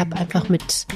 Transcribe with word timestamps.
Ich 0.00 0.06
habe 0.06 0.16
einfach 0.16 0.48
mit 0.48 0.86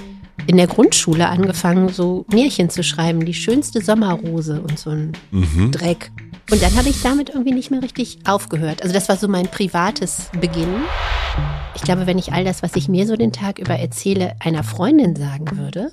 in 0.47 0.57
der 0.57 0.67
Grundschule 0.67 1.29
angefangen, 1.29 1.91
so 1.91 2.25
Märchen 2.33 2.71
zu 2.71 2.83
schreiben, 2.83 3.23
die 3.27 3.35
schönste 3.35 3.83
Sommerrose 3.83 4.63
und 4.63 4.79
so 4.79 4.89
ein 4.89 5.13
Mhm. 5.31 5.73
Dreck. 5.73 6.11
Und 6.51 6.63
dann 6.63 6.75
habe 6.75 6.89
ich 6.89 7.03
damit 7.03 7.29
irgendwie 7.29 7.53
nicht 7.53 7.71
mehr 7.71 7.83
richtig 7.83 8.21
aufgehört. 8.25 8.81
Also 8.83 8.95
das 8.95 9.11
war 9.11 9.17
so 9.17 9.29
mein 9.29 9.47
privates 9.47 10.31
Beginn. 10.41 10.75
Ich 11.75 11.83
glaube, 11.83 12.07
wenn 12.07 12.17
ich 12.17 12.33
all 12.33 12.45
das, 12.45 12.63
was 12.63 12.77
ich 12.77 12.89
mir 12.89 13.07
so 13.07 13.15
den 13.17 13.31
Tag 13.31 13.59
über 13.59 13.75
erzähle, 13.79 14.37
einer 14.41 14.65
Freundin 14.65 15.17
sagen 15.17 15.59
würde, 15.59 15.93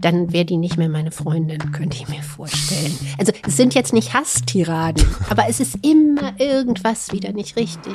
dann 0.00 0.32
wäre 0.32 0.44
die 0.44 0.56
nicht 0.56 0.76
mehr 0.76 0.88
meine 0.88 1.10
Freundin, 1.10 1.72
könnte 1.72 1.96
ich 1.96 2.08
mir 2.08 2.22
vorstellen. 2.22 2.96
Also 3.18 3.32
es 3.46 3.56
sind 3.56 3.74
jetzt 3.74 3.92
nicht 3.92 4.14
Hasstiraden, 4.14 5.04
aber 5.28 5.48
es 5.48 5.60
ist 5.60 5.78
immer 5.84 6.38
irgendwas 6.38 7.12
wieder 7.12 7.32
nicht 7.32 7.56
richtig. 7.56 7.94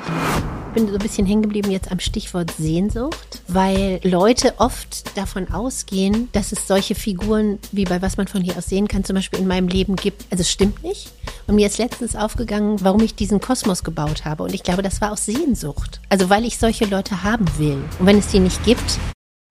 Ich 0.68 0.74
bin 0.74 0.88
so 0.88 0.94
ein 0.94 1.00
bisschen 1.00 1.26
hängen 1.26 1.42
geblieben 1.42 1.72
jetzt 1.72 1.92
am 1.92 2.00
Stichwort 2.00 2.52
Sehnsucht, 2.52 3.42
weil 3.48 4.00
Leute 4.04 4.54
oft 4.58 5.18
davon 5.18 5.50
ausgehen, 5.52 6.30
dass 6.34 6.52
es 6.52 6.68
solche 6.68 6.96
Figuren 6.96 7.58
wie 7.72 7.86
bei 7.86 8.02
was 8.02 8.18
man 8.18 8.28
von 8.28 8.44
hier 8.44 8.58
aus 8.58 8.68
sehen 8.68 8.88
kann, 8.88 9.04
zum 9.04 9.16
Beispiel 9.16 9.40
in 9.40 9.48
meinem 9.48 9.68
Leben 9.68 9.96
gibt. 9.96 10.26
Also 10.30 10.42
es 10.42 10.52
stimmt 10.52 10.84
nicht. 10.84 11.10
Und 11.48 11.56
mir 11.56 11.66
ist 11.66 11.80
letztens 11.80 12.16
aufgegangen, 12.16 12.78
warum 12.82 13.02
ich 13.02 13.16
diesen 13.16 13.40
Kosmos 13.40 13.84
gebaut 13.84 14.26
habe. 14.26 14.44
Und 14.44 14.54
ich 14.54 14.64
glaube, 14.64 14.84
das 14.84 15.02
war 15.02 15.12
aus 15.12 15.26
Sehnsucht. 15.26 16.02
Also 16.10 16.30
weil 16.30 16.46
ich 16.46 16.60
solche 16.60 16.86
Leute 16.86 17.24
haben 17.24 17.46
will. 17.58 17.84
Und 17.98 18.06
wenn 18.06 18.20
es 18.20 18.28
die 18.28 18.40
nicht 18.40 18.64
gibt, 18.64 19.00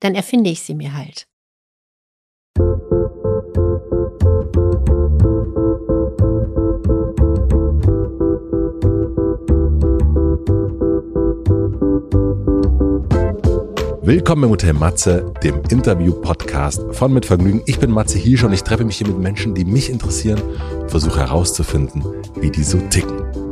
dann 0.01 0.15
erfinde 0.15 0.51
ich 0.51 0.63
sie 0.63 0.75
mir 0.75 0.95
halt. 0.95 1.27
Willkommen 2.59 2.83
im 14.43 14.51
Hotel 14.51 14.73
Matze, 14.73 15.33
dem 15.45 15.63
Interview-Podcast 15.71 16.83
von 16.91 17.13
Mit 17.13 17.27
Vergnügen. 17.27 17.63
Ich 17.67 17.79
bin 17.79 17.93
Matze 17.93 18.19
Hilsch 18.19 18.43
und 18.43 18.53
ich 18.53 18.65
treffe 18.65 18.85
mich 18.85 18.99
hier 18.99 19.07
mit 19.07 19.21
Menschen, 19.21 19.55
die 19.55 19.65
mich 19.65 19.89
interessieren 19.89 20.43
und 20.81 20.91
versuche 20.91 21.21
herauszufinden, 21.21 22.03
wie 22.41 22.51
die 22.51 22.65
so 22.65 22.79
ticken. 22.91 23.48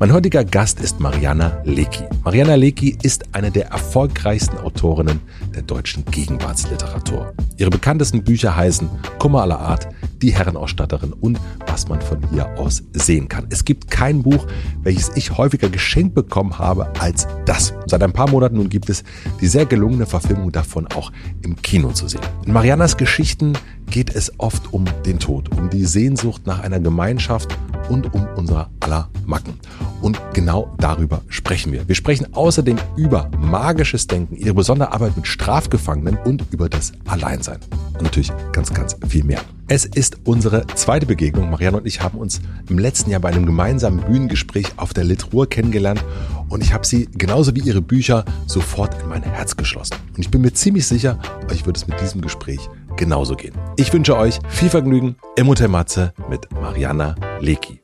Mein 0.00 0.12
heutiger 0.12 0.44
Gast 0.44 0.80
ist 0.80 0.98
Mariana 0.98 1.62
Lecki. 1.64 2.02
Mariana 2.24 2.56
Lecki 2.56 2.98
ist 3.04 3.32
eine 3.32 3.52
der 3.52 3.68
erfolgreichsten 3.68 4.58
Autorinnen 4.58 5.20
der 5.54 5.62
deutschen 5.62 6.04
Gegenwartsliteratur. 6.06 7.32
Ihre 7.58 7.70
bekanntesten 7.70 8.24
Bücher 8.24 8.56
heißen 8.56 8.90
Kummer 9.20 9.42
aller 9.42 9.60
Art, 9.60 9.86
Die 10.20 10.34
Herrenausstatterin 10.34 11.12
und 11.12 11.38
Was 11.68 11.88
man 11.88 12.00
von 12.00 12.18
hier 12.30 12.48
aus 12.58 12.82
sehen 12.92 13.28
kann. 13.28 13.46
Es 13.50 13.64
gibt 13.64 13.88
kein 13.88 14.24
Buch, 14.24 14.46
welches 14.82 15.10
ich 15.14 15.38
häufiger 15.38 15.68
geschenkt 15.68 16.14
bekommen 16.14 16.58
habe 16.58 16.92
als 16.98 17.28
das. 17.46 17.72
Seit 17.86 18.02
ein 18.02 18.12
paar 18.12 18.28
Monaten 18.28 18.56
nun 18.56 18.70
gibt 18.70 18.90
es 18.90 19.04
die 19.40 19.46
sehr 19.46 19.66
gelungene 19.66 20.06
Verfilmung 20.06 20.50
davon 20.50 20.88
auch 20.88 21.12
im 21.42 21.60
Kino 21.62 21.92
zu 21.92 22.08
sehen. 22.08 22.22
In 22.44 22.52
Marianas 22.52 22.96
Geschichten 22.96 23.52
geht 23.86 24.14
es 24.14 24.32
oft 24.38 24.72
um 24.72 24.84
den 25.06 25.18
Tod, 25.18 25.56
um 25.56 25.70
die 25.70 25.84
Sehnsucht 25.84 26.46
nach 26.46 26.60
einer 26.60 26.80
Gemeinschaft 26.80 27.56
und 27.88 28.12
um 28.14 28.26
unser 28.36 28.70
aller 28.80 29.08
Macken. 29.26 29.54
Und 30.00 30.20
genau 30.32 30.74
darüber 30.78 31.22
sprechen 31.28 31.72
wir. 31.72 31.88
Wir 31.88 31.94
sprechen 31.94 32.34
außerdem 32.34 32.76
über 32.96 33.30
magisches 33.38 34.06
Denken, 34.06 34.36
ihre 34.36 34.54
besondere 34.54 34.92
Arbeit 34.92 35.16
mit 35.16 35.26
Strafgefangenen 35.26 36.18
und 36.24 36.44
über 36.50 36.68
das 36.68 36.92
Alleinsein. 37.06 37.58
Und 37.94 38.02
natürlich 38.02 38.32
ganz, 38.52 38.72
ganz 38.72 38.96
viel 39.08 39.24
mehr. 39.24 39.40
Es 39.66 39.86
ist 39.86 40.18
unsere 40.24 40.66
zweite 40.74 41.06
Begegnung. 41.06 41.50
Marianne 41.50 41.78
und 41.78 41.86
ich 41.86 42.02
haben 42.02 42.18
uns 42.18 42.40
im 42.68 42.78
letzten 42.78 43.10
Jahr 43.10 43.20
bei 43.20 43.30
einem 43.30 43.46
gemeinsamen 43.46 44.00
Bühnengespräch 44.00 44.66
auf 44.76 44.92
der 44.92 45.04
Litruhr 45.04 45.48
kennengelernt 45.48 46.04
und 46.50 46.62
ich 46.62 46.74
habe 46.74 46.86
sie 46.86 47.08
genauso 47.12 47.54
wie 47.54 47.60
ihre 47.60 47.80
Bücher 47.80 48.24
sofort 48.46 49.00
in 49.02 49.08
mein 49.08 49.22
Herz 49.22 49.56
geschlossen. 49.56 49.96
Und 50.14 50.20
ich 50.20 50.30
bin 50.30 50.42
mir 50.42 50.52
ziemlich 50.52 50.86
sicher, 50.86 51.18
euch 51.50 51.64
wird 51.64 51.78
es 51.78 51.86
mit 51.86 51.98
diesem 52.00 52.20
Gespräch 52.20 52.68
genauso 52.96 53.34
gehen. 53.36 53.54
Ich 53.76 53.92
wünsche 53.92 54.16
euch 54.16 54.38
viel 54.48 54.70
Vergnügen 54.70 55.16
im 55.36 55.48
Hotel 55.48 55.68
Matze 55.68 56.12
mit 56.28 56.50
Mariana 56.52 57.14
Lecki. 57.40 57.82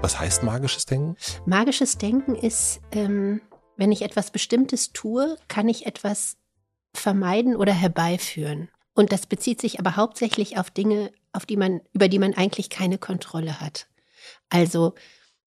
Was 0.00 0.18
heißt 0.18 0.42
magisches 0.42 0.86
Denken? 0.86 1.16
Magisches 1.44 1.98
Denken 1.98 2.34
ist, 2.34 2.80
ähm, 2.92 3.40
wenn 3.76 3.92
ich 3.92 4.02
etwas 4.02 4.30
Bestimmtes 4.30 4.92
tue, 4.92 5.36
kann 5.48 5.68
ich 5.68 5.86
etwas 5.86 6.36
vermeiden 6.94 7.56
oder 7.56 7.72
herbeiführen. 7.72 8.68
Und 8.94 9.12
das 9.12 9.26
bezieht 9.26 9.60
sich 9.60 9.78
aber 9.78 9.96
hauptsächlich 9.96 10.58
auf 10.58 10.70
Dinge, 10.70 11.12
auf 11.32 11.46
die 11.46 11.56
man, 11.56 11.80
über 11.92 12.08
die 12.08 12.18
man 12.18 12.34
eigentlich 12.34 12.70
keine 12.70 12.98
Kontrolle 12.98 13.60
hat. 13.60 13.88
Also 14.50 14.94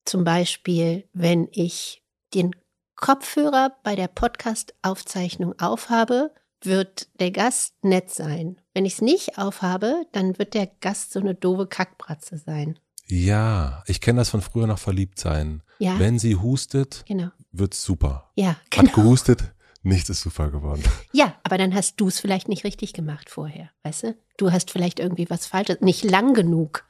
zum 0.05 0.23
Beispiel, 0.23 1.07
wenn 1.13 1.47
ich 1.51 2.01
den 2.33 2.55
Kopfhörer 3.01 3.75
bei 3.83 3.95
der 3.95 4.07
Podcast-Aufzeichnung 4.07 5.59
aufhabe, 5.59 6.31
wird 6.61 7.09
der 7.19 7.31
Gast 7.31 7.73
nett 7.83 8.11
sein. 8.11 8.61
Wenn 8.75 8.85
ich 8.85 8.93
es 8.93 9.01
nicht 9.01 9.39
aufhabe, 9.39 10.05
dann 10.11 10.37
wird 10.37 10.53
der 10.53 10.67
Gast 10.67 11.11
so 11.11 11.19
eine 11.19 11.33
doofe 11.33 11.65
Kackbratze 11.65 12.37
sein. 12.37 12.77
Ja, 13.07 13.83
ich 13.87 14.01
kenne 14.01 14.19
das 14.21 14.29
von 14.29 14.41
früher 14.41 14.67
noch 14.67 14.77
verliebt 14.77 15.19
sein. 15.19 15.63
Ja, 15.79 15.97
Wenn 15.97 16.19
sie 16.19 16.35
hustet, 16.35 17.03
genau. 17.07 17.29
wird's 17.51 17.83
super. 17.83 18.29
Ja, 18.35 18.49
Hat 18.49 18.69
genau. 18.69 18.93
gehustet, 18.93 19.51
nichts 19.81 20.09
ist 20.11 20.21
super 20.21 20.51
geworden. 20.51 20.83
Ja, 21.11 21.33
aber 21.43 21.57
dann 21.57 21.73
hast 21.73 21.99
du 21.99 22.07
es 22.07 22.19
vielleicht 22.19 22.47
nicht 22.47 22.63
richtig 22.63 22.93
gemacht 22.93 23.31
vorher, 23.31 23.71
weißt 23.81 24.03
du? 24.03 24.15
Du 24.37 24.51
hast 24.51 24.69
vielleicht 24.69 24.99
irgendwie 24.99 25.27
was 25.29 25.47
Falsches, 25.47 25.81
nicht 25.81 26.03
lang 26.03 26.35
genug 26.35 26.85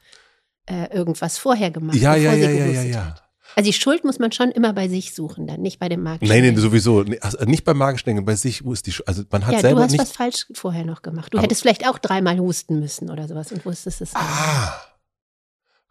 äh, 0.66 0.94
irgendwas 0.94 1.38
vorher 1.38 1.70
gemacht. 1.70 1.96
Ja, 1.96 2.14
ja, 2.14 2.34
ja, 2.34 2.50
ja, 2.50 2.66
ja, 2.66 2.82
ja. 2.82 3.14
Also 3.56 3.68
die 3.68 3.72
Schuld 3.72 4.04
muss 4.04 4.18
man 4.18 4.32
schon 4.32 4.50
immer 4.50 4.72
bei 4.72 4.88
sich 4.88 5.14
suchen, 5.14 5.46
dann 5.46 5.60
nicht 5.60 5.78
bei 5.78 5.88
dem 5.88 6.02
Markt. 6.02 6.22
Nein, 6.22 6.42
nein, 6.42 6.56
sowieso. 6.56 7.04
Also 7.20 7.44
nicht 7.44 7.64
beim 7.64 7.76
Magenstängel, 7.78 8.22
bei 8.22 8.34
sich, 8.36 8.64
wo 8.64 8.72
ist 8.72 8.86
die 8.86 8.92
Sch 8.92 9.02
Also 9.06 9.22
man 9.30 9.44
hat 9.46 9.52
Ja, 9.52 9.58
du 9.58 9.62
selber 9.62 9.82
hast 9.82 9.92
nicht. 9.92 10.00
was 10.00 10.12
falsch 10.12 10.46
vorher 10.54 10.84
noch 10.84 11.02
gemacht. 11.02 11.32
Du 11.34 11.38
hättest 11.40 11.62
vielleicht 11.62 11.86
auch 11.88 11.98
dreimal 11.98 12.38
husten 12.38 12.80
müssen 12.80 13.10
oder 13.10 13.28
sowas 13.28 13.52
und 13.52 13.64
wusstest 13.66 14.00
es 14.00 14.12
dann. 14.12 14.22
Ah. 14.22 14.80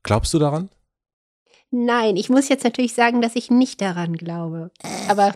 Glaubst 0.04 0.34
du 0.34 0.40
daran? 0.40 0.70
Nein, 1.70 2.18
ich 2.18 2.30
muss 2.30 2.50
jetzt 2.50 2.64
natürlich 2.64 2.94
sagen, 2.94 3.22
dass 3.22 3.36
ich 3.36 3.50
nicht 3.50 3.80
daran 3.80 4.18
glaube. 4.18 4.72
Aber, 5.08 5.36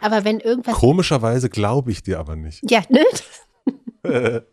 aber 0.00 0.24
wenn 0.24 0.38
irgendwas. 0.40 0.74
Komischerweise 0.74 1.48
glaube 1.50 1.90
ich 1.90 2.02
dir 2.02 2.20
aber 2.20 2.36
nicht. 2.36 2.60
Ja, 2.70 2.82
ne? 2.88 3.04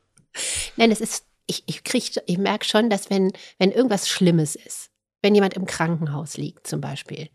Nein, 0.77 0.91
es 0.91 1.01
ist, 1.01 1.25
ich, 1.45 1.63
ich 1.65 1.83
krieg, 1.83 2.11
ich 2.25 2.37
merke 2.37 2.65
schon, 2.65 2.89
dass 2.89 3.09
wenn, 3.09 3.31
wenn 3.59 3.71
irgendwas 3.71 4.07
Schlimmes 4.07 4.55
ist, 4.55 4.90
wenn 5.21 5.35
jemand 5.35 5.53
im 5.55 5.65
Krankenhaus 5.65 6.37
liegt 6.37 6.67
zum 6.67 6.81
Beispiel, 6.81 7.29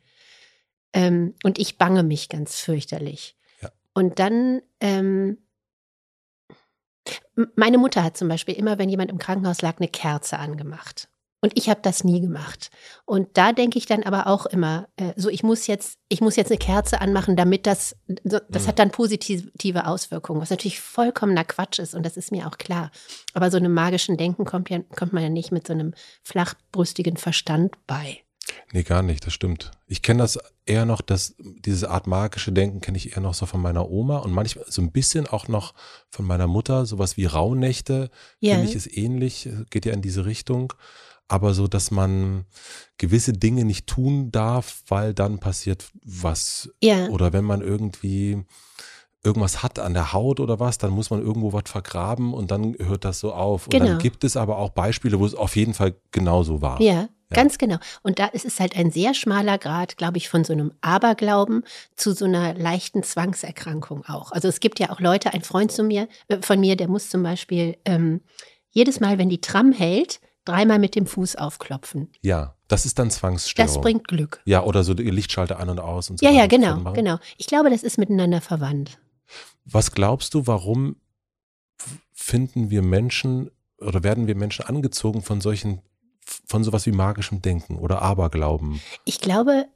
ähm, 0.92 1.34
und 1.44 1.58
ich 1.58 1.76
bange 1.76 2.02
mich 2.02 2.28
ganz 2.28 2.60
fürchterlich. 2.60 3.36
Ja. 3.60 3.70
Und 3.92 4.18
dann, 4.18 4.62
ähm, 4.80 5.38
meine 7.54 7.78
Mutter 7.78 8.02
hat 8.02 8.16
zum 8.16 8.28
Beispiel 8.28 8.54
immer, 8.54 8.78
wenn 8.78 8.88
jemand 8.88 9.10
im 9.10 9.18
Krankenhaus 9.18 9.60
lag, 9.60 9.76
eine 9.78 9.88
Kerze 9.88 10.38
angemacht. 10.38 11.08
Und 11.42 11.52
ich 11.56 11.68
habe 11.68 11.80
das 11.82 12.02
nie 12.02 12.20
gemacht. 12.20 12.70
Und 13.04 13.28
da 13.34 13.52
denke 13.52 13.78
ich 13.78 13.86
dann 13.86 14.02
aber 14.02 14.26
auch 14.26 14.46
immer, 14.46 14.88
äh, 14.96 15.12
so 15.16 15.28
ich 15.28 15.42
muss 15.42 15.66
jetzt, 15.66 15.98
ich 16.08 16.20
muss 16.20 16.34
jetzt 16.36 16.50
eine 16.50 16.58
Kerze 16.58 17.00
anmachen, 17.00 17.36
damit 17.36 17.66
das, 17.66 17.94
so, 18.24 18.38
das 18.48 18.64
Mhm. 18.64 18.68
hat 18.68 18.78
dann 18.78 18.90
positive 18.90 19.86
Auswirkungen, 19.86 20.40
was 20.40 20.50
natürlich 20.50 20.80
vollkommener 20.80 21.44
Quatsch 21.44 21.78
ist 21.78 21.94
und 21.94 22.04
das 22.04 22.16
ist 22.16 22.32
mir 22.32 22.46
auch 22.48 22.56
klar. 22.58 22.90
Aber 23.34 23.50
so 23.50 23.58
einem 23.58 23.74
magischen 23.74 24.16
Denken 24.16 24.44
kommt 24.46 24.70
ja, 24.70 24.80
kommt 24.96 25.12
man 25.12 25.22
ja 25.22 25.28
nicht 25.28 25.52
mit 25.52 25.66
so 25.66 25.72
einem 25.74 25.92
flachbrüstigen 26.40 27.16
Verstand 27.16 27.74
bei. 27.86 28.18
nee, 28.72 28.82
gar 28.82 29.02
nicht, 29.02 29.26
das 29.26 29.32
stimmt. 29.32 29.72
Ich 29.86 30.02
kenne 30.02 30.22
das 30.22 30.38
eher 30.66 30.84
noch, 30.86 31.00
dass 31.00 31.34
diese 31.38 31.90
Art 31.90 32.06
magische 32.06 32.52
Denken 32.52 32.80
kenne 32.80 32.96
ich 32.96 33.12
eher 33.12 33.20
noch 33.20 33.34
so 33.34 33.44
von 33.46 33.60
meiner 33.60 33.90
Oma 33.90 34.18
und 34.18 34.32
manchmal 34.32 34.64
so 34.68 34.80
ein 34.82 34.92
bisschen 34.92 35.26
auch 35.26 35.48
noch 35.48 35.74
von 36.10 36.24
meiner 36.24 36.46
Mutter, 36.46 36.86
sowas 36.86 37.16
wie 37.16 37.26
Rauhnächte, 37.26 38.10
Ja, 38.40 38.54
finde 38.54 38.68
ich 38.70 38.76
ist 38.76 38.96
ähnlich, 38.96 39.48
geht 39.70 39.84
ja 39.86 39.92
in 39.92 40.02
diese 40.02 40.24
Richtung. 40.26 40.72
Aber 41.28 41.54
so, 41.54 41.66
dass 41.66 41.90
man 41.90 42.44
gewisse 42.98 43.32
Dinge 43.32 43.64
nicht 43.64 43.86
tun 43.86 44.30
darf, 44.30 44.82
weil 44.88 45.12
dann 45.12 45.38
passiert 45.38 45.88
was 46.04 46.70
ja, 46.82 47.08
Oder 47.08 47.32
wenn 47.32 47.44
man 47.44 47.62
irgendwie 47.62 48.44
irgendwas 49.24 49.62
hat 49.64 49.80
an 49.80 49.92
der 49.92 50.12
Haut 50.12 50.38
oder 50.38 50.60
was, 50.60 50.78
dann 50.78 50.92
muss 50.92 51.10
man 51.10 51.20
irgendwo 51.20 51.52
was 51.52 51.64
vergraben 51.66 52.32
und 52.32 52.52
dann 52.52 52.76
hört 52.78 53.04
das 53.04 53.18
so 53.18 53.32
auf. 53.32 53.66
Und 53.66 53.72
Genau. 53.72 53.86
dann 53.86 53.98
gibt 53.98 54.22
es 54.22 54.36
aber 54.36 54.56
auch 54.58 54.70
Beispiele, 54.70 55.18
wo 55.18 55.26
es 55.26 55.34
auf 55.34 55.56
jeden 55.56 55.74
Fall 55.74 55.96
genauso 56.12 56.62
war. 56.62 56.80
ja, 56.80 57.08
ganz 57.30 57.58
genau. 57.58 57.78
Und 58.04 58.20
da 58.20 58.26
ist 58.26 58.44
es 58.44 58.60
halt 58.60 58.76
ein 58.76 58.92
sehr 58.92 59.12
schmaler 59.14 59.58
Grad, 59.58 59.96
glaube 59.96 60.16
ich, 60.18 60.28
von 60.28 60.44
so 60.44 60.52
einem 60.52 60.72
Aberglauben 60.80 61.64
zu 61.96 62.12
so 62.12 62.24
einer 62.24 62.54
leichten 62.54 63.02
Zwangserkrankung 63.02 64.04
auch. 64.06 64.30
Also 64.30 64.46
es 64.46 64.60
gibt 64.60 64.78
ja 64.78 64.90
auch 64.90 65.00
Leute, 65.00 65.34
ein 65.34 65.42
Freund 65.42 65.72
zu 65.72 65.82
mir, 65.82 66.06
äh, 66.28 66.40
von 66.40 66.60
mir, 66.60 66.76
der 66.76 66.86
muss 66.86 67.10
zum 67.10 67.24
Beispiel 67.24 67.76
ähm, 67.84 68.20
jedes 68.70 69.00
Mal, 69.00 69.18
wenn 69.18 69.28
die 69.28 69.40
Tram 69.40 69.72
hält, 69.72 70.20
dreimal 70.46 70.78
mit 70.78 70.94
dem 70.94 71.06
Fuß 71.06 71.36
aufklopfen. 71.36 72.08
Ja, 72.22 72.56
das 72.68 72.86
ist 72.86 72.98
dann 72.98 73.10
Zwangsstörung. 73.10 73.66
Das 73.74 73.80
bringt 73.80 74.08
Glück. 74.08 74.40
ja, 74.44 74.62
oder 74.62 74.82
so 74.84 74.94
die 74.94 75.04
Lichtschalter 75.10 75.58
an 75.60 75.68
und 75.68 75.78
aus 75.80 76.10
und 76.10 76.18
so. 76.18 76.26
Ja, 76.26 76.32
ja, 76.32 76.46
genau, 76.46 76.92
genau. 76.92 77.18
Ich 77.36 77.46
glaube, 77.46 77.70
das 77.70 77.82
ist 77.82 77.98
miteinander 77.98 78.40
verwandt. 78.40 78.98
Was 79.64 79.92
glaubst 79.92 80.34
du, 80.34 80.46
warum 80.46 80.96
finden 82.12 82.70
wir 82.70 82.82
Menschen 82.82 83.50
oder 83.78 84.02
werden 84.02 84.26
wir 84.26 84.34
Menschen 84.36 84.64
angezogen 84.64 85.22
von 85.22 85.40
solchen, 85.40 85.82
von 86.46 86.64
sowas 86.64 86.86
wie 86.86 86.92
magischem 86.92 87.42
Denken 87.42 87.76
oder 87.76 88.00
Aberglauben? 88.02 88.80
Ich 89.04 89.20
glaube, 89.20 89.66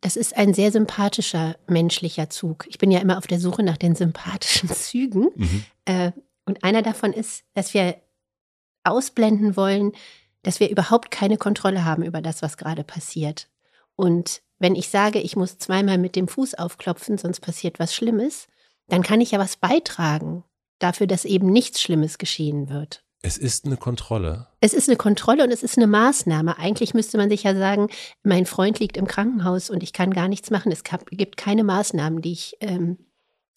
Das 0.00 0.16
ist 0.16 0.36
ein 0.36 0.52
sehr 0.52 0.70
sympathischer 0.70 1.56
menschlicher 1.66 2.28
Zug. 2.28 2.66
Ich 2.68 2.76
bin 2.76 2.90
ja 2.90 2.98
immer 3.00 3.16
auf 3.16 3.26
der 3.26 3.40
Suche 3.40 3.62
nach 3.62 3.78
den 3.78 3.94
sympathischen 3.94 4.68
Zügen. 4.74 5.28
Mhm. 5.34 5.64
Äh, 5.86 6.12
und 6.44 6.62
einer 6.62 6.82
davon 6.82 7.12
ist, 7.14 7.44
dass 7.54 7.72
wir 7.72 7.96
ausblenden 8.84 9.56
wollen, 9.56 9.92
dass 10.42 10.60
wir 10.60 10.70
überhaupt 10.70 11.10
keine 11.10 11.38
Kontrolle 11.38 11.84
haben 11.84 12.02
über 12.02 12.20
das, 12.20 12.42
was 12.42 12.56
gerade 12.56 12.84
passiert. 12.84 13.48
Und 13.96 14.42
wenn 14.58 14.74
ich 14.74 14.88
sage, 14.88 15.20
ich 15.20 15.36
muss 15.36 15.58
zweimal 15.58 15.98
mit 15.98 16.16
dem 16.16 16.28
Fuß 16.28 16.54
aufklopfen, 16.54 17.18
sonst 17.18 17.40
passiert 17.40 17.78
was 17.78 17.94
Schlimmes, 17.94 18.46
dann 18.88 19.02
kann 19.02 19.20
ich 19.20 19.32
ja 19.32 19.38
was 19.38 19.56
beitragen 19.56 20.44
dafür, 20.78 21.06
dass 21.06 21.24
eben 21.24 21.50
nichts 21.50 21.80
Schlimmes 21.80 22.18
geschehen 22.18 22.68
wird. 22.68 23.02
Es 23.22 23.38
ist 23.38 23.64
eine 23.64 23.78
Kontrolle. 23.78 24.48
Es 24.60 24.74
ist 24.74 24.88
eine 24.88 24.98
Kontrolle 24.98 25.44
und 25.44 25.50
es 25.50 25.62
ist 25.62 25.78
eine 25.78 25.86
Maßnahme. 25.86 26.58
Eigentlich 26.58 26.92
müsste 26.92 27.16
man 27.16 27.30
sich 27.30 27.44
ja 27.44 27.54
sagen, 27.54 27.88
mein 28.22 28.44
Freund 28.44 28.80
liegt 28.80 28.98
im 28.98 29.06
Krankenhaus 29.06 29.70
und 29.70 29.82
ich 29.82 29.94
kann 29.94 30.12
gar 30.12 30.28
nichts 30.28 30.50
machen. 30.50 30.70
Es 30.70 30.82
gibt 31.10 31.38
keine 31.38 31.64
Maßnahmen, 31.64 32.20
die 32.20 32.32
ich, 32.32 32.56
ähm, 32.60 32.98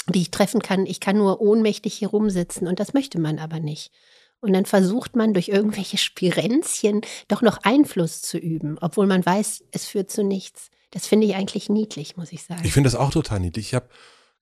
die 0.07 0.21
ich 0.21 0.31
treffen 0.31 0.61
kann. 0.61 0.85
Ich 0.85 1.01
kann 1.01 1.17
nur 1.17 1.41
ohnmächtig 1.41 1.95
hier 1.95 2.07
rumsitzen 2.07 2.65
und 2.65 2.79
das 2.79 2.93
möchte 2.93 3.19
man 3.19 3.39
aber 3.39 3.59
nicht. 3.59 3.91
Und 4.39 4.53
dann 4.53 4.65
versucht 4.65 5.15
man 5.15 5.33
durch 5.33 5.49
irgendwelche 5.49 5.97
Spirenzchen 5.97 7.01
doch 7.27 7.41
noch 7.41 7.59
Einfluss 7.63 8.21
zu 8.21 8.37
üben, 8.37 8.77
obwohl 8.79 9.07
man 9.07 9.25
weiß, 9.25 9.63
es 9.71 9.85
führt 9.85 10.11
zu 10.11 10.23
nichts. 10.23 10.69
Das 10.91 11.07
finde 11.07 11.25
ich 11.27 11.35
eigentlich 11.35 11.69
niedlich, 11.69 12.17
muss 12.17 12.31
ich 12.31 12.43
sagen. 12.43 12.61
Ich 12.63 12.71
finde 12.73 12.87
das 12.89 12.99
auch 12.99 13.09
total 13.11 13.39
niedlich. 13.39 13.67
Ich 13.67 13.73
habe 13.73 13.89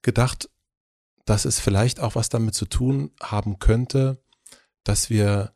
gedacht, 0.02 0.50
dass 1.26 1.46
es 1.46 1.60
vielleicht 1.60 2.00
auch 2.00 2.16
was 2.16 2.30
damit 2.30 2.54
zu 2.56 2.66
tun 2.66 3.12
haben 3.22 3.58
könnte, 3.58 4.22
dass 4.84 5.10
wir 5.10 5.54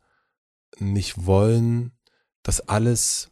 nicht 0.78 1.26
wollen, 1.26 1.92
dass 2.42 2.60
alles 2.68 3.30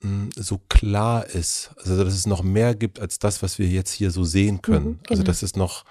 mh, 0.00 0.30
so 0.36 0.58
klar 0.58 1.26
ist. 1.26 1.72
Also 1.76 2.02
dass 2.02 2.14
es 2.14 2.26
noch 2.26 2.42
mehr 2.42 2.74
gibt 2.74 3.00
als 3.00 3.18
das, 3.18 3.42
was 3.42 3.58
wir 3.58 3.66
jetzt 3.66 3.92
hier 3.92 4.10
so 4.10 4.24
sehen 4.24 4.62
können. 4.62 4.86
Mhm, 4.86 5.00
Also 5.10 5.22
genau. 5.22 5.24
dass 5.24 5.42
es 5.42 5.56
noch, 5.56 5.84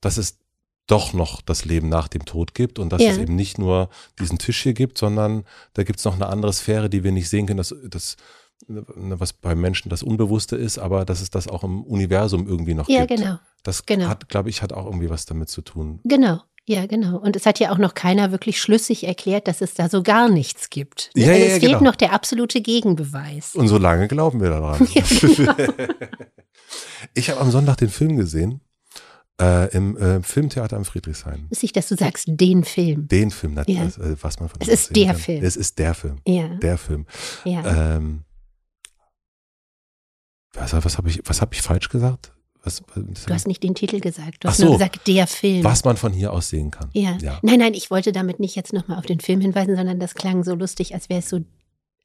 dass 0.00 0.18
es 0.18 0.38
doch 0.88 1.12
noch 1.12 1.40
das 1.42 1.64
Leben 1.64 1.88
nach 1.88 2.08
dem 2.08 2.24
Tod 2.24 2.54
gibt 2.54 2.78
und 2.80 2.92
dass 2.92 3.00
Ja. 3.02 3.10
es 3.10 3.18
eben 3.18 3.36
nicht 3.36 3.58
nur 3.58 3.88
diesen 4.18 4.38
Tisch 4.38 4.62
hier 4.62 4.74
gibt, 4.74 4.98
sondern 4.98 5.44
da 5.74 5.84
gibt 5.84 6.00
es 6.00 6.04
noch 6.04 6.14
eine 6.14 6.26
andere 6.26 6.52
Sphäre, 6.52 6.90
die 6.90 7.04
wir 7.04 7.12
nicht 7.12 7.28
sehen 7.28 7.46
können, 7.46 7.58
dass 7.58 7.74
das 7.88 8.16
ne, 8.66 8.84
was 9.20 9.32
bei 9.32 9.54
Menschen 9.54 9.88
das 9.90 10.02
Unbewusste 10.02 10.56
ist, 10.56 10.78
aber 10.78 11.04
dass 11.04 11.20
es 11.20 11.30
das 11.30 11.46
auch 11.46 11.62
im 11.62 11.84
Universum 11.84 12.48
irgendwie 12.48 12.74
noch 12.74 12.88
ja, 12.88 13.06
gibt. 13.06 13.20
genau. 13.20 13.38
Das 13.62 13.86
genau. 13.86 14.08
hat, 14.08 14.28
glaube 14.28 14.50
ich, 14.50 14.62
hat 14.62 14.72
auch 14.72 14.86
irgendwie 14.86 15.10
was 15.10 15.26
damit 15.26 15.48
zu 15.48 15.62
tun. 15.62 16.00
Genau. 16.04 16.40
Ja, 16.64 16.84
genau. 16.84 17.16
Und 17.16 17.34
es 17.34 17.46
hat 17.46 17.58
ja 17.60 17.72
auch 17.72 17.78
noch 17.78 17.94
keiner 17.94 18.30
wirklich 18.30 18.60
schlüssig 18.60 19.04
erklärt, 19.04 19.48
dass 19.48 19.62
es 19.62 19.72
da 19.72 19.88
so 19.88 20.02
gar 20.02 20.28
nichts 20.28 20.68
gibt. 20.68 21.10
Ja, 21.14 21.28
Also 21.28 21.38
ja, 21.40 21.46
es 21.46 21.52
ja, 21.54 21.60
fehlt 21.60 21.72
genau. 21.78 21.84
noch 21.84 21.96
der 21.96 22.12
absolute 22.12 22.60
Gegenbeweis. 22.60 23.54
Und 23.54 23.68
so 23.68 23.78
lange 23.78 24.06
glauben 24.06 24.40
wir 24.42 24.50
daran. 24.50 24.86
Ja, 24.94 25.02
genau. 25.18 25.54
Ich 27.14 27.30
habe 27.30 27.40
am 27.40 27.50
Sonntag 27.50 27.76
den 27.78 27.88
Film 27.88 28.16
gesehen, 28.16 28.60
äh, 29.40 29.70
im 29.74 29.96
äh, 29.96 30.22
Filmtheater 30.22 30.76
am 30.76 30.84
Friedrichshain. 30.84 31.46
Lustig, 31.50 31.72
dass 31.72 31.88
du 31.88 31.96
sagst, 31.96 32.24
den 32.28 32.64
Film. 32.64 33.06
Den 33.08 33.30
Film, 33.30 33.54
das, 33.54 33.66
Ja. 33.68 33.84
das, 33.84 33.98
äh, 33.98 34.16
was 34.20 34.40
man 34.40 34.48
von 34.48 34.58
Es 34.60 34.68
ist 34.68 34.84
sehen 34.86 34.94
der 34.94 35.06
kann. 35.06 35.16
Film. 35.16 35.44
Es 35.44 35.56
ist 35.56 35.78
der 35.78 35.94
Film. 35.94 36.18
Ja, 36.26 36.48
Der 36.56 36.78
Film. 36.78 37.06
ja. 37.44 37.96
Ähm, 37.96 38.24
was 40.54 40.72
was 40.72 40.98
habe 40.98 41.08
ich, 41.08 41.20
was 41.24 41.40
hab 41.40 41.54
ich 41.54 41.62
falsch 41.62 41.88
gesagt? 41.88 42.32
Was, 42.64 42.82
Du 42.94 43.32
hast 43.32 43.46
nicht 43.46 43.62
den 43.62 43.74
Titel 43.76 44.00
gesagt. 44.00 44.42
Du 44.44 44.48
hast 44.48 44.58
nur 44.58 44.70
so. 44.70 44.74
gesagt, 44.74 45.06
der 45.06 45.26
Film. 45.28 45.62
was 45.62 45.84
man 45.84 45.96
von 45.96 46.12
hier 46.12 46.32
aus 46.32 46.48
sehen 46.48 46.70
kann. 46.72 46.90
Ja. 46.92 47.16
Ja. 47.20 47.38
Nein, 47.42 47.60
nein, 47.60 47.72
ich 47.74 47.90
wollte 47.90 48.10
damit 48.10 48.40
nicht 48.40 48.56
jetzt 48.56 48.72
nochmal 48.72 48.98
auf 48.98 49.06
den 49.06 49.20
Film 49.20 49.40
hinweisen, 49.40 49.76
sondern 49.76 50.00
das 50.00 50.14
klang 50.14 50.42
so 50.42 50.54
lustig, 50.56 50.92
als 50.94 51.08
wäre 51.08 51.20
es 51.20 51.28
so, 51.28 51.40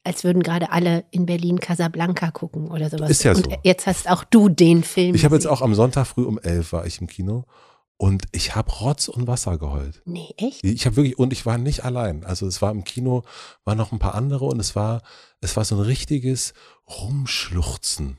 als 0.04 0.22
würden 0.22 0.42
gerade 0.42 0.70
alle 0.70 1.04
in 1.10 1.26
Berlin 1.26 1.58
Casablanca 1.60 2.30
gucken 2.30 2.70
oder 2.70 2.90
sowas. 2.90 3.10
Ist 3.10 3.24
ja 3.24 3.32
Und 3.32 3.44
so. 3.46 3.56
jetzt 3.62 3.86
hast 3.86 4.08
auch 4.08 4.22
du 4.24 4.48
den 4.48 4.84
Film. 4.84 5.14
Ich 5.14 5.24
habe 5.24 5.34
jetzt 5.34 5.46
auch 5.46 5.62
am 5.62 5.74
Sonntag 5.74 6.06
früh 6.06 6.24
um 6.24 6.38
elf 6.38 6.72
war 6.72 6.86
ich 6.86 7.00
im 7.00 7.06
Kino 7.06 7.44
und 7.96 8.24
ich 8.32 8.54
habe 8.54 8.70
Rotz 8.70 9.08
und 9.08 9.26
Wasser 9.26 9.56
geheult. 9.56 10.02
Nee, 10.04 10.34
echt? 10.36 10.62
Ich 10.62 10.84
habe 10.84 10.96
wirklich, 10.96 11.18
und 11.18 11.32
ich 11.32 11.46
war 11.46 11.58
nicht 11.58 11.84
allein. 11.84 12.24
Also 12.24 12.46
es 12.46 12.60
war 12.60 12.70
im 12.70 12.84
Kino, 12.84 13.22
waren 13.64 13.78
noch 13.78 13.92
ein 13.92 13.98
paar 13.98 14.14
andere 14.14 14.44
und 14.44 14.60
es 14.60 14.76
war, 14.76 15.02
es 15.40 15.56
war 15.56 15.64
so 15.64 15.76
ein 15.76 15.80
richtiges 15.80 16.54
Rumschluchzen. 16.88 18.18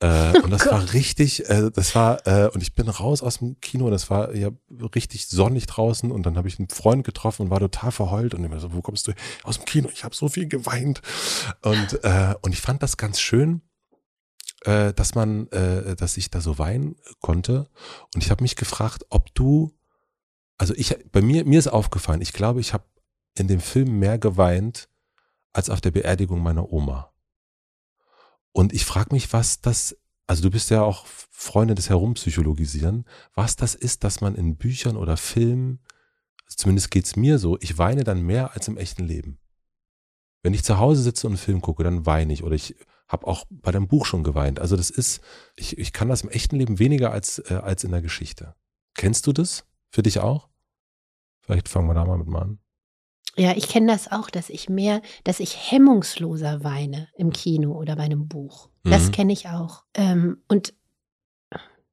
Äh, 0.00 0.38
und 0.42 0.50
das 0.50 0.66
war 0.66 0.92
richtig, 0.92 1.48
äh, 1.48 1.70
das 1.70 1.94
war, 1.94 2.26
äh, 2.26 2.48
und 2.48 2.62
ich 2.62 2.74
bin 2.74 2.88
raus 2.88 3.22
aus 3.22 3.38
dem 3.38 3.60
Kino 3.60 3.86
und 3.86 3.92
es 3.92 4.10
war 4.10 4.34
ja 4.34 4.50
richtig 4.94 5.26
sonnig 5.28 5.66
draußen 5.66 6.10
und 6.10 6.24
dann 6.24 6.36
habe 6.36 6.48
ich 6.48 6.58
einen 6.58 6.68
Freund 6.68 7.04
getroffen 7.04 7.42
und 7.42 7.50
war 7.50 7.60
total 7.60 7.92
verheult 7.92 8.34
und 8.34 8.44
immer 8.44 8.60
so, 8.60 8.72
wo 8.74 8.82
kommst 8.82 9.08
du 9.08 9.12
aus 9.42 9.58
dem 9.58 9.64
Kino? 9.64 9.88
Ich 9.92 10.04
habe 10.04 10.14
so 10.14 10.28
viel 10.28 10.48
geweint. 10.48 11.02
Und, 11.62 12.04
äh, 12.04 12.34
und 12.42 12.52
ich 12.52 12.60
fand 12.60 12.82
das 12.82 12.96
ganz 12.96 13.20
schön, 13.20 13.62
äh, 14.64 14.92
dass 14.92 15.14
man, 15.14 15.48
äh, 15.48 15.96
dass 15.96 16.16
ich 16.16 16.30
da 16.30 16.40
so 16.40 16.58
weinen 16.58 16.96
konnte. 17.20 17.68
Und 18.14 18.22
ich 18.22 18.30
habe 18.30 18.42
mich 18.42 18.56
gefragt, 18.56 19.06
ob 19.10 19.34
du, 19.34 19.72
also 20.58 20.74
ich, 20.74 20.96
bei 21.12 21.22
mir, 21.22 21.44
mir 21.44 21.58
ist 21.58 21.68
aufgefallen, 21.68 22.20
ich 22.20 22.32
glaube, 22.32 22.60
ich 22.60 22.72
habe 22.72 22.84
in 23.38 23.48
dem 23.48 23.60
Film 23.60 23.98
mehr 23.98 24.18
geweint 24.18 24.88
als 25.52 25.70
auf 25.70 25.80
der 25.80 25.90
Beerdigung 25.90 26.42
meiner 26.42 26.72
Oma. 26.72 27.12
Und 28.56 28.72
ich 28.72 28.86
frage 28.86 29.14
mich, 29.14 29.34
was 29.34 29.60
das, 29.60 29.98
also 30.26 30.42
du 30.42 30.50
bist 30.50 30.70
ja 30.70 30.80
auch 30.80 31.04
Freundin 31.04 31.76
des 31.76 31.90
Herumpsychologisieren, 31.90 33.04
was 33.34 33.54
das 33.56 33.74
ist, 33.74 34.02
dass 34.02 34.22
man 34.22 34.34
in 34.34 34.56
Büchern 34.56 34.96
oder 34.96 35.18
Filmen, 35.18 35.78
also 36.46 36.56
zumindest 36.56 36.90
geht's 36.90 37.16
mir 37.16 37.38
so, 37.38 37.58
ich 37.60 37.76
weine 37.76 38.02
dann 38.02 38.22
mehr 38.22 38.54
als 38.54 38.66
im 38.66 38.78
echten 38.78 39.04
Leben. 39.04 39.38
Wenn 40.42 40.54
ich 40.54 40.64
zu 40.64 40.78
Hause 40.78 41.02
sitze 41.02 41.26
und 41.26 41.34
einen 41.34 41.38
Film 41.38 41.60
gucke, 41.60 41.84
dann 41.84 42.06
weine 42.06 42.32
ich. 42.32 42.44
Oder 42.44 42.54
ich 42.54 42.76
habe 43.08 43.26
auch 43.26 43.44
bei 43.50 43.72
deinem 43.72 43.88
Buch 43.88 44.06
schon 44.06 44.24
geweint. 44.24 44.58
Also 44.58 44.74
das 44.74 44.88
ist, 44.88 45.20
ich, 45.54 45.76
ich 45.76 45.92
kann 45.92 46.08
das 46.08 46.22
im 46.22 46.30
echten 46.30 46.56
Leben 46.56 46.78
weniger 46.78 47.12
als, 47.12 47.38
äh, 47.50 47.60
als 47.62 47.84
in 47.84 47.90
der 47.90 48.00
Geschichte. 48.00 48.54
Kennst 48.94 49.26
du 49.26 49.34
das? 49.34 49.66
Für 49.90 50.02
dich 50.02 50.20
auch? 50.20 50.48
Vielleicht 51.40 51.68
fangen 51.68 51.88
wir 51.88 51.94
da 51.94 52.06
mal 52.06 52.16
mit 52.16 52.28
mal 52.28 52.40
an. 52.40 52.58
Ja, 53.38 53.54
ich 53.56 53.68
kenne 53.68 53.92
das 53.92 54.10
auch, 54.10 54.30
dass 54.30 54.48
ich 54.48 54.68
mehr, 54.68 55.02
dass 55.24 55.40
ich 55.40 55.70
hemmungsloser 55.70 56.64
weine 56.64 57.08
im 57.16 57.32
Kino 57.32 57.72
oder 57.72 57.96
bei 57.96 58.04
einem 58.04 58.28
Buch. 58.28 58.70
Das 58.82 59.08
Mhm. 59.08 59.12
kenne 59.12 59.32
ich 59.32 59.48
auch. 59.48 59.84
Ähm, 59.94 60.42
und 60.48 60.72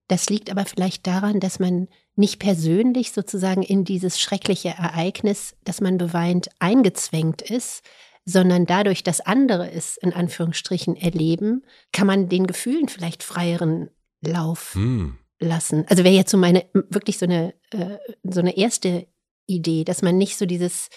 das 0.07 0.29
liegt 0.29 0.49
aber 0.51 0.65
vielleicht 0.65 1.07
daran, 1.07 1.39
dass 1.39 1.59
man 1.59 1.87
nicht 2.15 2.39
persönlich 2.39 3.11
sozusagen 3.11 3.63
in 3.63 3.83
dieses 3.83 4.19
schreckliche 4.19 4.69
Ereignis, 4.69 5.55
das 5.63 5.81
man 5.81 5.97
beweint, 5.97 6.49
eingezwängt 6.59 7.41
ist, 7.41 7.83
sondern 8.25 8.65
dadurch, 8.65 9.03
dass 9.03 9.21
andere 9.21 9.71
es 9.71 9.97
in 9.97 10.13
Anführungsstrichen 10.13 10.95
erleben, 10.95 11.63
kann 11.91 12.07
man 12.07 12.29
den 12.29 12.47
Gefühlen 12.47 12.87
vielleicht 12.87 13.23
freieren 13.23 13.89
Lauf 14.21 14.75
Hm. 14.75 15.17
lassen. 15.39 15.85
Also 15.89 16.03
wäre 16.03 16.15
jetzt 16.15 16.31
so 16.31 16.37
meine, 16.37 16.65
wirklich 16.73 17.17
so 17.17 17.25
eine, 17.25 17.53
äh, 17.71 17.97
so 18.23 18.39
eine 18.39 18.55
erste 18.55 19.07
Idee, 19.47 19.83
dass 19.83 20.01
man 20.01 20.17
nicht 20.17 20.37
so 20.37 20.45
dieses, 20.45 20.89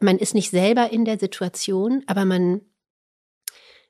man 0.00 0.18
ist 0.18 0.34
nicht 0.34 0.50
selber 0.50 0.90
in 0.90 1.04
der 1.04 1.18
Situation, 1.18 2.02
aber 2.06 2.24
man, 2.24 2.62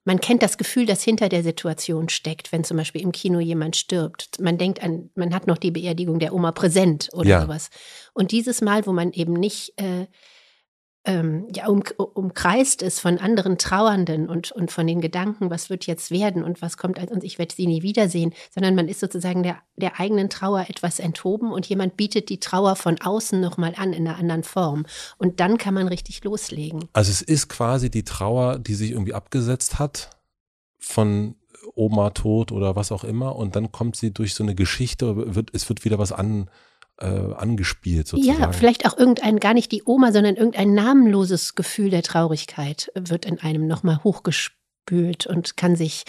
man 0.04 0.20
kennt 0.20 0.42
das 0.42 0.58
Gefühl, 0.58 0.86
das 0.86 1.02
hinter 1.02 1.28
der 1.28 1.42
Situation 1.42 2.08
steckt, 2.08 2.52
wenn 2.52 2.64
zum 2.64 2.76
Beispiel 2.76 3.02
im 3.02 3.12
Kino 3.12 3.40
jemand 3.40 3.76
stirbt. 3.76 4.38
Man 4.40 4.58
denkt 4.58 4.82
an, 4.82 5.10
man 5.14 5.34
hat 5.34 5.46
noch 5.46 5.58
die 5.58 5.70
Beerdigung 5.70 6.18
der 6.18 6.34
Oma 6.34 6.52
präsent 6.52 7.08
oder 7.12 7.28
Ja. 7.28 7.42
sowas. 7.42 7.70
Und 8.12 8.32
dieses 8.32 8.60
Mal, 8.60 8.86
wo 8.86 8.92
man 8.92 9.12
eben 9.12 9.32
nicht 9.32 9.72
äh, 9.80 10.06
ähm, 11.04 11.46
ja, 11.54 11.68
um, 11.68 11.82
umkreist 11.96 12.80
ist 12.80 13.00
von 13.00 13.18
anderen 13.18 13.58
Trauernden 13.58 14.28
und, 14.28 14.52
und 14.52 14.72
von 14.72 14.86
den 14.86 15.00
Gedanken, 15.00 15.50
was 15.50 15.68
wird 15.68 15.86
jetzt 15.86 16.10
werden 16.10 16.42
und 16.42 16.62
was 16.62 16.76
kommt 16.76 16.98
als 16.98 17.10
und 17.10 17.24
ich 17.24 17.38
werde 17.38 17.54
sie 17.54 17.66
nie 17.66 17.82
wiedersehen, 17.82 18.32
sondern 18.50 18.74
man 18.74 18.88
ist 18.88 19.00
sozusagen 19.00 19.42
der, 19.42 19.58
der 19.76 20.00
eigenen 20.00 20.30
Trauer 20.30 20.66
etwas 20.68 20.98
enthoben 20.98 21.52
und 21.52 21.66
jemand 21.66 21.96
bietet 21.96 22.30
die 22.30 22.40
Trauer 22.40 22.74
von 22.76 23.00
außen 23.00 23.38
nochmal 23.40 23.74
an 23.76 23.92
in 23.92 24.08
einer 24.08 24.18
anderen 24.18 24.44
Form. 24.44 24.86
Und 25.18 25.40
dann 25.40 25.58
kann 25.58 25.74
man 25.74 25.88
richtig 25.88 26.24
loslegen. 26.24 26.88
Also 26.94 27.10
es 27.10 27.20
ist 27.20 27.48
quasi 27.48 27.90
die 27.90 28.04
Trauer, 28.04 28.58
die 28.58 28.74
sich 28.74 28.92
irgendwie 28.92 29.14
abgesetzt 29.14 29.78
hat 29.78 30.10
von 30.78 31.36
Oma 31.74 32.10
tot 32.10 32.52
oder 32.52 32.76
was 32.76 32.92
auch 32.92 33.04
immer 33.04 33.36
und 33.36 33.56
dann 33.56 33.72
kommt 33.72 33.96
sie 33.96 34.12
durch 34.12 34.34
so 34.34 34.42
eine 34.42 34.54
Geschichte, 34.54 35.34
wird, 35.34 35.50
es 35.52 35.68
wird 35.68 35.84
wieder 35.84 35.98
was 35.98 36.12
an, 36.12 36.50
äh, 36.98 37.06
angespielt 37.06 38.08
sozusagen. 38.08 38.40
Ja, 38.40 38.52
vielleicht 38.52 38.86
auch 38.86 38.96
irgendein, 38.96 39.40
gar 39.40 39.54
nicht 39.54 39.72
die 39.72 39.82
Oma, 39.84 40.12
sondern 40.12 40.36
irgendein 40.36 40.74
namenloses 40.74 41.54
Gefühl 41.54 41.90
der 41.90 42.02
Traurigkeit 42.02 42.90
wird 42.94 43.24
in 43.24 43.40
einem 43.40 43.66
nochmal 43.66 44.02
hochgespült 44.04 45.26
und 45.26 45.56
kann 45.56 45.76
sich 45.76 46.04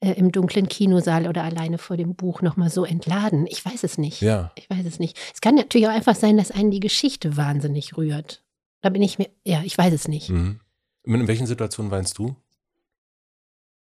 äh, 0.00 0.12
im 0.12 0.32
dunklen 0.32 0.68
Kinosaal 0.68 1.26
oder 1.26 1.42
alleine 1.42 1.78
vor 1.78 1.96
dem 1.96 2.14
Buch 2.14 2.42
nochmal 2.42 2.70
so 2.70 2.84
entladen. 2.84 3.46
Ich 3.48 3.64
weiß 3.64 3.84
es 3.84 3.98
nicht. 3.98 4.20
Ja. 4.20 4.52
Ich 4.56 4.68
weiß 4.68 4.84
es 4.84 4.98
nicht. 4.98 5.18
Es 5.32 5.40
kann 5.40 5.54
natürlich 5.54 5.86
auch 5.86 5.92
einfach 5.92 6.16
sein, 6.16 6.36
dass 6.36 6.50
einen 6.50 6.70
die 6.70 6.80
Geschichte 6.80 7.36
wahnsinnig 7.36 7.96
rührt. 7.96 8.42
Da 8.82 8.90
bin 8.90 9.02
ich 9.02 9.18
mir, 9.18 9.30
ja, 9.44 9.62
ich 9.64 9.76
weiß 9.76 9.92
es 9.92 10.08
nicht. 10.08 10.30
Mhm. 10.30 10.60
In 11.04 11.28
welchen 11.28 11.46
Situationen 11.46 11.90
weinst 11.90 12.18
du? 12.18 12.36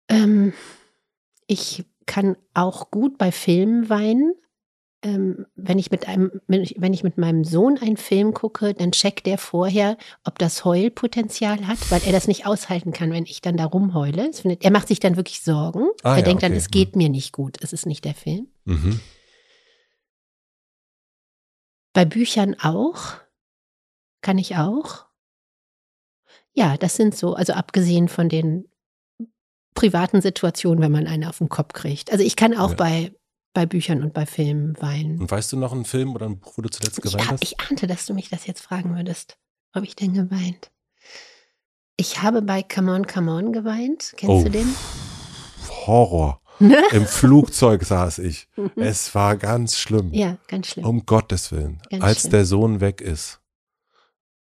Ähm, 0.09 0.53
ich 1.47 1.85
kann 2.07 2.37
auch 2.55 2.91
gut 2.91 3.19
bei 3.19 3.31
Filmen 3.31 3.89
weinen. 3.89 4.35
Ähm, 5.03 5.47
wenn 5.57 5.79
ich 5.79 5.91
mit 5.91 6.07
einem, 6.07 6.41
wenn 6.47 6.63
ich, 6.95 7.03
mit 7.03 7.19
meinem 7.19 7.45
Sohn 7.45 7.79
einen 7.79 7.97
Film 7.97 8.33
gucke, 8.35 8.73
dann 8.75 8.93
checkt 8.93 9.27
der 9.27 9.37
vorher, 9.39 9.97
ob 10.25 10.39
das 10.39 10.65
Heulpotenzial 10.65 11.67
hat, 11.67 11.91
weil 11.91 12.03
er 12.05 12.13
das 12.13 12.29
nicht 12.29 12.47
aushalten 12.47 12.93
kann, 12.93 13.11
wenn 13.13 13.25
ich 13.25 13.41
dann 13.41 13.57
da 13.57 13.65
rumheule. 13.65 14.33
Findet, 14.33 14.65
er 14.65 14.71
macht 14.71 14.89
sich 14.89 15.01
dann 15.01 15.17
wirklich 15.17 15.43
Sorgen. 15.43 15.89
Ah, 16.03 16.13
er 16.13 16.19
ja, 16.19 16.25
denkt 16.25 16.43
dann, 16.43 16.53
okay. 16.53 16.59
es 16.59 16.71
geht 16.71 16.97
mir 16.97 17.09
nicht 17.09 17.33
gut, 17.33 17.59
es 17.61 17.73
ist 17.73 17.87
nicht 17.87 18.05
der 18.05 18.15
Film. 18.15 18.49
Mhm. 18.65 19.01
Bei 21.93 22.05
Büchern 22.05 22.57
auch. 22.61 23.15
Kann 24.23 24.39
ich 24.39 24.57
auch. 24.57 25.07
Ja, 26.55 26.77
das 26.77 26.97
sind 26.97 27.17
so, 27.17 27.35
also 27.35 27.55
abgesehen 27.55 28.09
von 28.09 28.29
den 28.29 28.69
privaten 29.75 30.21
Situationen, 30.21 30.83
wenn 30.83 30.93
man 30.93 31.07
einen 31.07 31.25
auf 31.25 31.39
den 31.39 31.49
Kopf 31.49 31.73
kriegt. 31.73 32.13
Also 32.13 32.23
ich 32.23 32.37
kann 32.37 32.57
auch 32.57 32.71
Ja. 32.71 32.77
bei, 32.77 33.13
bei 33.55 33.67
Büchern 33.67 34.03
und 34.03 34.15
bei 34.15 34.25
Filmen 34.27 34.81
weinen. 34.81 35.21
Und 35.21 35.31
weißt 35.31 35.53
du 35.53 35.57
noch 35.59 35.73
einen 35.73 35.85
Film 35.85 36.15
oder 36.15 36.27
ein 36.27 36.39
Buch, 36.39 36.55
wo 36.57 36.63
du 36.63 36.71
zuletzt 36.71 36.99
Ich, 36.99 37.03
geweint 37.05 37.27
hab, 37.27 37.33
hast? 37.33 37.43
ich 37.45 37.61
ahnte, 37.61 37.87
dass 37.87 38.07
du 38.07 38.15
mich 38.15 38.29
das 38.31 38.47
jetzt 38.47 38.63
fragen 38.63 38.97
würdest. 38.97 39.37
Habe 39.75 39.87
ich 39.87 39.97
denn 39.97 40.15
geweint? 40.15 40.71
Ich 41.97 42.23
habe 42.23 42.43
bei 42.43 42.63
Come 42.63 42.93
On, 42.95 43.07
Come 43.07 43.33
On 43.33 43.53
geweint. 43.53 44.15
Kennst 44.17 44.31
Oh. 44.31 44.43
du 44.45 44.51
den? 44.51 44.75
Horror. 45.87 46.41
Ne? 46.59 46.81
Im 46.93 47.07
Flugzeug 47.07 47.85
saß 47.85 48.19
ich. 48.21 48.49
Es 48.77 49.15
war 49.15 49.37
ganz 49.37 49.79
schlimm. 49.79 50.13
Ja, 50.13 50.39
ganz 50.49 50.69
schlimm. 50.69 50.85
Um 50.87 51.07
Gottes 51.07 51.51
Willen. 51.53 51.81
Ganz 51.91 52.05
als 52.05 52.21
schlimm. 52.21 52.31
der 52.33 52.45
Sohn 52.45 52.81
weg 52.81 53.01
ist. 53.01 53.41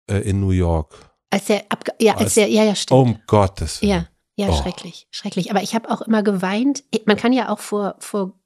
Äh, 0.09 0.19
in 0.29 0.39
New 0.39 0.51
York. 0.51 0.95
Als 1.29 1.45
der 1.45 1.65
abge 1.69 1.91
ja, 1.99 2.13
als 2.13 2.21
Als- 2.23 2.33
der, 2.35 2.47
ja, 2.49 2.63
ja, 2.63 2.75
stimmt. 2.75 2.99
Um 2.99 3.19
Gottes 3.27 3.81
Willen. 3.81 3.91
Ja, 3.91 4.07
ja, 4.45 4.49
Oh. 4.51 4.61
schrecklich, 4.61 5.07
schrecklich. 5.11 5.51
Aber 5.51 5.61
ich 5.61 5.75
habe 5.75 5.89
auch 5.89 6.01
immer 6.01 6.23
geweint. 6.23 6.83
Man 7.05 7.17
kann 7.17 7.33
ja 7.33 7.49
auch 7.49 7.59
vor, 7.59 7.95
vor 7.99 8.36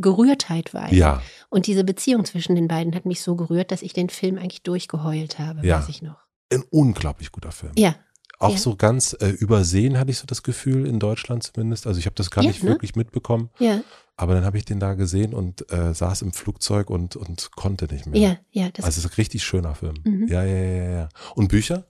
Gerührtheit 0.00 0.74
weinen. 0.74 0.94
Ja, 0.94 1.22
Und 1.50 1.66
diese 1.66 1.84
Beziehung 1.84 2.24
zwischen 2.24 2.54
den 2.54 2.68
beiden 2.68 2.94
hat 2.94 3.06
mich 3.06 3.22
so 3.22 3.36
gerührt, 3.36 3.70
dass 3.70 3.82
ich 3.82 3.92
den 3.92 4.08
Film 4.10 4.36
eigentlich 4.38 4.62
durchgeheult 4.62 5.38
habe, 5.38 5.66
Ja. 5.66 5.78
weiß 5.80 5.88
ich 5.88 6.02
noch. 6.02 6.18
ein 6.52 6.62
unglaublich 6.70 7.30
guter 7.32 7.52
Film. 7.52 7.72
Ja, 7.76 7.94
Auch 8.38 8.52
ja. 8.52 8.58
so 8.58 8.76
ganz 8.76 9.14
äh, 9.20 9.28
übersehen 9.30 9.98
hatte 9.98 10.10
ich 10.10 10.18
so 10.18 10.26
das 10.26 10.42
Gefühl, 10.42 10.86
in 10.86 10.98
Deutschland 11.00 11.42
zumindest. 11.42 11.86
Also 11.86 11.98
ich 12.00 12.06
habe 12.06 12.14
das 12.14 12.30
gar 12.30 12.42
Ja, 12.44 12.50
nicht 12.50 12.62
ne? 12.62 12.70
wirklich 12.70 12.94
mitbekommen. 12.96 13.50
ja, 13.58 13.80
Aber 14.16 14.34
dann 14.34 14.44
habe 14.44 14.56
ich 14.58 14.64
den 14.64 14.78
da 14.80 14.94
gesehen 14.94 15.34
und 15.34 15.70
äh, 15.72 15.92
saß 15.92 16.22
im 16.22 16.32
Flugzeug 16.32 16.88
und, 16.90 17.16
und 17.16 17.50
konnte 17.52 17.86
nicht 17.92 18.06
mehr. 18.06 18.20
ja, 18.20 18.36
ja. 18.50 18.70
Das, 18.70 18.84
also 18.84 18.98
es 18.98 19.04
ist 19.04 19.10
ein 19.12 19.14
richtig 19.16 19.42
schöner 19.44 19.74
Film. 19.74 19.94
Mhm. 20.04 20.28
Ja, 20.28 20.42
ja, 20.44 20.56
ja, 20.56 20.90
ja. 20.90 21.08
Und 21.34 21.48
Bücher? 21.48 21.84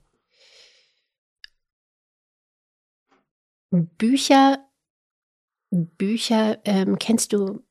Bücher, 3.70 4.58
Bücher, 5.70 6.58
ähm, 6.64 6.98
kennst 6.98 7.32
du 7.32 7.62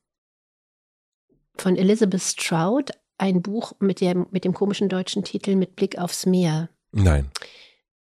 von 1.60 1.76
Elizabeth 1.76 2.22
Stroud 2.22 2.90
ein 3.18 3.42
Buch 3.42 3.72
mit 3.80 4.00
dem, 4.00 4.26
mit 4.30 4.44
dem 4.44 4.54
komischen 4.54 4.88
deutschen 4.88 5.24
Titel 5.24 5.56
Mit 5.56 5.76
Blick 5.76 5.98
aufs 5.98 6.26
Meer? 6.26 6.70
Nein. 6.92 7.30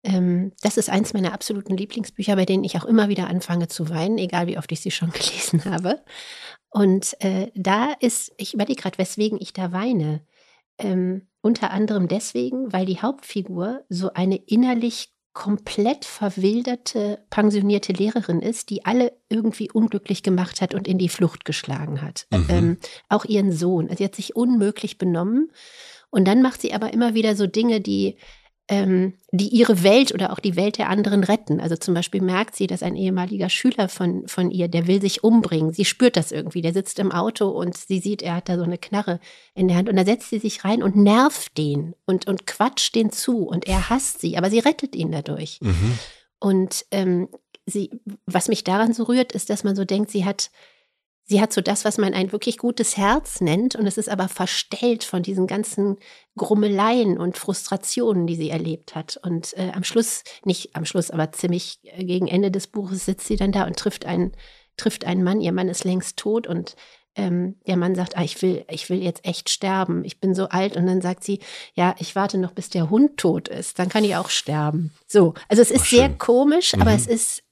Ähm, 0.03 0.53
das 0.61 0.77
ist 0.77 0.89
eins 0.89 1.13
meiner 1.13 1.33
absoluten 1.33 1.75
Lieblingsbücher, 1.75 2.35
bei 2.35 2.45
denen 2.45 2.63
ich 2.63 2.77
auch 2.77 2.85
immer 2.85 3.09
wieder 3.09 3.27
anfange 3.27 3.67
zu 3.67 3.89
weinen, 3.89 4.17
egal 4.17 4.47
wie 4.47 4.57
oft 4.57 4.71
ich 4.71 4.79
sie 4.79 4.91
schon 4.91 5.11
gelesen 5.11 5.65
habe. 5.65 6.01
Und 6.69 7.15
äh, 7.19 7.51
da 7.55 7.93
ist, 7.99 8.31
ich 8.37 8.53
überlege 8.53 8.81
gerade, 8.81 8.97
weswegen 8.97 9.39
ich 9.41 9.53
da 9.53 9.71
weine. 9.71 10.21
Ähm, 10.77 11.27
unter 11.41 11.71
anderem 11.71 12.07
deswegen, 12.07 12.71
weil 12.71 12.85
die 12.85 13.01
Hauptfigur 13.01 13.83
so 13.89 14.13
eine 14.13 14.35
innerlich 14.35 15.13
komplett 15.38 16.03
verwilderte, 16.03 17.20
pensionierte 17.29 17.94
Lehrerin 17.94 18.39
ist, 18.39 18.72
die 18.72 18.86
alle 18.86 19.13
irgendwie 19.29 19.70
unglücklich 19.70 20.24
gemacht 20.24 20.62
hat 20.62 20.74
und 20.74 20.88
in 20.88 20.98
die 20.98 21.10
Flucht 21.10 21.46
geschlagen 21.46 22.01
hat. 22.01 22.25
Mhm. 22.32 22.46
Ähm, 22.50 22.77
auch 23.08 23.24
ihren 23.24 23.51
Sohn. 23.51 23.86
Also 23.86 23.98
sie 23.98 24.06
hat 24.06 24.15
sich 24.15 24.36
unmöglich 24.36 24.98
benommen. 24.98 25.51
Und 26.10 26.27
dann 26.27 26.41
macht 26.41 26.62
sie 26.62 26.74
aber 26.74 26.91
immer 26.91 27.13
wieder 27.13 27.36
so 27.36 27.46
Dinge, 27.46 27.82
die, 27.82 28.17
ähm, 28.69 29.13
die 29.31 29.47
ihre 29.47 29.83
Welt 29.83 30.13
oder 30.13 30.33
auch 30.33 30.39
die 30.39 30.57
Welt 30.57 30.77
der 30.77 30.89
anderen 30.89 31.24
retten. 31.24 31.62
Also 31.62 31.77
zum 31.77 31.93
Beispiel 31.93 32.21
merkt 32.21 32.55
sie, 32.55 32.67
dass 32.67 32.83
ein 32.83 32.95
ehemaliger 32.95 33.50
Schüler 33.50 33.88
von, 33.88 34.27
von 34.27 34.51
ihr, 34.51 34.67
der 34.67 34.88
will 34.88 35.01
sich 35.01 35.24
umbringen. 35.24 35.71
Sie 35.71 35.86
spürt 35.86 36.17
das 36.17 36.31
irgendwie. 36.31 36.62
Der 36.62 36.74
sitzt 36.74 37.00
im 37.00 37.12
Auto 37.12 37.47
und 37.47 37.77
sie 37.77 38.00
sieht, 38.00 38.21
er 38.21 38.36
hat 38.36 38.50
da 38.50 38.57
so 38.57 38.63
eine 38.63 38.77
Knarre 38.77 39.19
in 39.53 39.69
der 39.69 39.77
Hand. 39.77 39.88
Und 39.88 39.95
da 39.95 40.03
setzt 40.03 40.29
sie 40.29 40.39
sich 40.39 40.65
rein 40.65 40.83
und 40.83 40.97
nervt 40.97 41.57
den 41.57 41.95
und, 42.05 42.27
und 42.27 42.45
quatscht 42.45 42.93
den 42.95 43.12
zu. 43.12 43.47
Und 43.47 43.67
er 43.67 43.89
hasst 43.89 44.19
sie, 44.19 44.38
aber 44.38 44.50
sie 44.50 44.59
rettet 44.59 44.95
ihn 44.95 45.12
dadurch. 45.12 45.59
Mhm. 45.62 45.97
Und 46.39 46.86
ähm, 46.91 47.29
sie, 47.65 47.91
was 48.25 48.50
mich 48.50 48.65
daran 48.65 48.93
so 48.93 49.03
rührt, 49.03 49.31
ist, 49.31 49.50
dass 49.50 49.63
man 49.63 49.75
so 49.75 49.86
denkt, 49.86 50.12
sie 50.12 50.25
hat, 50.25 50.51
sie 51.27 51.41
hat 51.41 51.53
so 51.53 51.62
das, 51.62 51.86
was 51.86 51.98
man 51.98 52.13
ein 52.13 52.31
wirklich 52.31 52.57
gutes 52.57 52.98
Herz 52.98 53.41
nennt, 53.41 53.75
und 53.75 53.86
es 53.86 53.98
ist 53.98 54.10
aber 54.10 54.27
verstellt 54.29 55.03
von 55.03 55.24
diesen 55.24 55.46
ganzen 55.46 55.98
Grummeleien 56.36 57.17
und 57.17 57.38
Frustrationen, 57.38 58.27
die 58.27 58.36
sie 58.36 58.50
erlebt 58.50 58.96
hat. 58.96 59.17
Und 59.22 59.53
äh, 59.57 59.72
am 59.74 59.84
Schluss, 59.84 60.24
nicht 60.46 60.75
am 60.75 60.86
Schluss, 60.86 61.12
aber 61.12 61.31
ziemlich 61.31 61.79
äh, 61.84 62.03
gegen 62.05 62.27
Ende 62.27 62.50
des 62.51 62.67
Buches 62.67 63.05
sitzt 63.05 63.27
sie 63.27 63.36
dann 63.36 63.51
da 63.51 63.65
und 63.65 63.77
trifft 63.77 64.05
einen, 64.05 64.31
trifft 64.77 65.05
einen 65.05 65.24
Mann. 65.24 65.41
Ihr 65.41 65.51
Mann 65.51 65.69
ist 65.69 65.84
längst 65.84 66.17
tot 66.17 66.48
und 66.48 66.75
ähm, 67.15 67.55
der 67.65 67.77
Mann 67.77 67.96
sagt, 67.96 68.15
ah, 68.15 68.24
ich 68.24 68.39
will, 68.43 68.63
ich 68.69 68.89
will 68.91 69.01
jetzt 69.01 69.25
echt 69.25 69.50
sterben. 69.50 70.05
Ich 70.05 70.19
bin 70.19 70.36
so 70.36 70.50
alt. 70.50 70.77
Und 70.77 70.86
dann 70.86 71.01
sagt 71.01 71.24
sie, 71.24 71.39
ja, 71.74 71.96
ich 71.98 72.15
warte 72.15 72.38
noch, 72.38 72.51
bis 72.51 72.69
der 72.69 72.91
Hund 72.91 73.17
tot 73.17 73.48
ist. 73.48 73.79
Dann 73.79 73.89
kann 73.89 74.03
ich 74.03 74.15
auch 74.15 74.29
sterben. 74.29 74.93
So, 75.07 75.34
also 75.50 75.63
es 75.63 75.72
ist 75.72 75.81
Ach, 75.81 75.89
sehr 75.89 76.10
komisch, 76.10 76.75
aber 76.75 76.91
Mhm. 76.91 76.96
es 76.96 77.07
ist, 77.07 77.43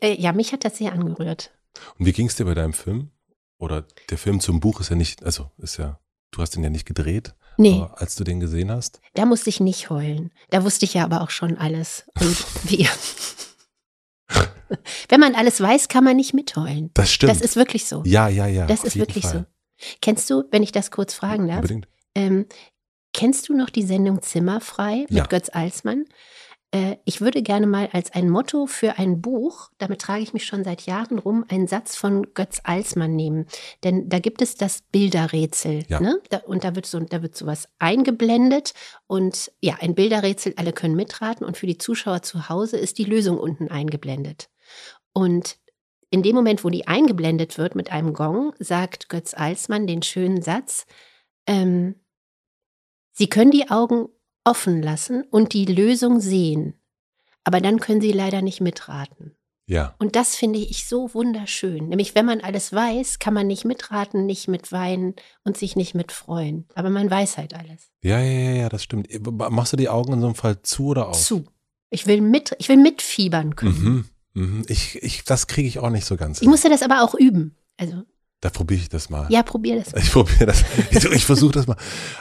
äh, 0.00 0.20
ja, 0.20 0.32
mich 0.32 0.52
hat 0.52 0.64
das 0.64 0.78
sehr 0.78 0.92
angerührt. 0.92 1.52
Und 1.98 2.06
wie 2.06 2.12
ging 2.12 2.26
es 2.26 2.36
dir 2.36 2.44
bei 2.44 2.54
deinem 2.54 2.72
Film? 2.72 3.10
Oder 3.58 3.84
der 4.10 4.18
Film 4.18 4.40
zum 4.40 4.60
Buch 4.60 4.80
ist 4.80 4.90
ja 4.90 4.96
nicht, 4.96 5.24
also 5.24 5.50
ist 5.58 5.76
ja, 5.78 5.98
du 6.30 6.40
hast 6.42 6.54
den 6.54 6.62
ja 6.64 6.70
nicht 6.70 6.86
gedreht, 6.86 7.34
Nee, 7.60 7.74
aber 7.74 8.00
als 8.00 8.14
du 8.14 8.22
den 8.22 8.38
gesehen 8.38 8.70
hast, 8.70 9.00
da 9.14 9.26
musste 9.26 9.50
ich 9.50 9.58
nicht 9.58 9.90
heulen. 9.90 10.30
Da 10.50 10.62
wusste 10.62 10.84
ich 10.84 10.94
ja 10.94 11.02
aber 11.02 11.22
auch 11.22 11.30
schon 11.30 11.58
alles. 11.58 12.04
Und 12.20 12.36
wie. 12.70 12.88
Wenn 15.08 15.18
man 15.20 15.34
alles 15.34 15.60
weiß, 15.60 15.88
kann 15.88 16.04
man 16.04 16.16
nicht 16.16 16.34
mitheulen. 16.34 16.90
das 16.94 17.10
stimmt. 17.10 17.32
Das 17.32 17.40
ist 17.40 17.56
wirklich 17.56 17.86
so. 17.86 18.02
ja, 18.04 18.28
ja, 18.28 18.46
ja. 18.46 18.66
das 18.66 18.84
ist 18.84 18.96
wirklich 18.96 19.24
Fall. 19.24 19.46
so. 19.80 19.86
Kennst 20.02 20.28
du, 20.30 20.44
wenn 20.50 20.62
ich 20.62 20.72
das 20.72 20.90
kurz 20.90 21.14
fragen 21.14 21.46
darf, 21.48 21.58
Unbedingt. 21.58 21.88
ähm, 22.14 22.46
kennst 23.12 23.48
du 23.48 23.56
noch 23.56 23.70
die 23.70 23.84
Sendung 23.84 24.22
Zimmerfrei 24.22 25.00
mit 25.08 25.10
Ja. 25.12 25.24
Götz 25.26 25.48
Alsmann? 25.50 26.04
Äh, 26.70 26.96
ich 27.04 27.20
würde 27.20 27.42
gerne 27.42 27.66
mal 27.66 27.88
als 27.92 28.12
ein 28.12 28.28
Motto 28.28 28.66
für 28.66 28.98
ein 28.98 29.20
Buch, 29.20 29.70
damit 29.78 30.00
trage 30.00 30.22
ich 30.22 30.34
mich 30.34 30.44
schon 30.44 30.64
seit 30.64 30.82
Jahren 30.82 31.18
rum, 31.18 31.44
einen 31.48 31.66
Satz 31.66 31.96
von 31.96 32.34
Götz 32.34 32.60
Alsmann 32.64 33.16
nehmen. 33.16 33.46
Denn 33.84 34.08
da 34.08 34.18
gibt 34.18 34.42
es 34.42 34.56
das 34.56 34.82
Bilderrätsel. 34.82 35.84
Ja. 35.88 36.00
Ne? 36.00 36.20
Da, 36.28 36.38
und 36.38 36.64
da 36.64 36.74
wird, 36.74 36.86
so, 36.86 37.00
da 37.00 37.22
wird 37.22 37.36
sowas 37.36 37.68
eingeblendet. 37.78 38.74
Und 39.06 39.50
ja, 39.60 39.76
ein 39.80 39.94
Bilderrätsel, 39.94 40.54
alle 40.56 40.72
können 40.72 40.96
mitraten. 40.96 41.46
Und 41.46 41.56
für 41.56 41.66
die 41.66 41.78
Zuschauer 41.78 42.22
zu 42.22 42.48
Hause 42.48 42.76
ist 42.76 42.98
die 42.98 43.04
Lösung 43.04 43.38
unten 43.38 43.68
eingeblendet. 43.68 44.50
Und 45.12 45.58
in 46.10 46.22
dem 46.22 46.34
Moment, 46.34 46.64
wo 46.64 46.70
die 46.70 46.86
eingeblendet 46.86 47.58
wird 47.58 47.74
mit 47.74 47.92
einem 47.92 48.14
Gong, 48.14 48.54
sagt 48.58 49.08
Götz 49.08 49.34
Alsmann 49.34 49.86
den 49.86 50.02
schönen 50.02 50.42
Satz, 50.42 50.86
ähm, 51.46 51.94
Sie 53.18 53.28
können 53.28 53.50
die 53.50 53.68
Augen 53.68 54.08
offen 54.48 54.82
lassen 54.82 55.24
und 55.30 55.52
die 55.52 55.66
Lösung 55.66 56.20
sehen, 56.20 56.74
aber 57.44 57.60
dann 57.60 57.80
können 57.80 58.00
Sie 58.00 58.12
leider 58.12 58.42
nicht 58.42 58.60
mitraten. 58.60 59.34
Ja. 59.66 59.94
Und 59.98 60.16
das 60.16 60.34
finde 60.34 60.58
ich 60.58 60.86
so 60.86 61.12
wunderschön. 61.12 61.88
Nämlich, 61.88 62.14
wenn 62.14 62.24
man 62.24 62.40
alles 62.40 62.72
weiß, 62.72 63.18
kann 63.18 63.34
man 63.34 63.46
nicht 63.46 63.66
mitraten, 63.66 64.24
nicht 64.24 64.48
mitweinen 64.48 65.14
und 65.44 65.58
sich 65.58 65.76
nicht 65.76 65.94
mitfreuen. 65.94 66.64
Aber 66.74 66.88
man 66.88 67.10
weiß 67.10 67.36
halt 67.36 67.54
alles. 67.54 67.90
Ja, 68.02 68.18
ja, 68.18 68.40
ja, 68.40 68.56
ja, 68.62 68.68
das 68.70 68.82
stimmt. 68.82 69.08
Machst 69.50 69.74
du 69.74 69.76
die 69.76 69.90
Augen 69.90 70.14
in 70.14 70.20
so 70.20 70.26
einem 70.26 70.34
Fall 70.36 70.62
zu 70.62 70.86
oder 70.86 71.08
auf? 71.08 71.20
Zu. 71.20 71.44
Ich 71.90 72.06
will 72.06 72.22
mit, 72.22 72.56
ich 72.58 72.70
will 72.70 72.78
mitfiebern 72.78 73.56
können. 73.56 74.06
Mhm. 74.34 74.42
Mhm. 74.42 74.64
Ich, 74.68 75.02
ich, 75.02 75.24
das 75.24 75.46
kriege 75.48 75.68
ich 75.68 75.78
auch 75.80 75.90
nicht 75.90 76.06
so 76.06 76.16
ganz. 76.16 76.40
Ich 76.40 76.48
musste 76.48 76.70
das 76.70 76.82
aber 76.82 77.02
auch 77.02 77.14
üben. 77.14 77.54
Also, 77.76 78.04
da 78.40 78.48
probiere 78.48 78.80
ich 78.80 78.88
das 78.88 79.10
mal. 79.10 79.30
ja, 79.30 79.42
probier 79.42 79.82
das. 79.82 79.92
Ich 80.02 80.10
probiere 80.12 80.46
das. 80.46 80.64
Ich, 80.90 81.04
ich 81.04 81.24
versuche 81.26 81.52
das 81.52 81.66
mal. 81.66 81.76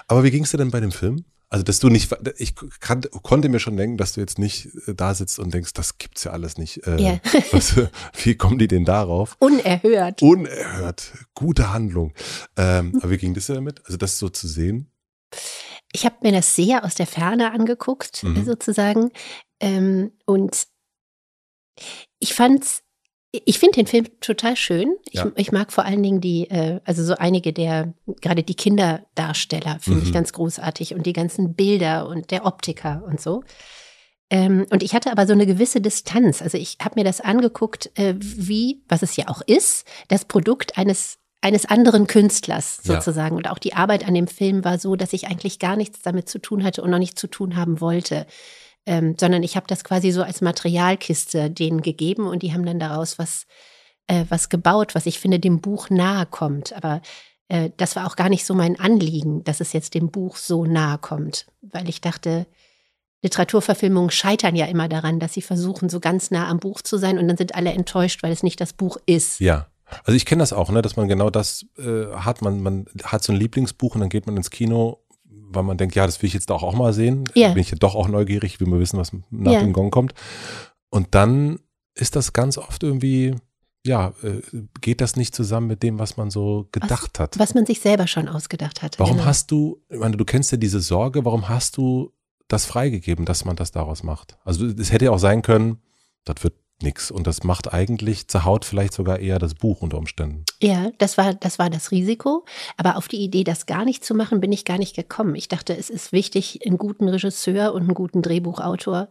Aber 0.07 0.25
wie 0.25 0.31
ging 0.31 0.43
es 0.43 0.51
dir 0.51 0.57
denn 0.57 0.71
bei 0.71 0.81
dem 0.81 0.91
Film? 0.91 1.23
Also, 1.49 1.63
dass 1.63 1.79
du 1.79 1.87
nicht, 1.87 2.13
ich 2.37 2.55
kann, 2.81 3.01
konnte 3.23 3.47
mir 3.47 3.59
schon 3.59 3.77
denken, 3.77 3.97
dass 3.97 4.13
du 4.13 4.19
jetzt 4.19 4.37
nicht 4.37 4.67
äh, 4.87 4.93
da 4.93 5.13
sitzt 5.13 5.39
und 5.39 5.53
denkst, 5.53 5.71
das 5.73 5.97
gibt's 5.97 6.25
ja 6.25 6.31
alles 6.31 6.57
nicht. 6.57 6.85
Äh, 6.85 7.01
Ja. 7.01 7.19
was, 7.51 7.75
wie 8.21 8.35
kommen 8.35 8.57
die 8.59 8.67
denn 8.67 8.83
darauf? 8.83 9.37
Unerhört. 9.39 10.21
Unerhört. 10.21 11.13
Gute 11.35 11.71
Handlung. 11.71 12.13
Ähm, 12.57 12.97
aber 13.01 13.11
wie 13.11 13.17
ging 13.17 13.33
das 13.33 13.45
dir 13.47 13.53
damit? 13.53 13.81
Also, 13.85 13.97
das 13.97 14.17
so 14.19 14.27
zu 14.27 14.47
sehen? 14.47 14.91
Ich 15.93 16.05
habe 16.05 16.17
mir 16.21 16.33
das 16.33 16.53
sehr 16.53 16.83
aus 16.83 16.95
der 16.95 17.07
Ferne 17.07 17.51
angeguckt, 17.53 18.23
Mhm. 18.23 18.43
sozusagen. 18.43 19.11
Ähm, 19.61 20.11
und 20.25 20.67
ich 22.19 22.33
fand's, 22.33 22.83
ich 23.45 23.59
finde 23.59 23.75
den 23.75 23.87
Film 23.87 24.05
total 24.21 24.55
schön. 24.55 24.95
Ich, 25.09 25.19
Ja. 25.19 25.31
ich 25.35 25.51
mag 25.51 25.71
vor 25.71 25.85
allen 25.85 26.03
Dingen 26.03 26.21
die, 26.21 26.49
äh, 26.49 26.79
also 26.85 27.03
so 27.03 27.15
einige 27.15 27.53
der, 27.53 27.93
gerade 28.21 28.43
die 28.43 28.55
Kinderdarsteller 28.55 29.79
finde 29.81 30.01
ich 30.03 30.09
Mhm. 30.09 30.13
ganz 30.13 30.33
großartig 30.33 30.93
und 30.93 31.05
die 31.05 31.13
ganzen 31.13 31.53
Bilder 31.53 32.07
und 32.07 32.31
der 32.31 32.45
Optiker 32.45 33.03
und 33.05 33.19
so. 33.21 33.43
Ähm, 34.29 34.65
und 34.71 34.83
ich 34.83 34.93
hatte 34.93 35.11
aber 35.11 35.25
so 35.25 35.33
eine 35.33 35.45
gewisse 35.45 35.79
Distanz. 35.79 36.41
Also 36.41 36.57
ich 36.57 36.77
habe 36.81 36.95
mir 36.99 37.03
das 37.05 37.21
angeguckt, 37.21 37.91
äh, 37.97 38.13
wie, 38.19 38.81
was 38.89 39.01
es 39.01 39.15
ja 39.15 39.29
auch 39.29 39.41
ist, 39.45 39.85
das 40.09 40.25
Produkt 40.25 40.77
eines 40.77 41.17
eines 41.39 41.65
anderen 41.65 42.07
Künstlers 42.07 42.79
Ja. 42.83 42.95
sozusagen. 42.95 43.35
Und 43.37 43.47
auch 43.47 43.59
die 43.59 43.75
Arbeit 43.75 44.05
an 44.07 44.15
dem 44.15 44.27
Film 44.27 44.65
war 44.65 44.79
so, 44.79 44.95
dass 44.95 45.13
ich 45.13 45.27
eigentlich 45.27 45.59
gar 45.59 45.75
nichts 45.77 46.01
damit 46.01 46.27
zu 46.27 46.39
tun 46.39 46.63
hatte 46.63 46.81
und 46.81 46.89
noch 46.89 46.97
nicht 46.97 47.17
zu 47.19 47.27
tun 47.27 47.55
haben 47.55 47.79
wollte. 47.79 48.25
Ähm, 48.89 49.15
sondern 49.19 49.43
ich 49.43 49.57
habe 49.57 49.67
das 49.67 49.83
quasi 49.83 50.11
so 50.11 50.23
als 50.23 50.39
Materialkiste 50.39 51.51
denen 51.51 51.81
gegeben 51.81 52.25
und 52.25 52.41
die 52.41 52.53
haben 52.53 52.65
dann 52.65 52.79
daraus 52.79 53.19
was, 53.19 53.45
äh, 54.07 54.23
was 54.29 54.47
gebaut, 54.47 54.95
was 54.95 55.05
ich 55.05 55.19
finde, 55.19 55.39
dem 55.39 55.59
Buch 55.59 55.89
nahe 55.89 56.25
kommt. 56.25 56.71
Aber 56.71 57.01
äh, 57.49 57.69
das 57.75 57.97
war 57.97 58.07
auch 58.07 58.15
gar 58.15 58.29
nicht 58.29 58.45
so 58.45 58.53
mein 58.53 58.79
Anliegen, 58.79 59.43
dass 59.43 59.59
es 59.59 59.73
jetzt 59.73 59.93
dem 59.93 60.09
Buch 60.09 60.37
so 60.37 60.63
nahe 60.63 60.97
kommt, 60.99 61.47
weil 61.61 61.89
ich 61.89 61.99
dachte, 61.99 62.47
Literaturverfilmungen 63.23 64.09
scheitern 64.11 64.55
ja 64.55 64.67
immer 64.67 64.87
daran, 64.87 65.19
dass 65.19 65.33
sie 65.33 65.41
versuchen, 65.41 65.89
so 65.89 65.99
ganz 65.99 66.31
nah 66.31 66.47
am 66.47 66.59
Buch 66.59 66.81
zu 66.81 66.97
sein 66.97 67.17
und 67.17 67.27
dann 67.27 67.35
sind 67.35 67.55
alle 67.55 67.73
enttäuscht, 67.73 68.23
weil 68.23 68.31
es 68.31 68.41
nicht 68.41 68.61
das 68.61 68.71
Buch 68.71 68.97
ist. 69.05 69.41
Ja. 69.41 69.67
Also 70.03 70.15
ich 70.15 70.25
kenne 70.25 70.41
das 70.41 70.53
auch, 70.53 70.69
ne, 70.69 70.81
dass 70.81 70.95
man 70.97 71.07
genau 71.07 71.29
das 71.29 71.65
äh, 71.77 72.07
hat. 72.13 72.41
Man, 72.41 72.61
man 72.61 72.85
hat 73.03 73.23
so 73.23 73.31
ein 73.31 73.39
Lieblingsbuch 73.39 73.95
und 73.95 74.01
dann 74.01 74.09
geht 74.09 74.27
man 74.27 74.37
ins 74.37 74.49
Kino, 74.49 74.99
weil 75.49 75.63
man 75.63 75.77
denkt, 75.77 75.95
ja, 75.95 76.05
das 76.05 76.21
will 76.21 76.27
ich 76.27 76.33
jetzt 76.33 76.49
doch 76.49 76.63
auch 76.63 76.73
mal 76.75 76.93
sehen. 76.93 77.23
Ja. 77.35 77.49
Bin 77.49 77.61
ich 77.61 77.71
ja 77.71 77.77
doch 77.77 77.95
auch 77.95 78.07
neugierig, 78.07 78.59
will 78.59 78.67
mal 78.67 78.79
wissen, 78.79 78.99
was 78.99 79.11
nach 79.29 79.51
Ja. 79.53 79.59
dem 79.61 79.73
Gong 79.73 79.91
kommt. 79.91 80.13
Und 80.89 81.15
dann 81.15 81.59
ist 81.95 82.15
das 82.15 82.33
ganz 82.33 82.57
oft 82.57 82.83
irgendwie, 82.83 83.35
ja, 83.85 84.13
äh, 84.23 84.41
geht 84.81 85.01
das 85.01 85.15
nicht 85.15 85.33
zusammen 85.33 85.67
mit 85.67 85.83
dem, 85.83 85.99
was 85.99 86.17
man 86.17 86.29
so 86.29 86.67
gedacht 86.71 87.19
hat. 87.19 87.39
Was 87.39 87.53
man 87.53 87.65
sich 87.65 87.79
selber 87.79 88.07
schon 88.07 88.27
ausgedacht 88.27 88.81
hat. 88.81 88.99
Warum 88.99 89.15
Genau. 89.17 89.25
hast 89.25 89.51
du, 89.51 89.81
ich 89.89 89.99
meine, 89.99 90.17
du 90.17 90.25
kennst 90.25 90.51
ja 90.51 90.57
diese 90.57 90.79
Sorge, 90.81 91.23
warum 91.25 91.49
hast 91.49 91.77
du 91.77 92.11
das 92.47 92.65
freigegeben, 92.65 93.25
dass 93.25 93.45
man 93.45 93.55
das 93.55 93.71
daraus 93.71 94.03
macht? 94.03 94.37
Also 94.45 94.65
es 94.65 94.91
hätte 94.91 95.05
ja 95.05 95.11
auch 95.11 95.17
sein 95.19 95.41
können, 95.41 95.81
das 96.25 96.43
wird 96.43 96.53
nix 96.81 97.09
und 97.11 97.25
das 97.27 97.43
macht 97.43 97.73
eigentlich, 97.73 98.27
zerhaut 98.27 98.65
vielleicht 98.65 98.93
sogar 98.93 99.19
eher 99.19 99.39
das 99.39 99.55
Buch 99.55 99.81
unter 99.81 99.97
Umständen. 99.97 100.43
Ja, 100.61 100.91
das 100.99 101.17
war, 101.17 101.33
das 101.33 101.57
war 101.59 101.69
das 101.69 101.91
Risiko. 101.91 102.45
Aber 102.77 102.97
auf 102.97 103.07
die 103.07 103.17
Idee, 103.17 103.43
das 103.43 103.65
gar 103.65 103.85
nicht 103.85 104.05
zu 104.05 104.13
machen, 104.13 104.39
bin 104.39 104.51
ich 104.51 104.65
gar 104.65 104.77
nicht 104.77 104.95
gekommen. 104.95 105.35
Ich 105.35 105.47
dachte, 105.47 105.75
es 105.75 105.89
ist 105.89 106.11
wichtig, 106.11 106.59
einen 106.65 106.77
guten 106.77 107.07
Regisseur 107.07 107.73
und 107.73 107.83
einen 107.83 107.93
guten 107.95 108.21
Drehbuchautor 108.21 109.09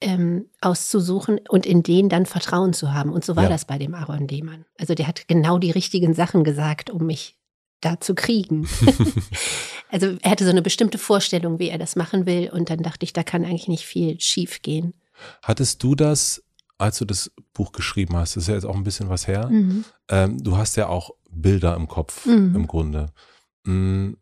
ähm, 0.00 0.46
auszusuchen 0.60 1.40
und 1.48 1.66
in 1.66 1.82
den 1.82 2.08
dann 2.08 2.26
Vertrauen 2.26 2.72
zu 2.72 2.92
haben. 2.94 3.12
Und 3.12 3.24
so 3.24 3.36
war 3.36 3.44
Ja. 3.44 3.48
das 3.50 3.64
bei 3.64 3.76
dem 3.78 3.94
Aaron 3.94 4.28
Lehmann. 4.28 4.64
Also 4.78 4.94
der 4.94 5.06
hat 5.06 5.28
genau 5.28 5.58
die 5.58 5.70
richtigen 5.72 6.14
Sachen 6.14 6.44
gesagt, 6.44 6.90
um 6.90 7.06
mich 7.06 7.36
da 7.82 7.98
zu 8.00 8.14
kriegen. 8.14 8.68
also 9.90 10.16
er 10.22 10.30
hatte 10.30 10.44
so 10.44 10.50
eine 10.50 10.62
bestimmte 10.62 10.98
Vorstellung, 10.98 11.58
wie 11.58 11.68
er 11.70 11.78
das 11.78 11.96
machen 11.96 12.26
will. 12.26 12.50
Und 12.50 12.70
dann 12.70 12.82
dachte 12.82 13.04
ich, 13.04 13.12
da 13.12 13.22
kann 13.22 13.44
eigentlich 13.44 13.68
nicht 13.68 13.84
viel 13.84 14.20
schief 14.20 14.62
gehen. 14.62 14.94
Hattest 15.42 15.82
du 15.82 15.94
das, 15.94 16.42
als 16.80 16.98
du 16.98 17.04
das 17.04 17.30
Buch 17.52 17.72
geschrieben 17.72 18.16
hast, 18.16 18.36
das 18.36 18.44
ist 18.44 18.48
ja 18.48 18.54
jetzt 18.54 18.64
auch 18.66 18.74
ein 18.76 18.84
bisschen 18.84 19.08
was 19.08 19.26
her, 19.26 19.48
Mhm. 19.50 19.84
ähm, 20.08 20.42
du 20.42 20.56
hast 20.56 20.76
ja 20.76 20.88
auch 20.88 21.10
Bilder 21.30 21.76
im 21.76 21.86
Kopf 21.88 22.26
Mhm. 22.26 22.54
im 22.54 22.66
Grunde. 22.66 23.06
Mm, 23.64 24.12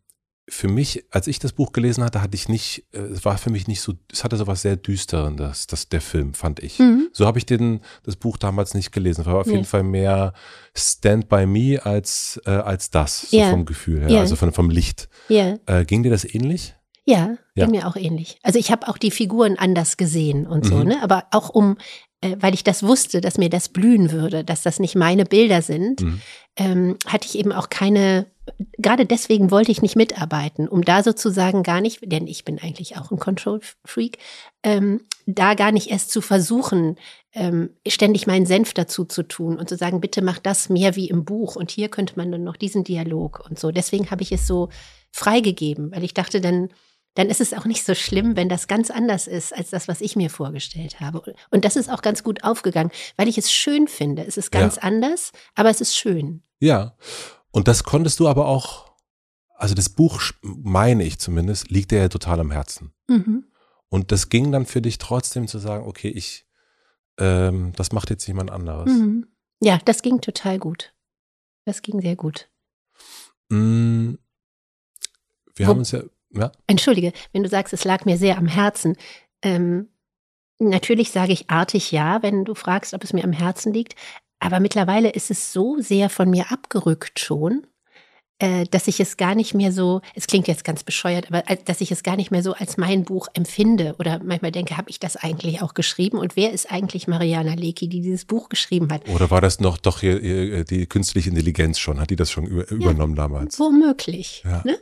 Für 0.50 0.66
mich, 0.68 1.04
als 1.10 1.26
ich 1.26 1.38
das 1.38 1.52
Buch 1.52 1.72
gelesen 1.72 2.02
hatte, 2.02 2.22
hatte 2.22 2.34
ich 2.34 2.48
nicht, 2.48 2.86
äh, 2.94 3.00
es 3.00 3.22
war 3.26 3.36
für 3.36 3.50
mich 3.50 3.68
nicht 3.68 3.82
so, 3.82 3.92
es 4.10 4.24
hatte 4.24 4.38
so 4.38 4.46
was 4.46 4.62
sehr 4.62 4.76
Düsterendes, 4.76 5.66
das, 5.66 5.90
der 5.90 6.00
Film, 6.00 6.32
fand 6.32 6.60
ich. 6.60 6.78
Mhm. 6.78 7.10
So 7.12 7.26
habe 7.26 7.36
ich 7.36 7.44
den, 7.44 7.80
das 8.04 8.16
Buch 8.16 8.38
damals 8.38 8.72
nicht 8.72 8.90
gelesen. 8.90 9.20
Es 9.20 9.26
war 9.26 9.34
auf 9.34 9.46
Nee. 9.46 9.52
jeden 9.52 9.66
Fall 9.66 9.82
mehr 9.82 10.32
Stand 10.74 11.28
by 11.28 11.44
Me 11.44 11.78
als, 11.84 12.40
äh, 12.46 12.50
als 12.50 12.88
das, 12.90 13.28
so 13.30 13.36
Ja. 13.36 13.50
vom 13.50 13.66
Gefühl 13.66 14.00
her, 14.00 14.08
Ja. 14.08 14.20
also 14.20 14.36
von, 14.36 14.52
vom 14.54 14.70
Licht. 14.70 15.10
Ja. 15.28 15.58
Äh, 15.66 15.84
ging 15.84 16.02
dir 16.02 16.10
das 16.10 16.24
ähnlich? 16.24 16.74
Ja, 17.04 17.36
Ja. 17.54 17.66
ging 17.66 17.72
mir 17.72 17.86
auch 17.86 17.96
ähnlich. 17.96 18.38
Also 18.42 18.58
ich 18.58 18.70
habe 18.70 18.88
auch 18.88 18.96
die 18.96 19.10
Figuren 19.10 19.58
anders 19.58 19.98
gesehen 19.98 20.46
und 20.46 20.64
so, 20.64 20.76
Mhm. 20.76 20.84
ne? 20.88 21.02
Aber 21.02 21.24
auch 21.30 21.50
um, 21.50 21.76
weil 22.38 22.54
ich 22.54 22.64
das 22.64 22.82
wusste, 22.82 23.20
dass 23.20 23.38
mir 23.38 23.48
das 23.48 23.68
blühen 23.68 24.10
würde, 24.10 24.44
dass 24.44 24.62
das 24.62 24.78
nicht 24.80 24.96
meine 24.96 25.24
Bilder 25.24 25.62
sind, 25.62 26.00
Mhm. 26.00 26.20
ähm, 26.56 26.96
hatte 27.06 27.26
ich 27.28 27.38
eben 27.38 27.52
auch 27.52 27.68
keine, 27.70 28.26
gerade 28.78 29.06
deswegen 29.06 29.50
wollte 29.50 29.70
ich 29.70 29.82
nicht 29.82 29.94
mitarbeiten, 29.96 30.66
um 30.68 30.82
da 30.84 31.02
sozusagen 31.02 31.62
gar 31.62 31.80
nicht, 31.80 32.00
denn 32.10 32.26
ich 32.26 32.44
bin 32.44 32.58
eigentlich 32.58 32.96
auch 32.96 33.10
ein 33.12 33.18
Control-Freak, 33.18 34.18
ähm, 34.64 35.02
da 35.26 35.54
gar 35.54 35.70
nicht 35.72 35.90
erst 35.90 36.10
zu 36.10 36.20
versuchen, 36.20 36.96
ähm, 37.34 37.70
ständig 37.86 38.26
meinen 38.26 38.46
Senf 38.46 38.72
dazu 38.74 39.04
zu 39.04 39.22
tun 39.22 39.58
und 39.58 39.68
zu 39.68 39.76
sagen, 39.76 40.00
bitte 40.00 40.22
mach 40.22 40.38
das 40.38 40.68
mehr 40.70 40.96
wie 40.96 41.08
im 41.08 41.24
Buch 41.24 41.54
und 41.54 41.70
hier 41.70 41.88
könnte 41.88 42.14
man 42.16 42.32
dann 42.32 42.42
noch 42.42 42.56
diesen 42.56 42.82
Dialog 42.82 43.44
und 43.48 43.58
so. 43.58 43.70
Deswegen 43.70 44.10
habe 44.10 44.22
ich 44.22 44.32
es 44.32 44.46
so 44.46 44.70
freigegeben, 45.12 45.92
weil 45.92 46.02
ich 46.02 46.14
dachte, 46.14 46.40
dann, 46.40 46.70
dann 47.18 47.30
ist 47.30 47.40
es 47.40 47.52
auch 47.52 47.64
nicht 47.64 47.84
so 47.84 47.96
schlimm, 47.96 48.36
wenn 48.36 48.48
das 48.48 48.68
ganz 48.68 48.92
anders 48.92 49.26
ist 49.26 49.52
als 49.52 49.70
das, 49.70 49.88
was 49.88 50.00
ich 50.00 50.14
mir 50.14 50.30
vorgestellt 50.30 51.00
habe. 51.00 51.34
Und 51.50 51.64
das 51.64 51.74
ist 51.74 51.90
auch 51.90 52.00
ganz 52.00 52.22
gut 52.22 52.44
aufgegangen, 52.44 52.92
weil 53.16 53.26
ich 53.26 53.36
es 53.36 53.50
schön 53.50 53.88
finde. 53.88 54.24
Es 54.24 54.36
ist 54.36 54.52
ganz 54.52 54.76
Ja. 54.76 54.82
anders, 54.82 55.32
aber 55.56 55.68
es 55.68 55.80
ist 55.80 55.96
schön. 55.96 56.44
Ja. 56.60 56.96
Und 57.50 57.66
das 57.66 57.82
konntest 57.82 58.20
du 58.20 58.28
aber 58.28 58.46
auch, 58.46 58.92
also 59.56 59.74
das 59.74 59.88
Buch, 59.88 60.20
meine 60.42 61.02
ich 61.02 61.18
zumindest, 61.18 61.72
liegt 61.72 61.90
dir 61.90 61.98
ja 61.98 62.08
total 62.08 62.38
am 62.38 62.52
Herzen. 62.52 62.92
Mhm. 63.08 63.46
Und 63.88 64.12
das 64.12 64.28
ging 64.28 64.52
dann 64.52 64.64
für 64.64 64.80
dich 64.80 64.98
trotzdem 64.98 65.48
zu 65.48 65.58
sagen, 65.58 65.88
okay, 65.88 66.10
ich, 66.10 66.46
ähm, 67.18 67.72
das 67.74 67.90
macht 67.90 68.10
jetzt 68.10 68.28
jemand 68.28 68.52
anderes. 68.52 68.92
Mhm. 68.92 69.26
Ja, 69.60 69.80
das 69.84 70.02
ging 70.02 70.20
total 70.20 70.60
gut. 70.60 70.94
Das 71.64 71.82
ging 71.82 72.00
sehr 72.00 72.14
gut. 72.14 72.48
Mm, 73.48 74.14
Wir 75.56 75.66
haben 75.66 75.78
uns 75.78 75.90
ja, 75.90 76.02
ja, 76.30 76.52
Entschuldige, 76.66 77.12
wenn 77.32 77.42
du 77.42 77.48
sagst, 77.48 77.72
es 77.72 77.84
lag 77.84 78.04
mir 78.04 78.16
sehr 78.16 78.38
am 78.38 78.46
Herzen. 78.46 78.96
Ähm, 79.42 79.88
natürlich 80.58 81.10
sage 81.10 81.32
ich 81.32 81.48
artig 81.50 81.92
ja, 81.92 82.22
wenn 82.22 82.44
du 82.44 82.54
fragst, 82.54 82.94
ob 82.94 83.04
es 83.04 83.12
mir 83.12 83.24
am 83.24 83.32
Herzen 83.32 83.72
liegt. 83.72 83.94
Aber 84.40 84.60
mittlerweile 84.60 85.10
ist 85.10 85.30
es 85.30 85.52
so 85.52 85.78
sehr 85.80 86.10
von 86.10 86.30
mir 86.30 86.52
abgerückt 86.52 87.18
schon, 87.18 87.66
äh, 88.40 88.66
dass 88.70 88.86
ich 88.86 89.00
es 89.00 89.16
gar 89.16 89.34
nicht 89.34 89.52
mehr 89.52 89.72
so, 89.72 90.00
es 90.14 90.28
klingt 90.28 90.46
jetzt 90.46 90.62
ganz 90.62 90.84
bescheuert, 90.84 91.26
aber 91.28 91.48
als- 91.50 91.64
dass 91.64 91.80
ich 91.80 91.90
es 91.90 92.04
gar 92.04 92.14
nicht 92.14 92.30
mehr 92.30 92.44
so 92.44 92.52
als 92.52 92.76
mein 92.76 93.02
Buch 93.04 93.26
empfinde 93.34 93.96
oder 93.98 94.20
manchmal 94.22 94.52
denke, 94.52 94.76
habe 94.76 94.90
ich 94.90 95.00
das 95.00 95.16
eigentlich 95.16 95.60
auch 95.60 95.74
geschrieben 95.74 96.18
und 96.18 96.36
wer 96.36 96.52
ist 96.52 96.70
eigentlich 96.70 97.08
Mariana 97.08 97.54
Lecki, 97.54 97.88
die 97.88 98.00
dieses 98.00 98.26
Buch 98.26 98.48
geschrieben 98.48 98.92
hat? 98.92 99.08
oder 99.08 99.28
war 99.32 99.40
das 99.40 99.58
noch 99.58 99.76
doch 99.76 99.98
hier, 100.00 100.20
hier 100.20 100.62
die 100.64 100.86
künstliche 100.86 101.30
Intelligenz 101.30 101.80
schon? 101.80 101.98
Hat 101.98 102.10
die 102.10 102.16
das 102.16 102.30
schon 102.30 102.46
über, 102.46 102.70
übernommen 102.70 103.16
damals? 103.16 103.58
Womöglich. 103.58 104.44
Ja. 104.44 104.62
Ne? 104.64 104.78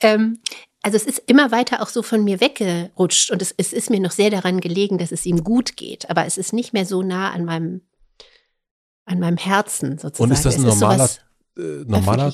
Ähm, 0.00 0.38
also 0.82 0.96
es 0.96 1.04
ist 1.04 1.22
immer 1.26 1.50
weiter 1.50 1.80
auch 1.80 1.88
so 1.88 2.02
von 2.02 2.24
mir 2.24 2.40
weggerutscht 2.40 3.30
und 3.30 3.40
es, 3.40 3.54
es 3.56 3.72
ist 3.72 3.90
mir 3.90 4.00
noch 4.00 4.10
sehr 4.10 4.30
daran 4.30 4.60
gelegen, 4.60 4.98
dass 4.98 5.12
es 5.12 5.24
ihm 5.24 5.44
gut 5.44 5.76
geht, 5.76 6.10
aber 6.10 6.26
es 6.26 6.36
ist 6.36 6.52
nicht 6.52 6.72
mehr 6.72 6.84
so 6.84 7.02
nah 7.02 7.30
an 7.30 7.44
meinem 7.44 7.82
an 9.04 9.18
meinem 9.18 9.36
Herzen 9.36 9.98
sozusagen. 9.98 10.30
Und 10.30 10.36
ist 10.36 10.44
das 10.44 10.56
ein 10.56 10.66
es 10.66 10.80
normaler, 10.80 11.08
äh, 11.58 11.84
normaler. 11.86 12.32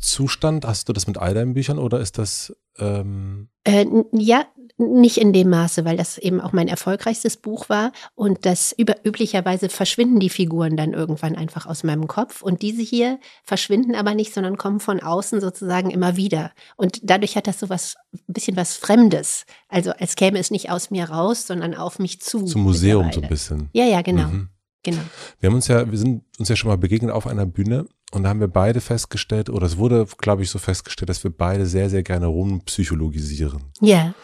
Zustand? 0.00 0.64
Hast 0.64 0.88
du 0.88 0.92
das 0.92 1.06
mit 1.06 1.18
all 1.18 1.34
deinen 1.34 1.54
Büchern 1.54 1.78
oder 1.78 2.00
ist 2.00 2.18
das, 2.18 2.54
ähm, 2.78 3.48
Äh, 3.64 3.86
ja, 4.12 4.46
nicht 4.78 5.18
in 5.18 5.32
dem 5.32 5.50
Maße, 5.50 5.84
weil 5.84 5.96
das 5.96 6.18
eben 6.18 6.40
auch 6.40 6.52
mein 6.52 6.68
erfolgreichstes 6.68 7.36
Buch 7.36 7.68
war 7.68 7.92
und 8.14 8.46
das 8.46 8.72
über, 8.72 8.94
üblicherweise 9.04 9.68
verschwinden 9.68 10.20
die 10.20 10.30
Figuren 10.30 10.76
dann 10.76 10.92
irgendwann 10.92 11.34
einfach 11.34 11.66
aus 11.66 11.82
meinem 11.82 12.06
Kopf 12.06 12.42
und 12.42 12.62
diese 12.62 12.82
hier 12.82 13.18
verschwinden 13.44 13.94
aber 13.96 14.14
nicht, 14.14 14.32
sondern 14.32 14.56
kommen 14.56 14.78
von 14.80 15.00
außen 15.00 15.40
sozusagen 15.40 15.90
immer 15.90 16.16
wieder 16.16 16.52
und 16.76 17.00
dadurch 17.02 17.36
hat 17.36 17.46
das 17.48 17.58
so 17.58 17.68
was, 17.68 17.96
ein 18.12 18.32
bisschen 18.32 18.56
was 18.56 18.76
Fremdes, 18.76 19.46
also 19.68 19.90
als 19.90 20.14
käme 20.14 20.38
es 20.38 20.50
nicht 20.52 20.70
aus 20.70 20.90
mir 20.90 21.10
raus, 21.10 21.46
sondern 21.46 21.74
auf 21.74 21.98
mich 21.98 22.20
zu. 22.20 22.44
zum 22.44 22.62
Museum 22.62 23.10
so 23.12 23.20
ein 23.20 23.28
bisschen? 23.28 23.68
Ja, 23.72 23.84
ja, 23.84 24.00
genau, 24.02 24.28
Mhm. 24.28 24.48
genau. 24.84 25.02
Wir 25.40 25.48
haben 25.48 25.56
uns 25.56 25.66
ja, 25.68 25.90
wir 25.90 25.98
sind 25.98 26.22
uns 26.38 26.48
ja 26.48 26.54
schon 26.56 26.68
mal 26.68 26.78
begegnet 26.78 27.10
auf 27.10 27.26
einer 27.26 27.46
Bühne 27.46 27.86
und 28.12 28.22
da 28.22 28.28
haben 28.28 28.40
wir 28.40 28.48
beide 28.48 28.80
festgestellt, 28.80 29.50
oder 29.50 29.66
es 29.66 29.76
wurde, 29.76 30.06
glaube 30.18 30.42
ich, 30.42 30.50
so 30.50 30.58
festgestellt, 30.58 31.08
dass 31.08 31.24
wir 31.24 31.30
beide 31.30 31.66
sehr, 31.66 31.90
sehr 31.90 32.02
gerne 32.04 32.26
rumpsychologisieren. 32.26 33.64
Ja, 33.80 34.08
Mm, 34.08 34.14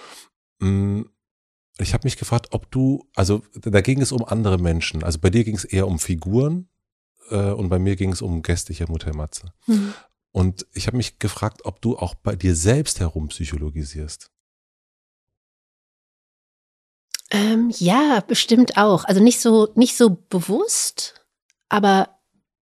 Ich 1.79 1.93
habe 1.93 2.07
mich 2.07 2.17
gefragt, 2.17 2.49
ob 2.53 2.71
du, 2.71 3.09
also 3.15 3.43
da 3.55 3.81
ging 3.81 4.01
es 4.01 4.13
um 4.13 4.25
andere 4.25 4.59
Menschen. 4.59 5.03
Also 5.03 5.19
bei 5.19 5.31
dir 5.31 5.45
ging 5.45 5.57
es 5.57 5.65
eher 5.65 5.89
um 5.89 5.99
Figuren 5.99 6.69
äh, 7.31 7.51
und 7.51 7.69
bei 7.69 7.79
mir 7.79 7.97
ging 7.97 8.13
es 8.13 8.23
um 8.23 8.43
Gäste 8.43 8.73
hier 8.73 8.87
im 8.87 8.95
Hotel 8.95 9.13
Matze. 9.13 9.53
Mhm. 9.67 9.95
Und 10.31 10.67
ich 10.73 10.87
habe 10.87 10.97
mich 10.97 11.19
gefragt, 11.19 11.65
ob 11.65 11.81
du 11.81 11.97
auch 11.97 12.15
bei 12.15 12.37
dir 12.37 12.55
selbst 12.57 13.01
herumpsychologisierst. 13.01 14.31
Ähm, 17.31 17.71
ja, 17.79 18.21
bestimmt 18.21 18.77
auch. 18.77 19.05
Also 19.05 19.23
nicht 19.23 19.41
so, 19.41 19.73
nicht 19.75 19.97
so 19.97 20.11
bewusst, 20.29 21.27
aber 21.69 22.21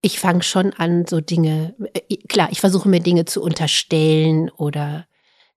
ich 0.02 0.20
fange 0.20 0.44
schon 0.44 0.74
an, 0.74 1.06
so 1.08 1.22
Dinge, 1.22 1.76
äh, 1.94 2.18
klar, 2.28 2.50
ich 2.52 2.62
versuche 2.62 2.90
mir 2.90 3.00
Dinge 3.00 3.26
zu 3.26 3.42
unterstellen 3.42 4.50
oder 4.52 5.08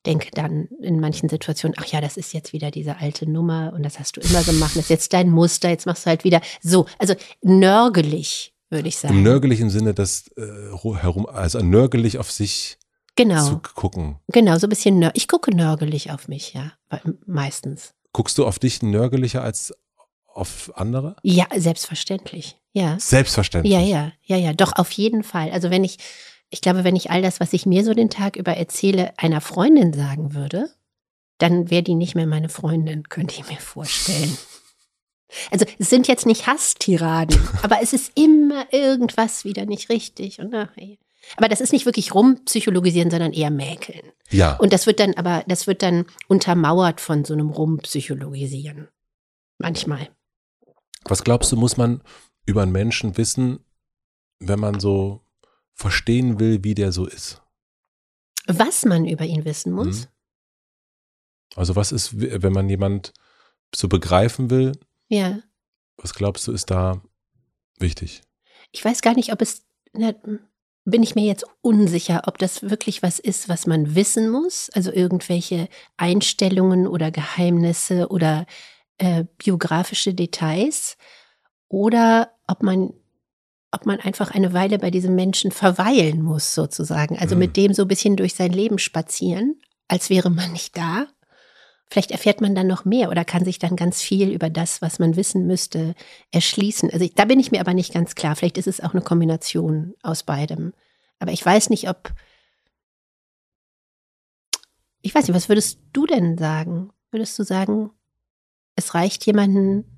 denke 0.06 0.30
dann 0.32 0.68
in 0.80 1.00
manchen 1.00 1.28
Situationen, 1.28 1.76
ach 1.78 1.86
ja, 1.86 2.00
das 2.00 2.16
ist 2.16 2.32
jetzt 2.32 2.52
wieder 2.52 2.70
diese 2.70 2.98
alte 2.98 3.28
Nummer 3.28 3.72
und 3.74 3.82
das 3.82 3.98
hast 3.98 4.16
du 4.16 4.20
immer 4.20 4.42
gemacht, 4.42 4.76
das 4.76 4.84
ist 4.84 4.90
jetzt 4.90 5.12
dein 5.12 5.30
Muster, 5.30 5.68
jetzt 5.68 5.86
machst 5.86 6.06
du 6.06 6.10
halt 6.10 6.24
wieder 6.24 6.40
so. 6.62 6.86
Also 6.98 7.14
nörgelig, 7.42 8.54
würde 8.70 8.88
ich 8.88 8.96
sagen. 8.98 9.14
Im 9.14 9.22
nörglichen 9.22 9.70
Sinne, 9.70 9.94
das 9.94 10.28
äh, 10.36 10.46
herum, 10.96 11.26
also 11.26 11.58
nörgelig 11.60 12.18
auf 12.18 12.30
sich 12.30 12.78
genau, 13.16 13.46
zu 13.46 13.60
gucken. 13.74 14.16
genau, 14.28 14.58
so 14.58 14.66
ein 14.66 14.70
bisschen 14.70 14.98
nör 14.98 15.10
Ich 15.14 15.28
gucke 15.28 15.54
nörgelig 15.54 16.10
auf 16.10 16.28
mich, 16.28 16.54
ja, 16.54 16.72
meistens. 17.26 17.94
Guckst 18.12 18.38
du 18.38 18.46
auf 18.46 18.58
dich 18.58 18.82
nörgelicher 18.82 19.42
als 19.42 19.74
auf 20.26 20.70
andere? 20.74 21.16
Ja, 21.22 21.46
selbstverständlich, 21.56 22.56
ja. 22.72 22.96
Selbstverständlich. 22.98 23.72
Ja, 23.72 23.80
ja, 23.80 24.12
ja, 24.22 24.36
ja, 24.36 24.52
doch, 24.52 24.72
auf 24.76 24.90
jeden 24.92 25.24
Fall. 25.24 25.50
Also 25.50 25.70
wenn 25.70 25.84
ich, 25.84 25.98
Ich 26.50 26.60
glaube, 26.60 26.84
wenn 26.84 26.96
ich 26.96 27.10
all 27.10 27.22
das, 27.22 27.40
was 27.40 27.52
ich 27.52 27.66
mir 27.66 27.84
so 27.84 27.94
den 27.94 28.10
Tag 28.10 28.36
über 28.36 28.56
erzähle, 28.56 29.12
einer 29.18 29.40
Freundin 29.40 29.92
sagen 29.92 30.34
würde, 30.34 30.70
dann 31.38 31.70
wäre 31.70 31.82
die 31.82 31.94
nicht 31.94 32.14
mehr 32.14 32.26
meine 32.26 32.48
Freundin, 32.48 33.08
könnte 33.08 33.34
ich 33.34 33.48
mir 33.48 33.58
vorstellen. 33.58 34.36
Also 35.50 35.66
es 35.78 35.90
sind 35.90 36.08
jetzt 36.08 36.26
nicht 36.26 36.46
Hasstiraden, 36.46 37.38
aber 37.62 37.82
es 37.82 37.92
ist 37.92 38.12
immer 38.14 38.72
irgendwas 38.72 39.44
wieder 39.44 39.66
nicht 39.66 39.90
richtig. 39.90 40.40
Und 40.40 40.54
ach, 40.54 40.70
ey. 40.76 40.98
Aber 41.36 41.48
das 41.48 41.60
ist 41.60 41.72
nicht 41.72 41.84
wirklich 41.84 42.14
rumpsychologisieren, 42.14 43.10
sondern 43.10 43.34
eher 43.34 43.50
mäkeln. 43.50 44.12
Ja. 44.30 44.56
Und 44.56 44.72
das 44.72 44.86
wird 44.86 45.00
dann 45.00 45.14
aber, 45.14 45.44
das 45.46 45.66
wird 45.66 45.82
dann 45.82 46.06
untermauert 46.26 47.00
von 47.00 47.24
so 47.24 47.34
einem 47.34 47.50
rumpsychologisieren. 47.50 48.88
Manchmal. 49.58 50.08
Was 51.04 51.24
glaubst 51.24 51.52
du, 51.52 51.56
muss 51.56 51.76
man 51.76 52.02
über 52.46 52.62
einen 52.62 52.72
Menschen 52.72 53.18
wissen, 53.18 53.60
wenn 54.40 54.58
man 54.58 54.80
so 54.80 55.20
verstehen 55.78 56.40
will, 56.40 56.64
wie 56.64 56.74
der 56.74 56.92
so 56.92 57.06
ist? 57.06 57.40
Was 58.46 58.84
man 58.84 59.06
über 59.06 59.24
ihn 59.24 59.44
wissen 59.44 59.72
muss? 59.72 60.00
Mhm. 60.02 60.06
Also 61.56 61.76
was 61.76 61.92
ist, 61.92 62.10
wenn 62.20 62.52
man 62.52 62.68
jemand 62.68 63.12
so 63.74 63.88
begreifen 63.88 64.50
will, 64.50 64.72
Ja. 65.08 65.38
was 65.96 66.14
glaubst 66.14 66.46
du, 66.46 66.52
ist 66.52 66.70
da 66.70 67.00
wichtig? 67.78 68.22
Ich 68.72 68.84
weiß 68.84 69.00
gar 69.02 69.14
nicht, 69.14 69.32
ob 69.32 69.40
es, 69.40 69.64
na, 69.92 70.12
bin 70.84 71.02
ich 71.02 71.14
mir 71.14 71.24
jetzt 71.24 71.44
unsicher, 71.60 72.22
ob 72.26 72.38
das 72.38 72.62
wirklich 72.62 73.02
was 73.02 73.18
ist, 73.18 73.48
was 73.48 73.66
man 73.66 73.94
wissen 73.94 74.30
muss. 74.30 74.70
Also 74.70 74.90
irgendwelche 74.92 75.68
Einstellungen 75.96 76.86
oder 76.86 77.10
Geheimnisse 77.10 78.08
oder 78.08 78.46
äh, 78.98 79.24
biografische 79.36 80.14
Details. 80.14 80.96
Oder 81.68 82.32
ob 82.46 82.62
man, 82.62 82.94
ob 83.70 83.86
man 83.86 84.00
einfach 84.00 84.30
eine 84.30 84.52
Weile 84.52 84.78
bei 84.78 84.90
diesem 84.90 85.14
Menschen 85.14 85.50
verweilen 85.50 86.22
muss, 86.22 86.54
sozusagen. 86.54 87.18
Also 87.18 87.34
Mhm. 87.34 87.38
mit 87.40 87.56
dem 87.56 87.74
so 87.74 87.82
ein 87.82 87.88
bisschen 87.88 88.16
durch 88.16 88.34
sein 88.34 88.52
Leben 88.52 88.78
spazieren, 88.78 89.60
als 89.88 90.10
wäre 90.10 90.30
man 90.30 90.52
nicht 90.52 90.76
da. 90.76 91.06
Vielleicht 91.90 92.10
erfährt 92.10 92.40
man 92.42 92.54
dann 92.54 92.66
noch 92.66 92.84
mehr 92.84 93.08
oder 93.10 93.24
kann 93.24 93.44
sich 93.44 93.58
dann 93.58 93.74
ganz 93.76 94.02
viel 94.02 94.30
über 94.30 94.50
das, 94.50 94.82
was 94.82 94.98
man 94.98 95.16
wissen 95.16 95.46
müsste, 95.46 95.94
erschließen. 96.32 96.90
Also 96.90 97.04
ich, 97.04 97.14
da 97.14 97.24
bin 97.24 97.40
ich 97.40 97.50
mir 97.50 97.60
aber 97.60 97.72
nicht 97.74 97.94
ganz 97.94 98.14
klar. 98.14 98.36
Vielleicht 98.36 98.58
ist 98.58 98.66
es 98.66 98.80
auch 98.80 98.92
eine 98.92 99.02
Kombination 99.02 99.94
aus 100.02 100.22
beidem. 100.22 100.74
Aber 101.18 101.32
ich 101.32 101.44
weiß 101.44 101.70
nicht, 101.70 101.88
ob. 101.88 102.12
Ich 105.00 105.14
weiß 105.14 105.26
nicht, 105.26 105.36
was 105.36 105.48
würdest 105.48 105.80
du 105.92 106.06
denn 106.06 106.36
sagen? 106.36 106.90
Würdest 107.10 107.38
du 107.38 107.42
sagen, 107.42 107.90
es 108.76 108.94
reicht 108.94 109.24
jemanden, 109.26 109.97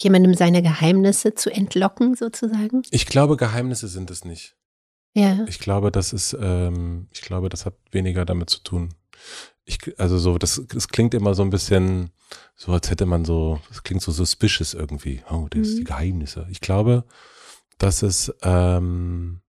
jemandem 0.00 0.34
seine 0.34 0.62
Geheimnisse 0.62 1.34
zu 1.34 1.50
entlocken, 1.50 2.14
sozusagen? 2.14 2.82
Ich 2.90 3.06
glaube, 3.06 3.36
Geheimnisse 3.36 3.88
sind 3.88 4.10
es 4.10 4.24
nicht. 4.24 4.56
Ja. 5.14 5.44
Ich 5.48 5.58
glaube, 5.58 5.90
das 5.90 6.12
ist, 6.12 6.36
ähm, 6.40 7.08
ich 7.12 7.22
glaube, 7.22 7.48
das 7.48 7.66
hat 7.66 7.74
weniger 7.90 8.24
damit 8.24 8.50
zu 8.50 8.60
tun. 8.62 8.94
Ich, 9.64 9.78
also 9.98 10.18
so, 10.18 10.38
das, 10.38 10.62
das 10.68 10.88
klingt 10.88 11.14
immer 11.14 11.34
so 11.34 11.42
ein 11.42 11.50
bisschen, 11.50 12.10
so 12.54 12.72
als 12.72 12.90
hätte 12.90 13.04
man 13.06 13.24
so, 13.24 13.60
das 13.68 13.82
klingt 13.82 14.02
so 14.02 14.12
suspicious 14.12 14.74
irgendwie. 14.74 15.22
Oh, 15.30 15.46
das 15.50 15.68
ist 15.68 15.76
die 15.78 15.80
Mhm. 15.82 15.86
Geheimnisse. 15.86 16.46
Ich 16.50 16.60
glaube, 16.60 17.04
dass 17.78 18.02
es, 18.02 18.32
ähm, 18.42 19.40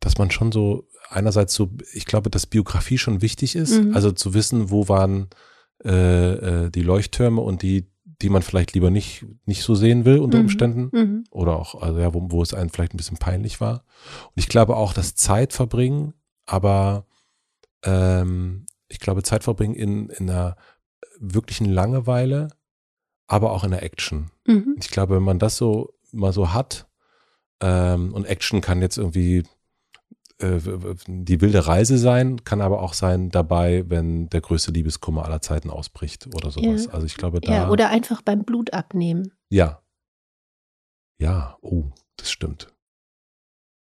dass 0.00 0.18
man 0.18 0.30
schon 0.30 0.52
so 0.52 0.88
einerseits 1.08 1.54
so, 1.54 1.70
ich 1.92 2.06
glaube, 2.06 2.30
dass 2.30 2.46
Biografie 2.46 2.98
schon 2.98 3.22
wichtig 3.22 3.56
ist, 3.56 3.78
Mhm. 3.80 3.94
also 3.94 4.10
zu 4.12 4.34
wissen, 4.34 4.70
wo 4.70 4.88
waren 4.88 5.28
äh, 5.84 6.32
äh, 6.66 6.70
die 6.70 6.82
Leuchttürme 6.82 7.40
und 7.42 7.62
die, 7.62 7.86
die 8.24 8.30
man 8.30 8.42
vielleicht 8.42 8.72
lieber 8.72 8.90
nicht, 8.90 9.24
nicht 9.44 9.62
so 9.62 9.74
sehen 9.74 10.04
will 10.06 10.18
unter 10.18 10.38
Mhm. 10.38 10.44
Umständen 10.44 10.88
Mhm. 10.92 11.24
oder 11.30 11.56
auch, 11.56 11.80
also 11.80 12.00
ja, 12.00 12.12
wo, 12.14 12.30
wo 12.30 12.42
es 12.42 12.54
einem 12.54 12.70
vielleicht 12.70 12.94
ein 12.94 12.96
bisschen 12.96 13.18
peinlich 13.18 13.60
war. 13.60 13.84
Und 14.24 14.32
ich 14.36 14.48
glaube 14.48 14.76
auch, 14.76 14.94
dass 14.94 15.14
Zeit 15.14 15.52
verbringen, 15.52 16.14
aber 16.46 17.06
ähm, 17.84 18.66
ich 18.88 18.98
glaube, 18.98 19.22
Zeit 19.22 19.44
verbringen 19.44 19.74
in, 19.74 20.08
in 20.08 20.30
einer 20.30 20.56
wirklichen 21.20 21.66
Langeweile, 21.66 22.48
aber 23.26 23.52
auch 23.52 23.64
in 23.64 23.70
der 23.70 23.82
Action. 23.82 24.30
Mhm. 24.46 24.76
Ich 24.80 24.88
glaube, 24.88 25.16
wenn 25.16 25.22
man 25.22 25.38
das 25.38 25.56
so 25.56 25.92
mal 26.12 26.32
so 26.32 26.52
hat, 26.52 26.86
ähm, 27.60 28.12
und 28.14 28.24
Action 28.26 28.60
kann 28.60 28.80
jetzt 28.82 28.98
irgendwie 28.98 29.44
äh, 30.38 30.58
die 31.06 31.40
wilde 31.40 31.66
Reise 31.66 31.98
sein, 31.98 32.44
kann 32.44 32.60
aber 32.60 32.82
auch 32.82 32.94
sein 32.94 33.30
dabei, 33.30 33.84
wenn 33.88 34.28
der 34.28 34.40
größte 34.40 34.72
Liebeskummer 34.72 35.24
aller 35.24 35.40
Zeiten 35.40 35.70
ausbricht 35.70 36.28
oder 36.34 36.50
sowas. 36.50 36.86
Ja. 36.86 36.92
Also 36.92 37.06
ich 37.06 37.16
glaube, 37.16 37.40
da. 37.40 37.52
Ja, 37.52 37.70
oder 37.70 37.90
einfach 37.90 38.22
beim 38.22 38.44
Blut 38.44 38.72
abnehmen. 38.72 39.32
Ja. 39.48 39.80
Ja, 41.18 41.56
oh, 41.62 41.84
das 42.16 42.30
stimmt. 42.30 42.68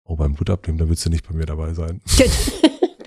Oh, 0.05 0.17
beim 0.17 0.35
Blutabnehmen, 0.35 0.79
da 0.79 0.89
willst 0.89 1.05
du 1.05 1.11
nicht 1.11 1.29
bei 1.29 1.35
mir 1.35 1.47
dabei 1.47 1.75
sein. 1.75 2.01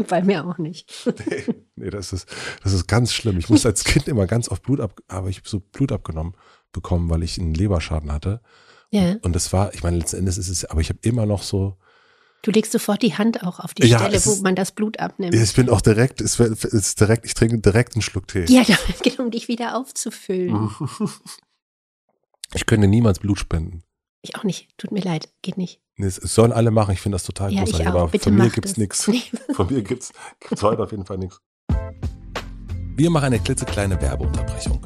Bei 0.08 0.24
mir 0.24 0.46
auch 0.46 0.58
nicht. 0.58 0.92
nee, 1.06 1.44
nee, 1.76 1.90
das 1.90 2.12
ist, 2.12 2.28
das 2.64 2.74
ist 2.74 2.88
ganz 2.88 3.14
schlimm. 3.14 3.38
Ich 3.38 3.50
musste 3.50 3.68
als 3.68 3.84
Kind 3.84 4.08
immer 4.08 4.26
ganz 4.26 4.50
oft 4.50 4.64
Blut 4.64 4.80
ab, 4.80 5.00
aber 5.08 5.30
ich 5.30 5.38
habe 5.38 5.48
so 5.48 5.60
Blut 5.60 5.92
abgenommen 5.92 6.34
bekommen, 6.72 7.10
weil 7.10 7.24
ich 7.24 7.40
einen 7.40 7.54
Leberschaden 7.54 8.12
hatte. 8.12 8.42
Ja. 8.90 9.16
Und 9.22 9.36
das 9.36 9.54
war, 9.54 9.74
ich 9.74 9.84
meine, 9.84 9.98
letzten 9.98 10.18
Endes 10.18 10.38
ist 10.38 10.50
es, 10.50 10.66
aber 10.66 10.82
ich 10.82 10.90
habe 10.90 11.00
immer 11.04 11.26
noch 11.26 11.44
so, 11.44 11.78
Du 12.44 12.50
legst 12.52 12.72
sofort 12.72 13.02
die 13.04 13.14
Hand 13.16 13.44
auch 13.44 13.60
auf 13.60 13.74
die 13.76 13.86
Ja, 13.88 14.00
Stelle, 14.00 14.16
es 14.18 14.26
wo 14.26 14.32
ist- 14.32 14.42
man 14.44 14.56
das 14.56 14.72
Blut 14.72 15.00
abnimmt. 15.00 15.36
ich 15.36 15.54
bin 15.54 15.70
auch 15.70 15.82
direkt, 15.82 16.22
es 16.22 16.40
es 16.40 16.64
ist 16.66 17.00
direkt, 17.00 17.26
ich 17.26 17.34
trinke 17.36 17.60
direkt 17.60 17.96
einen 17.96 18.02
Schluck 18.02 18.28
Tee. 18.28 18.46
Ja, 18.50 18.64
genau, 19.04 19.24
um 19.26 19.32
dich 19.32 19.48
wieder 19.48 19.78
aufzufüllen. 19.78 20.70
Ich 22.54 22.66
könnte 22.66 22.86
niemals 22.88 23.20
Blut 23.20 23.40
spenden. 23.40 23.82
Ich 24.22 24.36
auch 24.36 24.44
nicht. 24.44 24.68
Tut 24.78 24.92
mir 24.92 25.00
leid. 25.02 25.30
Geht 25.42 25.58
nicht. 25.58 25.80
Nee, 25.96 26.08
Es 26.08 26.18
es 26.18 26.36
sollen 26.36 26.52
alle 26.52 26.70
machen, 26.70 26.94
ich 26.94 27.00
finde 27.00 27.16
das 27.16 27.24
total 27.24 27.54
Ja, 27.54 27.64
großartig, 27.64 27.88
aber 27.88 28.08
Bitte 28.10 28.26
von 28.26 28.36
mir 28.36 28.50
gibt's 28.50 28.72
das. 28.72 28.78
nichts. 28.78 29.06
Von 29.56 29.68
mir 29.74 29.82
gibt's, 29.82 30.12
gibt's 30.42 30.62
heute 30.62 30.84
auf 30.84 30.92
jeden 30.92 31.06
Fall 31.06 31.18
nichts. 31.18 31.40
Wir 32.98 33.10
machen 33.10 33.28
eine 33.28 33.40
klitzekleine 33.40 34.02
Werbeunterbrechung. 34.02 34.86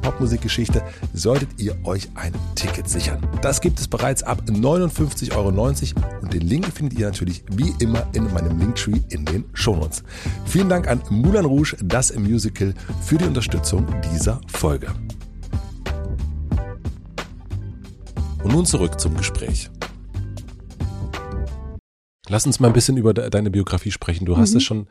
Popmusikgeschichte, 0.00 0.82
solltet 1.12 1.60
ihr 1.60 1.76
euch 1.84 2.08
ein 2.14 2.32
Ticket 2.54 2.88
sichern. 2.88 3.18
Das 3.42 3.60
gibt 3.60 3.78
es 3.80 3.88
bereits 3.88 4.22
ab 4.22 4.42
59,90 4.46 5.34
Euro 5.36 5.48
und 6.22 6.32
den 6.32 6.42
Link 6.42 6.66
findet 6.66 6.98
ihr 6.98 7.06
natürlich 7.06 7.44
wie 7.52 7.74
immer 7.80 8.06
in 8.12 8.32
meinem 8.32 8.58
Linktree 8.58 9.00
in 9.10 9.24
den 9.24 9.44
Shownotes. 9.52 10.02
Vielen 10.46 10.68
Dank 10.68 10.88
an 10.88 11.02
Moulin 11.10 11.44
Rouge, 11.44 11.76
das 11.82 12.14
Musical, 12.16 12.74
für 13.02 13.18
die 13.18 13.24
Unterstützung 13.24 13.86
dieser 14.12 14.40
Folge. 14.48 14.88
Und 18.42 18.52
nun 18.52 18.66
zurück 18.66 19.00
zum 19.00 19.16
Gespräch. 19.16 19.70
Lass 22.28 22.46
uns 22.46 22.58
mal 22.60 22.68
ein 22.68 22.72
bisschen 22.74 22.96
über 22.96 23.14
de 23.14 23.30
deine 23.30 23.50
Biografie 23.50 23.90
sprechen. 23.90 24.24
Du 24.24 24.36
hast 24.36 24.52
Mhm. 24.52 24.56
es 24.56 24.62
schon 24.64 24.86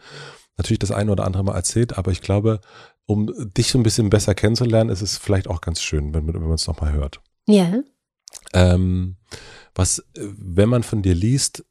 natürlich 0.58 0.80
das 0.80 0.92
eine 0.92 1.12
oder 1.12 1.26
andere 1.26 1.44
Mal 1.44 1.56
erzählt, 1.56 1.98
aber 1.98 2.12
ich 2.12 2.22
glaube, 2.22 2.62
um 3.06 3.32
dich 3.54 3.72
so 3.72 3.78
ein 3.80 3.84
bisschen 3.84 4.10
besser 4.10 4.34
kennenzulernen, 4.36 4.90
ist 4.90 5.02
es 5.02 5.18
vielleicht 5.18 5.48
auch 5.48 5.62
ganz 5.62 5.82
schön, 5.82 6.14
wenn, 6.14 6.28
wenn 6.28 6.42
man 6.42 6.52
es 6.54 6.68
nochmal 6.68 6.92
hört. 6.94 7.22
Ja. 7.48 7.74
Ähm, 8.54 9.16
was, 9.76 10.04
wenn 10.16 10.70
man 10.70 10.84
von 10.84 11.02
dir 11.02 11.16
liest, 11.16 11.66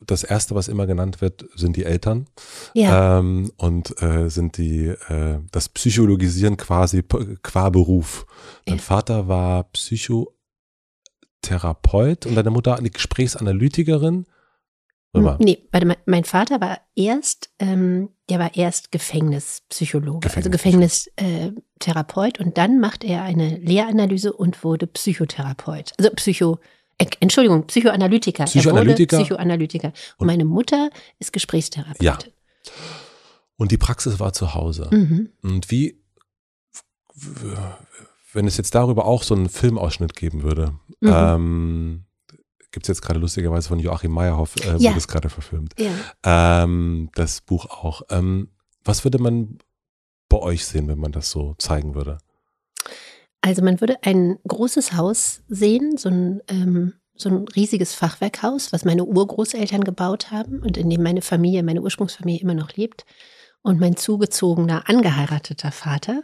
das 0.00 0.22
erste, 0.22 0.54
was 0.54 0.68
immer 0.68 0.86
genannt 0.86 1.22
wird, 1.22 1.46
sind 1.54 1.76
die 1.76 1.84
Eltern 1.84 2.26
Ja. 2.74 3.18
ähm, 3.20 3.50
und 3.56 4.02
äh, 4.02 4.28
sind 4.28 4.58
die 4.58 4.88
äh, 4.88 5.38
das 5.50 5.70
Psychologisieren 5.70 6.58
quasi 6.58 7.02
qua 7.02 7.70
Beruf. 7.70 8.26
Dein 8.66 8.76
Ja. 8.76 8.82
Vater 8.82 9.28
war 9.28 9.64
Psychotherapeut 9.72 12.26
und 12.26 12.34
deine 12.34 12.50
Mutter 12.50 12.76
eine 12.76 12.90
Gesprächsanalytikerin 12.90 14.26
Nee, 15.38 15.66
warte 15.72 15.86
mal, 15.86 15.96
mein 16.06 16.24
Vater 16.24 16.60
war 16.60 16.80
erst, 16.96 17.50
ähm, 17.58 18.10
der 18.28 18.38
war 18.38 18.56
erst 18.56 18.90
Gefängnispsychologe, 18.92 20.28
also 20.34 20.50
Gefängnistherapeut 20.50 22.40
und 22.40 22.58
dann 22.58 22.80
macht 22.80 23.04
er 23.04 23.22
eine 23.22 23.56
Lehranalyse 23.58 24.32
und 24.32 24.64
wurde 24.64 24.86
Psychotherapeut. 24.86 25.92
Also 25.98 26.10
Psycho, 26.16 26.58
äh, 26.98 27.06
Entschuldigung, 27.20 27.66
Psychoanalytiker. 27.66 28.44
Psychoanalytiker. 28.44 29.16
Er 29.16 29.20
wurde 29.20 29.24
Psychoanalytiker. 29.26 29.92
Und 30.18 30.26
meine 30.26 30.44
Mutter 30.44 30.90
ist 31.18 31.32
Gesprächstherapeutin. 31.32 32.04
Ja. 32.04 32.18
Und 33.56 33.70
die 33.70 33.78
Praxis 33.78 34.18
war 34.18 34.32
zu 34.32 34.54
Hause. 34.54 34.88
Mhm. 34.90 35.30
Und 35.42 35.70
wie, 35.70 36.00
wenn 38.32 38.46
es 38.46 38.56
jetzt 38.56 38.74
darüber 38.74 39.04
auch 39.06 39.22
so 39.22 39.34
einen 39.34 39.48
Filmausschnitt 39.48 40.16
geben 40.16 40.42
würde, 40.42 40.74
Mhm. 41.00 41.12
ähm, 41.12 42.04
gibt 42.74 42.84
es 42.86 42.88
jetzt 42.88 43.02
gerade 43.02 43.18
lustigerweise 43.18 43.68
von 43.68 43.78
Joachim 43.78 44.12
Meyerhoff, 44.12 44.56
äh, 44.56 44.76
Ja. 44.76 44.90
wird 44.90 44.96
es 44.98 45.08
gerade 45.08 45.30
verfilmt. 45.30 45.72
Ja. 45.78 45.92
Ähm, 46.62 47.08
das 47.14 47.40
Buch 47.40 47.64
auch. 47.66 48.02
Ähm, 48.10 48.50
was 48.84 49.04
würde 49.04 49.18
man 49.18 49.58
bei 50.28 50.38
euch 50.38 50.66
sehen, 50.66 50.88
wenn 50.88 50.98
man 50.98 51.12
das 51.12 51.30
so 51.30 51.54
zeigen 51.58 51.94
würde? 51.94 52.18
Also 53.40 53.62
man 53.62 53.80
würde 53.80 53.96
ein 54.02 54.38
großes 54.46 54.94
Haus 54.94 55.42
sehen, 55.48 55.96
so 55.96 56.08
ein, 56.08 56.42
ähm, 56.48 56.94
so 57.14 57.28
ein 57.28 57.46
riesiges 57.54 57.94
Fachwerkhaus, 57.94 58.72
was 58.72 58.84
meine 58.84 59.04
Urgroßeltern 59.04 59.84
gebaut 59.84 60.30
haben 60.30 60.60
und 60.60 60.76
in 60.76 60.90
dem 60.90 61.02
meine 61.02 61.22
Familie, 61.22 61.62
meine 61.62 61.80
Ursprungsfamilie 61.82 62.40
immer 62.40 62.54
noch 62.54 62.72
lebt. 62.72 63.04
Und 63.62 63.80
mein 63.80 63.96
zugezogener, 63.96 64.88
angeheirateter 64.90 65.72
Vater, 65.72 66.22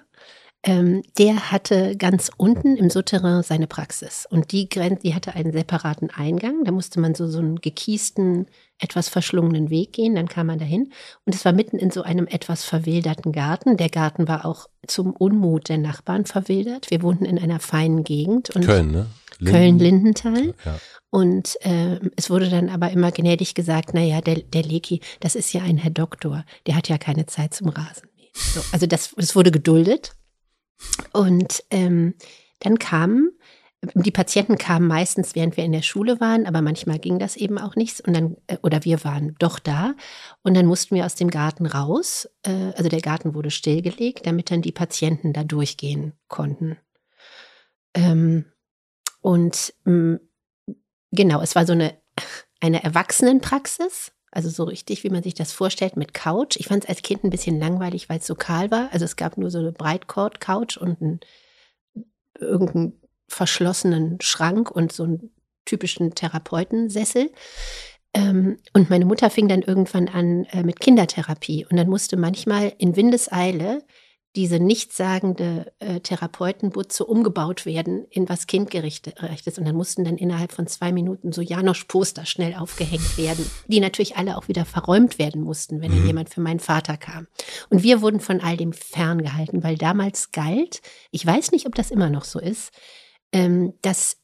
ähm, 0.63 1.03
der 1.17 1.51
hatte 1.51 1.97
ganz 1.97 2.31
unten 2.37 2.77
im 2.77 2.91
Souterrain 2.91 3.43
seine 3.43 3.67
Praxis. 3.67 4.27
Und 4.29 4.53
die, 4.53 4.69
Gren 4.69 4.99
die 4.99 5.15
hatte 5.15 5.35
einen 5.35 5.53
separaten 5.53 6.11
Eingang. 6.11 6.65
Da 6.65 6.73
musste 6.73 7.01
man 7.01 7.15
so, 7.15 7.27
so 7.27 7.39
einen 7.39 7.57
gekiesten, 7.57 8.47
etwas 8.79 9.09
verschlungenen 9.09 9.71
Weg 9.71 9.95
gehen. 9.95 10.15
Dann 10.15 10.29
kam 10.29 10.49
man 10.49 10.59
dahin. 10.59 10.93
Und 11.25 11.35
es 11.35 11.47
war 11.47 11.53
mitten 11.53 11.79
in 11.79 11.91
so 11.91 12.03
einem 12.03 12.27
etwas 12.27 12.65
verwilderten 12.65 13.33
Garten. 13.33 13.79
Der 13.79 13.89
Garten 13.89 14.29
war 14.29 14.45
auch 14.45 14.67
zum 14.87 15.13
Unmut 15.13 15.71
der 15.71 15.79
Nachbarn 15.79 16.27
verwildert. 16.27 16.91
Wir 16.91 17.03
wohnten 17.03 17.25
in 17.25 17.39
einer 17.39 17.61
feinen 17.61 18.05
Gegend. 18.05 18.51
Und 18.51 18.67
Köln, 18.67 18.91
ne? 18.91 19.07
Köln-Lindenthal. 19.43 20.55
Ja. 20.65 20.79
Und 21.09 21.57
äh, 21.63 21.99
es 22.17 22.29
wurde 22.29 22.51
dann 22.51 22.69
aber 22.69 22.91
immer 22.91 23.13
gnädig 23.13 23.55
gesagt, 23.55 23.95
naja, 23.95 24.21
der, 24.21 24.37
der 24.43 24.63
Leki, 24.63 25.01
das 25.21 25.35
ist 25.35 25.53
ja 25.55 25.63
ein 25.63 25.79
Herr 25.79 25.91
Doktor, 25.91 26.45
der 26.67 26.77
hat 26.77 26.89
ja 26.89 26.99
keine 26.99 27.25
Zeit 27.25 27.55
zum 27.55 27.71
Rasenmähen. 27.71 28.31
So, 28.35 28.61
also 28.73 28.87
das, 28.87 29.15
das 29.17 29.35
wurde 29.35 29.51
geduldet. 29.51 30.13
Und 31.13 31.65
ähm, 31.71 32.15
dann 32.61 32.79
kamen, 32.79 33.33
die 33.95 34.11
Patienten 34.11 34.59
kamen 34.59 34.87
meistens, 34.87 35.35
während 35.35 35.57
wir 35.57 35.65
in 35.65 35.73
der 35.73 35.83
Schule 35.83 36.21
waren, 36.21 36.45
aber 36.47 36.61
manchmal 36.61 36.99
ging 36.99 37.19
das 37.19 37.37
eben 37.37 37.59
auch 37.59 37.77
nicht. 37.77 38.01
Und 38.01 38.15
dann, 38.15 38.37
äh, 38.47 38.59
oder 38.63 38.85
wir 38.85 39.05
waren 39.05 39.35
doch 39.39 39.59
da. 39.59 39.95
Und 40.43 40.55
dann 40.55 40.67
mussten 40.67 40.95
wir 40.95 41.07
aus 41.07 41.15
dem 41.15 41.31
Garten 41.31 41.65
raus. 41.65 42.29
Äh, 42.43 42.73
also 42.77 42.89
der 42.89 43.01
Garten 43.01 43.35
wurde 43.35 43.51
stillgelegt, 43.51 44.27
damit 44.27 44.51
dann 44.51 44.61
die 44.61 44.73
Patienten 44.73 45.33
da 45.33 45.45
durchgehen 45.45 46.13
konnten. 46.29 46.77
Ähm, 47.95 48.45
und 49.23 49.73
mh, 49.85 50.19
genau, 51.11 51.41
es 51.41 51.55
war 51.55 51.65
so 51.65 51.73
eine, 51.73 51.97
eine 52.61 52.85
Erwachsenenpraxis. 52.85 54.13
Also 54.33 54.49
so 54.49 54.65
richtig, 54.65 55.03
wie 55.03 55.11
man 55.11 55.23
sich 55.23 55.35
das 55.35 55.53
vorstellt, 55.53 55.97
mit 55.97 56.15
Couch. 56.15 56.57
Ich 56.57 56.69
fand 56.69 56.85
es 56.85 56.89
als 56.89 57.03
Kind 57.03 57.25
ein 57.25 57.31
bisschen 57.31 57.59
langweilig, 57.59 58.09
weil 58.09 58.19
es 58.19 58.27
so 58.27 58.35
kahl 58.35 58.71
war. 58.71 58.89
Also 58.93 59.05
es 59.05 59.17
gab 59.17 59.37
nur 59.37 59.51
so 59.51 59.59
eine 59.59 59.73
Breitcord-Couch 59.73 60.77
und 60.77 61.03
einen, 61.03 61.21
irgendeinen 62.39 63.01
verschlossenen 63.29 64.21
Schrank 64.21 64.71
und 64.71 64.93
so 64.93 65.05
einen 65.05 65.31
typischen 65.65 66.15
Therapeutensessel. 66.15 67.31
Ähm, 68.15 68.59
und 68.73 68.91
meine 68.91 69.05
Mutter 69.05 69.31
fing 69.31 69.49
dann 69.49 69.63
irgendwann 69.63 70.09
an 70.09 70.45
äh, 70.53 70.63
mit 70.63 70.81
Kindertherapie. 70.81 71.67
Und 71.69 71.77
dann 71.77 71.89
musste 71.89 72.17
manchmal 72.17 72.73
in 72.79 72.97
Windeseile 72.97 73.83
diese 74.37 74.61
nichtssagende 74.61 75.73
äh, 75.81 76.01
Therapeutenbutze 76.01 77.05
umgebaut 77.05 77.67
werden 77.67 78.07
in 78.11 78.29
was 78.29 78.47
kindgerechtes. 78.47 79.59
Und 79.59 79.65
dann 79.65 79.75
mussten 79.75 80.05
dann 80.05 80.17
innerhalb 80.17 80.53
von 80.53 80.69
zwei 80.69 80.93
Minuten 80.93 81.33
so 81.33 81.43
Janosch-Poster 81.43 82.27
schnell 82.27 82.55
aufgehängt 82.55 83.19
werden, 83.19 83.45
die 83.67 83.81
natürlich 83.81 84.17
alle 84.17 84.37
auch 84.37 84.47
wieder 84.47 84.65
verräumt 84.65 85.19
werden 85.19 85.43
mussten, 85.43 85.81
wenn 85.81 85.91
dann 85.91 86.03
Mhm. 86.03 86.07
jemand 86.07 86.31
für 86.31 86.41
meinen 86.41 86.61
Vater 86.61 86.97
kam. 86.97 87.27
Und 87.71 87.83
wir 87.83 88.03
wurden 88.03 88.21
von 88.21 88.41
all 88.41 88.57
dem 88.57 88.73
ferngehalten, 88.73 89.65
weil 89.65 89.77
damals 89.77 90.31
galt, 90.31 90.81
ich 91.11 91.27
weiß 91.27 91.51
nicht, 91.51 91.67
ob 91.67 91.75
das 91.75 91.91
immer 91.91 92.09
noch 92.09 92.25
so 92.25 92.39
ist, 92.39 92.71
ähm, 93.33 93.75
dass 93.83 94.19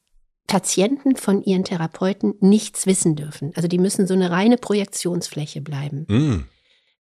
Patienten 0.46 1.16
von 1.16 1.42
ihren 1.42 1.64
Therapeuten 1.64 2.34
nichts 2.38 2.86
wissen 2.86 3.16
dürfen. 3.16 3.52
Also 3.56 3.66
die 3.66 3.78
müssen 3.78 4.06
so 4.06 4.14
eine 4.14 4.30
reine 4.30 4.56
Projektionsfläche 4.56 5.60
bleiben. 5.60 6.06
Mm. 6.08 6.44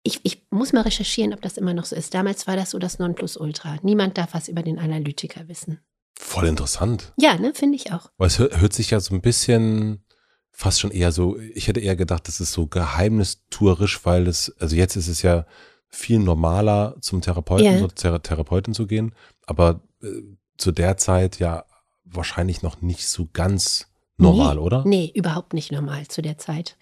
Ich, 0.02 0.20
ich 0.24 0.46
muss 0.50 0.72
mal 0.72 0.82
recherchieren, 0.82 1.32
ob 1.32 1.42
das 1.42 1.56
immer 1.56 1.74
noch 1.74 1.84
so 1.84 1.94
ist. 1.94 2.12
Damals 2.14 2.46
war 2.46 2.56
das 2.56 2.70
so 2.70 2.78
das 2.78 2.98
Nonplusultra. 2.98 3.76
Niemand 3.82 4.18
darf 4.18 4.34
was 4.34 4.48
über 4.48 4.62
den 4.62 4.78
Analytiker 4.78 5.48
wissen. 5.48 5.80
Voll 6.18 6.46
interessant. 6.46 7.12
Ja, 7.18 7.36
ne, 7.36 7.52
finde 7.54 7.76
ich 7.76 7.92
auch. 7.92 8.10
Weil 8.16 8.28
es 8.28 8.38
hört, 8.38 8.72
sich 8.72 8.90
ja 8.90 9.00
so 9.00 9.14
ein 9.14 9.20
bisschen 9.20 10.04
fast 10.50 10.80
schon 10.80 10.90
eher 10.90 11.12
so, 11.12 11.38
ich 11.38 11.68
hätte 11.68 11.80
eher 11.80 11.96
gedacht, 11.96 12.28
das 12.28 12.40
ist 12.40 12.52
so 12.52 12.66
geheimnistuerisch, 12.66 14.04
weil 14.04 14.26
es, 14.26 14.54
also 14.58 14.76
jetzt 14.76 14.96
ist 14.96 15.08
es 15.08 15.22
ja 15.22 15.46
viel 15.88 16.18
normaler 16.18 16.96
zum 17.00 17.20
Therapeuten, 17.20 17.78
so 17.78 17.88
Thera 17.88 18.18
Therapeutin 18.18 18.74
zu 18.74 18.86
gehen, 18.86 19.14
aber 19.46 19.82
äh, 20.02 20.08
zu 20.56 20.72
der 20.72 20.96
Zeit 20.96 21.38
ja 21.38 21.64
wahrscheinlich 22.04 22.62
noch 22.62 22.82
nicht 22.82 23.08
so 23.08 23.28
ganz 23.32 23.88
normal, 24.16 24.56
nee, 24.56 24.60
oder? 24.60 24.84
Nee, 24.86 25.12
überhaupt 25.14 25.54
nicht 25.54 25.72
normal 25.72 26.06
zu 26.08 26.22
der 26.22 26.38
Zeit. 26.38 26.76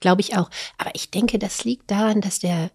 Glaube 0.00 0.20
ich 0.20 0.36
auch. 0.36 0.50
Aber 0.78 0.90
ich 0.94 1.10
denke, 1.10 1.38
das 1.38 1.64
liegt 1.64 1.90
daran, 1.90 2.20
dass 2.20 2.38
der, 2.38 2.70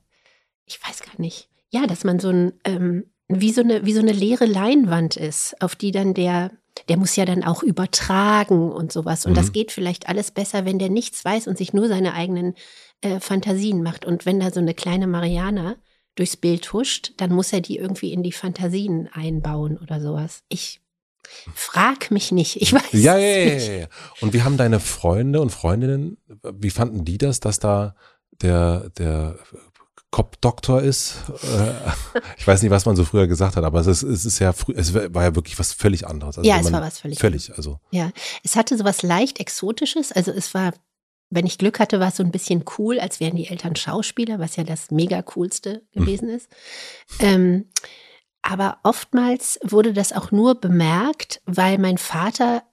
ich 0.65 0.79
weiß 0.85 1.01
gar 1.01 1.19
nicht, 1.19 1.49
ja, 1.69 1.85
dass 1.85 2.03
man 2.03 2.19
so 2.19 2.29
ein, 2.29 2.53
ähm, 2.65 3.11
wie 3.27 3.51
so 3.51 3.61
eine, 3.61 3.85
wie 3.85 3.93
so 3.93 3.99
eine 3.99 4.11
leere 4.11 4.45
Leinwand 4.45 5.15
ist, 5.15 5.61
auf 5.61 5.75
die 5.75 5.91
dann 5.91 6.13
der, 6.15 6.51
der 6.87 6.97
muss 6.97 7.15
ja 7.15 7.25
dann 7.25 7.43
auch 7.43 7.61
übertragen 7.61 8.71
und 8.71 8.91
sowas. 8.91 9.25
Und 9.25 9.35
das 9.37 9.47
Mhm. 9.49 9.53
geht 9.53 9.71
vielleicht 9.71 10.09
alles 10.09 10.31
besser, 10.31 10.65
wenn 10.65 10.79
der 10.79 10.89
nichts 10.89 11.23
weiß 11.23 11.47
und 11.47 11.57
sich 11.57 11.73
nur 11.73 11.87
seine 11.87 12.13
eigenen 12.13 12.55
äh, 13.01 13.19
Fantasien 13.19 13.83
macht. 13.83 14.05
Und 14.05 14.25
wenn 14.25 14.39
da 14.39 14.49
so 14.51 14.59
eine 14.59 14.73
kleine 14.73 15.05
Mariana 15.05 15.75
durchs 16.15 16.37
Bild 16.37 16.73
huscht, 16.73 17.13
dann 17.17 17.31
muss 17.31 17.53
er 17.53 17.61
die 17.61 17.77
irgendwie 17.77 18.11
in 18.13 18.23
die 18.23 18.31
Fantasien 18.31 19.09
einbauen 19.13 19.77
oder 19.77 20.01
sowas. 20.01 20.43
Ich 20.49 20.81
frag 21.53 22.11
mich 22.11 22.31
nicht. 22.31 22.61
Ich 22.61 22.73
weiß 22.73 22.91
Ja, 22.93 23.17
ja, 23.17 23.27
ja, 23.37 23.53
nicht. 23.55 23.67
ja, 23.67 23.73
ja. 23.73 23.87
Und 24.21 24.33
wie 24.33 24.43
haben 24.43 24.57
deine 24.57 24.79
Freunde 24.79 25.41
und 25.41 25.49
Freundinnen, 25.51 26.17
wie 26.53 26.69
fanden 26.69 27.05
die 27.05 27.17
das, 27.17 27.39
dass 27.39 27.59
da 27.59 27.95
der, 28.41 28.89
der 28.97 29.37
Kopfdoktor 30.11 30.81
ist? 30.81 31.15
Äh, 31.43 32.19
Ich 32.37 32.47
weiß 32.47 32.61
nicht, 32.61 32.71
was 32.71 32.85
man 32.85 32.95
so 32.95 33.05
früher 33.05 33.27
gesagt 33.27 33.55
hat, 33.55 33.63
aber 33.63 33.79
es 33.79 33.87
ist, 33.87 34.03
es 34.03 34.25
ist 34.25 34.39
ja 34.39 34.53
früh, 34.53 34.73
es 34.75 34.93
war 34.93 35.23
ja 35.23 35.35
wirklich 35.35 35.59
was 35.59 35.73
völlig 35.73 36.07
anderes. 36.07 36.37
Also 36.37 36.49
Ja, 36.49 36.59
es 36.59 36.71
war 36.71 36.81
was 36.81 36.99
völlig 36.99 37.19
Völlig, 37.19 37.55
also. 37.55 37.79
Ja, 37.91 38.11
es 38.43 38.55
hatte 38.55 38.77
so 38.77 38.83
was 38.83 39.03
leicht 39.03 39.39
Exotisches. 39.39 40.11
Also 40.11 40.31
es 40.31 40.53
war, 40.53 40.73
wenn 41.29 41.45
ich 41.45 41.59
Glück 41.59 41.79
hatte, 41.79 41.99
war 41.99 42.07
es 42.07 42.15
so 42.17 42.23
ein 42.23 42.31
bisschen 42.31 42.63
cool, 42.79 42.99
als 42.99 43.19
wären 43.19 43.35
die 43.35 43.47
Eltern 43.49 43.75
Schauspieler, 43.75 44.39
was 44.39 44.55
ja 44.55 44.63
das 44.63 44.89
mega 44.89 45.21
coolste 45.21 45.83
gewesen 45.93 46.29
ist. 46.29 46.49
Ähm, 47.19 47.65
aber 48.41 48.77
oftmals 48.83 49.59
wurde 49.63 49.93
das 49.93 50.13
auch 50.13 50.31
nur 50.31 50.55
bemerkt, 50.55 51.41
weil 51.45 51.77
mein 51.77 51.97
Vater 51.97 52.63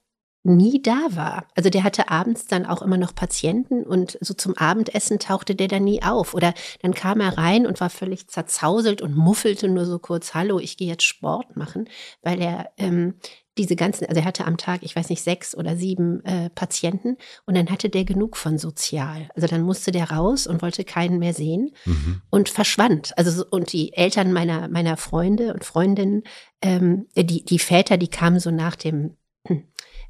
nie 0.47 0.81
da 0.81 1.09
war. 1.11 1.49
Also 1.57 1.71
der 1.71 1.83
hatte 1.83 2.09
abends 2.09 2.47
dann 2.47 2.67
auch 2.67 2.81
immer 2.81 2.97
noch 2.97 3.15
Patienten 3.15 3.83
und 3.83 4.17
so 4.21 4.33
zum 4.33 4.57
Abendessen 4.57 5.19
tauchte 5.19 5.55
der 5.57 5.69
dann 5.69 5.85
nie 5.85 6.03
auf. 6.03 6.35
Oder 6.35 6.55
dann 6.83 6.95
kam 6.95 7.21
er 7.21 7.37
rein 7.37 7.67
und 7.67 7.81
war 7.81 7.91
völlig 7.91 8.29
zerzauselt 8.29 9.03
und 9.03 9.17
muffelte 9.17 9.69
nur 9.69 9.85
so 9.85 9.99
kurz, 9.99 10.35
hallo, 10.35 10.61
ich 10.61 10.77
gehe 10.77 10.89
jetzt 10.89 11.05
Sport 11.05 11.57
machen, 11.57 11.89
weil 12.23 12.41
er 12.41 12.71
ähm, 12.79 13.15
diese 13.59 13.77
ganzen, 13.77 14.07
also 14.07 14.21
er 14.21 14.27
hatte 14.27 14.45
am 14.45 14.57
Tag, 14.57 14.83
ich 14.83 14.95
weiß 14.95 15.09
nicht, 15.09 15.23
sechs 15.23 15.55
oder 15.57 15.77
sieben 15.77 16.25
äh, 16.25 16.51
Patienten 16.51 17.17
und 17.47 17.57
dann 17.57 17.71
hatte 17.71 17.89
der 17.89 18.05
genug 18.05 18.37
von 18.37 18.59
sozial. 18.59 19.29
Also 19.35 19.47
dann 19.47 19.63
musste 19.63 19.93
der 19.93 20.11
raus 20.11 20.47
und 20.47 20.63
wollte 20.63 20.85
keinen 20.85 21.19
mehr 21.19 21.35
sehen 21.35 21.71
Mhm. 21.85 22.23
und 22.31 22.49
verschwand. 22.49 23.17
Also 23.19 23.31
so- 23.31 23.47
und 23.51 23.73
die 23.73 23.93
Eltern 23.95 24.33
meiner 24.33 24.69
meiner 24.69 24.97
Freunde 24.97 25.55
und 25.55 25.65
Freundinnen, 25.65 26.23
ähm, 26.63 27.07
die 27.17 27.45
die 27.45 27.59
Väter, 27.59 27.97
die 27.97 28.09
kamen 28.09 28.41
so 28.41 28.51
nach 28.51 28.77
dem 28.77 29.17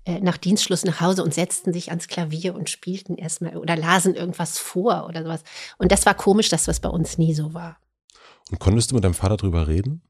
äh, 0.04 0.20
nach 0.20 0.36
Dienstschluss 0.36 0.84
nach 0.84 1.00
Hause 1.00 1.22
und 1.24 1.34
setzten 1.34 1.72
sich 1.72 1.90
ans 1.90 2.06
Klavier 2.08 2.54
und 2.54 2.70
spielten 2.70 3.16
erstmal 3.16 3.56
oder 3.56 3.76
lasen 3.76 4.14
irgendwas 4.14 4.56
vor 4.58 5.06
oder 5.08 5.22
sowas. 5.24 5.42
Und 5.78 5.90
das 5.92 6.06
war 6.06 6.14
komisch, 6.14 6.48
dass 6.48 6.64
das 6.64 6.80
bei 6.80 6.88
uns 6.88 7.18
nie 7.18 7.34
so 7.34 7.54
war. 7.54 7.78
Und 8.50 8.60
konntest 8.60 8.90
du 8.90 8.94
mit 8.94 9.02
deinem 9.04 9.14
Vater 9.14 9.36
drüber 9.36 9.66
reden? 9.66 10.02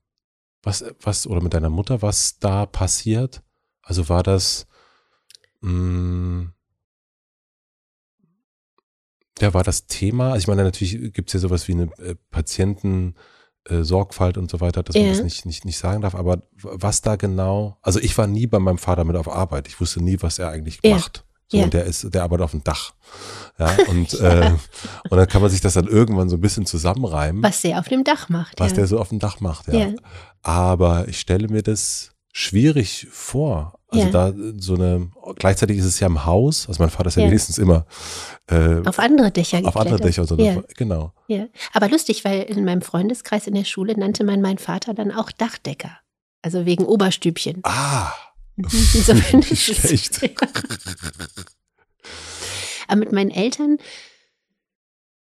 Was, 0.67 0.85
was, 1.01 1.29
oder 1.29 1.41
mit 1.41 1.55
deiner 1.55 1.71
Mutter, 1.71 2.03
was 2.03 2.41
da 2.41 2.67
passiert? 2.67 3.41
Also 3.83 4.09
war 4.09 4.25
das, 4.25 4.67
mh, 5.61 6.51
ja, 9.41 9.55
war 9.55 9.63
das 9.63 9.87
Thema? 9.87 10.33
Also 10.33 10.39
ich 10.39 10.49
meine, 10.49 10.65
natürlich 10.65 11.13
gibt 11.13 11.29
es 11.29 11.35
ja 11.35 11.39
sowas 11.39 11.69
wie 11.69 11.73
eine 11.73 11.85
äh, 11.99 12.17
Patienten, 12.33 13.15
äh, 13.69 13.77
und 14.39 14.51
so 14.51 14.61
weiter, 14.61 14.83
dass 14.83 14.97
man 14.97 15.05
Ja. 15.05 15.11
das 15.13 15.23
nicht, 15.23 15.47
nicht, 15.47 15.65
nicht 15.65 15.79
sagen 15.79 16.03
darf. 16.03 16.17
Aber 16.17 16.43
was 16.55 17.01
da 17.01 17.15
genau, 17.15 17.79
also 17.83 18.01
ich 18.01 18.19
war 18.19 18.27
nie 18.27 18.49
bei 18.49 18.59
meinem 18.59 18.79
Vater 18.79 19.05
mit 19.05 19.15
auf 19.15 19.29
Arbeit. 19.29 19.69
Ich 19.69 19.81
wusste 19.81 20.03
nie, 20.03 20.17
was 20.21 20.41
er 20.41 20.49
eigentlich 20.49 20.81
Ja. 20.83 20.97
macht. 20.97 21.25
So, 21.49 21.59
Ja. 21.59 21.65
Und 21.65 21.75
der 21.75 21.85
ist, 21.85 22.13
der 22.15 22.23
arbeitet 22.23 22.45
auf 22.45 22.51
dem 22.53 22.65
Dach. 22.65 22.93
Ja, 23.59 23.71
und, 23.89 24.15
äh, 24.21 24.51
und 25.11 25.17
dann 25.19 25.29
kann 25.29 25.41
man 25.43 25.51
sich 25.51 25.61
das 25.61 25.75
dann 25.75 25.87
irgendwann 25.87 26.29
so 26.29 26.37
ein 26.37 26.41
bisschen 26.41 26.67
zusammenreimen, 26.67 27.43
was, 27.43 27.51
Was 27.57 27.63
der 27.63 27.79
auf 27.79 27.89
dem 27.89 28.05
Dach 28.05 28.29
macht. 28.29 28.59
ja. 28.61 28.67
der 28.69 28.87
so 28.87 28.99
auf 28.99 29.09
dem 29.11 29.19
Dach 29.19 29.41
macht. 29.41 29.69
Ja. 29.69 29.75
Ja. 29.75 29.89
Aber 30.43 31.09
ich 31.09 31.21
stelle 31.21 31.49
mir 31.49 31.63
das 31.63 32.11
schwierig 32.33 33.07
vor. 33.11 33.79
Also 33.89 34.07
Ja. 34.07 34.11
da 34.11 34.33
so 34.59 34.75
eine, 34.75 35.11
gleichzeitig 35.37 35.79
ist 35.79 35.85
es 35.85 36.01
ja 36.01 36.09
im 36.09 36.25
Haus, 36.27 36.67
also 36.69 36.83
mein 36.83 36.91
Vater 36.91 37.07
ist 37.09 37.15
ja, 37.15 37.23
Ja. 37.23 37.29
wenigstens 37.29 37.57
immer 37.59 37.87
äh, 38.51 38.81
auf 38.85 38.99
andere 38.99 39.31
Dächer 39.31 39.61
auf 39.65 39.77
andere. 39.77 40.01
Dächer 40.01 40.23
und 40.23 40.29
so. 40.29 40.37
Ja. 40.37 40.61
Genau. 40.77 41.13
Ja, 41.29 41.47
aber 41.73 41.89
lustig, 41.89 42.25
weil 42.25 42.43
in 42.43 42.65
meinem 42.65 42.83
Freundeskreis 42.83 43.47
in 43.47 43.55
der 43.55 43.65
Schule 43.65 43.97
nannte 43.99 44.25
man 44.25 44.41
meinen 44.43 44.59
Vater 44.59 44.93
dann 44.93 45.13
auch 45.13 45.31
Dachdecker. 45.31 45.99
Also 46.43 46.67
wegen 46.67 46.85
Oberstübchen. 46.85 47.61
Ah, 47.63 48.13
Insofern 48.57 49.41
ist 49.41 49.69
es- 49.69 50.05
schlecht. 50.05 50.21
Aber 52.89 52.97
mit 53.01 53.13
meinen 53.13 53.31
Eltern, 53.31 53.79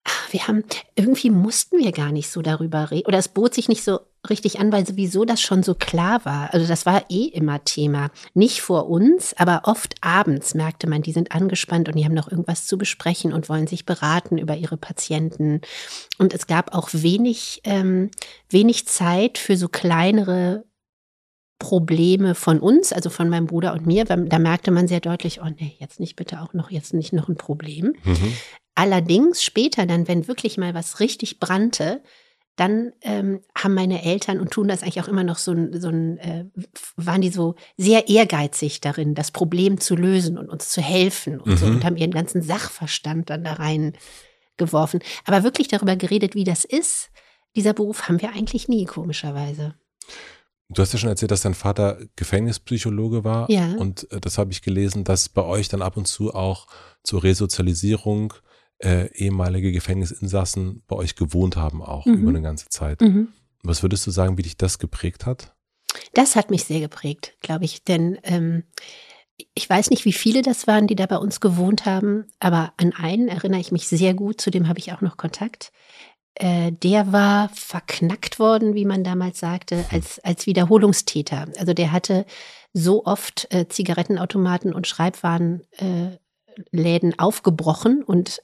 ah, 0.04 0.10
wir 0.30 0.48
haben, 0.48 0.64
irgendwie 0.96 1.28
mussten 1.30 1.78
wir 1.78 1.92
gar 1.92 2.10
nicht 2.10 2.30
so 2.30 2.40
darüber 2.42 2.90
reden. 2.90 3.06
Oder 3.06 3.18
es 3.18 3.28
bot 3.28 3.54
sich 3.54 3.68
nicht 3.68 3.84
so 3.84 4.00
richtig 4.28 4.58
an, 4.60 4.72
weil 4.72 4.86
sowieso 4.86 5.24
das 5.24 5.40
schon 5.42 5.62
so 5.62 5.74
klar 5.74 6.24
war. 6.24 6.52
Also 6.54 6.66
das 6.66 6.86
war 6.86 7.04
eh 7.10 7.24
immer 7.26 7.62
Thema. 7.64 8.10
Nicht 8.34 8.62
vor 8.62 8.88
uns, 8.88 9.34
aber 9.36 9.62
oft 9.64 9.94
abends 10.00 10.54
merkte 10.54 10.88
man, 10.88 11.02
die 11.02 11.12
sind 11.12 11.32
angespannt 11.32 11.88
und 11.88 11.96
die 11.96 12.04
haben 12.04 12.14
noch 12.14 12.30
irgendwas 12.30 12.66
zu 12.66 12.78
besprechen 12.78 13.32
und 13.32 13.48
wollen 13.50 13.66
sich 13.66 13.84
beraten 13.86 14.38
über 14.38 14.56
ihre 14.56 14.76
Patienten. 14.78 15.60
Und 16.18 16.32
es 16.34 16.46
gab 16.46 16.74
auch 16.74 16.88
wenig, 16.92 17.60
ähm, 17.64 18.10
wenig 18.48 18.86
Zeit 18.88 19.36
für 19.38 19.56
so 19.56 19.68
kleinere 19.68 20.64
Probleme 21.60 22.34
von 22.34 22.58
uns, 22.58 22.92
also 22.92 23.10
von 23.10 23.28
meinem 23.28 23.46
Bruder 23.46 23.72
und 23.74 23.86
mir. 23.86 24.04
Da 24.04 24.16
merkte 24.40 24.72
man 24.72 24.88
sehr 24.88 24.98
deutlich, 24.98 25.40
oh 25.40 25.48
nee, 25.60 25.76
jetzt 25.78 26.00
nicht 26.00 26.16
bitte 26.16 26.40
auch 26.40 26.54
noch, 26.54 26.72
jetzt 26.72 26.92
nicht 26.92 27.12
noch 27.12 27.28
ein 27.28 27.36
Problem. 27.36 27.94
Mhm. 28.02 28.32
Allerdings 28.74 29.44
später 29.44 29.86
dann, 29.86 30.08
wenn 30.08 30.26
wirklich 30.26 30.58
mal 30.58 30.74
was 30.74 30.98
richtig 30.98 31.38
brannte, 31.38 32.02
dann 32.56 32.92
ähm, 33.02 33.40
haben 33.56 33.74
meine 33.74 34.02
Eltern 34.02 34.40
und 34.40 34.50
tun 34.50 34.68
das 34.68 34.82
eigentlich 34.82 35.00
auch 35.00 35.08
immer 35.08 35.22
noch 35.22 35.38
so 35.38 35.52
ein, 35.52 35.80
so 35.80 35.88
ein 35.88 36.18
äh, 36.18 36.44
waren 36.96 37.20
die 37.20 37.30
so 37.30 37.54
sehr 37.76 38.08
ehrgeizig 38.08 38.80
darin, 38.80 39.14
das 39.14 39.30
Problem 39.30 39.78
zu 39.80 39.94
lösen 39.96 40.36
und 40.36 40.48
uns 40.48 40.70
zu 40.70 40.80
helfen 40.80 41.40
und 41.40 41.58
so 41.58 41.66
Mhm. 41.66 41.76
und 41.76 41.84
haben 41.84 41.96
ihren 41.96 42.10
ganzen 42.10 42.42
Sachverstand 42.42 43.30
dann 43.30 43.44
da 43.44 43.54
rein 43.54 43.92
geworfen. 44.56 45.00
Aber 45.24 45.42
wirklich 45.42 45.68
darüber 45.68 45.96
geredet, 45.96 46.34
wie 46.34 46.44
das 46.44 46.64
ist, 46.64 47.10
dieser 47.54 47.72
Beruf 47.74 48.08
haben 48.08 48.20
wir 48.20 48.30
eigentlich 48.30 48.68
nie, 48.68 48.84
komischerweise. 48.84 49.74
Du 50.72 50.80
hast 50.82 50.92
ja 50.92 50.98
schon 50.98 51.08
erzählt, 51.08 51.30
dass 51.32 51.42
dein 51.42 51.54
Vater 51.54 51.98
Gefängnispsychologe 52.16 53.24
war. 53.24 53.50
Ja. 53.50 53.72
Und 53.74 54.10
äh, 54.12 54.20
das 54.20 54.38
habe 54.38 54.52
ich 54.52 54.62
gelesen, 54.62 55.04
dass 55.04 55.28
bei 55.28 55.42
euch 55.42 55.68
dann 55.68 55.82
ab 55.82 55.96
und 55.96 56.06
zu 56.06 56.32
auch 56.34 56.66
zur 57.02 57.22
Resozialisierung 57.24 58.34
äh, 58.78 59.12
ehemalige 59.14 59.72
Gefängnisinsassen 59.72 60.82
bei 60.86 60.96
euch 60.96 61.16
gewohnt 61.16 61.56
haben, 61.56 61.82
auch 61.82 62.06
Mhm. 62.06 62.14
über 62.14 62.30
eine 62.30 62.42
ganze 62.42 62.68
Zeit. 62.68 63.00
Mhm. 63.00 63.28
Was 63.62 63.82
würdest 63.82 64.06
du 64.06 64.10
sagen, 64.10 64.38
wie 64.38 64.42
dich 64.42 64.56
das 64.56 64.78
geprägt 64.78 65.26
hat? 65.26 65.54
Das 66.14 66.36
hat 66.36 66.50
mich 66.50 66.64
sehr 66.64 66.80
geprägt, 66.80 67.36
glaube 67.40 67.64
ich, 67.64 67.82
denn 67.84 68.18
ähm, 68.22 68.62
ich 69.54 69.68
weiß 69.68 69.90
nicht, 69.90 70.04
wie 70.04 70.12
viele 70.12 70.42
das 70.42 70.66
waren, 70.66 70.86
die 70.86 70.94
da 70.94 71.06
bei 71.06 71.16
uns 71.16 71.40
gewohnt 71.40 71.84
haben, 71.86 72.26
aber 72.38 72.72
an 72.76 72.92
einen 72.92 73.28
erinnere 73.28 73.60
ich 73.60 73.72
mich 73.72 73.88
sehr 73.88 74.14
gut, 74.14 74.40
zu 74.40 74.50
dem 74.50 74.68
habe 74.68 74.78
ich 74.78 74.92
auch 74.92 75.00
noch 75.00 75.16
Kontakt. 75.16 75.72
Äh, 76.34 76.72
der 76.72 77.12
war 77.12 77.50
verknackt 77.54 78.38
worden, 78.38 78.74
wie 78.74 78.84
man 78.84 79.04
damals 79.04 79.40
sagte, 79.40 79.84
als, 79.90 80.18
als 80.20 80.46
Wiederholungstäter. 80.46 81.48
Also 81.58 81.74
der 81.74 81.92
hatte 81.92 82.24
so 82.72 83.04
oft 83.04 83.52
äh, 83.52 83.68
Zigarettenautomaten 83.68 84.72
und 84.72 84.86
Schreibwarenläden 84.86 85.68
äh, 86.72 87.18
aufgebrochen 87.18 88.02
und 88.02 88.40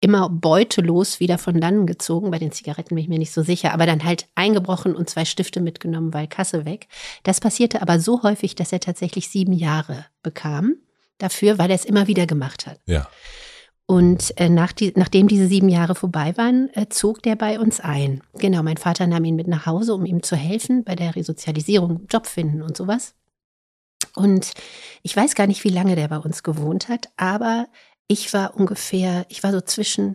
immer 0.00 0.28
beutelos 0.30 1.20
wieder 1.20 1.38
von 1.38 1.60
dannen 1.60 1.86
gezogen. 1.86 2.30
Bei 2.30 2.38
den 2.38 2.52
Zigaretten 2.52 2.94
bin 2.94 3.04
ich 3.04 3.08
mir 3.08 3.18
nicht 3.18 3.32
so 3.32 3.42
sicher, 3.42 3.72
aber 3.72 3.86
dann 3.86 4.04
halt 4.04 4.26
eingebrochen 4.34 4.96
und 4.96 5.10
zwei 5.10 5.24
Stifte 5.24 5.60
mitgenommen, 5.60 6.14
weil 6.14 6.26
Kasse 6.26 6.64
weg. 6.64 6.88
Das 7.22 7.40
passierte 7.40 7.82
aber 7.82 8.00
so 8.00 8.22
häufig, 8.22 8.54
dass 8.54 8.72
er 8.72 8.80
tatsächlich 8.80 9.28
sieben 9.28 9.52
Jahre 9.52 10.06
bekam 10.22 10.76
dafür, 11.18 11.58
weil 11.58 11.70
er 11.70 11.76
es 11.76 11.84
immer 11.84 12.06
wieder 12.06 12.26
gemacht 12.26 12.66
hat. 12.66 12.80
Ja. 12.86 13.08
Und 13.90 14.38
äh, 14.38 14.48
nach 14.48 14.70
die, 14.70 14.92
nachdem 14.94 15.26
diese 15.26 15.48
sieben 15.48 15.68
Jahre 15.68 15.96
vorbei 15.96 16.36
waren, 16.36 16.70
äh, 16.74 16.88
zog 16.90 17.24
der 17.24 17.34
bei 17.34 17.58
uns 17.58 17.80
ein. 17.80 18.22
Genau, 18.34 18.62
mein 18.62 18.76
Vater 18.76 19.08
nahm 19.08 19.24
ihn 19.24 19.34
mit 19.34 19.48
nach 19.48 19.66
Hause, 19.66 19.94
um 19.94 20.06
ihm 20.06 20.22
zu 20.22 20.36
helfen 20.36 20.84
bei 20.84 20.94
der 20.94 21.16
Resozialisierung, 21.16 22.06
Job 22.08 22.28
finden 22.28 22.62
und 22.62 22.76
sowas. 22.76 23.16
Und 24.14 24.52
ich 25.02 25.16
weiß 25.16 25.34
gar 25.34 25.48
nicht, 25.48 25.64
wie 25.64 25.70
lange 25.70 25.96
der 25.96 26.06
bei 26.06 26.18
uns 26.18 26.44
gewohnt 26.44 26.88
hat, 26.88 27.08
aber 27.16 27.66
ich 28.06 28.32
war 28.32 28.54
ungefähr, 28.54 29.26
ich 29.28 29.42
war 29.42 29.50
so 29.50 29.60
zwischen 29.60 30.14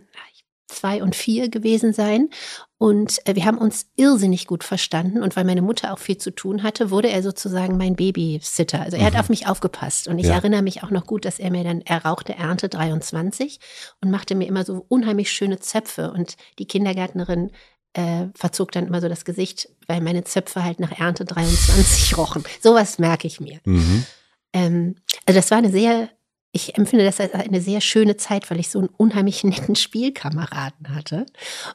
zwei 0.68 1.02
und 1.02 1.14
vier 1.14 1.50
gewesen 1.50 1.92
sein. 1.92 2.30
Und 2.78 3.26
äh, 3.26 3.34
wir 3.34 3.46
haben 3.46 3.56
uns 3.58 3.86
irrsinnig 3.96 4.46
gut 4.46 4.62
verstanden. 4.62 5.22
Und 5.22 5.34
weil 5.34 5.44
meine 5.44 5.62
Mutter 5.62 5.92
auch 5.94 5.98
viel 5.98 6.18
zu 6.18 6.30
tun 6.30 6.62
hatte, 6.62 6.90
wurde 6.90 7.08
er 7.08 7.22
sozusagen 7.22 7.78
mein 7.78 7.96
Babysitter. 7.96 8.82
Also 8.82 8.98
er 8.98 9.06
hat 9.06 9.14
Mhm. 9.14 9.20
auf 9.20 9.28
mich 9.30 9.46
aufgepasst. 9.46 10.08
Und 10.08 10.18
ich 10.18 10.26
Ja. 10.26 10.34
erinnere 10.34 10.60
mich 10.62 10.82
auch 10.82 10.90
noch 10.90 11.06
gut, 11.06 11.24
dass 11.24 11.38
er 11.38 11.50
mir 11.50 11.64
dann, 11.64 11.80
er 11.80 12.04
rauchte 12.04 12.34
Ernte 12.34 12.68
23 12.68 13.60
und 14.02 14.10
machte 14.10 14.34
mir 14.34 14.46
immer 14.46 14.64
so 14.64 14.84
unheimlich 14.88 15.32
schöne 15.32 15.58
Zöpfe. 15.58 16.10
Und 16.12 16.36
die 16.58 16.66
Kindergärtnerin 16.66 17.50
äh, 17.94 18.26
verzog 18.34 18.72
dann 18.72 18.86
immer 18.86 19.00
so 19.00 19.08
das 19.08 19.24
Gesicht, 19.24 19.70
weil 19.86 20.02
meine 20.02 20.22
Zöpfe 20.24 20.62
halt 20.62 20.78
nach 20.80 20.92
Ernte 20.98 21.24
23 21.24 22.14
rochen. 22.18 22.44
Sowas 22.62 22.98
merke 22.98 23.26
ich 23.26 23.40
mir. 23.40 23.58
Mhm. 23.64 24.04
Ähm, 24.52 24.96
also 25.24 25.38
das 25.38 25.50
war 25.50 25.56
eine 25.58 25.70
sehr, 25.70 26.10
ich 26.52 26.76
empfinde 26.76 27.04
das 27.04 27.20
als 27.20 27.34
eine 27.34 27.60
sehr 27.60 27.80
schöne 27.80 28.16
Zeit, 28.16 28.50
weil 28.50 28.58
ich 28.58 28.70
so 28.70 28.78
einen 28.78 28.88
unheimlich 28.88 29.44
netten 29.44 29.76
Spielkameraden 29.76 30.94
hatte. 30.94 31.26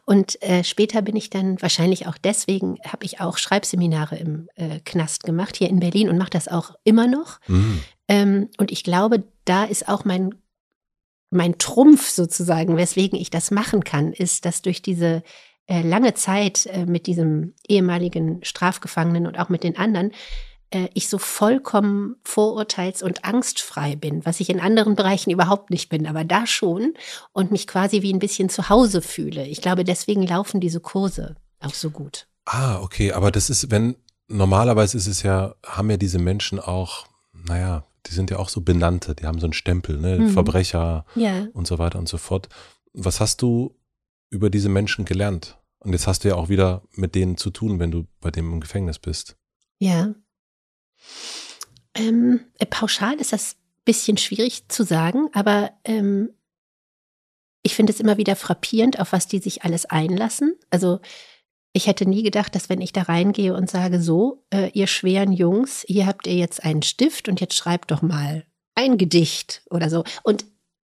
Und 0.06 0.42
äh, 0.42 0.64
später 0.64 1.02
bin 1.02 1.16
ich 1.16 1.30
dann, 1.30 1.62
wahrscheinlich 1.62 2.08
auch 2.08 2.18
deswegen, 2.18 2.78
habe 2.88 3.06
ich 3.06 3.20
auch 3.20 3.38
Schreibseminare 3.38 4.18
im 4.18 4.50
äh, 4.56 4.80
Knast 4.84 5.24
gemacht, 5.24 5.56
hier 5.56 5.70
in 5.70 5.80
Berlin 5.80 6.10
und 6.10 6.18
mache 6.18 6.32
das 6.32 6.48
auch 6.48 6.76
immer 6.84 7.08
noch. 7.08 7.40
Mhm. 7.48 7.82
Ähm, 8.08 8.50
und 8.58 8.72
ich 8.72 8.84
glaube, 8.84 9.24
da 9.46 9.64
ist 9.66 9.88
auch 9.88 10.06
mein, 10.06 10.36
mein 11.30 11.58
Trumpf 11.58 12.10
sozusagen, 12.10 12.78
weswegen 12.78 13.20
ich 13.20 13.30
das 13.30 13.52
machen 13.52 13.84
kann, 13.84 14.14
ist, 14.14 14.46
dass 14.46 14.62
durch 14.62 14.82
diese 14.82 15.24
äh, 15.68 15.82
lange 15.82 16.14
Zeit 16.16 16.66
äh, 16.66 16.86
mit 16.86 17.08
diesem 17.08 17.54
ehemaligen 17.68 18.44
Strafgefangenen 18.44 19.28
und 19.28 19.40
auch 19.40 19.50
mit 19.50 19.64
den 19.64 19.78
anderen, 19.78 20.12
ich 20.94 21.10
so 21.10 21.18
vollkommen 21.18 22.16
vorurteils- 22.24 23.04
und 23.04 23.26
angstfrei 23.26 23.96
bin, 23.96 24.26
was 24.26 24.40
ich 24.40 24.50
in 24.50 24.60
anderen 24.60 24.96
Bereichen 24.96 25.30
überhaupt 25.32 25.70
nicht 25.70 25.90
bin, 25.90 26.08
aber 26.08 26.24
da 26.24 26.48
schon 26.48 26.94
und 27.34 27.52
mich 27.52 27.68
quasi 27.68 28.02
wie 28.02 28.14
ein 28.14 28.20
bisschen 28.20 28.50
zu 28.50 28.70
Hause 28.70 29.02
fühle. 29.02 29.46
Ich 29.46 29.62
glaube, 29.62 29.84
deswegen 29.84 30.26
laufen 30.26 30.62
diese 30.62 30.80
Kurse 30.80 31.36
auch 31.60 31.74
so 31.74 31.90
gut. 31.90 32.28
Ah, 32.46 32.80
okay. 32.82 33.12
Aber 33.12 33.32
das 33.32 33.50
ist, 33.50 33.70
wenn, 33.70 33.96
normalerweise 34.28 34.98
ist 34.98 35.08
es 35.08 35.24
ja, 35.24 35.56
haben 35.66 35.90
ja 35.90 35.98
diese 35.98 36.20
Menschen 36.20 36.60
auch, 36.60 37.06
naja, 37.34 37.86
die 38.08 38.14
sind 38.14 38.32
ja 38.32 38.40
auch 38.40 38.50
so 38.50 38.62
Benannte, 38.62 39.14
die 39.14 39.26
haben 39.28 39.40
so 39.40 39.46
einen 39.46 39.54
Stempel, 39.54 39.98
ne? 40.00 40.18
Mhm. 40.20 40.30
Verbrecher 40.30 41.06
Ja. 41.16 41.48
und 41.54 41.68
so 41.68 41.78
weiter 41.80 42.00
und 42.00 42.10
so 42.10 42.18
fort. 42.18 42.50
Was 42.94 43.20
hast 43.20 43.42
du 43.42 43.76
über 44.30 44.50
diese 44.50 44.70
Menschen 44.70 45.06
gelernt? 45.06 45.58
Und 45.80 45.94
jetzt 45.94 46.08
hast 46.08 46.24
du 46.24 46.30
ja 46.30 46.36
auch 46.36 46.50
wieder 46.50 46.82
mit 46.94 47.14
denen 47.16 47.38
zu 47.38 47.50
tun, 47.50 47.80
wenn 47.80 47.92
du 47.92 48.06
bei 48.22 48.32
dem 48.32 48.52
im 48.54 48.60
Gefängnis 48.60 49.00
bist. 49.00 49.36
Ja. 49.80 50.14
Ähm, 51.94 52.42
äh, 52.60 52.66
pauschal 52.66 53.16
ist 53.16 53.34
das 53.34 53.54
ein 53.54 53.86
bisschen 53.86 54.18
schwierig 54.18 54.68
zu 54.70 54.84
sagen, 54.84 55.30
aber 55.34 55.72
ähm, 55.84 56.30
ich 57.64 57.76
finde 57.76 57.94
es 57.94 58.00
immer 58.00 58.18
wieder 58.18 58.36
frappierend, 58.36 59.00
auf 59.00 59.12
was 59.12 59.28
die 59.28 59.40
sich 59.40 59.64
alles 59.64 59.86
einlassen. 59.86 60.56
Also 60.70 61.00
ich 61.74 61.88
hätte 61.88 62.06
nie 62.06 62.24
gedacht, 62.24 62.56
dass 62.56 62.70
wenn 62.70 62.82
ich 62.82 62.92
da 62.92 63.04
reingehe 63.04 63.54
und 63.54 63.70
sage, 63.70 64.02
so, 64.02 64.44
äh, 64.54 64.70
ihr 64.74 64.88
schweren 64.88 65.32
Jungs, 65.32 65.86
hier 65.88 66.06
habt 66.06 66.28
ihr 66.28 66.36
jetzt 66.36 66.64
einen 66.64 66.82
Stift 66.82 67.30
und 67.30 67.40
jetzt 67.40 67.56
schreibt 67.56 67.92
doch 67.92 68.02
mal 68.02 68.46
ein 68.76 68.98
Gedicht 68.98 69.64
oder 69.70 69.90
so. 69.90 70.04
Und 70.24 70.46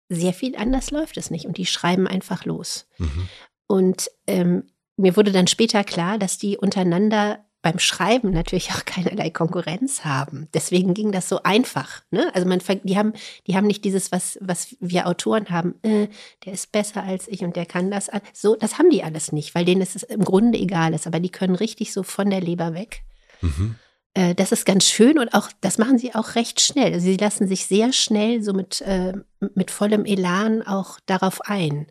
sehr 0.09 0.33
viel 0.33 0.55
anders 0.55 0.91
läuft 0.91 1.17
es 1.17 1.31
nicht. 1.31 1.45
Und 1.45 1.57
die 1.57 1.65
schreiben 1.65 2.07
einfach 2.07 2.45
los. 2.45 2.87
Mhm. 2.97 3.29
Und 3.67 4.11
ähm, 4.27 4.67
mir 4.97 5.15
wurde 5.17 5.31
dann 5.31 5.47
später 5.47 5.83
klar, 5.83 6.19
dass 6.19 6.37
die 6.37 6.57
untereinander 6.57 7.44
beim 7.65 7.79
Schreiben 7.79 8.29
natürlich 8.29 8.69
auch 8.73 8.85
keinerlei 8.85 9.31
Konkurrenz 9.31 10.05
haben. 10.05 10.47
Deswegen 10.53 10.93
ging 10.93 11.11
das 11.11 11.27
so 11.27 11.41
einfach. 11.41 12.03
Ne? 12.11 12.29
Also 12.35 12.47
man, 12.47 12.61
die 12.83 12.95
haben, 12.95 13.13
die 13.47 13.55
haben 13.57 13.65
nicht 13.65 13.83
dieses, 13.83 14.11
was, 14.11 14.37
was 14.39 14.75
wir 14.79 15.07
Autoren 15.07 15.49
haben. 15.49 15.73
Äh, 15.81 16.09
der 16.45 16.53
ist 16.53 16.71
besser 16.71 17.01
als 17.01 17.27
ich 17.27 17.43
und 17.43 17.55
der 17.55 17.65
kann 17.65 17.89
das. 17.89 18.11
So, 18.33 18.55
das 18.55 18.77
haben 18.77 18.91
die 18.91 19.03
alles 19.03 19.31
nicht, 19.31 19.55
weil 19.55 19.65
denen 19.65 19.81
es 19.81 20.03
im 20.03 20.23
Grunde 20.23 20.59
egal 20.59 20.93
ist. 20.93 21.07
Aber 21.07 21.19
die 21.19 21.31
können 21.31 21.55
richtig 21.55 21.91
so 21.91 22.03
von 22.03 22.29
der 22.29 22.39
Leber 22.39 22.75
weg. 22.75 23.01
Mhm. 23.41 23.77
Äh, 24.13 24.35
das 24.35 24.51
ist 24.51 24.67
ganz 24.67 24.85
schön 24.85 25.17
und 25.17 25.33
auch, 25.33 25.49
das 25.61 25.79
machen 25.79 25.97
sie 25.97 26.13
auch 26.13 26.35
recht 26.35 26.61
schnell. 26.61 26.93
Also 26.93 27.07
sie 27.07 27.17
lassen 27.17 27.47
sich 27.47 27.65
sehr 27.65 27.93
schnell 27.93 28.43
so 28.43 28.53
mit, 28.53 28.81
äh, 28.81 29.13
mit 29.55 29.71
vollem 29.71 30.05
Elan 30.05 30.61
auch 30.61 30.99
darauf 31.07 31.41
ein. 31.41 31.87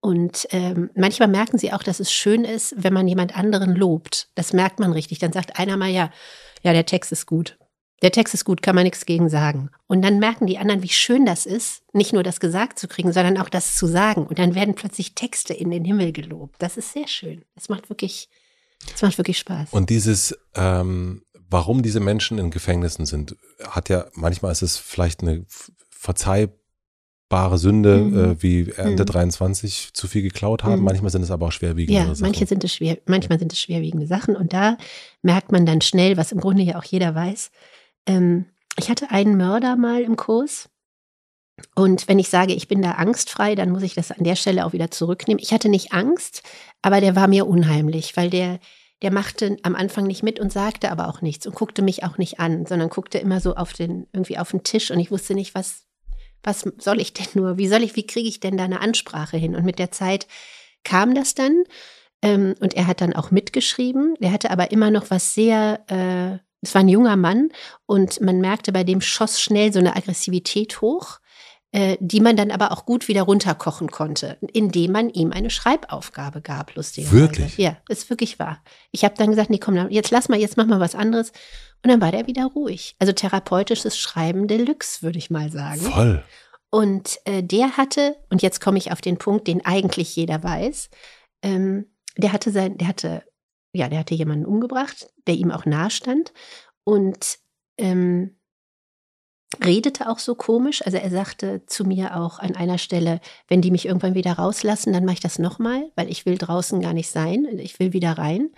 Und 0.00 0.48
ähm, 0.50 0.90
manchmal 0.94 1.28
merken 1.28 1.58
sie 1.58 1.72
auch, 1.72 1.82
dass 1.82 2.00
es 2.00 2.12
schön 2.12 2.44
ist, 2.44 2.74
wenn 2.76 2.94
man 2.94 3.06
jemand 3.06 3.36
anderen 3.36 3.74
lobt. 3.74 4.28
Das 4.34 4.52
merkt 4.52 4.80
man 4.80 4.92
richtig. 4.92 5.18
Dann 5.18 5.32
sagt 5.32 5.58
einer 5.58 5.76
mal, 5.76 5.90
ja, 5.90 6.10
ja, 6.62 6.72
der 6.72 6.86
Text 6.86 7.12
ist 7.12 7.26
gut. 7.26 7.58
Der 8.02 8.12
Text 8.12 8.32
ist 8.32 8.46
gut, 8.46 8.62
kann 8.62 8.74
man 8.74 8.84
nichts 8.84 9.04
gegen 9.04 9.28
sagen. 9.28 9.68
Und 9.86 10.00
dann 10.02 10.18
merken 10.18 10.46
die 10.46 10.56
anderen, 10.56 10.82
wie 10.82 10.88
schön 10.88 11.26
das 11.26 11.44
ist, 11.44 11.82
nicht 11.92 12.14
nur 12.14 12.22
das 12.22 12.40
gesagt 12.40 12.78
zu 12.78 12.88
kriegen, 12.88 13.12
sondern 13.12 13.36
auch 13.36 13.50
das 13.50 13.76
zu 13.76 13.86
sagen. 13.86 14.26
Und 14.26 14.38
dann 14.38 14.54
werden 14.54 14.74
plötzlich 14.74 15.14
Texte 15.14 15.52
in 15.52 15.70
den 15.70 15.84
Himmel 15.84 16.12
gelobt. 16.12 16.56
Das 16.60 16.78
ist 16.78 16.94
sehr 16.94 17.06
schön. 17.06 17.44
Das 17.54 17.68
macht 17.68 17.90
wirklich, 17.90 18.30
das 18.90 19.02
macht 19.02 19.18
wirklich 19.18 19.38
Spaß. 19.38 19.68
Und 19.72 19.90
dieses, 19.90 20.34
ähm, 20.54 21.24
warum 21.50 21.82
diese 21.82 22.00
Menschen 22.00 22.38
in 22.38 22.50
Gefängnissen 22.50 23.04
sind, 23.04 23.36
hat 23.68 23.90
ja, 23.90 24.06
manchmal 24.14 24.52
ist 24.52 24.62
es 24.62 24.78
vielleicht 24.78 25.20
eine 25.20 25.44
verzeihbare 27.30 27.58
Sünde, 27.58 27.96
Mhm. 27.98 28.18
äh, 28.32 28.42
wie 28.42 28.70
Ende 28.76 29.02
Mhm. 29.04 29.06
23 29.06 29.90
zu 29.94 30.08
viel 30.08 30.22
geklaut 30.22 30.64
haben. 30.64 30.80
Mhm. 30.80 30.84
Manchmal 30.84 31.10
sind 31.10 31.22
es 31.22 31.30
aber 31.30 31.46
auch 31.46 31.52
schwerwiegende 31.52 32.00
Ja, 32.00 32.06
Sachen. 32.14 32.22
manche 32.22 32.46
sind 32.46 32.64
es 32.64 32.74
schwer, 32.74 32.98
manchmal 33.06 33.38
sind 33.38 33.52
es 33.52 33.60
schwerwiegende 33.60 34.06
Sachen. 34.06 34.36
Und 34.36 34.52
da 34.52 34.76
merkt 35.22 35.52
man 35.52 35.64
dann 35.64 35.80
schnell, 35.80 36.16
was 36.16 36.32
im 36.32 36.40
Grunde 36.40 36.62
ja 36.62 36.76
auch 36.78 36.84
jeder 36.84 37.14
weiß. 37.14 37.50
Ähm, 38.06 38.46
ich 38.78 38.90
hatte 38.90 39.10
einen 39.10 39.36
Mörder 39.36 39.76
mal 39.76 40.02
im 40.02 40.16
Kurs. 40.16 40.68
Und 41.74 42.08
wenn 42.08 42.18
ich 42.18 42.30
sage, 42.30 42.54
ich 42.54 42.68
bin 42.68 42.80
da 42.82 42.92
angstfrei, 42.92 43.54
dann 43.54 43.70
muss 43.70 43.82
ich 43.82 43.94
das 43.94 44.10
an 44.10 44.24
der 44.24 44.34
Stelle 44.36 44.64
auch 44.64 44.72
wieder 44.72 44.90
zurücknehmen. 44.90 45.42
Ich 45.42 45.52
hatte 45.52 45.68
nicht 45.68 45.92
Angst, 45.92 46.42
aber 46.82 47.00
der 47.00 47.14
war 47.16 47.28
mir 47.28 47.46
unheimlich, 47.46 48.16
weil 48.16 48.30
der, 48.30 48.58
der 49.02 49.12
machte 49.12 49.58
am 49.62 49.74
Anfang 49.76 50.06
nicht 50.06 50.22
mit 50.22 50.40
und 50.40 50.50
sagte 50.52 50.90
aber 50.90 51.08
auch 51.08 51.20
nichts 51.20 51.46
und 51.46 51.54
guckte 51.54 51.82
mich 51.82 52.02
auch 52.02 52.16
nicht 52.16 52.40
an, 52.40 52.64
sondern 52.64 52.88
guckte 52.88 53.18
immer 53.18 53.40
so 53.40 53.56
auf 53.56 53.74
den, 53.74 54.06
irgendwie 54.12 54.38
auf 54.38 54.50
den 54.52 54.62
Tisch 54.64 54.90
und 54.90 54.98
ich 55.00 55.10
wusste 55.10 55.34
nicht, 55.34 55.54
was, 55.54 55.82
was 56.42 56.64
soll 56.78 57.00
ich 57.00 57.12
denn 57.12 57.26
nur, 57.34 57.58
wie 57.58 57.68
soll 57.68 57.82
ich, 57.82 57.96
wie 57.96 58.06
kriege 58.06 58.28
ich 58.28 58.40
denn 58.40 58.56
da 58.56 58.64
eine 58.64 58.80
Ansprache 58.80 59.36
hin? 59.36 59.54
Und 59.54 59.64
mit 59.64 59.78
der 59.78 59.90
Zeit 59.90 60.26
kam 60.84 61.14
das 61.14 61.34
dann 61.34 61.64
ähm, 62.22 62.54
und 62.60 62.74
er 62.74 62.86
hat 62.86 63.00
dann 63.00 63.14
auch 63.14 63.30
mitgeschrieben. 63.30 64.14
Der 64.20 64.32
hatte 64.32 64.50
aber 64.50 64.70
immer 64.70 64.90
noch 64.90 65.10
was 65.10 65.34
sehr, 65.34 65.80
äh, 65.88 66.38
es 66.62 66.74
war 66.74 66.82
ein 66.82 66.88
junger 66.88 67.16
Mann 67.16 67.50
und 67.86 68.20
man 68.20 68.40
merkte, 68.40 68.72
bei 68.72 68.84
dem 68.84 69.00
schoss 69.00 69.40
schnell 69.40 69.72
so 69.72 69.78
eine 69.78 69.96
Aggressivität 69.96 70.80
hoch, 70.80 71.20
äh, 71.72 71.96
die 72.00 72.20
man 72.20 72.36
dann 72.36 72.50
aber 72.50 72.72
auch 72.72 72.84
gut 72.84 73.06
wieder 73.06 73.22
runterkochen 73.22 73.90
konnte, 73.90 74.38
indem 74.52 74.92
man 74.92 75.08
ihm 75.08 75.32
eine 75.32 75.50
Schreibaufgabe 75.50 76.40
gab, 76.40 76.74
lustigerweise. 76.74 77.16
Wirklich? 77.16 77.58
Ja, 77.58 77.76
ist 77.88 78.10
wirklich 78.10 78.38
wahr. 78.38 78.62
Ich 78.90 79.04
habe 79.04 79.14
dann 79.16 79.30
gesagt, 79.30 79.50
nee, 79.50 79.58
komm, 79.58 79.76
jetzt 79.88 80.10
lass 80.10 80.28
mal, 80.28 80.38
jetzt 80.38 80.56
mach 80.56 80.66
mal 80.66 80.80
was 80.80 80.94
anderes. 80.94 81.32
Und 81.82 81.90
dann 81.90 82.00
war 82.00 82.12
der 82.12 82.26
wieder 82.26 82.44
ruhig. 82.44 82.94
Also 82.98 83.12
therapeutisches 83.12 83.98
Schreiben 83.98 84.48
Deluxe, 84.48 85.02
würde 85.02 85.18
ich 85.18 85.30
mal 85.30 85.50
sagen. 85.50 85.80
Voll. 85.80 86.24
Und 86.70 87.18
äh, 87.24 87.42
der 87.42 87.76
hatte, 87.76 88.16
und 88.28 88.42
jetzt 88.42 88.60
komme 88.60 88.78
ich 88.78 88.92
auf 88.92 89.00
den 89.00 89.18
Punkt, 89.18 89.48
den 89.48 89.64
eigentlich 89.64 90.14
jeder 90.14 90.42
weiß, 90.42 90.88
ähm, 91.42 91.86
der 92.16 92.32
hatte 92.32 92.50
sein, 92.50 92.78
der 92.78 92.88
hatte, 92.88 93.24
ja, 93.72 93.88
der 93.88 94.00
hatte 94.00 94.14
jemanden 94.14 94.46
umgebracht, 94.46 95.10
der 95.26 95.34
ihm 95.34 95.50
auch 95.50 95.64
nahe 95.64 95.90
stand 95.90 96.32
und 96.84 97.38
ähm, 97.78 98.36
redete 99.64 100.08
auch 100.08 100.18
so 100.18 100.34
komisch. 100.34 100.82
Also 100.84 100.98
er 100.98 101.10
sagte 101.10 101.66
zu 101.66 101.84
mir 101.84 102.16
auch 102.16 102.38
an 102.38 102.54
einer 102.54 102.78
Stelle, 102.78 103.20
wenn 103.48 103.62
die 103.62 103.70
mich 103.70 103.86
irgendwann 103.86 104.14
wieder 104.14 104.34
rauslassen, 104.34 104.92
dann 104.92 105.04
mache 105.04 105.14
ich 105.14 105.20
das 105.20 105.38
nochmal, 105.38 105.90
weil 105.96 106.08
ich 106.08 106.24
will 106.24 106.38
draußen 106.38 106.80
gar 106.80 106.92
nicht 106.92 107.10
sein, 107.10 107.46
ich 107.58 107.80
will 107.80 107.92
wieder 107.92 108.12
rein. 108.12 108.50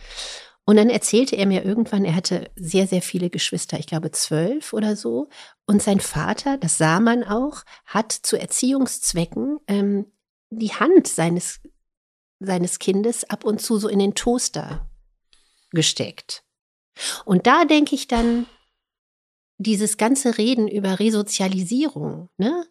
Und 0.64 0.76
dann 0.76 0.90
erzählte 0.90 1.36
er 1.36 1.46
mir 1.46 1.64
irgendwann, 1.64 2.04
er 2.04 2.14
hatte 2.14 2.50
sehr, 2.54 2.86
sehr 2.86 3.02
viele 3.02 3.30
Geschwister, 3.30 3.78
ich 3.78 3.86
glaube 3.86 4.12
zwölf 4.12 4.72
oder 4.72 4.94
so. 4.94 5.28
Und 5.66 5.82
sein 5.82 5.98
Vater, 5.98 6.56
das 6.56 6.78
sah 6.78 7.00
man 7.00 7.24
auch, 7.24 7.62
hat 7.84 8.12
zu 8.12 8.38
Erziehungszwecken 8.38 9.58
ähm, 9.66 10.06
die 10.50 10.72
Hand 10.72 11.08
seines, 11.08 11.60
seines 12.38 12.78
Kindes 12.78 13.28
ab 13.28 13.44
und 13.44 13.60
zu 13.60 13.78
so 13.78 13.88
in 13.88 13.98
den 13.98 14.14
Toaster 14.14 14.88
gesteckt. 15.70 16.44
Und 17.24 17.46
da 17.46 17.64
denke 17.64 17.94
ich 17.94 18.06
dann, 18.06 18.46
dieses 19.58 19.96
ganze 19.96 20.38
Reden 20.38 20.68
über 20.68 20.98
Resozialisierung, 20.98 22.28
ne? 22.36 22.66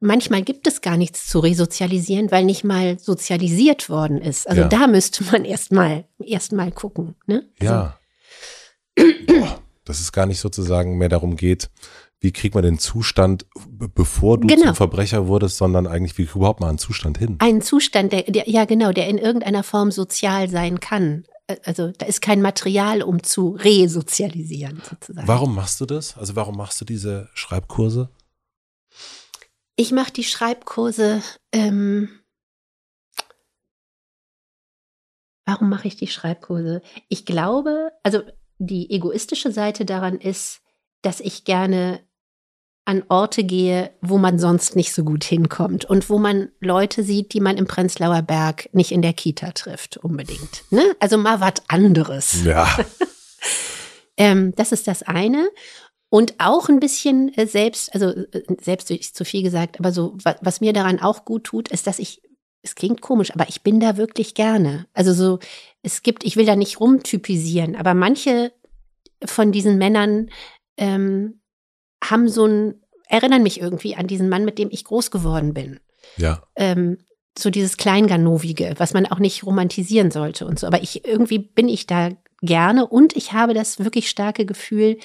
Manchmal 0.00 0.42
gibt 0.42 0.66
es 0.66 0.80
gar 0.82 0.96
nichts 0.98 1.26
zu 1.28 1.38
resozialisieren, 1.38 2.30
weil 2.30 2.44
nicht 2.44 2.64
mal 2.64 2.98
sozialisiert 2.98 3.88
worden 3.88 4.20
ist. 4.20 4.48
Also 4.48 4.62
Ja. 4.62 4.68
da 4.68 4.86
müsste 4.86 5.24
man 5.24 5.44
erstmal 5.44 6.04
erst 6.18 6.52
mal 6.52 6.70
gucken. 6.70 7.14
Ne? 7.26 7.48
Also, 7.60 7.72
Ja. 7.72 7.98
Boah, 9.26 9.58
dass 9.84 10.00
es 10.00 10.12
gar 10.12 10.26
nicht 10.26 10.40
sozusagen 10.40 10.98
mehr 10.98 11.08
darum 11.08 11.36
geht, 11.36 11.70
wie 12.20 12.32
kriegt 12.32 12.54
man 12.54 12.62
den 12.64 12.78
Zustand, 12.78 13.46
bevor 13.94 14.38
du 14.38 14.46
Genau. 14.46 14.66
zum 14.66 14.74
Verbrecher 14.74 15.26
wurdest, 15.26 15.56
sondern 15.56 15.86
eigentlich, 15.86 16.18
wie 16.18 16.24
kriegt 16.24 16.34
man 16.34 16.40
überhaupt 16.42 16.60
mal 16.60 16.68
einen 16.68 16.78
Zustand 16.78 17.16
hin? 17.16 17.36
Einen 17.38 17.62
Zustand, 17.62 18.12
der, 18.12 18.22
der, 18.24 18.48
ja 18.48 18.66
genau, 18.66 18.92
der 18.92 19.08
in 19.08 19.16
irgendeiner 19.16 19.62
Form 19.62 19.90
sozial 19.90 20.50
sein 20.50 20.80
kann. 20.80 21.24
Ä- 21.48 21.58
Also 21.64 21.92
da 21.96 22.04
ist 22.04 22.20
kein 22.20 22.42
Material, 22.42 23.02
um 23.02 23.22
zu 23.22 23.56
resozialisieren, 23.58 24.82
sozusagen. 24.88 25.26
Warum 25.26 25.54
machst 25.54 25.80
du 25.80 25.86
das? 25.86 26.18
Also 26.18 26.36
warum 26.36 26.58
machst 26.58 26.78
du 26.82 26.84
diese 26.84 27.30
Schreibkurse? 27.32 28.10
Ich 29.80 29.92
mache 29.92 30.12
die 30.12 30.24
Schreibkurse. 30.24 31.22
Ähm, 31.52 32.10
warum 35.46 35.70
mache 35.70 35.88
ich 35.88 35.96
die 35.96 36.06
Schreibkurse? 36.06 36.82
Ich 37.08 37.24
glaube, 37.24 37.90
also 38.02 38.20
die 38.58 38.90
egoistische 38.90 39.50
Seite 39.50 39.86
daran 39.86 40.18
ist, 40.18 40.60
dass 41.00 41.20
ich 41.20 41.44
gerne 41.44 42.06
an 42.84 43.04
Orte 43.08 43.42
gehe, 43.42 43.96
wo 44.02 44.18
man 44.18 44.38
sonst 44.38 44.76
nicht 44.76 44.92
so 44.92 45.02
gut 45.02 45.24
hinkommt 45.24 45.86
und 45.86 46.10
wo 46.10 46.18
man 46.18 46.50
Leute 46.60 47.02
sieht, 47.02 47.32
die 47.32 47.40
man 47.40 47.56
im 47.56 47.66
Prenzlauer 47.66 48.20
Berg 48.20 48.68
nicht 48.74 48.92
in 48.92 49.00
der 49.00 49.14
Kita 49.14 49.52
trifft, 49.52 49.96
unbedingt. 49.96 50.62
Ne? 50.68 50.94
Also 51.00 51.16
mal 51.16 51.40
was 51.40 51.54
anderes. 51.68 52.44
Ja. 52.44 52.68
Ähm, 54.20 54.54
das 54.54 54.70
ist 54.70 54.86
das 54.86 55.02
eine. 55.02 55.48
Und 56.10 56.34
auch 56.38 56.68
ein 56.68 56.80
bisschen 56.80 57.32
äh, 57.34 57.46
selbst, 57.46 57.94
also 57.94 58.08
äh, 58.08 58.42
selbst 58.60 58.90
ist 58.90 59.16
zu 59.16 59.24
viel 59.24 59.42
gesagt, 59.42 59.78
aber 59.78 59.92
so, 59.92 60.16
wa 60.22 60.36
was 60.42 60.60
mir 60.60 60.72
daran 60.72 61.00
auch 61.00 61.24
gut 61.24 61.44
tut, 61.44 61.68
ist, 61.68 61.86
dass 61.86 62.00
ich, 62.00 62.20
es 62.62 62.74
klingt 62.74 63.00
komisch, 63.00 63.32
aber 63.32 63.48
ich 63.48 63.62
bin 63.62 63.80
da 63.80 63.96
wirklich 63.96 64.34
gerne. 64.34 64.86
Also 64.92 65.14
so, 65.14 65.38
es 65.82 66.02
gibt, 66.02 66.24
ich 66.24 66.36
will 66.36 66.44
da 66.44 66.56
nicht 66.56 66.80
rumtypisieren, 66.80 67.76
aber 67.76 67.94
manche 67.94 68.52
von 69.24 69.52
diesen 69.52 69.78
Männern 69.78 70.30
ähm, 70.76 71.40
haben 72.02 72.28
so 72.28 72.44
ein, 72.44 72.82
erinnern 73.08 73.42
mich 73.42 73.60
irgendwie 73.60 73.94
an 73.94 74.06
diesen 74.08 74.28
Mann, 74.28 74.44
mit 74.44 74.58
dem 74.58 74.68
ich 74.70 74.84
groß 74.84 75.10
geworden 75.10 75.54
bin 75.54 75.80
Ja. 76.16 76.42
ähm, 76.56 76.98
so 77.38 77.50
dieses 77.50 77.76
Kleinganovige, 77.76 78.74
was 78.78 78.94
man 78.94 79.06
auch 79.06 79.20
nicht 79.20 79.44
romantisieren 79.44 80.10
sollte 80.10 80.46
und 80.46 80.58
so. 80.58 80.66
Aber 80.66 80.82
ich 80.82 81.06
irgendwie 81.06 81.38
bin 81.38 81.68
ich 81.68 81.86
da 81.86 82.10
gerne 82.42 82.86
und 82.86 83.16
ich 83.16 83.32
habe 83.32 83.54
das 83.54 83.78
wirklich 83.78 84.10
starke 84.10 84.44
Gefühl, 84.46 84.98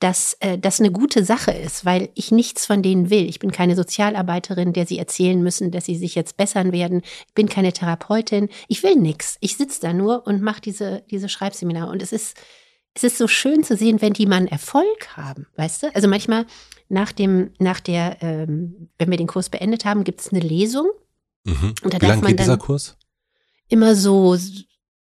dass 0.00 0.34
äh, 0.40 0.58
das 0.58 0.78
eine 0.80 0.92
gute 0.92 1.24
Sache 1.24 1.50
ist, 1.50 1.84
weil 1.84 2.10
ich 2.14 2.30
nichts 2.30 2.66
von 2.66 2.82
denen 2.82 3.10
will. 3.10 3.28
Ich 3.28 3.38
bin 3.40 3.50
keine 3.50 3.74
Sozialarbeiterin, 3.74 4.72
der 4.72 4.86
sie 4.86 4.98
erzählen 4.98 5.42
müssen, 5.42 5.70
dass 5.72 5.86
sie 5.86 5.96
sich 5.96 6.14
jetzt 6.14 6.36
bessern 6.36 6.70
werden. 6.72 7.02
Ich 7.26 7.34
bin 7.34 7.48
keine 7.48 7.72
Therapeutin. 7.72 8.48
Ich 8.68 8.82
will 8.82 8.94
nichts. 8.94 9.38
Ich 9.40 9.56
sitze 9.56 9.80
da 9.80 9.92
nur 9.92 10.26
und 10.26 10.40
mache 10.40 10.60
diese, 10.60 11.02
diese 11.10 11.28
Schreibseminare. 11.28 11.90
Und 11.90 12.00
es 12.02 12.12
ist, 12.12 12.36
es 12.94 13.02
ist 13.02 13.18
so 13.18 13.26
schön 13.26 13.64
zu 13.64 13.76
sehen, 13.76 14.00
wenn 14.00 14.12
die 14.12 14.26
mal 14.26 14.36
einen 14.36 14.46
Erfolg 14.48 15.16
haben, 15.16 15.46
weißt 15.56 15.82
du? 15.84 15.94
Also 15.94 16.06
manchmal 16.06 16.46
nach 16.88 17.10
dem, 17.12 17.50
nach 17.58 17.80
der, 17.80 18.18
ähm, 18.22 18.90
wenn 18.98 19.10
wir 19.10 19.18
den 19.18 19.26
Kurs 19.26 19.48
beendet 19.50 19.84
haben, 19.84 20.04
gibt 20.04 20.20
es 20.20 20.30
eine 20.32 20.40
Lesung. 20.40 20.86
Mhm. 21.44 21.74
Und 21.82 21.92
da 21.92 21.96
Wie 21.96 22.00
darf 22.00 22.08
lange 22.10 22.22
man 22.22 22.30
geht 22.30 22.40
dieser 22.40 22.56
dann- 22.56 22.66
Kurs? 22.66 22.96
Immer 23.68 23.94
so 23.96 24.36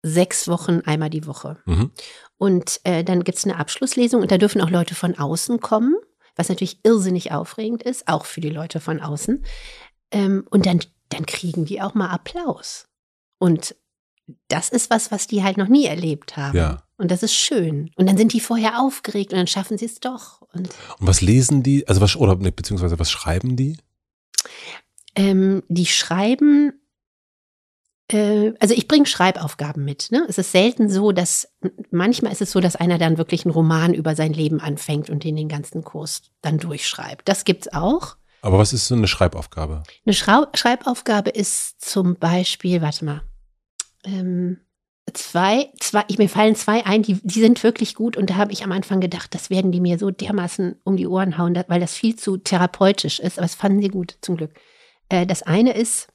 sechs 0.02 0.48
Wochen 0.48 0.80
einmal 0.84 1.10
die 1.10 1.26
Woche. 1.26 1.58
Mhm. 1.64 1.90
Und 2.36 2.80
äh, 2.84 3.04
dann 3.04 3.24
gibt 3.24 3.38
es 3.38 3.44
eine 3.44 3.58
Abschlusslesung 3.58 4.20
und 4.22 4.30
da 4.30 4.38
dürfen 4.38 4.60
auch 4.60 4.70
Leute 4.70 4.94
von 4.94 5.16
außen 5.16 5.60
kommen, 5.60 5.94
was 6.36 6.48
natürlich 6.48 6.80
irrsinnig 6.84 7.32
aufregend 7.32 7.82
ist, 7.82 8.08
auch 8.08 8.24
für 8.24 8.40
die 8.40 8.50
Leute 8.50 8.80
von 8.80 9.00
außen. 9.00 9.44
Ähm, 10.10 10.44
und 10.50 10.66
dann, 10.66 10.80
dann 11.08 11.26
kriegen 11.26 11.64
die 11.64 11.80
auch 11.80 11.94
mal 11.94 12.10
Applaus. 12.10 12.88
Und 13.38 13.76
das 14.48 14.68
ist 14.68 14.90
was, 14.90 15.10
was 15.10 15.26
die 15.26 15.42
halt 15.42 15.56
noch 15.56 15.68
nie 15.68 15.86
erlebt 15.86 16.36
haben. 16.36 16.56
Ja. 16.56 16.82
Und 16.96 17.10
das 17.10 17.22
ist 17.22 17.34
schön. 17.34 17.90
Und 17.96 18.08
dann 18.08 18.16
sind 18.16 18.32
die 18.32 18.40
vorher 18.40 18.80
aufgeregt 18.80 19.32
und 19.32 19.38
dann 19.38 19.46
schaffen 19.46 19.78
sie 19.78 19.86
es 19.86 20.00
doch. 20.00 20.40
Und 20.52 20.68
Und 20.98 21.08
was 21.08 21.20
lesen 21.20 21.62
die? 21.62 21.86
Also 21.88 22.00
was, 22.00 22.16
oder 22.16 22.36
ne, 22.36 22.52
beziehungsweise 22.52 22.98
was 22.98 23.10
schreiben 23.10 23.56
die? 23.56 23.76
ähm, 25.14 25.62
die 25.68 25.86
schreiben, 25.86 26.72
also 28.10 28.74
ich 28.74 28.88
bringe 28.88 29.06
Schreibaufgaben 29.06 29.84
mit. 29.84 30.08
Ne? 30.10 30.26
Es 30.28 30.36
ist 30.36 30.52
selten 30.52 30.90
so, 30.90 31.12
dass, 31.12 31.48
manchmal 31.90 32.32
ist 32.32 32.42
es 32.42 32.50
so, 32.50 32.60
dass 32.60 32.76
einer 32.76 32.98
dann 32.98 33.16
wirklich 33.16 33.46
einen 33.46 33.54
Roman 33.54 33.94
über 33.94 34.14
sein 34.14 34.34
Leben 34.34 34.60
anfängt 34.60 35.08
und 35.08 35.24
den 35.24 35.36
den 35.36 35.48
ganzen 35.48 35.82
Kurs 35.82 36.22
dann 36.42 36.58
durchschreibt. 36.58 37.28
Das 37.28 37.44
gibt's 37.44 37.72
auch. 37.72 38.16
Aber 38.42 38.58
was 38.58 38.72
ist 38.72 38.88
so 38.88 38.94
eine 38.94 39.06
Schreibaufgabe? 39.06 39.84
Eine 40.04 40.14
Schrau 40.14 40.46
Schreibaufgabe 40.52 41.30
ist 41.30 41.80
zum 41.80 42.16
Beispiel, 42.16 42.82
warte 42.82 43.04
mal, 43.04 43.22
ähm, 44.04 44.58
zwei, 45.14 45.70
zwei, 45.78 46.04
ich, 46.08 46.18
mir 46.18 46.28
fallen 46.28 46.56
zwei 46.56 46.84
ein, 46.84 47.02
die, 47.02 47.14
die 47.22 47.40
sind 47.40 47.62
wirklich 47.62 47.94
gut 47.94 48.16
und 48.16 48.30
da 48.30 48.34
habe 48.34 48.52
ich 48.52 48.64
am 48.64 48.72
Anfang 48.72 49.00
gedacht, 49.00 49.34
das 49.34 49.48
werden 49.48 49.72
die 49.72 49.80
mir 49.80 49.98
so 49.98 50.10
dermaßen 50.10 50.80
um 50.84 50.96
die 50.96 51.06
Ohren 51.06 51.38
hauen, 51.38 51.58
weil 51.68 51.80
das 51.80 51.94
viel 51.94 52.16
zu 52.16 52.36
therapeutisch 52.36 53.20
ist, 53.20 53.38
aber 53.38 53.46
es 53.46 53.54
fanden 53.54 53.80
sie 53.80 53.88
gut, 53.88 54.18
zum 54.20 54.36
Glück. 54.36 54.52
Äh, 55.08 55.26
das 55.26 55.42
eine 55.42 55.74
ist, 55.74 56.08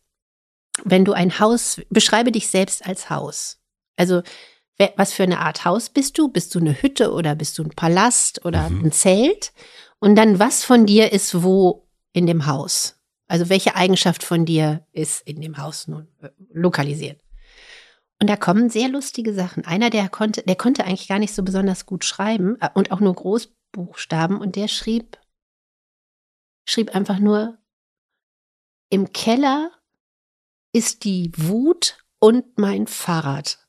wenn 0.84 1.05
du 1.05 1.13
ein 1.13 1.39
Haus, 1.39 1.82
beschreibe 1.89 2.32
dich 2.32 2.47
selbst 2.49 2.86
als 2.86 3.09
Haus. 3.09 3.59
Also 3.95 4.21
was 4.95 5.11
für 5.11 5.23
eine 5.23 5.39
Art 5.39 5.65
Haus 5.65 5.89
bist 5.89 6.17
du? 6.19 6.28
Bist 6.30 6.53
du 6.53 6.59
eine 6.59 6.80
Hütte 6.82 7.11
oder 7.11 7.34
bist 7.34 7.57
du 7.57 7.63
ein 7.63 7.71
Palast 7.71 8.45
oder 8.45 8.69
Mhm. 8.69 8.86
ein 8.86 8.91
Zelt? 8.91 9.51
Und 9.99 10.15
dann, 10.15 10.38
was 10.38 10.63
von 10.63 10.86
dir 10.86 11.11
ist 11.11 11.41
wo 11.43 11.88
in 12.13 12.28
dem 12.28 12.45
Haus? 12.45 12.99
Also 13.28 13.49
welche 13.49 13.75
Eigenschaft 13.75 14.23
von 14.23 14.45
dir 14.45 14.86
ist 14.91 15.21
in 15.28 15.41
dem 15.41 15.57
Haus 15.57 15.88
nun 15.88 16.07
äh, 16.21 16.30
lokalisiert? 16.53 17.19
Und 18.21 18.30
da 18.30 18.36
kommen 18.36 18.69
sehr 18.69 18.88
lustige 18.88 19.34
Sachen. 19.34 19.65
Einer, 19.65 19.89
der 19.89 20.09
konnte, 20.09 20.43
der 20.43 20.55
konnte 20.55 20.86
eigentlich 20.86 21.07
gar 21.07 21.19
nicht 21.19 21.34
so 21.34 21.43
besonders 21.43 21.86
gut 21.88 22.05
schreiben 22.05 22.57
äh, 22.61 22.69
und 22.75 22.91
auch 22.91 22.99
nur 22.99 23.15
Großbuchstaben 23.15 24.39
und 24.39 24.55
der 24.55 24.67
schrieb, 24.67 25.17
schrieb 26.65 26.93
einfach 26.95 27.17
nur, 27.19 27.57
im 28.89 29.11
Keller 29.11 29.71
ist 30.78 31.03
die 31.03 31.32
Wut 31.36 31.97
und 32.19 32.57
mein 32.57 32.88
Fahrrad. 32.88 33.59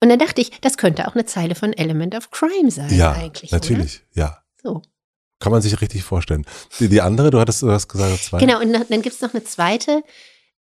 Und 0.00 0.08
dann 0.08 0.18
dachte 0.18 0.40
ich, 0.40 0.50
das 0.60 0.76
könnte 0.76 1.06
auch 1.06 1.14
eine 1.14 1.26
Zeile 1.26 1.54
von 1.54 1.72
Element 1.72 2.16
of 2.16 2.30
Crime 2.30 2.70
sein 2.70 2.92
Ja, 2.92 3.12
eigentlich. 3.12 3.52
natürlich, 3.52 4.02
ja. 4.14 4.26
Oder? 4.26 4.42
So. 4.62 4.82
Kann 5.38 5.52
man 5.52 5.62
sich 5.62 5.80
richtig 5.80 6.02
vorstellen. 6.02 6.44
Die, 6.80 6.88
die 6.88 7.00
andere, 7.00 7.30
du 7.30 7.38
hattest, 7.38 7.62
du 7.62 7.70
hast 7.70 7.88
gesagt, 7.88 8.22
zwei. 8.22 8.38
Genau, 8.38 8.60
und 8.60 8.72
dann 8.72 9.02
gibt 9.02 9.14
es 9.14 9.20
noch 9.20 9.34
eine 9.34 9.44
zweite. 9.44 10.02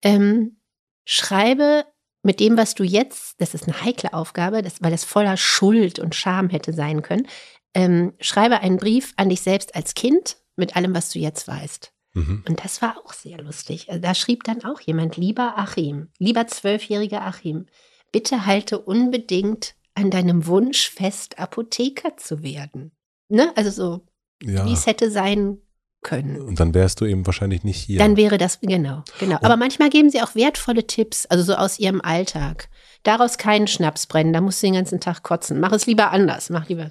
Ähm, 0.02 0.60
schreibe 1.06 1.84
mit 2.22 2.40
dem, 2.40 2.56
was 2.56 2.74
du 2.74 2.84
jetzt, 2.84 3.40
das 3.40 3.54
ist 3.54 3.64
eine 3.64 3.82
heikle 3.82 4.12
Aufgabe, 4.12 4.62
das, 4.62 4.82
weil 4.82 4.90
das 4.90 5.04
voller 5.04 5.36
Schuld 5.36 5.98
und 5.98 6.14
Scham 6.14 6.50
hätte 6.50 6.72
sein 6.72 7.02
können. 7.02 7.26
Ähm, 7.74 8.14
schreibe 8.20 8.60
einen 8.60 8.78
Brief 8.78 9.12
an 9.16 9.28
dich 9.28 9.40
selbst 9.40 9.74
als 9.74 9.94
Kind 9.94 10.36
mit 10.56 10.76
allem, 10.76 10.94
was 10.94 11.10
du 11.10 11.18
jetzt 11.18 11.46
weißt. 11.48 11.92
Mhm. 12.12 12.44
Und 12.48 12.64
das 12.64 12.82
war 12.82 12.96
auch 13.04 13.12
sehr 13.12 13.40
lustig. 13.40 13.88
Also 13.88 14.00
da 14.00 14.14
schrieb 14.14 14.44
dann 14.44 14.64
auch 14.64 14.80
jemand, 14.80 15.16
lieber 15.16 15.56
Achim, 15.56 16.08
lieber 16.18 16.46
zwölfjähriger 16.46 17.22
Achim, 17.22 17.66
bitte 18.12 18.46
halte 18.46 18.78
unbedingt 18.78 19.74
an 19.94 20.10
deinem 20.10 20.46
Wunsch 20.46 20.90
fest, 20.90 21.38
Apotheker 21.38 22.16
zu 22.16 22.42
werden. 22.42 22.92
Ne? 23.28 23.52
Also 23.56 23.70
so, 23.70 24.06
Ja. 24.42 24.64
wie 24.66 24.72
es 24.72 24.86
hätte 24.86 25.10
sein 25.10 25.58
können. 26.02 26.40
Und 26.40 26.58
dann 26.58 26.72
wärst 26.74 27.00
du 27.00 27.04
eben 27.04 27.26
wahrscheinlich 27.26 27.62
nicht 27.62 27.76
hier. 27.78 27.98
Dann 27.98 28.16
wäre 28.16 28.38
das, 28.38 28.60
genau, 28.60 29.02
genau. 29.18 29.36
Aber 29.42 29.56
manchmal 29.56 29.90
geben 29.90 30.08
sie 30.10 30.22
auch 30.22 30.34
wertvolle 30.34 30.86
Tipps, 30.86 31.26
also 31.26 31.44
so 31.44 31.54
aus 31.54 31.78
ihrem 31.78 32.00
Alltag. 32.00 32.70
Daraus 33.02 33.36
keinen 33.38 33.66
Schnaps 33.66 34.06
brennen, 34.06 34.32
da 34.32 34.40
musst 34.40 34.62
du 34.62 34.66
den 34.66 34.74
ganzen 34.74 35.00
Tag 35.00 35.22
kotzen. 35.22 35.60
Mach 35.60 35.72
es 35.72 35.86
lieber 35.86 36.10
anders, 36.10 36.48
mach 36.50 36.68
lieber. 36.68 36.90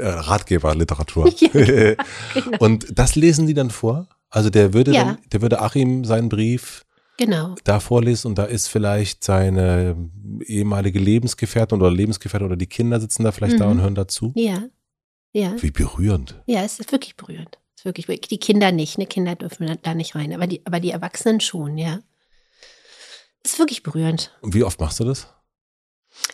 Äh, 0.00 0.08
Ratgeberliteratur. 0.08 1.32
Ja, 1.40 1.48
genau. 2.34 2.58
Und 2.58 2.98
das 2.98 3.14
lesen 3.16 3.46
die 3.46 3.54
dann 3.54 3.70
vor? 3.70 4.08
Also 4.30 4.50
der 4.50 4.72
würde 4.74 4.92
Ja. 4.92 5.04
dann, 5.04 5.18
der 5.32 5.42
würde 5.42 5.60
Achim 5.60 6.04
seinen 6.04 6.28
Brief 6.28 6.84
Genau. 7.16 7.54
da 7.64 7.80
vorlesen 7.80 8.28
und 8.28 8.38
da 8.38 8.44
ist 8.44 8.68
vielleicht 8.68 9.24
seine 9.24 9.96
ehemalige 10.46 11.00
Lebensgefährtin 11.00 11.80
oder 11.80 11.90
Lebensgefährtin 11.90 12.46
oder 12.46 12.56
die 12.56 12.66
Kinder 12.68 13.00
sitzen 13.00 13.24
da 13.24 13.32
vielleicht 13.32 13.58
da 13.58 13.64
Mhm. 13.66 13.72
und 13.72 13.80
hören 13.80 13.94
dazu. 13.96 14.32
Ja. 14.36 14.62
Ja. 15.32 15.54
Wie 15.60 15.70
berührend. 15.72 16.40
Ja, 16.46 16.62
es 16.62 16.78
ist 16.78 16.92
wirklich 16.92 17.16
berührend. 17.16 17.58
Es 17.74 17.80
ist 17.80 17.84
wirklich, 17.86 18.06
berührend. 18.06 18.30
die 18.30 18.38
Kinder 18.38 18.70
nicht, 18.70 18.98
ne? 18.98 19.06
Kinder 19.06 19.34
dürfen 19.34 19.66
da- 19.66 19.74
da 19.76 19.94
nicht 19.94 20.14
rein, 20.14 20.32
aber 20.32 20.46
die, 20.46 20.64
aber 20.64 20.78
die 20.80 20.90
Erwachsenen 20.90 21.40
schon, 21.40 21.76
ja. 21.76 22.00
Es 23.42 23.54
ist 23.54 23.58
wirklich 23.58 23.82
berührend. 23.82 24.36
Und 24.40 24.54
wie 24.54 24.62
oft 24.64 24.78
machst 24.80 25.00
du 25.00 25.04
das? 25.04 25.26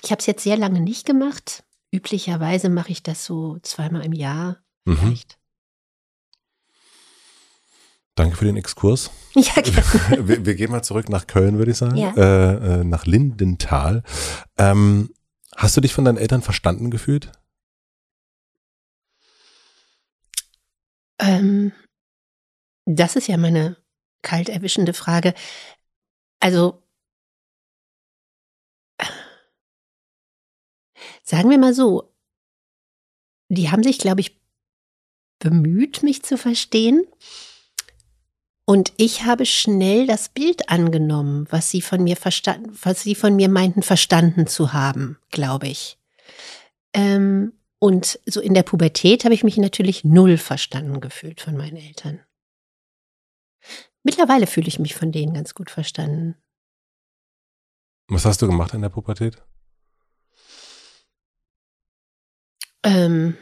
Ich 0.02 0.10
habe 0.10 0.20
es 0.20 0.26
jetzt 0.26 0.42
sehr 0.44 0.56
lange 0.56 0.80
nicht 0.80 1.06
gemacht. 1.06 1.64
Üblicherweise 1.94 2.70
mache 2.70 2.90
ich 2.90 3.04
das 3.04 3.24
so 3.24 3.58
zweimal 3.62 4.04
im 4.04 4.12
Jahr 4.12 4.58
Mhm. 4.84 4.96
vielleicht. 4.98 5.38
Danke 8.16 8.36
für 8.36 8.44
den 8.46 8.56
Exkurs. 8.56 9.10
Ja, 9.36 9.54
gerne. 9.62 10.28
wir, 10.28 10.44
wir 10.46 10.54
gehen 10.56 10.70
mal 10.72 10.82
zurück 10.82 11.08
nach 11.08 11.26
Köln, 11.28 11.56
würde 11.58 11.70
ich 11.70 11.76
sagen. 11.78 11.96
Ja. 11.96 12.12
Äh, 12.16 12.80
äh, 12.80 12.84
nach 12.84 13.06
Lindenthal. 13.06 14.02
Ähm, 14.58 15.12
hast 15.56 15.76
du 15.76 15.80
dich 15.80 15.92
von 15.94 16.04
deinen 16.04 16.18
Eltern 16.18 16.42
verstanden 16.42 16.90
gefühlt? 16.90 17.30
Ähm, 21.20 21.72
das 22.86 23.16
ist 23.16 23.28
ja 23.28 23.36
meine 23.36 23.76
kalt 24.22 24.48
erwischende 24.48 24.92
Frage. 24.94 25.34
Also, 26.40 26.82
sagen 31.24 31.50
wir 31.50 31.58
mal 31.58 31.74
so, 31.74 32.14
die 33.48 33.70
haben 33.70 33.82
sich, 33.82 33.98
glaube 33.98 34.20
ich, 34.20 34.40
bemüht, 35.40 36.02
mich 36.02 36.22
zu 36.22 36.38
verstehen. 36.38 37.04
Und 38.66 38.92
ich 38.96 39.24
habe 39.24 39.44
schnell 39.44 40.06
das 40.06 40.30
Bild 40.30 40.70
angenommen, 40.70 41.46
was 41.50 41.70
sie 41.70 41.82
von 41.82 42.02
mir 42.02 42.16
verstanden, 42.16 42.78
was 42.82 43.02
sie 43.02 43.14
von 43.14 43.36
mir 43.36 43.48
meinten, 43.48 43.82
verstanden 43.82 44.46
zu 44.46 44.72
haben, 44.72 45.18
glaube 45.30 45.68
ich. 45.68 45.98
Ähm, 46.94 47.52
und 47.78 48.18
so 48.24 48.40
in 48.40 48.54
der 48.54 48.62
Pubertät 48.62 49.24
habe 49.24 49.34
ich 49.34 49.44
mich 49.44 49.58
natürlich 49.58 50.04
null 50.04 50.38
verstanden 50.38 51.00
gefühlt 51.00 51.42
von 51.42 51.56
meinen 51.56 51.76
Eltern. 51.76 52.20
Mittlerweile 54.02 54.46
fühle 54.46 54.68
ich 54.68 54.78
mich 54.78 54.94
von 54.94 55.12
denen 55.12 55.34
ganz 55.34 55.54
gut 55.54 55.70
verstanden. 55.70 56.36
Was 58.08 58.24
hast 58.24 58.40
du 58.40 58.46
gemacht 58.46 58.72
in 58.72 58.80
der 58.80 58.88
Pubertät? 58.90 59.42
Ähm, 62.84 63.36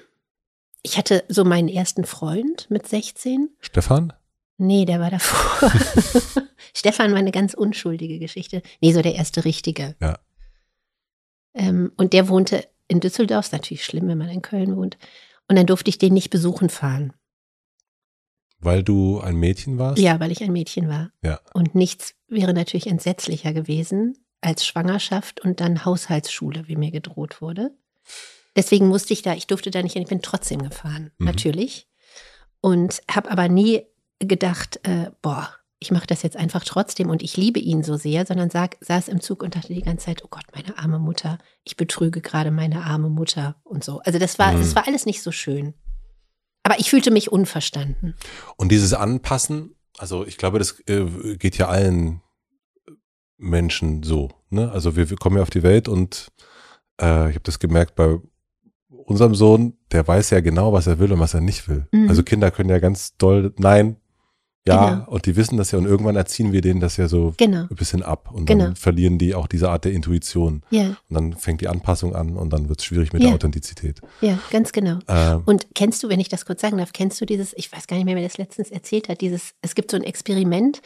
ich 0.83 0.97
hatte 0.99 1.25
so 1.29 1.45
meinen 1.45 1.69
ersten 1.69 2.05
Freund 2.05 2.71
mit 2.71 2.89
16. 2.89 3.51
Stefan? 3.61 4.13
Nee, 4.59 4.85
der 4.85 5.01
war 5.01 5.11
davor. 5.11 5.71
Stefan 6.75 7.13
war 7.13 7.19
eine 7.19 7.33
ganz 7.33 7.55
unschuldige 7.55 8.19
Geschichte. 8.19 8.63
Nee, 8.81 8.93
so 8.93 9.03
der 9.03 9.15
erste 9.15 9.45
richtige. 9.45 9.97
Ja. 10.01 10.19
Ähm, 11.55 11.93
und 11.97 12.13
der 12.13 12.29
wohnte 12.29 12.67
in 12.89 13.01
Düsseldorf. 13.01 13.47
Ist 13.47 13.53
natürlich 13.53 13.85
schlimm, 13.85 14.09
wenn 14.09 14.19
man 14.19 14.29
in 14.29 14.43
Köln 14.43 14.77
wohnt. 14.77 14.99
Und 15.49 15.57
dann 15.57 15.67
durfte 15.67 15.91
ich 15.91 15.99
den 15.99 16.15
nicht 16.15 16.31
besuchen 16.31 16.69
fahren. 16.69 17.13
Weil 18.59 18.85
du 18.85 19.21
ein 19.21 19.37
Mädchen 19.37 19.79
warst? 19.79 20.01
Ja, 20.01 20.21
weil 20.21 20.31
ich 20.31 20.43
ein 20.43 20.53
Mädchen 20.53 20.89
war. 20.89 21.11
Ja. 21.23 21.41
Und 21.53 21.75
nichts 21.75 22.15
wäre 22.29 22.55
natürlich 22.55 22.87
entsetzlicher 22.87 23.53
gewesen 23.53 24.17
als 24.41 24.65
Schwangerschaft 24.65 25.41
und 25.41 25.61
dann 25.61 25.85
Haushaltsschule, 25.85 26.69
wie 26.69 26.77
mir 26.77 26.93
gedroht 26.93 27.41
wurde. 27.41 27.73
Deswegen 28.57 28.89
musste 28.89 29.13
ich 29.13 29.23
da, 29.23 29.35
ich 29.35 29.47
durfte 29.47 29.71
da 29.71 29.83
nicht 29.83 29.95
hin, 29.95 30.03
ich 30.03 30.09
bin 30.09 30.23
trotzdem 30.23 30.63
gefahren, 30.63 31.11
Mhm. 31.19 31.27
natürlich. 31.27 31.89
Und 32.61 33.01
habe 33.11 33.31
aber 33.31 33.49
nie 33.49 33.83
gedacht, 34.19 34.79
äh, 34.85 35.11
boah, 35.23 35.49
ich 35.81 35.91
mache 35.91 36.07
das 36.07 36.23
jetzt 36.23 36.37
einfach 36.37 36.63
trotzdem 36.65 37.11
und 37.11 37.23
ich 37.25 37.37
liebe 37.37 37.59
ihn 37.59 37.83
so 37.83 37.97
sehr, 37.97 38.25
sondern 38.25 38.51
sag, 38.51 38.77
saß 38.81 39.09
im 39.09 39.21
Zug 39.21 39.43
und 39.43 39.57
dachte 39.57 39.75
die 39.75 39.83
ganze 39.83 40.07
Zeit, 40.07 40.23
oh 40.25 40.29
Gott, 40.31 40.45
meine 40.55 40.79
arme 40.79 41.01
Mutter, 41.01 41.39
ich 41.65 41.77
betrüge 41.77 42.21
gerade 42.21 42.53
meine 42.53 42.85
arme 42.85 43.09
Mutter 43.09 43.57
und 43.65 43.83
so. 43.83 43.99
Also 44.01 44.21
das 44.21 44.39
war, 44.39 44.53
Mhm. 44.53 44.59
das 44.59 44.77
war 44.77 44.87
alles 44.87 45.07
nicht 45.07 45.23
so 45.23 45.33
schön. 45.33 45.75
Aber 46.63 46.79
ich 46.79 46.89
fühlte 46.91 47.11
mich 47.11 47.33
unverstanden. 47.33 48.15
Und 48.57 48.71
dieses 48.71 48.95
Anpassen, 48.95 49.75
also 49.99 50.25
ich 50.25 50.37
glaube, 50.39 50.61
das 50.61 50.79
äh, 50.87 51.37
geht 51.37 51.59
ja 51.59 51.67
allen 51.67 52.23
Menschen 53.37 54.03
so. 54.05 54.31
Ne? 54.51 54.71
Also 54.71 54.95
wir, 54.95 55.11
wir 55.11 55.17
kommen 55.17 55.37
ja 55.37 55.43
auf 55.43 55.51
die 55.51 55.63
Welt 55.65 55.89
und 55.89 56.29
äh, 57.01 57.29
ich 57.31 57.35
habe 57.35 57.41
das 57.43 57.59
gemerkt 57.59 57.97
bei 57.97 58.19
unserem 59.05 59.35
Sohn, 59.35 59.75
der 59.93 60.07
weiß 60.07 60.31
ja 60.31 60.41
genau, 60.41 60.73
was 60.73 60.87
er 60.87 60.99
will 60.99 61.13
und 61.13 61.21
was 61.21 61.35
er 61.35 61.41
nicht 61.41 61.69
will. 61.69 61.87
Mhm. 61.93 62.09
Also 62.09 62.23
Kinder 62.23 62.51
können 62.51 62.71
ja 62.71 62.79
ganz 62.79 63.17
doll, 63.17 63.53
nein, 63.59 63.97
ja, 64.65 64.91
Genau. 64.95 65.11
und 65.11 65.27
die 65.27 65.35
wissen 65.35 65.57
das 65.57 65.73
ja 65.73 65.79
und 65.81 65.87
irgendwann 65.87 66.15
erziehen 66.15 66.53
wir 66.53 66.61
denen 66.61 66.79
das 66.79 66.97
ja 66.97 67.09
so 67.09 67.35
Genau. 67.37 67.63
ein 67.63 67.77
bisschen 67.77 68.05
ab 68.05 68.31
und 68.33 68.47
Genau. 68.47 68.67
dann 68.67 68.77
verlieren 68.77 69.19
die 69.19 69.35
auch 69.35 69.49
diese 69.49 69.69
Art 69.71 69.85
der 69.85 69.91
Intuition. 69.93 70.63
Ja, 70.71 70.85
Und 70.85 70.97
dann 71.11 71.33
fängt 71.33 71.63
die 71.63 71.67
Anpassung 71.67 72.15
an 72.15 72.37
und 72.37 72.53
dann 72.53 72.69
wird 72.69 72.79
es 72.79 72.85
schwierig 72.85 73.13
mit 73.13 73.23
Ja. 73.23 73.29
der 73.31 73.35
Authentizität. 73.35 74.01
ja, 74.21 74.39
ganz 74.53 74.71
genau. 74.71 75.01
Ähm, 75.09 75.43
Und 75.47 75.67
kennst 75.75 76.01
du, 76.05 76.09
wenn 76.09 76.21
ich 76.21 76.29
das 76.29 76.47
kurz 76.47 76.61
sagen 76.61 76.79
darf, 76.79 76.93
kennst 76.93 77.21
du 77.21 77.27
dieses, 77.27 77.53
ich 77.57 77.73
weiß 77.73 77.89
gar 77.89 77.97
nicht 77.97 78.05
mehr, 78.05 78.15
wer 78.15 78.23
das 78.23 78.39
letztens 78.39 78.71
erzählt 78.71 79.09
hat, 79.09 79.21
dieses, 79.21 79.55
es 79.63 79.75
gibt 79.75 79.91
so 79.91 79.97
ein 79.97 80.05
Experiment, 80.05 80.81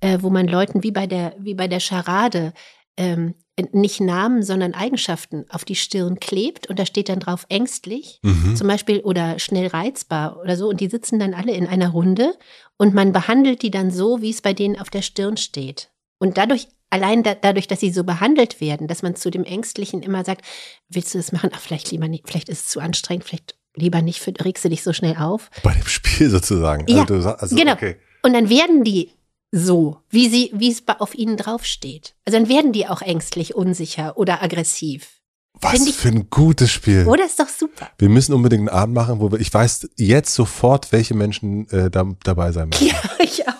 äh, 0.00 0.18
wo 0.20 0.28
man 0.28 0.46
Leuten 0.46 0.82
wie 0.82 0.92
bei 0.92 1.06
der, 1.06 1.34
wie 1.38 1.54
bei 1.54 1.68
der 1.68 1.80
Charade 1.80 2.52
ähm, 2.98 3.32
nicht 3.72 4.00
Namen, 4.00 4.42
sondern 4.42 4.74
Eigenschaften 4.74 5.44
auf 5.50 5.64
die 5.64 5.74
Stirn 5.74 6.18
klebt 6.20 6.68
und 6.68 6.78
da 6.78 6.86
steht 6.86 7.08
dann 7.08 7.20
drauf 7.20 7.44
ängstlich 7.50 8.18
mhm. 8.22 8.56
zum 8.56 8.66
Beispiel 8.66 9.00
oder 9.00 9.38
schnell 9.38 9.66
reizbar 9.66 10.40
oder 10.40 10.56
so 10.56 10.68
und 10.68 10.80
die 10.80 10.88
sitzen 10.88 11.18
dann 11.18 11.34
alle 11.34 11.52
in 11.52 11.66
einer 11.66 11.90
Runde 11.90 12.34
und 12.78 12.94
man 12.94 13.12
behandelt 13.12 13.62
die 13.62 13.70
dann 13.70 13.90
so, 13.90 14.22
wie 14.22 14.30
es 14.30 14.40
bei 14.40 14.54
denen 14.54 14.78
auf 14.78 14.88
der 14.88 15.02
Stirn 15.02 15.36
steht. 15.36 15.90
Und 16.18 16.38
dadurch, 16.38 16.68
allein 16.88 17.22
da, 17.22 17.34
dadurch, 17.34 17.68
dass 17.68 17.80
sie 17.80 17.90
so 17.90 18.04
behandelt 18.04 18.60
werden, 18.60 18.88
dass 18.88 19.02
man 19.02 19.16
zu 19.16 19.30
dem 19.30 19.44
Ängstlichen 19.44 20.02
immer 20.02 20.24
sagt, 20.24 20.44
willst 20.88 21.12
du 21.14 21.18
das 21.18 21.32
machen? 21.32 21.50
Ach, 21.52 21.60
vielleicht 21.60 21.90
lieber 21.90 22.08
nicht, 22.08 22.26
vielleicht 22.26 22.48
ist 22.48 22.64
es 22.64 22.68
zu 22.68 22.80
anstrengend, 22.80 23.24
vielleicht 23.24 23.56
lieber 23.74 24.02
nicht, 24.02 24.26
regst 24.44 24.64
du 24.64 24.70
dich 24.70 24.82
so 24.82 24.92
schnell 24.92 25.16
auf. 25.16 25.50
Bei 25.62 25.74
dem 25.74 25.86
Spiel 25.86 26.30
sozusagen. 26.30 26.86
Ja, 26.88 27.04
also, 27.04 27.30
also, 27.30 27.54
genau. 27.56 27.72
Okay. 27.72 27.96
Und 28.22 28.32
dann 28.32 28.48
werden 28.48 28.84
die 28.84 29.10
so, 29.54 29.98
wie 30.08 30.28
sie, 30.28 30.50
wie 30.54 30.70
es 30.72 30.82
auf 30.98 31.14
ihnen 31.14 31.36
draufsteht. 31.36 32.14
Also 32.24 32.38
dann 32.38 32.48
werden 32.48 32.72
die 32.72 32.88
auch 32.88 33.02
ängstlich, 33.02 33.54
unsicher 33.54 34.16
oder 34.16 34.42
aggressiv. 34.42 35.20
Was 35.60 35.86
ich- 35.86 35.94
für 35.94 36.08
ein 36.08 36.30
gutes 36.30 36.70
Spiel. 36.72 37.06
Oder 37.06 37.26
ist 37.26 37.38
doch 37.38 37.48
super. 37.48 37.90
Wir 37.98 38.08
müssen 38.08 38.32
unbedingt 38.32 38.68
einen 38.68 38.76
Abend 38.76 38.94
machen, 38.94 39.20
wo 39.20 39.30
wir, 39.30 39.38
ich 39.38 39.52
weiß 39.52 39.90
jetzt 39.96 40.34
sofort, 40.34 40.90
welche 40.90 41.14
Menschen 41.14 41.68
äh, 41.68 41.90
da, 41.90 42.10
dabei 42.24 42.50
sein 42.52 42.70
müssen. 42.70 42.86
Ja, 42.86 42.94
ich 43.22 43.46
auch. 43.46 43.52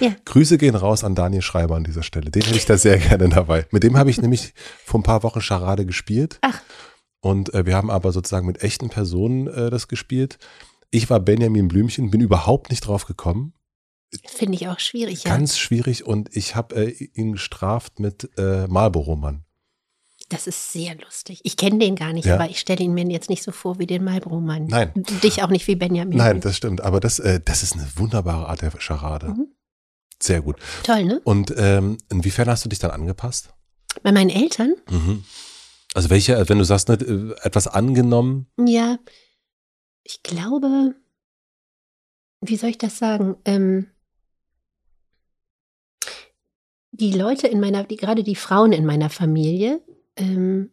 Ja. 0.00 0.14
Grüße 0.24 0.58
gehen 0.58 0.74
raus 0.74 1.04
an 1.04 1.14
Daniel 1.14 1.42
Schreiber 1.42 1.76
an 1.76 1.84
dieser 1.84 2.02
Stelle. 2.02 2.30
Den 2.32 2.42
hätte 2.42 2.56
ich 2.56 2.66
da 2.66 2.76
sehr 2.76 2.98
gerne 2.98 3.28
dabei. 3.28 3.66
Mit 3.70 3.84
dem 3.84 3.96
habe 3.96 4.10
ich 4.10 4.20
nämlich 4.20 4.52
vor 4.84 4.98
ein 4.98 5.04
paar 5.04 5.22
Wochen 5.22 5.40
Charade 5.40 5.86
gespielt. 5.86 6.38
Ach. 6.42 6.60
Und 7.20 7.54
äh, 7.54 7.64
wir 7.66 7.76
haben 7.76 7.88
aber 7.90 8.10
sozusagen 8.10 8.46
mit 8.46 8.62
echten 8.64 8.88
Personen 8.88 9.46
äh, 9.46 9.70
das 9.70 9.86
gespielt. 9.86 10.38
Ich 10.94 11.10
war 11.10 11.18
Benjamin 11.20 11.66
Blümchen, 11.68 12.10
bin 12.10 12.20
überhaupt 12.20 12.70
nicht 12.70 12.86
drauf 12.86 13.06
gekommen. 13.06 13.54
Finde 14.26 14.54
ich 14.56 14.68
auch 14.68 14.78
schwierig, 14.78 15.24
ja. 15.24 15.30
Ganz 15.34 15.56
schwierig 15.58 16.06
und 16.06 16.28
ich 16.36 16.54
habe 16.54 16.76
äh, 16.76 16.90
ihn 17.14 17.32
gestraft 17.32 17.98
mit 17.98 18.30
äh, 18.36 18.66
Marlboro-Mann. 18.66 19.44
Das 20.28 20.46
ist 20.46 20.72
sehr 20.72 20.94
lustig. 20.96 21.40
Ich 21.44 21.56
kenne 21.56 21.78
den 21.78 21.96
gar 21.96 22.12
nicht, 22.12 22.26
Ja. 22.26 22.34
aber 22.34 22.48
ich 22.50 22.60
stelle 22.60 22.84
ihn 22.84 22.92
mir 22.92 23.06
jetzt 23.06 23.30
nicht 23.30 23.42
so 23.42 23.52
vor 23.52 23.78
wie 23.78 23.86
den 23.86 24.04
Marlboro-Mann. 24.04 24.66
Nein. 24.66 24.92
Dich 25.22 25.42
auch 25.42 25.48
nicht 25.48 25.66
wie 25.66 25.76
Benjamin. 25.76 26.18
Nein, 26.18 26.40
das 26.42 26.56
stimmt. 26.58 26.82
Aber 26.82 27.00
das, 27.00 27.18
äh, 27.18 27.40
das 27.42 27.62
ist 27.62 27.72
eine 27.74 27.86
wunderbare 27.96 28.48
Art 28.48 28.60
der 28.60 28.70
Charade. 28.78 29.28
Mhm. 29.28 29.48
Sehr 30.22 30.42
gut. 30.42 30.56
Toll, 30.84 31.04
ne? 31.04 31.20
Und 31.24 31.52
ähm, 31.56 31.96
inwiefern 32.10 32.48
hast 32.48 32.64
du 32.64 32.68
dich 32.68 32.78
dann 32.78 32.90
angepasst? 32.90 33.48
Bei 34.02 34.12
meinen 34.12 34.30
Eltern, 34.30 34.74
Mhm. 34.90 35.24
Also 35.94 36.08
welche, 36.08 36.48
wenn 36.48 36.56
du 36.58 36.64
sagst, 36.64 36.88
ne, 36.88 36.94
äh, 36.94 37.34
etwas 37.46 37.66
angenommen, 37.66 38.46
ja, 38.58 38.98
ich 40.04 40.22
glaube, 40.22 40.94
wie 42.40 42.56
soll 42.56 42.70
ich 42.70 42.78
das 42.78 42.98
sagen? 42.98 43.36
Ähm, 43.44 43.88
die 46.90 47.12
Leute 47.12 47.48
in 47.48 47.60
meiner, 47.60 47.84
die, 47.84 47.96
gerade 47.96 48.22
die 48.22 48.36
Frauen 48.36 48.72
in 48.72 48.84
meiner 48.84 49.10
Familie, 49.10 49.80
ähm, 50.16 50.70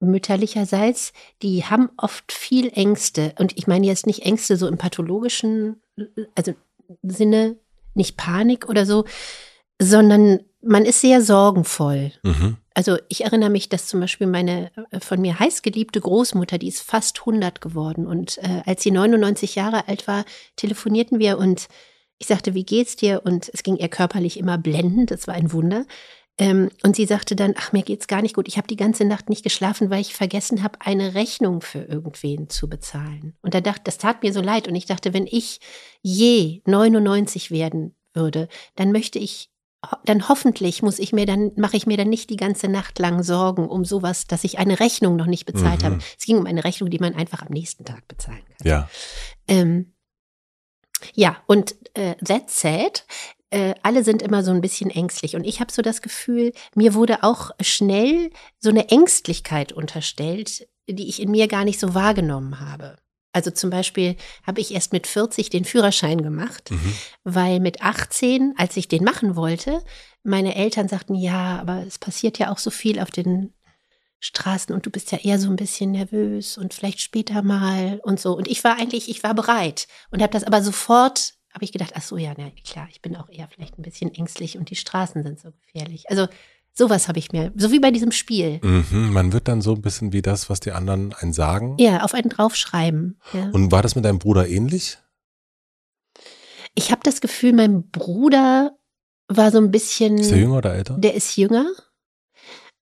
mütterlicherseits, 0.00 1.12
die 1.42 1.64
haben 1.64 1.90
oft 1.96 2.32
viel 2.32 2.70
Ängste. 2.74 3.34
Und 3.38 3.56
ich 3.56 3.66
meine 3.66 3.86
jetzt 3.86 4.06
nicht 4.06 4.22
Ängste 4.22 4.56
so 4.56 4.66
im 4.66 4.78
pathologischen, 4.78 5.82
also 6.34 6.54
Sinne, 7.02 7.58
nicht 7.94 8.16
Panik 8.16 8.68
oder 8.68 8.86
so, 8.86 9.04
sondern 9.80 10.40
man 10.62 10.84
ist 10.84 11.00
sehr 11.00 11.22
sorgenvoll. 11.22 12.12
mhm. 12.22 12.56
Also 12.80 12.96
ich 13.08 13.24
erinnere 13.24 13.50
mich, 13.50 13.68
dass 13.68 13.88
zum 13.88 14.00
Beispiel 14.00 14.26
meine 14.26 14.70
äh, 14.90 15.00
von 15.00 15.20
mir 15.20 15.38
heißgeliebte 15.38 16.00
Großmutter, 16.00 16.56
die 16.56 16.68
ist 16.68 16.80
fast 16.80 17.18
100 17.18 17.60
geworden 17.60 18.06
und 18.06 18.38
äh, 18.38 18.62
als 18.64 18.82
sie 18.82 18.90
99 18.90 19.54
Jahre 19.54 19.86
alt 19.86 20.08
war, 20.08 20.24
telefonierten 20.56 21.18
wir 21.18 21.36
und 21.36 21.68
ich 22.16 22.26
sagte, 22.26 22.54
wie 22.54 22.64
geht's 22.64 22.96
dir? 22.96 23.20
Und 23.22 23.50
es 23.52 23.64
ging 23.64 23.76
ihr 23.76 23.88
körperlich 23.88 24.38
immer 24.38 24.56
blendend, 24.56 25.10
das 25.10 25.26
war 25.26 25.34
ein 25.34 25.52
Wunder. 25.52 25.84
Ähm, 26.38 26.70
und 26.82 26.96
sie 26.96 27.04
sagte 27.04 27.36
dann, 27.36 27.52
ach, 27.58 27.74
mir 27.74 27.82
geht's 27.82 28.06
gar 28.06 28.22
nicht 28.22 28.34
gut. 28.34 28.48
Ich 28.48 28.56
habe 28.56 28.66
die 28.66 28.76
ganze 28.76 29.04
Nacht 29.04 29.28
nicht 29.28 29.42
geschlafen, 29.42 29.90
weil 29.90 30.00
ich 30.00 30.14
vergessen 30.14 30.62
habe, 30.62 30.78
eine 30.80 31.12
Rechnung 31.12 31.60
für 31.60 31.80
irgendwen 31.80 32.48
zu 32.48 32.66
bezahlen. 32.66 33.36
Und 33.42 33.52
da 33.52 33.60
dachte, 33.60 33.82
das 33.84 33.98
tat 33.98 34.22
mir 34.22 34.32
so 34.32 34.40
leid. 34.40 34.68
Und 34.68 34.74
ich 34.74 34.86
dachte, 34.86 35.12
wenn 35.12 35.26
ich 35.26 35.60
je 36.00 36.62
99 36.64 37.50
werden 37.50 37.94
würde, 38.14 38.48
dann 38.74 38.90
möchte 38.90 39.18
ich 39.18 39.50
dann 40.04 40.28
hoffentlich 40.28 40.82
muss 40.82 40.98
ich 40.98 41.12
mir 41.12 41.24
dann, 41.26 41.52
mache 41.56 41.76
ich 41.76 41.86
mir 41.86 41.96
dann 41.96 42.08
nicht 42.10 42.28
die 42.30 42.36
ganze 42.36 42.68
Nacht 42.68 42.98
lang 42.98 43.22
Sorgen 43.22 43.68
um 43.68 43.84
sowas, 43.84 44.26
dass 44.26 44.44
ich 44.44 44.58
eine 44.58 44.78
Rechnung 44.80 45.16
noch 45.16 45.26
nicht 45.26 45.46
bezahlt 45.46 45.80
Mhm. 45.80 45.84
habe. 45.86 45.98
Es 46.18 46.26
ging 46.26 46.36
um 46.38 46.46
eine 46.46 46.64
Rechnung, 46.64 46.90
die 46.90 46.98
man 46.98 47.14
einfach 47.14 47.42
am 47.42 47.48
nächsten 47.52 47.84
Tag 47.84 48.06
bezahlen 48.08 48.42
kann. 48.58 48.66
ja. 48.66 48.88
Ähm, 49.48 49.94
ja, 51.14 51.38
und 51.46 51.76
äh, 51.94 52.14
that 52.16 52.50
said, 52.50 53.06
äh, 53.48 53.74
alle 53.82 54.04
sind 54.04 54.20
immer 54.20 54.44
so 54.44 54.50
ein 54.50 54.60
bisschen 54.60 54.90
ängstlich. 54.90 55.34
Und 55.34 55.44
ich 55.44 55.60
habe 55.60 55.72
so 55.72 55.80
das 55.80 56.02
Gefühl, 56.02 56.52
mir 56.74 56.92
wurde 56.94 57.22
auch 57.22 57.50
schnell 57.62 58.30
so 58.58 58.68
eine 58.68 58.90
Ängstlichkeit 58.90 59.72
unterstellt, 59.72 60.68
die 60.88 61.08
ich 61.08 61.20
in 61.22 61.30
mir 61.30 61.48
gar 61.48 61.64
nicht 61.64 61.80
so 61.80 61.94
wahrgenommen 61.94 62.60
habe. 62.60 62.96
Also 63.32 63.50
zum 63.50 63.70
Beispiel 63.70 64.16
habe 64.46 64.60
ich 64.60 64.72
erst 64.74 64.92
mit 64.92 65.06
40 65.06 65.50
den 65.50 65.64
Führerschein 65.64 66.22
gemacht, 66.22 66.70
Mhm. 66.70 66.94
weil 67.24 67.60
mit 67.60 67.82
18, 67.82 68.54
als 68.56 68.76
ich 68.76 68.88
den 68.88 69.04
machen 69.04 69.36
wollte, 69.36 69.82
meine 70.22 70.54
Eltern 70.56 70.88
sagten, 70.88 71.14
ja, 71.14 71.58
aber 71.60 71.84
es 71.86 71.98
passiert 71.98 72.38
ja 72.38 72.50
auch 72.52 72.58
so 72.58 72.70
viel 72.70 72.98
auf 73.00 73.10
den 73.10 73.54
Straßen 74.18 74.74
und 74.74 74.84
du 74.84 74.90
bist 74.90 75.12
ja 75.12 75.18
eher 75.18 75.38
so 75.38 75.48
ein 75.48 75.56
bisschen 75.56 75.92
nervös 75.92 76.58
und 76.58 76.74
vielleicht 76.74 77.00
später 77.00 77.42
mal 77.42 78.00
und 78.02 78.20
so. 78.20 78.36
Und 78.36 78.48
ich 78.48 78.62
war 78.64 78.78
eigentlich, 78.78 79.08
ich 79.08 79.22
war 79.22 79.34
bereit 79.34 79.86
und 80.10 80.20
habe 80.20 80.32
das 80.32 80.44
aber 80.44 80.60
sofort, 80.62 81.34
habe 81.54 81.64
ich 81.64 81.72
gedacht, 81.72 81.92
ach 81.94 82.02
so, 82.02 82.18
ja, 82.18 82.34
na 82.36 82.50
klar, 82.64 82.86
ich 82.90 83.00
bin 83.00 83.16
auch 83.16 83.30
eher 83.30 83.48
vielleicht 83.48 83.78
ein 83.78 83.82
bisschen 83.82 84.12
ängstlich 84.14 84.58
und 84.58 84.68
die 84.70 84.76
Straßen 84.76 85.22
sind 85.22 85.40
so 85.40 85.52
gefährlich. 85.52 86.10
Also 86.10 86.26
sowas 86.72 87.08
habe 87.08 87.18
ich 87.18 87.32
mir, 87.32 87.52
so 87.56 87.72
wie 87.72 87.80
bei 87.80 87.90
diesem 87.90 88.12
Spiel. 88.12 88.60
Mhm. 88.62 89.12
Man 89.12 89.32
wird 89.32 89.48
dann 89.48 89.60
so 89.60 89.74
ein 89.74 89.82
bisschen 89.82 90.12
wie 90.12 90.22
das, 90.22 90.50
was 90.50 90.60
die 90.60 90.72
anderen 90.72 91.12
einen 91.14 91.32
sagen. 91.32 91.76
Ja, 91.78 92.02
auf 92.02 92.14
einen 92.14 92.30
draufschreiben. 92.30 93.20
Ja. 93.32 93.50
Und 93.50 93.72
war 93.72 93.82
das 93.82 93.96
mit 93.96 94.04
deinem 94.04 94.18
Bruder 94.18 94.48
ähnlich? 94.48 94.98
Ich 96.74 96.90
habe 96.90 97.00
das 97.04 97.20
Gefühl, 97.20 97.52
mein 97.52 97.90
Bruder 97.90 98.76
war 99.28 99.50
so 99.50 99.58
ein 99.58 99.70
bisschen. 99.70 100.18
Ist 100.18 100.30
der 100.30 100.38
jünger 100.38 100.58
oder 100.58 100.74
älter? 100.74 100.94
Der 100.98 101.14
ist 101.14 101.36
jünger. 101.36 101.66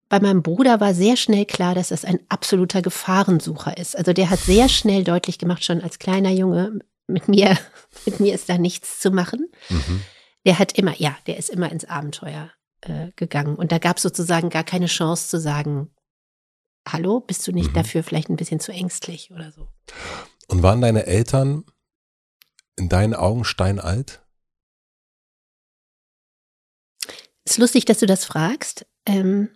Bei 0.09 0.20
meinem 0.20 0.43
Bruder 0.43 0.80
war 0.80 0.95
sehr 0.95 1.16
schnell 1.16 1.45
klar, 1.45 1.74
dass 1.74 1.89
das 1.89 2.05
ein 2.07 2.20
absoluter 2.30 2.80
Gefahrensucher 2.80 3.76
ist. 3.76 3.97
Also 3.97 4.14
der 4.14 4.30
hat 4.30 4.39
sehr 4.39 4.68
schnell 4.70 5.05
deutlich 5.05 5.39
gemacht, 5.39 5.64
schon 5.64 5.82
als 5.82 5.99
kleiner 5.99 6.30
Junge, 6.30 6.78
mit 7.07 7.28
mir, 7.28 7.59
mit 8.07 8.20
mir 8.20 8.34
ist 8.34 8.49
da 8.49 8.57
nichts 8.57 9.01
zu 9.01 9.11
machen. 9.11 9.51
Mhm. 9.68 10.03
Der 10.47 10.59
hat 10.59 10.78
immer, 10.78 10.95
ja, 10.97 11.14
der 11.26 11.36
ist 11.36 11.51
immer 11.51 11.70
ins 11.70 11.84
Abenteuer 11.84 12.51
äh, 12.83 13.11
gegangen. 13.16 13.57
Und 13.57 13.72
da 13.72 13.79
gab 13.79 13.97
es 13.97 14.03
sozusagen 14.03 14.51
gar 14.51 14.64
keine 14.64 14.87
Chance 14.87 15.29
zu 15.29 15.41
sagen, 15.41 15.91
hallo, 16.87 17.20
bist 17.20 17.47
du 17.47 17.53
nicht 17.53 17.70
Mhm. 17.70 17.74
dafür 17.74 18.03
vielleicht 18.03 18.29
ein 18.31 18.37
bisschen 18.37 18.61
zu 18.61 18.72
ängstlich 18.72 19.31
oder 19.31 19.53
so? 19.53 19.68
Und 20.49 20.62
waren 20.62 20.81
deine 20.81 21.07
Eltern 21.07 21.64
in 22.76 22.89
deinen 22.89 23.14
Augen 23.14 23.45
steinalt? 23.45 24.22
Ist 27.45 27.59
lustig, 27.59 27.85
dass 27.85 27.99
du 27.99 28.07
das 28.07 28.24
fragst. 28.24 28.87
Ähm, 29.07 29.49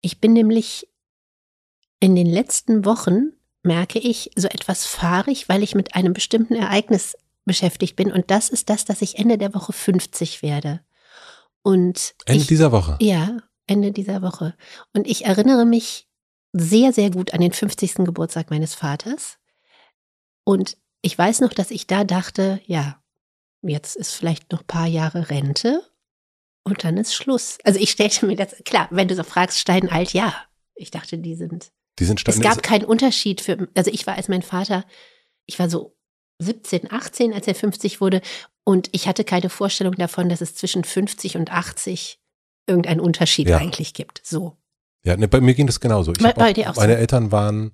ich 0.00 0.20
bin 0.20 0.32
nämlich 0.32 0.88
in 2.00 2.14
den 2.14 2.26
letzten 2.26 2.84
Wochen, 2.84 3.32
merke 3.62 3.98
ich, 3.98 4.30
so 4.36 4.48
etwas 4.48 4.86
fahrig, 4.86 5.48
weil 5.48 5.62
ich 5.62 5.74
mit 5.74 5.94
einem 5.94 6.12
bestimmten 6.12 6.54
Ereignis 6.54 7.16
beschäftigt 7.44 7.96
bin. 7.96 8.12
Und 8.12 8.30
das 8.30 8.48
ist 8.48 8.70
das, 8.70 8.84
dass 8.84 9.02
ich 9.02 9.18
Ende 9.18 9.38
der 9.38 9.54
Woche 9.54 9.72
50 9.72 10.42
werde. 10.42 10.80
Und 11.66 12.14
Ende 12.26 12.42
ich, 12.42 12.46
dieser 12.46 12.70
Woche? 12.70 12.96
ja, 13.00 13.38
Ende 13.66 13.90
dieser 13.90 14.22
Woche. 14.22 14.54
Und 14.94 15.08
ich 15.08 15.24
erinnere 15.24 15.66
mich 15.66 16.06
sehr, 16.52 16.92
sehr 16.92 17.10
gut 17.10 17.34
an 17.34 17.40
den 17.40 17.50
50. 17.50 18.04
Geburtstag 18.04 18.50
meines 18.50 18.76
Vaters. 18.76 19.38
Und 20.44 20.76
ich 21.02 21.18
weiß 21.18 21.40
noch, 21.40 21.52
dass 21.52 21.72
ich 21.72 21.88
da 21.88 22.04
dachte, 22.04 22.60
ja, 22.66 23.02
jetzt 23.62 23.96
ist 23.96 24.14
vielleicht 24.14 24.52
noch 24.52 24.60
ein 24.60 24.66
paar 24.68 24.86
Jahre 24.86 25.28
Rente 25.28 25.82
und 26.62 26.84
dann 26.84 26.98
ist 26.98 27.16
Schluss. 27.16 27.58
Also 27.64 27.80
ich 27.80 27.90
stellte 27.90 28.26
mir 28.26 28.36
das, 28.36 28.62
klar, 28.64 28.86
wenn 28.92 29.08
du 29.08 29.16
so 29.16 29.24
fragst, 29.24 29.58
steinalt, 29.58 30.12
ja. 30.12 30.32
Ich 30.76 30.92
dachte, 30.92 31.18
die 31.18 31.34
sind. 31.34 31.72
Die 31.98 32.04
sind 32.04 32.20
Es 32.24 32.36
stein 32.36 32.42
gab 32.42 32.62
keinen 32.62 32.84
Unterschied 32.84 33.40
für, 33.40 33.66
also 33.74 33.90
ich 33.90 34.06
war 34.06 34.14
als 34.14 34.28
mein 34.28 34.42
Vater, 34.42 34.84
ich 35.46 35.58
war 35.58 35.68
so 35.68 35.95
17, 36.38 36.90
18, 36.92 37.32
als 37.32 37.46
er 37.48 37.54
50 37.54 38.00
wurde 38.00 38.20
und 38.64 38.88
ich 38.92 39.08
hatte 39.08 39.24
keine 39.24 39.48
Vorstellung 39.48 39.94
davon, 39.94 40.28
dass 40.28 40.40
es 40.40 40.54
zwischen 40.54 40.84
50 40.84 41.36
und 41.36 41.50
80 41.52 42.18
irgendeinen 42.66 43.00
Unterschied 43.00 43.48
Ja. 43.48 43.58
eigentlich 43.58 43.94
gibt. 43.94 44.20
So. 44.24 44.56
Ja, 45.04 45.16
ne, 45.16 45.28
bei 45.28 45.40
mir 45.40 45.54
ging 45.54 45.66
das 45.66 45.78
genauso. 45.80 46.12
Ich 46.12 46.18
Bei- 46.18 46.32
bei 46.32 46.52
dir 46.52 46.70
auch 46.70 46.74
so? 46.74 46.80
meine 46.80 46.96
Eltern 46.96 47.30
waren 47.32 47.72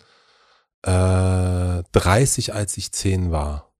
äh, 0.84 1.82
30, 1.92 2.54
als 2.54 2.76
ich 2.76 2.92
10 2.92 3.30
war. 3.30 3.72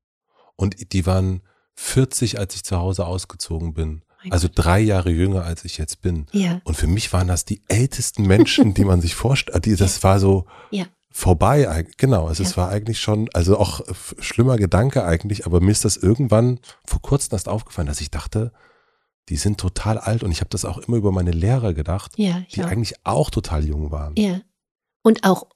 Und 0.57 0.93
die 0.93 1.07
waren 1.07 1.43
40, 1.74 2.39
als 2.39 2.55
ich 2.55 2.64
zu 2.64 2.76
Hause 2.78 3.07
ausgezogen 3.07 3.74
bin. 3.74 4.03
Mein 4.22 4.33
Also 4.33 4.47
Gott. 4.49 4.64
drei 4.64 4.80
Jahre 4.80 5.11
jünger, 5.11 5.45
als 5.45 5.64
ich 5.64 5.78
jetzt 5.78 6.01
bin. 6.01 6.26
Ja, 6.33 6.61
Und 6.64 6.76
für 6.76 6.87
mich 6.87 7.12
waren 7.12 7.26
das 7.28 7.45
die 7.45 7.62
ältesten 7.68 8.22
Menschen, 8.26 8.72
die 8.74 8.85
man 8.85 9.01
sich 9.01 9.14
vorstellt. 9.16 9.66
Das 9.80 10.03
war 10.05 10.20
so 10.20 10.47
Ja. 10.70 10.85
Vorbei. 11.12 11.86
Genau, 11.96 12.26
also 12.26 12.42
es 12.42 12.52
Ja. 12.52 12.56
war 12.58 12.68
eigentlich 12.70 13.00
schon, 13.00 13.28
also 13.34 13.58
auch 13.58 13.80
schlimmer 14.18 14.56
Gedanke 14.56 15.04
eigentlich, 15.04 15.46
aber 15.46 15.60
mir 15.60 15.70
ist 15.72 15.84
das 15.84 15.96
irgendwann 15.96 16.58
vor 16.84 17.00
kurzem 17.02 17.34
erst 17.34 17.48
aufgefallen, 17.48 17.86
dass 17.88 18.00
ich 18.00 18.10
dachte, 18.10 18.52
die 19.28 19.36
sind 19.36 19.58
total 19.60 19.98
alt. 19.98 20.24
Und 20.24 20.32
ich 20.32 20.40
habe 20.40 20.50
das 20.50 20.64
auch 20.64 20.78
immer 20.78 20.96
über 20.96 21.12
meine 21.12 21.30
Lehrer 21.30 21.74
gedacht, 21.74 22.12
ja, 22.16 22.42
die 22.52 22.64
auch. 22.64 22.68
eigentlich 22.68 22.94
auch 23.04 23.30
total 23.30 23.64
jung 23.64 23.90
waren. 23.90 24.14
Ja. 24.16 24.40
Und 25.02 25.24
auch 25.24 25.46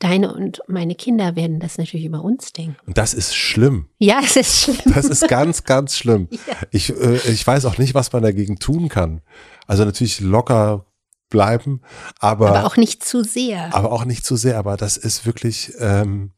deine 0.00 0.34
und 0.34 0.60
meine 0.68 0.94
Kinder 0.94 1.34
werden 1.34 1.60
das 1.60 1.78
natürlich 1.78 2.04
über 2.06 2.22
uns 2.22 2.52
denken. 2.52 2.76
Und 2.86 2.98
das 2.98 3.14
ist 3.14 3.34
schlimm. 3.34 3.88
Ja, 3.98 4.20
es 4.22 4.36
ist 4.36 4.60
schlimm. 4.60 4.94
Das 4.94 5.06
ist 5.06 5.26
ganz, 5.28 5.64
ganz 5.64 5.96
schlimm. 5.96 6.28
Ja. 6.46 6.54
Ich, 6.70 6.90
äh, 6.90 7.16
ich 7.30 7.46
weiß 7.46 7.64
auch 7.64 7.78
nicht, 7.78 7.94
was 7.94 8.12
man 8.12 8.22
dagegen 8.22 8.58
tun 8.58 8.88
kann. 8.88 9.22
Also 9.66 9.84
natürlich 9.84 10.20
locker 10.20 10.84
bleiben, 11.28 11.82
aber, 12.18 12.48
Aber 12.50 12.66
auch 12.66 12.76
nicht 12.76 13.04
zu 13.04 13.22
sehr. 13.22 13.74
aber 13.74 13.92
auch 13.92 14.04
nicht 14.04 14.24
zu 14.24 14.36
sehr. 14.36 14.58
Aber 14.58 14.76
das 14.76 14.96
ist 14.96 15.26
wirklich, 15.26 15.72
ähm, 15.78 16.32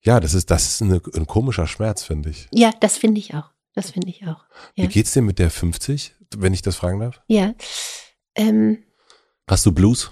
ja, 0.00 0.20
das 0.20 0.34
ist, 0.34 0.50
das 0.50 0.66
ist 0.66 0.82
eine, 0.82 1.00
ein 1.14 1.26
komischer 1.26 1.66
Schmerz, 1.66 2.02
finde 2.02 2.30
ich. 2.30 2.48
Ja, 2.52 2.70
das 2.80 2.96
finde 2.98 3.18
ich 3.20 3.34
auch. 3.34 3.50
Das 3.74 3.90
finde 3.90 4.08
ich 4.10 4.26
auch. 4.26 4.44
Ja. 4.74 4.84
Wie 4.84 4.88
geht's 4.88 5.12
dir 5.12 5.22
mit 5.22 5.38
der 5.38 5.50
50, 5.50 6.14
wenn 6.36 6.52
ich 6.54 6.62
das 6.62 6.76
fragen 6.76 7.00
darf? 7.00 7.20
Ja. 7.26 7.54
Ähm, 8.34 8.82
Hast 9.48 9.64
du 9.66 9.72
Blues? 9.72 10.10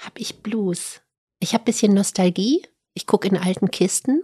habe 0.00 0.18
ich 0.20 0.42
Blues. 0.42 1.00
Ich 1.40 1.52
habe 1.54 1.64
bisschen 1.64 1.92
Nostalgie. 1.94 2.62
Ich 2.94 3.06
gucke 3.06 3.28
in 3.28 3.36
alten 3.36 3.70
Kisten 3.70 4.22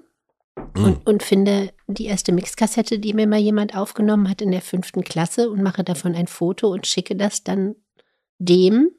Mm. 0.74 0.84
und, 0.84 1.06
und 1.06 1.22
finde 1.22 1.72
die 1.86 2.04
erste 2.04 2.30
Mixkassette, 2.30 2.98
die 2.98 3.14
mir 3.14 3.26
mal 3.26 3.38
jemand 3.38 3.74
aufgenommen 3.74 4.28
hat 4.28 4.42
in 4.42 4.50
der 4.50 4.60
fünften 4.60 5.02
Klasse 5.02 5.50
und 5.50 5.62
mache 5.62 5.82
davon 5.82 6.14
ein 6.14 6.26
Foto 6.26 6.68
und 6.68 6.86
schicke 6.86 7.16
das 7.16 7.42
dann 7.42 7.74
dem, 8.44 8.90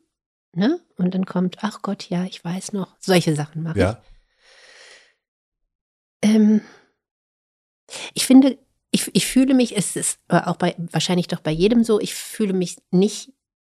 ne? 0.53 0.79
Und 0.97 1.13
dann 1.13 1.25
kommt, 1.25 1.57
ach 1.61 1.81
Gott, 1.81 2.09
ja, 2.09 2.23
ich 2.25 2.43
weiß 2.43 2.73
noch. 2.73 2.95
Solche 2.99 3.35
Sachen 3.35 3.63
mache 3.63 3.79
Ja. 3.79 4.01
ich. 6.21 6.29
Ähm, 6.29 6.61
ich 8.13 8.25
finde, 8.25 8.57
ich, 8.91 9.09
ich 9.13 9.25
fühle 9.25 9.53
mich, 9.53 9.75
es 9.75 9.95
ist 9.95 10.19
aber 10.27 10.47
auch 10.47 10.55
bei, 10.55 10.75
wahrscheinlich 10.91 11.27
doch 11.27 11.39
bei 11.41 11.51
jedem 11.51 11.83
so, 11.83 11.99
ich 11.99 12.13
fühle 12.13 12.53
mich 12.53 12.77
nicht 12.91 13.33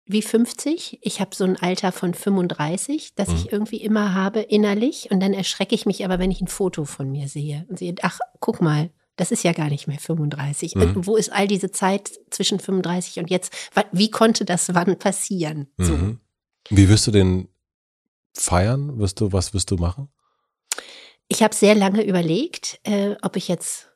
wie 0.06 0.20
50. 0.22 0.98
Ich 1.02 1.20
habe 1.20 1.34
so 1.34 1.44
ein 1.44 1.56
Alter 1.56 1.90
von 1.92 2.12
35, 2.12 3.14
das 3.14 3.28
Mhm. 3.28 3.34
ich 3.36 3.52
irgendwie 3.52 3.80
immer 3.80 4.12
habe 4.14 4.40
innerlich. 4.40 5.10
Und 5.10 5.20
dann 5.20 5.32
erschrecke 5.32 5.74
ich 5.74 5.86
mich 5.86 6.04
aber, 6.04 6.18
wenn 6.18 6.30
ich 6.30 6.42
ein 6.42 6.48
Foto 6.48 6.84
von 6.84 7.10
mir 7.10 7.28
sehe 7.28 7.64
und 7.68 7.78
sehe, 7.78 7.94
ach, 8.02 8.18
guck 8.40 8.60
mal, 8.60 8.90
das 9.16 9.30
ist 9.30 9.44
ja 9.44 9.52
gar 9.52 9.68
nicht 9.68 9.86
mehr 9.86 9.98
35. 9.98 10.74
Mhm. 10.74 10.82
Äh, 10.82 11.06
Wo 11.06 11.16
ist 11.16 11.30
all 11.32 11.46
diese 11.46 11.70
Zeit 11.70 12.10
zwischen 12.30 12.58
35 12.60 13.18
und 13.18 13.30
jetzt? 13.30 13.52
Wie 13.92 14.10
konnte 14.10 14.44
das 14.44 14.74
wann 14.74 14.98
passieren? 14.98 15.68
So. 15.78 15.92
Mhm. 15.96 16.20
Wie 16.70 16.88
wirst 16.88 17.06
du 17.06 17.10
den 17.10 17.48
feiern? 18.36 18.98
Wirst 18.98 19.20
du, 19.20 19.32
was 19.32 19.54
wirst 19.54 19.70
du 19.70 19.76
machen? 19.76 20.08
Ich 21.28 21.42
habe 21.42 21.54
sehr 21.54 21.74
lange 21.74 22.04
überlegt, 22.04 22.80
äh, 22.84 23.16
ob 23.22 23.36
ich 23.36 23.48
jetzt 23.48 23.90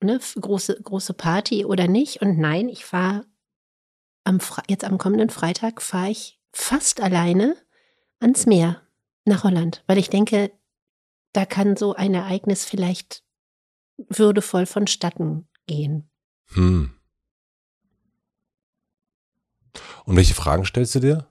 ne, 0.00 0.16
f- 0.16 0.36
große, 0.40 0.80
große 0.82 1.14
Party 1.14 1.64
oder 1.64 1.86
nicht. 1.86 2.22
Und 2.22 2.38
nein, 2.38 2.68
ich 2.68 2.84
fahre 2.84 3.24
am 4.24 4.38
Fre- 4.38 4.64
jetzt 4.68 4.84
am 4.84 4.98
kommenden 4.98 5.30
Freitag 5.30 5.82
fahre 5.82 6.10
ich 6.10 6.40
fast 6.52 7.00
alleine 7.00 7.56
ans 8.20 8.46
Meer 8.46 8.82
nach 9.24 9.44
Holland, 9.44 9.82
weil 9.86 9.98
ich 9.98 10.10
denke, 10.10 10.50
da 11.32 11.44
kann 11.46 11.76
so 11.76 11.94
ein 11.94 12.14
Ereignis 12.14 12.64
vielleicht 12.64 13.21
würdevoll 14.08 14.66
vonstatten 14.66 15.48
gehen. 15.66 16.10
Hm. 16.54 16.92
Und 20.04 20.16
welche 20.16 20.34
Fragen 20.34 20.64
stellst 20.64 20.94
du 20.94 21.00
dir? 21.00 21.28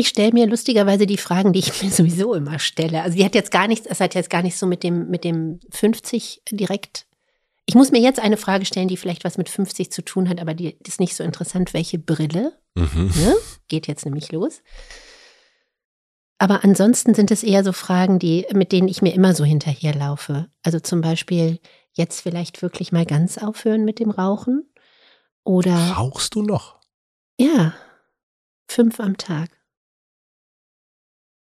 Ich 0.00 0.08
stelle 0.08 0.32
mir 0.32 0.46
lustigerweise 0.46 1.06
die 1.06 1.18
Fragen, 1.18 1.52
die 1.52 1.58
ich 1.58 1.82
mir 1.82 1.90
sowieso 1.90 2.34
immer 2.34 2.58
stelle. 2.58 3.02
Also 3.02 3.16
die 3.16 3.24
hat 3.24 3.34
jetzt 3.34 3.50
gar 3.50 3.68
nichts, 3.68 3.86
es 3.86 4.00
hat 4.00 4.14
jetzt 4.14 4.30
gar 4.30 4.42
nicht 4.42 4.56
so 4.56 4.66
mit 4.66 4.82
dem, 4.82 5.10
mit 5.10 5.24
dem 5.24 5.60
50 5.70 6.42
direkt. 6.50 7.06
Ich 7.66 7.74
muss 7.74 7.92
mir 7.92 8.00
jetzt 8.00 8.18
eine 8.18 8.36
Frage 8.36 8.64
stellen, 8.64 8.88
die 8.88 8.96
vielleicht 8.96 9.24
was 9.24 9.38
mit 9.38 9.48
50 9.48 9.92
zu 9.92 10.02
tun 10.02 10.28
hat, 10.28 10.40
aber 10.40 10.54
die 10.54 10.76
ist 10.86 11.00
nicht 11.00 11.14
so 11.14 11.22
interessant. 11.22 11.74
Welche 11.74 11.98
Brille? 11.98 12.58
Mhm. 12.74 13.12
Ne? 13.14 13.36
Geht 13.68 13.86
jetzt 13.86 14.04
nämlich 14.04 14.32
los. 14.32 14.62
Aber 16.40 16.64
ansonsten 16.64 17.12
sind 17.12 17.30
es 17.30 17.42
eher 17.42 17.62
so 17.62 17.72
Fragen, 17.72 18.18
die, 18.18 18.46
mit 18.54 18.72
denen 18.72 18.88
ich 18.88 19.02
mir 19.02 19.12
immer 19.12 19.34
so 19.34 19.44
hinterherlaufe. 19.44 20.48
Also 20.62 20.80
zum 20.80 21.02
Beispiel 21.02 21.60
jetzt 21.92 22.22
vielleicht 22.22 22.62
wirklich 22.62 22.92
mal 22.92 23.04
ganz 23.04 23.36
aufhören 23.36 23.84
mit 23.84 23.98
dem 23.98 24.10
Rauchen. 24.10 24.64
Oder 25.44 25.76
Rauchst 25.92 26.34
du 26.34 26.42
noch? 26.42 26.80
ja, 27.38 27.74
fünf 28.68 29.00
am 29.00 29.18
Tag. 29.18 29.50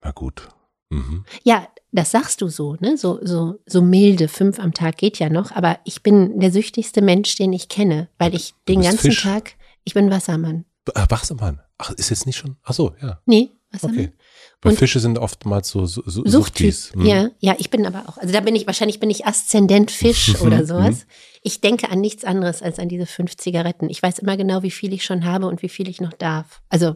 Na 0.04 0.12
gut. 0.12 0.50
Mhm. 0.90 1.26
Ja, 1.44 1.68
das 1.92 2.10
sagst 2.10 2.42
du 2.42 2.48
so, 2.48 2.76
ne? 2.80 2.98
So, 2.98 3.20
so, 3.24 3.60
so 3.68 3.84
milde, 3.84 4.28
fünf 4.28 4.58
am 4.58 4.74
Tag 4.74 4.98
geht 4.98 5.20
ja 5.20 5.30
noch, 5.30 5.52
aber 5.52 5.80
ich 5.84 6.02
bin 6.02 6.40
der 6.40 6.52
süchtigste 6.52 7.04
Mensch, 7.04 7.36
den 7.36 7.54
ich 7.54 7.70
kenne, 7.70 8.10
weil 8.18 8.34
ich 8.34 8.56
den 8.68 8.80
bist 8.80 8.90
ganzen 8.90 9.12
Fisch. 9.12 9.22
Tag, 9.22 9.58
ich 9.84 9.94
bin 9.94 10.10
Wassermann. 10.10 10.66
Äh, 10.96 11.06
Wachsemann. 11.10 11.62
Ach, 11.78 11.92
ist 11.92 12.10
jetzt 12.10 12.26
nicht 12.26 12.38
schon? 12.38 12.58
Ach 12.64 12.74
so, 12.74 12.96
ja. 13.00 13.22
Nee, 13.26 13.52
Wassermann. 13.72 13.98
Okay. 14.00 14.14
Weil 14.62 14.72
Und- 14.72 14.80
Fische 14.80 15.00
sind 15.00 15.20
oftmals 15.20 15.70
so, 15.70 15.86
so, 15.86 16.02
so 16.06 16.24
Suchttyp. 16.26 16.32
Suchtis. 16.74 16.96
Mhm. 16.96 17.06
Ja, 17.06 17.30
ja, 17.40 17.56
ich 17.60 17.70
bin 17.70 17.86
aber 17.86 18.10
auch. 18.10 18.18
Also 18.18 18.34
da 18.34 18.40
bin 18.40 18.56
ich, 18.56 18.66
wahrscheinlich 18.66 19.00
bin 19.00 19.10
ich 19.12 19.26
Aszendent 19.28 19.92
Fisch 19.92 20.36
oder 20.42 20.66
sowas. 20.66 21.06
Ich 21.44 21.62
denke 21.62 21.90
an 21.92 22.02
nichts 22.02 22.24
anderes 22.26 22.62
als 22.64 22.80
an 22.80 22.90
diese 22.90 23.06
fünf 23.06 23.38
Zigaretten. 23.38 23.90
Ich 23.90 24.02
weiß 24.02 24.18
immer 24.20 24.36
genau, 24.36 24.64
wie 24.64 24.72
viel 24.72 24.94
ich 24.94 25.04
schon 25.06 25.26
habe 25.26 25.46
und 25.48 25.62
wie 25.62 25.70
viel 25.70 25.88
ich 25.88 26.02
noch 26.02 26.14
darf. 26.14 26.62
Also 26.70 26.96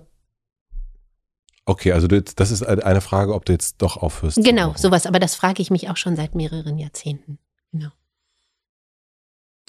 Okay, 1.66 1.91
also 1.91 2.07
das 2.07 2.49
ist 2.49 2.64
eine 2.64 3.01
Frage, 3.01 3.36
ob 3.36 3.45
du 3.45 3.53
jetzt 3.53 3.76
doch 3.84 3.95
aufhörst. 3.97 4.43
genau, 4.43 4.74
sowas. 4.76 5.05
Aber 5.05 5.20
das 5.20 5.36
frage 5.36 5.62
ich 5.62 5.70
mich 5.70 5.89
auch 5.89 5.97
schon 5.97 6.16
seit 6.16 6.34
mehreren 6.34 6.80
Jahrzehnten. 6.80 7.38
Genau. 7.72 7.89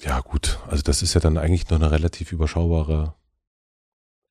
Ja, 0.01 0.19
gut. 0.21 0.57
Also 0.67 0.81
das 0.81 1.03
ist 1.03 1.13
ja 1.13 1.21
dann 1.21 1.37
eigentlich 1.37 1.69
noch 1.69 1.77
eine 1.79 1.91
relativ 1.91 2.31
überschaubare. 2.31 3.13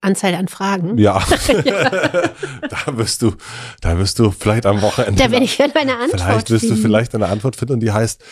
Anzahl 0.02 0.34
an 0.34 0.48
Fragen. 0.48 0.98
Ja. 0.98 1.22
da 1.46 2.96
wirst 2.98 3.22
du, 3.22 3.32
da 3.80 3.98
wirst 3.98 4.18
du 4.18 4.30
vielleicht 4.30 4.66
am 4.66 4.82
Wochenende. 4.82 5.22
Da 5.22 5.30
werde 5.30 5.44
ich 5.44 5.56
dann 5.56 5.70
meine 5.74 5.96
Antwort 5.96 6.20
Vielleicht 6.20 6.50
wirst 6.50 6.64
du 6.64 6.68
finden. 6.68 6.82
vielleicht 6.82 7.14
eine 7.14 7.28
Antwort 7.28 7.56
finden 7.56 7.74
und 7.74 7.80
die 7.80 7.92
heißt, 7.92 8.22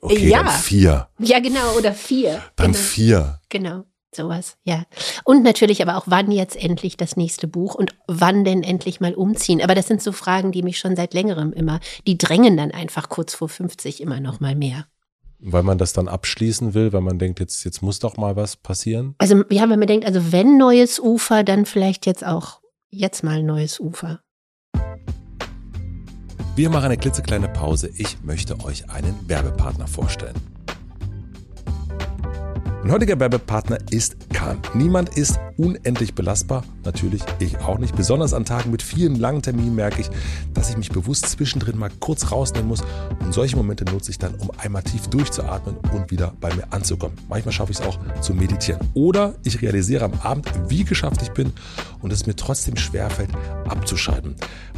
okay, 0.00 0.28
Ja. 0.28 0.42
dann 0.42 0.52
vier. 0.52 1.08
Ja, 1.18 1.38
genau, 1.40 1.72
oder 1.78 1.92
vier. 1.94 2.42
Dann 2.56 2.72
genau. 2.72 2.84
vier. 2.84 3.40
Genau, 3.48 3.84
sowas, 4.14 4.56
ja. 4.64 4.84
Und 5.24 5.42
natürlich 5.42 5.80
aber 5.80 5.96
auch, 5.96 6.04
wann 6.06 6.30
jetzt 6.30 6.56
endlich 6.56 6.96
das 6.96 7.16
nächste 7.16 7.46
Buch 7.46 7.74
und 7.74 7.94
wann 8.06 8.44
denn 8.44 8.62
endlich 8.62 9.00
mal 9.00 9.14
umziehen. 9.14 9.62
Aber 9.62 9.74
das 9.74 9.86
sind 9.86 10.02
so 10.02 10.12
Fragen, 10.12 10.52
die 10.52 10.62
mich 10.62 10.78
schon 10.78 10.96
seit 10.96 11.14
längerem 11.14 11.52
immer, 11.52 11.80
die 12.06 12.18
drängen 12.18 12.56
dann 12.56 12.70
einfach 12.72 13.08
kurz 13.08 13.34
vor 13.34 13.48
50 13.48 14.00
immer 14.02 14.20
noch 14.20 14.40
mal 14.40 14.54
mehr. 14.54 14.86
Weil 15.46 15.62
man 15.62 15.76
das 15.76 15.92
dann 15.92 16.08
abschließen 16.08 16.72
will, 16.72 16.94
weil 16.94 17.02
man 17.02 17.18
denkt, 17.18 17.38
jetzt, 17.38 17.64
jetzt 17.64 17.82
muss 17.82 17.98
doch 17.98 18.16
mal 18.16 18.34
was 18.34 18.56
passieren. 18.56 19.14
Also, 19.18 19.44
ja, 19.50 19.68
wenn 19.68 19.78
man 19.78 19.86
denkt, 19.86 20.06
also 20.06 20.32
wenn 20.32 20.56
neues 20.56 20.98
Ufer, 20.98 21.44
dann 21.44 21.66
vielleicht 21.66 22.06
jetzt 22.06 22.24
auch 22.24 22.60
jetzt 22.88 23.22
mal 23.22 23.42
neues 23.42 23.78
Ufer. 23.78 24.20
Wir 26.56 26.70
machen 26.70 26.86
eine 26.86 26.96
klitzekleine 26.96 27.48
Pause. 27.48 27.90
Ich 27.94 28.22
möchte 28.22 28.58
euch 28.64 28.88
einen 28.88 29.28
Werbepartner 29.28 29.86
vorstellen. 29.86 30.53
Mein 32.84 32.92
heutiger 32.92 33.18
Werbepartner 33.18 33.78
ist 33.90 34.28
Kahn. 34.28 34.60
Niemand 34.74 35.16
ist 35.16 35.40
unendlich 35.56 36.14
belastbar. 36.14 36.64
Natürlich 36.84 37.22
ich 37.38 37.56
auch 37.60 37.78
nicht. 37.78 37.96
Besonders 37.96 38.34
an 38.34 38.44
Tagen 38.44 38.70
mit 38.70 38.82
vielen 38.82 39.16
langen 39.16 39.40
Terminen 39.40 39.74
merke 39.74 40.02
ich, 40.02 40.10
dass 40.52 40.68
ich 40.68 40.76
mich 40.76 40.90
bewusst 40.90 41.24
zwischendrin 41.24 41.78
mal 41.78 41.90
kurz 42.00 42.30
rausnehmen 42.30 42.68
muss. 42.68 42.82
Und 43.20 43.32
solche 43.32 43.56
Momente 43.56 43.86
nutze 43.86 44.10
ich 44.10 44.18
dann, 44.18 44.34
um 44.34 44.50
einmal 44.58 44.82
tief 44.82 45.06
durchzuatmen 45.06 45.76
und 45.94 46.10
wieder 46.10 46.34
bei 46.42 46.54
mir 46.54 46.70
anzukommen. 46.74 47.16
Manchmal 47.26 47.52
schaffe 47.54 47.72
ich 47.72 47.80
es 47.80 47.86
auch 47.86 47.98
zu 48.20 48.34
meditieren. 48.34 48.86
Oder 48.92 49.34
ich 49.44 49.62
realisiere 49.62 50.04
am 50.04 50.12
Abend, 50.22 50.52
wie 50.68 50.84
geschafft 50.84 51.22
ich 51.22 51.30
bin 51.30 51.54
und 52.02 52.12
es 52.12 52.26
mir 52.26 52.36
trotzdem 52.36 52.76
schwerfällt, 52.76 53.30
abzuschalten. 53.66 54.36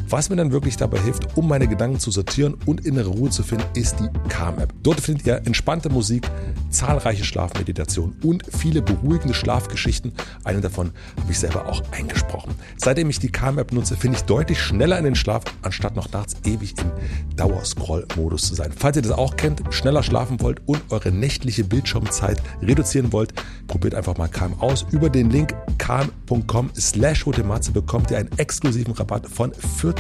Was 0.09 0.31
mir 0.31 0.37
dann 0.37 0.53
wirklich 0.53 0.77
dabei 0.77 1.01
hilft, 1.01 1.37
um 1.37 1.49
meine 1.49 1.67
Gedanken 1.67 1.99
zu 1.99 2.13
sortieren 2.13 2.55
und 2.65 2.87
innere 2.87 3.09
Ruhe 3.09 3.31
zu 3.31 3.43
finden, 3.43 3.65
ist 3.75 3.97
die 3.99 4.09
Calm-App. 4.29 4.73
Dort 4.85 5.01
findet 5.01 5.27
ihr 5.27 5.43
entspannte 5.45 5.89
Musik, 5.89 6.31
zahlreiche 6.71 7.25
Schlafmeditationen 7.25 8.15
und 8.23 8.45
viele 8.57 8.83
beruhigende 8.83 9.35
Schlafgeschichten. 9.35 10.13
Eine 10.45 10.61
davon 10.61 10.93
habe 11.21 11.33
ich 11.33 11.41
selber 11.41 11.67
auch 11.67 11.83
eingesprochen. 11.91 12.55
Seitdem 12.77 13.11
ich 13.11 13.19
die 13.19 13.33
Calm-App 13.33 13.73
nutze, 13.73 13.97
finde 13.97 14.19
ich 14.19 14.23
deutlich 14.25 14.61
schneller 14.61 14.97
in 14.97 15.05
den 15.05 15.17
Schlaf, 15.17 15.43
anstatt 15.63 15.97
noch 15.97 16.13
nachts 16.13 16.37
ewig 16.45 16.75
im 16.79 16.93
Dauerscroll-Modus 17.37 18.43
zu 18.43 18.55
sein. 18.55 18.73
Falls 18.77 18.97
ihr 18.97 19.03
das 19.03 19.11
auch 19.13 19.37
kennt, 19.37 19.63
schneller 19.71 20.05
schlafen 20.05 20.41
wollt 20.41 20.61
und 20.67 20.83
eure 20.91 21.11
nächtliche 21.11 21.65
Bildschirmzeit 21.65 22.41
reduzieren 22.63 23.13
wollt, 23.13 23.35
probiert 23.67 23.97
einfach 23.97 24.17
mal 24.17 24.29
Calm 24.29 24.55
aus. 24.61 24.87
Über 24.93 25.11
den 25.11 25.31
Link 25.31 25.53
calm.com 25.79 26.71
slash 26.79 27.25
bekommt 27.73 28.13
ihr 28.13 28.19
einen 28.19 28.31
exklusiven 28.39 28.95
Rabatt 28.95 29.27
von 29.27 29.53
40% 29.53 29.96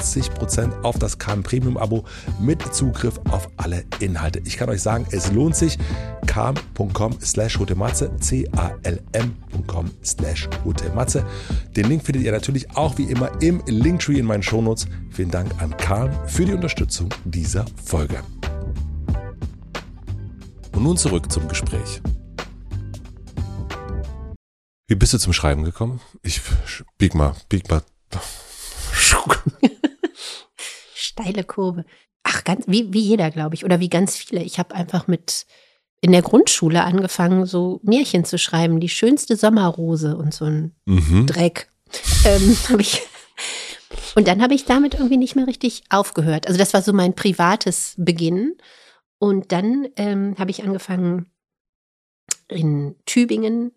auf 0.82 0.98
das 0.98 1.18
Calm 1.18 1.42
Premium 1.42 1.76
Abo 1.76 2.04
mit 2.40 2.62
Zugriff 2.74 3.20
auf 3.30 3.48
alle 3.56 3.84
Inhalte. 4.00 4.40
Ich 4.44 4.56
kann 4.56 4.68
euch 4.68 4.82
sagen, 4.82 5.06
es 5.10 5.32
lohnt 5.32 5.56
sich. 5.56 5.78
calm.com 6.26 7.18
slash 7.20 7.58
hotematze, 7.58 8.10
c-a-l-m.com 8.20 9.90
slash 10.04 10.48
hotematze. 10.64 11.24
Den 11.76 11.88
Link 11.88 12.04
findet 12.04 12.24
ihr 12.24 12.32
natürlich 12.32 12.76
auch 12.76 12.98
wie 12.98 13.04
immer 13.04 13.30
im 13.40 13.62
Linktree 13.66 14.18
in 14.18 14.26
meinen 14.26 14.42
Shownotes. 14.42 14.86
Vielen 15.10 15.30
Dank 15.30 15.50
an 15.62 15.76
Calm 15.76 16.10
für 16.26 16.44
die 16.44 16.52
Unterstützung 16.52 17.08
dieser 17.24 17.64
Folge. 17.84 18.20
Und 20.72 20.82
nun 20.82 20.96
zurück 20.96 21.32
zum 21.32 21.48
Gespräch. 21.48 22.02
Wie 24.88 24.94
bist 24.94 25.12
du 25.14 25.18
zum 25.18 25.32
Schreiben 25.32 25.64
gekommen? 25.64 26.00
Ich 26.22 26.40
bieg 26.98 27.14
mal, 27.14 27.34
bieg 27.48 27.68
mal. 27.68 27.82
Steile 31.18 31.44
Kurve. 31.44 31.84
Ach, 32.22 32.44
ganz, 32.44 32.64
wie, 32.66 32.92
wie 32.92 33.00
jeder, 33.00 33.30
glaube 33.30 33.54
ich, 33.54 33.64
oder 33.64 33.80
wie 33.80 33.88
ganz 33.88 34.16
viele. 34.16 34.42
Ich 34.42 34.58
habe 34.58 34.74
einfach 34.74 35.06
mit 35.06 35.46
in 36.00 36.12
der 36.12 36.22
Grundschule 36.22 36.84
angefangen, 36.84 37.46
so 37.46 37.80
Märchen 37.82 38.24
zu 38.24 38.38
schreiben. 38.38 38.80
Die 38.80 38.88
schönste 38.88 39.36
Sommerrose 39.36 40.16
und 40.16 40.34
so 40.34 40.44
ein 40.44 40.74
Mhm. 40.84 41.26
Dreck. 41.26 41.70
Ähm, 42.24 42.56
hab 42.68 42.80
ich. 42.80 43.02
Und 44.14 44.28
dann 44.28 44.42
habe 44.42 44.54
ich 44.54 44.64
damit 44.64 44.94
irgendwie 44.94 45.16
nicht 45.16 45.36
mehr 45.36 45.46
richtig 45.46 45.84
aufgehört. 45.90 46.46
Also 46.46 46.58
das 46.58 46.74
war 46.74 46.82
so 46.82 46.92
mein 46.92 47.14
privates 47.14 47.94
Beginn. 47.96 48.56
Und 49.18 49.52
dann 49.52 49.88
ähm, 49.96 50.34
habe 50.38 50.50
ich 50.50 50.62
angefangen 50.64 51.30
in 52.48 52.94
Tübingen 53.06 53.72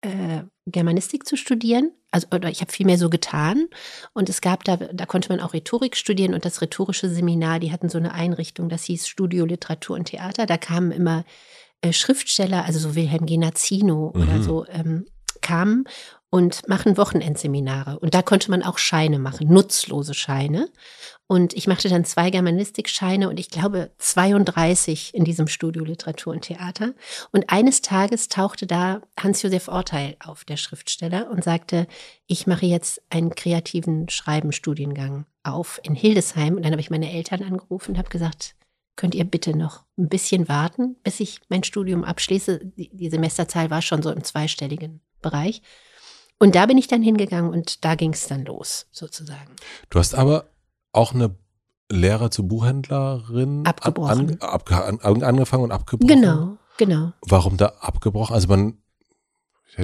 äh, 0.00 0.42
Germanistik 0.66 1.26
zu 1.26 1.36
studieren. 1.36 1.92
Also, 2.10 2.28
oder 2.32 2.50
ich 2.50 2.60
habe 2.60 2.72
viel 2.72 2.86
mehr 2.86 2.98
so 2.98 3.08
getan. 3.08 3.68
Und 4.12 4.28
es 4.28 4.40
gab 4.40 4.64
da, 4.64 4.76
da 4.76 5.06
konnte 5.06 5.28
man 5.28 5.40
auch 5.40 5.54
Rhetorik 5.54 5.96
studieren 5.96 6.34
und 6.34 6.44
das 6.44 6.60
rhetorische 6.60 7.08
Seminar, 7.08 7.60
die 7.60 7.72
hatten 7.72 7.88
so 7.88 7.98
eine 7.98 8.12
Einrichtung, 8.12 8.68
das 8.68 8.84
hieß 8.84 9.06
Studio 9.06 9.44
Literatur 9.44 9.96
und 9.96 10.06
Theater. 10.06 10.46
Da 10.46 10.56
kamen 10.56 10.90
immer 10.90 11.24
äh, 11.82 11.92
Schriftsteller, 11.92 12.64
also 12.64 12.78
so 12.78 12.94
Wilhelm 12.94 13.26
Genazzino 13.26 14.12
mhm. 14.14 14.22
oder 14.22 14.42
so, 14.42 14.66
ähm, 14.66 15.06
kamen 15.40 15.84
und 16.30 16.68
machen 16.68 16.96
Wochenendseminare. 16.96 17.98
Und 18.00 18.14
da 18.14 18.22
konnte 18.22 18.50
man 18.50 18.62
auch 18.62 18.78
Scheine 18.78 19.18
machen, 19.18 19.48
nutzlose 19.48 20.14
Scheine. 20.14 20.68
Und 21.28 21.54
ich 21.54 21.66
machte 21.66 21.88
dann 21.88 22.04
zwei 22.04 22.30
Germanistikscheine 22.30 23.28
und 23.28 23.40
ich 23.40 23.50
glaube 23.50 23.90
32 23.98 25.12
in 25.12 25.24
diesem 25.24 25.48
Studio 25.48 25.82
Literatur 25.82 26.32
und 26.32 26.42
Theater. 26.42 26.94
Und 27.32 27.50
eines 27.50 27.82
Tages 27.82 28.28
tauchte 28.28 28.66
da 28.66 29.00
Hans-Josef 29.18 29.66
Orteil 29.66 30.16
auf, 30.20 30.44
der 30.44 30.56
Schriftsteller, 30.56 31.28
und 31.30 31.42
sagte, 31.42 31.88
ich 32.26 32.46
mache 32.46 32.66
jetzt 32.66 33.02
einen 33.10 33.34
kreativen 33.34 34.08
Schreibenstudiengang 34.08 35.26
auf 35.42 35.80
in 35.82 35.96
Hildesheim. 35.96 36.56
Und 36.56 36.62
dann 36.62 36.72
habe 36.72 36.80
ich 36.80 36.90
meine 36.90 37.12
Eltern 37.12 37.42
angerufen 37.42 37.92
und 37.92 37.98
habe 37.98 38.08
gesagt, 38.08 38.54
könnt 38.94 39.16
ihr 39.16 39.24
bitte 39.24 39.56
noch 39.56 39.84
ein 39.98 40.08
bisschen 40.08 40.48
warten, 40.48 40.96
bis 41.02 41.18
ich 41.18 41.40
mein 41.48 41.64
Studium 41.64 42.04
abschließe. 42.04 42.60
Die 42.76 43.10
Semesterzahl 43.10 43.68
war 43.70 43.82
schon 43.82 44.02
so 44.02 44.10
im 44.10 44.22
zweistelligen 44.22 45.00
Bereich. 45.22 45.60
Und 46.38 46.54
da 46.54 46.66
bin 46.66 46.78
ich 46.78 46.86
dann 46.86 47.02
hingegangen 47.02 47.50
und 47.50 47.84
da 47.84 47.94
ging 47.94 48.12
es 48.12 48.28
dann 48.28 48.44
los, 48.44 48.86
sozusagen. 48.92 49.56
Du 49.90 49.98
hast 49.98 50.14
aber 50.14 50.50
auch 50.96 51.14
eine 51.14 51.36
Lehre 51.90 52.30
zur 52.30 52.48
Buchhändlerin 52.48 53.64
abgebrochen. 53.66 54.40
An, 54.40 54.48
ab, 54.48 54.70
an, 54.70 55.22
angefangen 55.22 55.64
und 55.64 55.72
abgebrochen. 55.72 56.08
Genau, 56.08 56.58
genau. 56.76 57.12
Warum 57.22 57.56
da 57.56 57.74
abgebrochen? 57.80 58.34
Also 58.34 58.48
man 58.48 58.78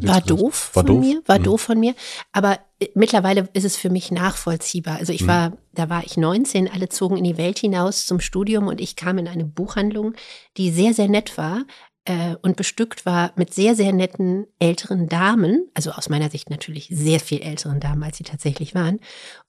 war 0.01 0.21
doof 0.23 0.71
war 0.73 0.85
von 0.85 0.87
doof? 0.87 1.05
mir, 1.05 1.23
war 1.27 1.39
mhm. 1.39 1.43
doof 1.43 1.61
von 1.61 1.79
mir. 1.79 1.95
Aber 2.33 2.59
äh, 2.81 2.89
mittlerweile 2.95 3.49
ist 3.53 3.65
es 3.65 3.77
für 3.77 3.91
mich 3.91 4.11
nachvollziehbar. 4.11 4.97
Also 4.97 5.13
ich 5.13 5.23
mhm. 5.23 5.29
war, 5.29 5.53
da 5.73 5.91
war 5.91 6.05
ich 6.05 6.17
19, 6.17 6.71
alle 6.73 6.89
zogen 6.89 7.19
in 7.19 7.25
die 7.25 7.37
Welt 7.37 7.59
hinaus 7.59 8.07
zum 8.07 8.21
Studium 8.21 8.69
und 8.69 8.81
ich 8.81 8.97
kam 8.97 9.19
in 9.19 9.29
eine 9.29 9.45
Buchhandlung, 9.45 10.15
die 10.57 10.71
sehr, 10.71 10.95
sehr 10.95 11.09
nett 11.09 11.37
war, 11.37 11.65
äh, 12.05 12.37
und 12.43 12.57
bestückt 12.57 13.07
war 13.07 13.33
mit 13.37 13.55
sehr, 13.55 13.75
sehr 13.75 13.93
netten 13.93 14.47
älteren 14.59 15.09
Damen, 15.09 15.69
also 15.75 15.93
aus 15.93 16.09
meiner 16.09 16.31
Sicht 16.31 16.51
natürlich 16.51 16.89
sehr 16.91 17.21
viel 17.21 17.43
älteren 17.43 17.81
Damen, 17.81 18.03
als 18.03 18.17
sie 18.17 18.25
tatsächlich 18.25 18.75
waren. 18.75 19.01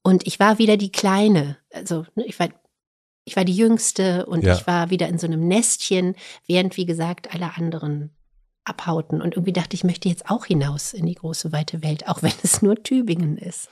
Und 0.03 0.27
ich 0.27 0.39
war 0.39 0.59
wieder 0.59 0.77
die 0.77 0.91
Kleine, 0.91 1.57
also 1.71 2.05
ne, 2.15 2.25
ich 2.25 2.39
war 2.39 2.49
ich 3.25 3.37
war 3.37 3.45
die 3.45 3.55
Jüngste 3.55 4.25
und 4.25 4.43
ja. 4.43 4.53
ich 4.53 4.67
war 4.67 4.89
wieder 4.89 5.07
in 5.07 5.17
so 5.17 5.27
einem 5.27 5.47
Nestchen, 5.47 6.15
während, 6.45 6.75
wie 6.75 6.85
gesagt, 6.85 7.33
alle 7.33 7.55
anderen 7.55 8.11
abhauten. 8.65 9.21
Und 9.21 9.33
irgendwie 9.33 9.53
dachte 9.53 9.75
ich, 9.75 9.83
möchte 9.83 10.09
jetzt 10.09 10.29
auch 10.29 10.45
hinaus 10.45 10.93
in 10.93 11.05
die 11.05 11.15
große, 11.15 11.51
weite 11.51 11.83
Welt, 11.83 12.07
auch 12.07 12.21
wenn 12.23 12.31
es 12.43 12.61
nur 12.61 12.81
Tübingen 12.81 13.37
ist. 13.37 13.69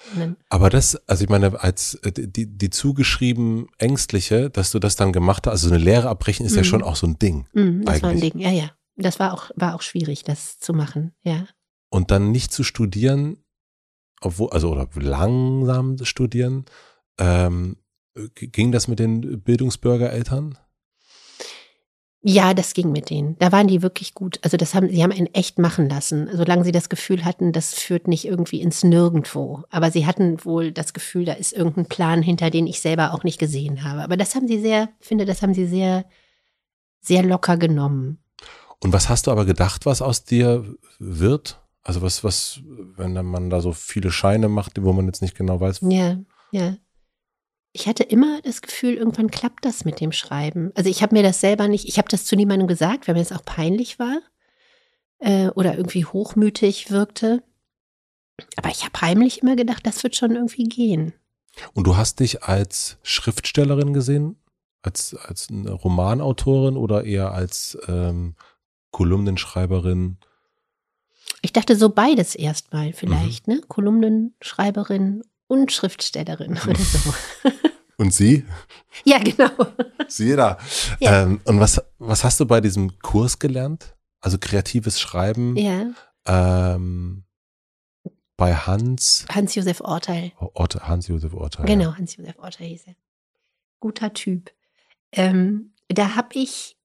Aber 0.50 0.70
das, 0.70 0.96
also 1.08 1.24
ich 1.24 1.30
meine, 1.30 1.62
als 1.62 1.96
äh, 1.96 2.12
die, 2.12 2.46
die 2.46 2.70
zugeschrieben 2.70 3.68
Ängstliche, 3.78 4.50
dass 4.50 4.72
du 4.72 4.80
das 4.80 4.96
dann 4.96 5.14
gemacht 5.14 5.48
hast, 5.48 5.54
also 5.54 5.70
eine 5.70 5.84
Lehre 5.84 6.10
abbrechen 6.10 6.46
ist 6.46 6.54
mhm. 6.54 6.58
ja 6.58 6.64
schon 6.64 6.84
auch 6.84 6.96
so 6.96 7.08
ein 7.08 7.20
Ding. 7.20 7.48
Mhm, 7.54 7.86
das 7.86 7.96
eigentlich. 7.96 8.04
war 8.04 8.10
ein 8.10 8.22
Ding, 8.22 8.40
ja, 8.40 8.52
ja. 8.52 8.72
Das 8.98 9.20
war 9.20 9.34
auch, 9.34 9.52
war 9.56 9.76
auch 9.76 9.82
schwierig, 9.82 10.24
das 10.24 10.60
zu 10.60 10.74
machen, 10.74 11.14
ja. 11.24 11.46
Und 11.90 12.12
dann 12.12 12.32
nicht 12.32 12.52
zu 12.52 12.64
studieren, 12.64 13.38
obwohl, 14.22 14.50
also 14.52 14.72
oder 14.72 14.88
langsam 14.96 15.98
studieren, 16.04 16.66
ähm, 17.18 17.78
ging 18.34 18.72
das 18.72 18.88
mit 18.88 19.00
den 19.00 19.42
Bildungsbürgereltern? 19.42 20.58
Ja, 22.24 22.54
das 22.54 22.76
ging 22.76 22.92
mit 22.92 23.10
denen. 23.10 23.36
Da 23.40 23.52
waren 23.52 23.68
die 23.68 23.82
wirklich 23.82 24.14
gut. 24.14 24.40
Also 24.44 24.56
das 24.56 24.76
haben, 24.76 24.90
sie 24.90 25.02
haben 25.02 25.12
einen 25.12 25.34
echt 25.34 25.58
machen 25.58 25.90
lassen, 25.90 26.30
solange 26.32 26.64
sie 26.64 26.72
das 26.72 26.88
Gefühl 26.88 27.26
hatten, 27.26 27.52
das 27.52 27.74
führt 27.74 28.08
nicht 28.08 28.26
irgendwie 28.26 28.62
ins 28.62 28.84
Nirgendwo. 28.84 29.64
Aber 29.72 29.90
sie 29.90 30.06
hatten 30.06 30.44
wohl 30.46 30.72
das 30.72 30.94
Gefühl, 30.94 31.26
da 31.26 31.34
ist 31.34 31.52
irgendein 31.52 31.88
Plan 31.88 32.22
hinter, 32.22 32.52
den 32.52 32.68
ich 32.68 32.80
selber 32.80 33.14
auch 33.14 33.24
nicht 33.24 33.40
gesehen 33.40 33.84
habe. 33.84 34.04
Aber 34.04 34.18
das 34.18 34.36
haben 34.36 34.48
sie 34.48 34.62
sehr, 34.62 34.90
finde, 35.00 35.26
das 35.26 35.42
haben 35.42 35.56
sie 35.56 35.66
sehr, 35.66 36.06
sehr 37.00 37.24
locker 37.24 37.58
genommen. 37.58 38.20
Und 38.84 38.94
was 38.94 39.10
hast 39.10 39.26
du 39.26 39.32
aber 39.32 39.46
gedacht, 39.46 39.88
was 39.88 40.04
aus 40.04 40.24
dir 40.24 40.64
wird? 41.00 41.60
Also 41.82 42.04
was, 42.04 42.24
was, 42.24 42.60
wenn 42.98 43.14
man 43.26 43.50
da 43.50 43.62
so 43.62 43.74
viele 43.74 44.12
Scheine 44.12 44.48
macht, 44.48 44.84
wo 44.84 44.94
man 44.94 45.08
jetzt 45.08 45.24
nicht 45.24 45.36
genau 45.36 45.60
weiß. 45.60 45.80
Ja, 45.82 46.18
ja 46.52 46.76
ich 47.74 47.88
hatte 47.88 48.04
immer 48.04 48.42
das 48.42 48.62
Gefühl, 48.62 48.96
irgendwann 48.96 49.32
klappt 49.32 49.64
das 49.64 49.86
mit 49.86 50.00
dem 50.00 50.12
Schreiben. 50.12 50.72
Also 50.76 50.90
ich 50.90 51.02
habe 51.02 51.16
mir 51.16 51.24
das 51.24 51.40
selber 51.40 51.68
nicht, 51.68 51.88
ich 51.88 51.98
habe 51.98 52.10
das 52.10 52.26
zu 52.26 52.36
niemandem 52.36 52.68
gesagt, 52.68 53.08
weil 53.08 53.16
mir 53.16 53.22
das 53.22 53.32
auch 53.32 53.46
peinlich 53.46 53.98
war 53.98 54.20
äh, 55.20 55.48
oder 55.50 55.78
irgendwie 55.78 56.06
hochmütig 56.06 56.92
wirkte. 56.92 57.44
Aber 58.58 58.70
ich 58.70 58.84
habe 58.84 59.00
heimlich 59.02 59.42
immer 59.42 59.56
gedacht, 59.56 59.86
das 59.86 60.04
wird 60.04 60.16
schon 60.16 60.36
irgendwie 60.36 60.64
gehen. 60.64 61.14
Und 61.74 61.86
du 61.86 61.96
hast 61.96 62.20
dich 62.20 62.44
als 62.44 62.98
Schriftstellerin 63.04 63.94
gesehen? 63.94 64.38
Als, 64.82 65.16
als 65.16 65.50
eine 65.50 65.72
Romanautorin 65.72 66.76
oder 66.76 67.04
eher 67.04 67.32
als 67.34 67.78
ähm, 67.88 68.36
Kolumnenschreiberin? 68.90 70.18
Ich 71.44 71.54
dachte 71.54 71.76
so 71.76 71.90
beides 71.90 72.34
erstmal 72.34 72.92
vielleicht, 72.92 73.48
mhm. 73.48 73.56
ne? 73.56 73.62
Kolumnenschreiberin 73.68 75.22
und 75.52 75.72
Schriftstellerin 75.74 76.58
oder 76.66 76.76
so. 76.76 77.14
Und 77.98 78.12
Sie? 78.12 78.46
Ja, 79.04 79.20
genau. 79.20 79.52
Sie 80.08 80.36
da. 80.36 80.58
Ja. 81.00 81.22
Ähm, 81.22 81.40
und 81.46 81.60
was, 81.60 81.80
was 82.00 82.24
hast 82.24 82.40
du 82.40 82.48
bei 82.48 82.60
diesem 82.60 82.98
Kurs 82.98 83.38
gelernt? 83.38 83.96
Also 84.22 84.40
kreatives 84.40 85.00
Schreiben? 85.00 85.56
Ja. 85.56 85.92
Ähm, 86.26 87.26
bei 88.38 88.56
Hans. 88.56 89.26
Hans-Josef 89.30 89.82
Orteil. 89.82 90.32
Orte, 90.40 90.88
Hans-Josef 90.88 91.36
Orteil. 91.36 91.68
Genau, 91.68 91.96
Hans-Josef 91.96 92.40
Orteil 92.40 92.70
hieß 92.70 92.88
er. 92.88 92.96
Guter 93.80 94.14
Typ. 94.14 94.52
Ähm, 95.12 95.74
da 95.88 96.16
habe 96.16 96.30
ich. 96.34 96.78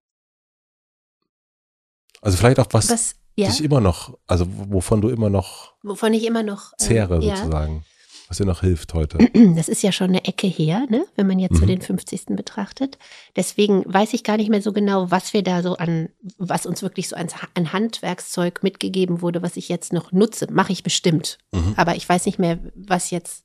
Also 2.21 2.37
vielleicht 2.37 2.61
auch 2.61 2.67
was, 2.73 2.91
was 2.91 3.15
ja? 3.37 3.49
dich 3.49 3.65
immer 3.65 3.81
noch, 3.81 4.19
also 4.27 4.47
wovon 4.51 5.01
du 5.01 5.09
immer 5.09 5.31
noch. 5.31 5.73
Wovon 5.83 6.13
ich 6.13 6.27
immer 6.27 6.43
noch. 6.43 6.75
Äh, 6.75 6.77
zehre 6.77 7.23
sozusagen. 7.23 7.87
Was 8.29 8.39
dir 8.39 8.45
noch 8.45 8.63
hilft 8.63 8.95
heute. 8.95 9.19
Das 9.57 9.69
ist 9.69 9.83
ja 9.83 9.93
schon 9.93 10.09
eine 10.09 10.25
Ecke 10.25 10.47
her, 10.47 10.87
ne? 10.89 11.07
wenn 11.15 11.27
man 11.27 11.39
jetzt 11.39 11.55
mhm. 11.55 11.61
so 11.61 11.67
den 11.67 11.81
50. 11.81 12.27
betrachtet. 12.31 12.99
Deswegen 13.37 13.83
weiß 13.87 14.15
ich 14.15 14.25
gar 14.25 14.37
nicht 14.37 14.51
mehr 14.51 14.63
so 14.63 14.73
genau, 14.73 15.11
was 15.11 15.33
wir 15.33 15.43
da 15.43 15.63
so 15.63 15.77
an, 15.77 16.09
was 16.37 16.67
uns 16.67 16.83
wirklich 16.83 17.09
so 17.09 17.17
an, 17.17 17.29
an 17.55 17.73
Handwerkszeug 17.73 18.63
mitgegeben 18.63 19.23
wurde, 19.23 19.43
was 19.43 19.57
ich 19.57 19.69
jetzt 19.69 19.93
noch 19.93 20.13
nutze. 20.13 20.49
Mache 20.51 20.73
ich 20.73 20.83
bestimmt. 20.83 21.39
Mhm. 21.53 21.75
Aber 21.77 21.97
ich 21.97 22.09
weiß 22.09 22.27
nicht 22.27 22.39
mehr, 22.39 22.59
was 22.75 23.11
jetzt, 23.11 23.45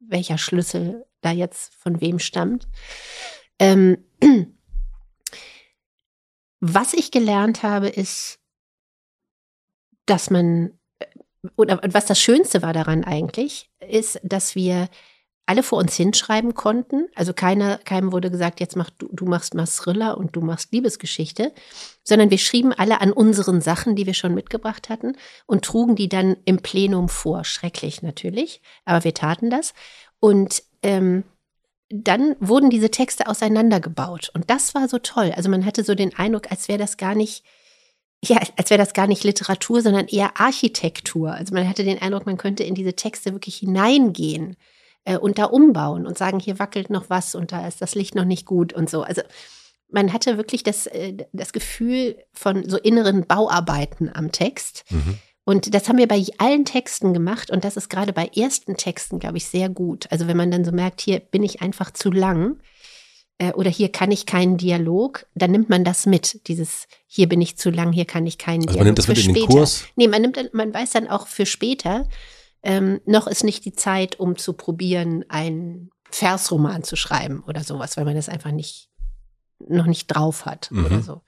welcher 0.00 0.38
Schlüssel 0.38 1.06
da 1.20 1.32
jetzt 1.32 1.74
von 1.74 2.00
wem 2.00 2.18
stammt. 2.18 2.68
Ähm, 3.58 3.98
was 6.60 6.92
ich 6.92 7.10
gelernt 7.10 7.62
habe, 7.62 7.88
ist, 7.88 8.38
dass 10.06 10.30
man 10.30 10.72
oder 11.56 11.80
was 11.92 12.06
das 12.06 12.20
Schönste 12.20 12.62
war 12.62 12.72
daran 12.72 13.04
eigentlich, 13.04 13.70
ist, 13.80 14.20
dass 14.22 14.54
wir 14.54 14.88
alle 15.50 15.64
vor 15.64 15.78
uns 15.78 15.96
hinschreiben 15.96 16.54
konnten. 16.54 17.08
Also 17.16 17.32
keiner, 17.32 17.78
keinem 17.78 18.12
wurde 18.12 18.30
gesagt, 18.30 18.60
jetzt 18.60 18.76
mach 18.76 18.88
du, 18.90 19.08
du 19.10 19.24
machst 19.24 19.54
Masrilla 19.54 20.12
und 20.12 20.36
du 20.36 20.42
machst 20.42 20.72
Liebesgeschichte, 20.72 21.52
sondern 22.04 22.30
wir 22.30 22.38
schrieben 22.38 22.72
alle 22.72 23.00
an 23.00 23.12
unseren 23.12 23.60
Sachen, 23.60 23.96
die 23.96 24.06
wir 24.06 24.14
schon 24.14 24.32
mitgebracht 24.32 24.88
hatten 24.88 25.16
und 25.46 25.64
trugen 25.64 25.96
die 25.96 26.08
dann 26.08 26.36
im 26.44 26.58
Plenum 26.58 27.08
vor. 27.08 27.42
Schrecklich 27.42 28.00
natürlich, 28.00 28.62
aber 28.84 29.02
wir 29.02 29.12
taten 29.12 29.50
das. 29.50 29.74
Und 30.20 30.62
ähm, 30.84 31.24
dann 31.88 32.36
wurden 32.38 32.70
diese 32.70 32.92
Texte 32.92 33.26
auseinandergebaut. 33.26 34.30
Und 34.32 34.48
das 34.50 34.74
war 34.76 34.88
so 34.88 34.98
toll. 34.98 35.32
Also 35.34 35.48
man 35.48 35.64
hatte 35.64 35.82
so 35.82 35.96
den 35.96 36.14
Eindruck, 36.16 36.52
als 36.52 36.68
wäre 36.68 36.78
das 36.78 36.96
gar 36.96 37.16
nicht 37.16 37.44
ja, 38.24 38.38
als 38.56 38.70
wäre 38.70 38.78
das 38.78 38.92
gar 38.92 39.06
nicht 39.06 39.24
Literatur, 39.24 39.80
sondern 39.80 40.06
eher 40.06 40.38
Architektur. 40.38 41.32
Also 41.32 41.54
man 41.54 41.68
hatte 41.68 41.84
den 41.84 42.00
Eindruck, 42.00 42.26
man 42.26 42.36
könnte 42.36 42.64
in 42.64 42.74
diese 42.74 42.94
Texte 42.94 43.32
wirklich 43.32 43.56
hineingehen 43.56 44.56
äh, 45.04 45.16
und 45.16 45.38
da 45.38 45.44
umbauen 45.44 46.06
und 46.06 46.18
sagen, 46.18 46.38
hier 46.38 46.58
wackelt 46.58 46.90
noch 46.90 47.08
was 47.08 47.34
und 47.34 47.52
da 47.52 47.66
ist 47.66 47.80
das 47.80 47.94
Licht 47.94 48.14
noch 48.14 48.26
nicht 48.26 48.44
gut 48.44 48.72
und 48.72 48.90
so. 48.90 49.02
Also 49.02 49.22
man 49.88 50.12
hatte 50.12 50.36
wirklich 50.36 50.62
das, 50.62 50.86
äh, 50.86 51.16
das 51.32 51.52
Gefühl 51.52 52.16
von 52.32 52.68
so 52.68 52.76
inneren 52.76 53.26
Bauarbeiten 53.26 54.10
am 54.12 54.32
Text. 54.32 54.84
Mhm. 54.90 55.18
Und 55.44 55.74
das 55.74 55.88
haben 55.88 55.98
wir 55.98 56.06
bei 56.06 56.22
allen 56.38 56.64
Texten 56.66 57.14
gemacht 57.14 57.50
und 57.50 57.64
das 57.64 57.76
ist 57.76 57.88
gerade 57.88 58.12
bei 58.12 58.30
ersten 58.36 58.76
Texten, 58.76 59.18
glaube 59.18 59.38
ich, 59.38 59.46
sehr 59.46 59.68
gut. 59.68 60.06
Also 60.10 60.28
wenn 60.28 60.36
man 60.36 60.50
dann 60.50 60.64
so 60.64 60.72
merkt, 60.72 61.00
hier 61.00 61.20
bin 61.20 61.42
ich 61.42 61.62
einfach 61.62 61.90
zu 61.90 62.10
lang, 62.10 62.60
äh, 63.40 63.52
oder 63.54 63.70
hier 63.70 63.90
kann 63.90 64.10
ich 64.10 64.26
keinen 64.26 64.58
Dialog, 64.58 65.26
dann 65.34 65.50
nimmt 65.50 65.70
man 65.70 65.82
das 65.82 66.04
mit. 66.04 66.46
Dieses 66.46 66.86
hier 67.06 67.26
bin 67.26 67.40
ich 67.40 67.56
zu 67.56 67.70
lang, 67.70 67.90
hier 67.90 68.04
kann 68.04 68.26
ich 68.26 68.36
keinen 68.36 68.68
also 68.68 68.74
Dialog. 68.74 68.78
Man 68.78 68.86
nimmt 68.86 68.98
das 68.98 69.08
mit 69.08 69.26
in 69.26 69.34
den 69.34 69.46
Kurs? 69.46 69.84
Nee, 69.96 70.08
man 70.08 70.20
nimmt, 70.20 70.54
man 70.54 70.74
weiß 70.74 70.90
dann 70.90 71.08
auch 71.08 71.26
für 71.26 71.46
später, 71.46 72.06
ähm, 72.62 73.00
noch 73.06 73.26
ist 73.26 73.42
nicht 73.42 73.64
die 73.64 73.72
Zeit, 73.72 74.20
um 74.20 74.36
zu 74.36 74.52
probieren, 74.52 75.24
einen 75.28 75.90
Versroman 76.10 76.84
zu 76.84 76.96
schreiben 76.96 77.42
oder 77.46 77.64
sowas, 77.64 77.96
weil 77.96 78.04
man 78.04 78.14
das 78.14 78.28
einfach 78.28 78.50
nicht, 78.50 78.90
noch 79.66 79.86
nicht 79.86 80.08
drauf 80.08 80.44
hat 80.44 80.70
mhm. 80.70 80.84
oder 80.84 81.02
so. 81.02 81.22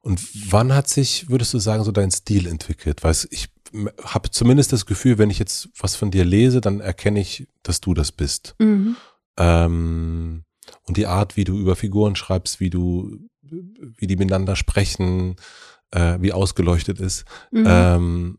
Und 0.00 0.22
wann 0.50 0.74
hat 0.74 0.88
sich, 0.88 1.28
würdest 1.28 1.52
du 1.52 1.58
sagen, 1.58 1.84
so 1.84 1.92
dein 1.92 2.10
Stil 2.10 2.46
entwickelt? 2.46 3.04
Weil 3.04 3.14
ich 3.30 3.48
habe 4.02 4.30
zumindest 4.30 4.72
das 4.72 4.86
Gefühl, 4.86 5.18
wenn 5.18 5.30
ich 5.30 5.38
jetzt 5.38 5.68
was 5.78 5.96
von 5.96 6.10
dir 6.10 6.24
lese, 6.24 6.62
dann 6.62 6.80
erkenne 6.80 7.20
ich, 7.20 7.46
dass 7.62 7.82
du 7.82 7.92
das 7.92 8.10
bist. 8.10 8.54
Mhm. 8.58 8.96
Ähm, 9.36 10.44
und 10.84 10.96
die 10.96 11.06
Art, 11.06 11.36
wie 11.36 11.44
du 11.44 11.58
über 11.58 11.76
Figuren 11.76 12.16
schreibst, 12.16 12.60
wie 12.60 12.70
du, 12.70 13.18
wie 13.42 14.06
die 14.06 14.16
miteinander 14.16 14.56
sprechen, 14.56 15.36
äh, 15.90 16.18
wie 16.20 16.32
ausgeleuchtet 16.32 17.00
ist. 17.00 17.24
Mhm. 17.50 17.64
Ähm, 17.68 18.38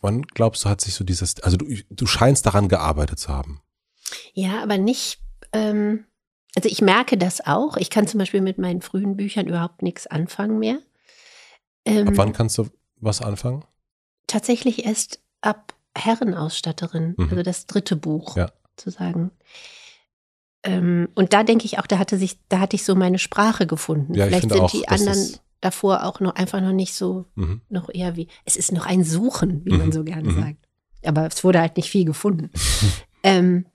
wann 0.00 0.22
glaubst 0.22 0.64
du, 0.64 0.68
hat 0.68 0.80
sich 0.80 0.94
so 0.94 1.04
dieses, 1.04 1.40
also 1.40 1.56
du, 1.56 1.66
du 1.90 2.06
scheinst 2.06 2.46
daran 2.46 2.68
gearbeitet 2.68 3.18
zu 3.18 3.28
haben. 3.28 3.60
Ja, 4.34 4.62
aber 4.62 4.78
nicht, 4.78 5.20
ähm, 5.52 6.04
also 6.56 6.68
ich 6.68 6.80
merke 6.82 7.16
das 7.16 7.46
auch. 7.46 7.76
Ich 7.76 7.90
kann 7.90 8.06
zum 8.06 8.18
Beispiel 8.18 8.40
mit 8.40 8.58
meinen 8.58 8.82
frühen 8.82 9.16
Büchern 9.16 9.46
überhaupt 9.46 9.82
nichts 9.82 10.06
anfangen 10.06 10.58
mehr. 10.58 10.78
Ähm, 11.84 12.08
Ab 12.08 12.14
wann 12.16 12.32
kannst 12.32 12.58
du 12.58 12.68
was 12.96 13.20
anfangen? 13.22 13.64
Tatsächlich 14.26 14.84
erst 14.84 15.20
ab 15.40 15.74
Herrenausstatterin, 15.96 17.14
Mhm. 17.16 17.28
also 17.30 17.42
das 17.42 17.66
dritte 17.66 17.96
Buch, 17.96 18.36
Ja. 18.36 18.50
zu 18.76 18.90
sagen. 18.90 19.30
Ähm, 20.62 21.08
und 21.14 21.32
da 21.32 21.42
denke 21.42 21.64
ich 21.64 21.78
auch, 21.78 21.86
da 21.86 21.98
hatte 21.98 22.18
sich, 22.18 22.38
da 22.48 22.60
hatte 22.60 22.76
ich 22.76 22.84
so 22.84 22.94
meine 22.94 23.18
Sprache 23.18 23.66
gefunden. 23.66 24.14
Ja, 24.14 24.24
ich 24.26 24.30
Vielleicht 24.30 24.50
sind 24.50 24.60
auch, 24.60 24.70
die 24.70 24.88
anderen 24.88 25.36
davor 25.62 26.04
auch 26.04 26.20
noch 26.20 26.34
einfach 26.34 26.60
noch 26.60 26.72
nicht 26.72 26.94
so, 26.94 27.26
Mhm. 27.34 27.60
noch 27.68 27.88
eher 27.92 28.16
wie, 28.16 28.28
es 28.44 28.56
ist 28.56 28.72
noch 28.72 28.86
ein 28.86 29.02
Suchen, 29.04 29.64
wie 29.64 29.72
Mhm. 29.72 29.78
man 29.78 29.92
so 29.92 30.04
gerne 30.04 30.30
Mhm. 30.30 30.40
sagt. 30.40 30.68
Aber 31.04 31.26
es 31.26 31.42
wurde 31.44 31.60
halt 31.60 31.76
nicht 31.78 31.88
viel 31.90 32.04
gefunden. 32.04 32.50
ähm, 33.22 33.66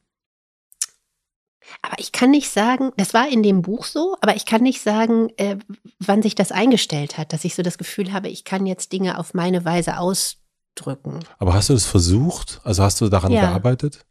aber 1.82 1.98
ich 2.00 2.12
kann 2.12 2.30
nicht 2.32 2.50
sagen, 2.52 2.92
das 2.98 3.14
war 3.16 3.28
in 3.28 3.42
dem 3.42 3.62
Buch 3.64 3.86
so, 3.86 4.16
aber 4.22 4.36
ich 4.36 4.46
kann 4.46 4.62
nicht 4.62 4.82
sagen, 4.82 5.30
äh, 5.38 5.58
wann 6.00 6.22
sich 6.22 6.36
das 6.36 6.52
eingestellt 6.52 7.18
hat, 7.18 7.34
dass 7.34 7.44
ich 7.46 7.56
so 7.56 7.64
das 7.64 7.78
Gefühl 7.80 8.14
habe, 8.14 8.30
ich 8.30 8.44
kann 8.44 8.66
jetzt 8.68 8.92
Dinge 8.92 9.18
auf 9.18 9.34
meine 9.34 9.66
Weise 9.66 9.98
ausdrücken. 9.98 11.20
Aber 11.40 11.54
hast 11.56 11.70
du 11.70 11.74
das 11.74 11.86
versucht? 11.86 12.62
Also 12.64 12.84
hast 12.84 13.02
du 13.02 13.10
daran 13.10 13.32
Ja. 13.32 13.42
gearbeitet? 13.50 14.06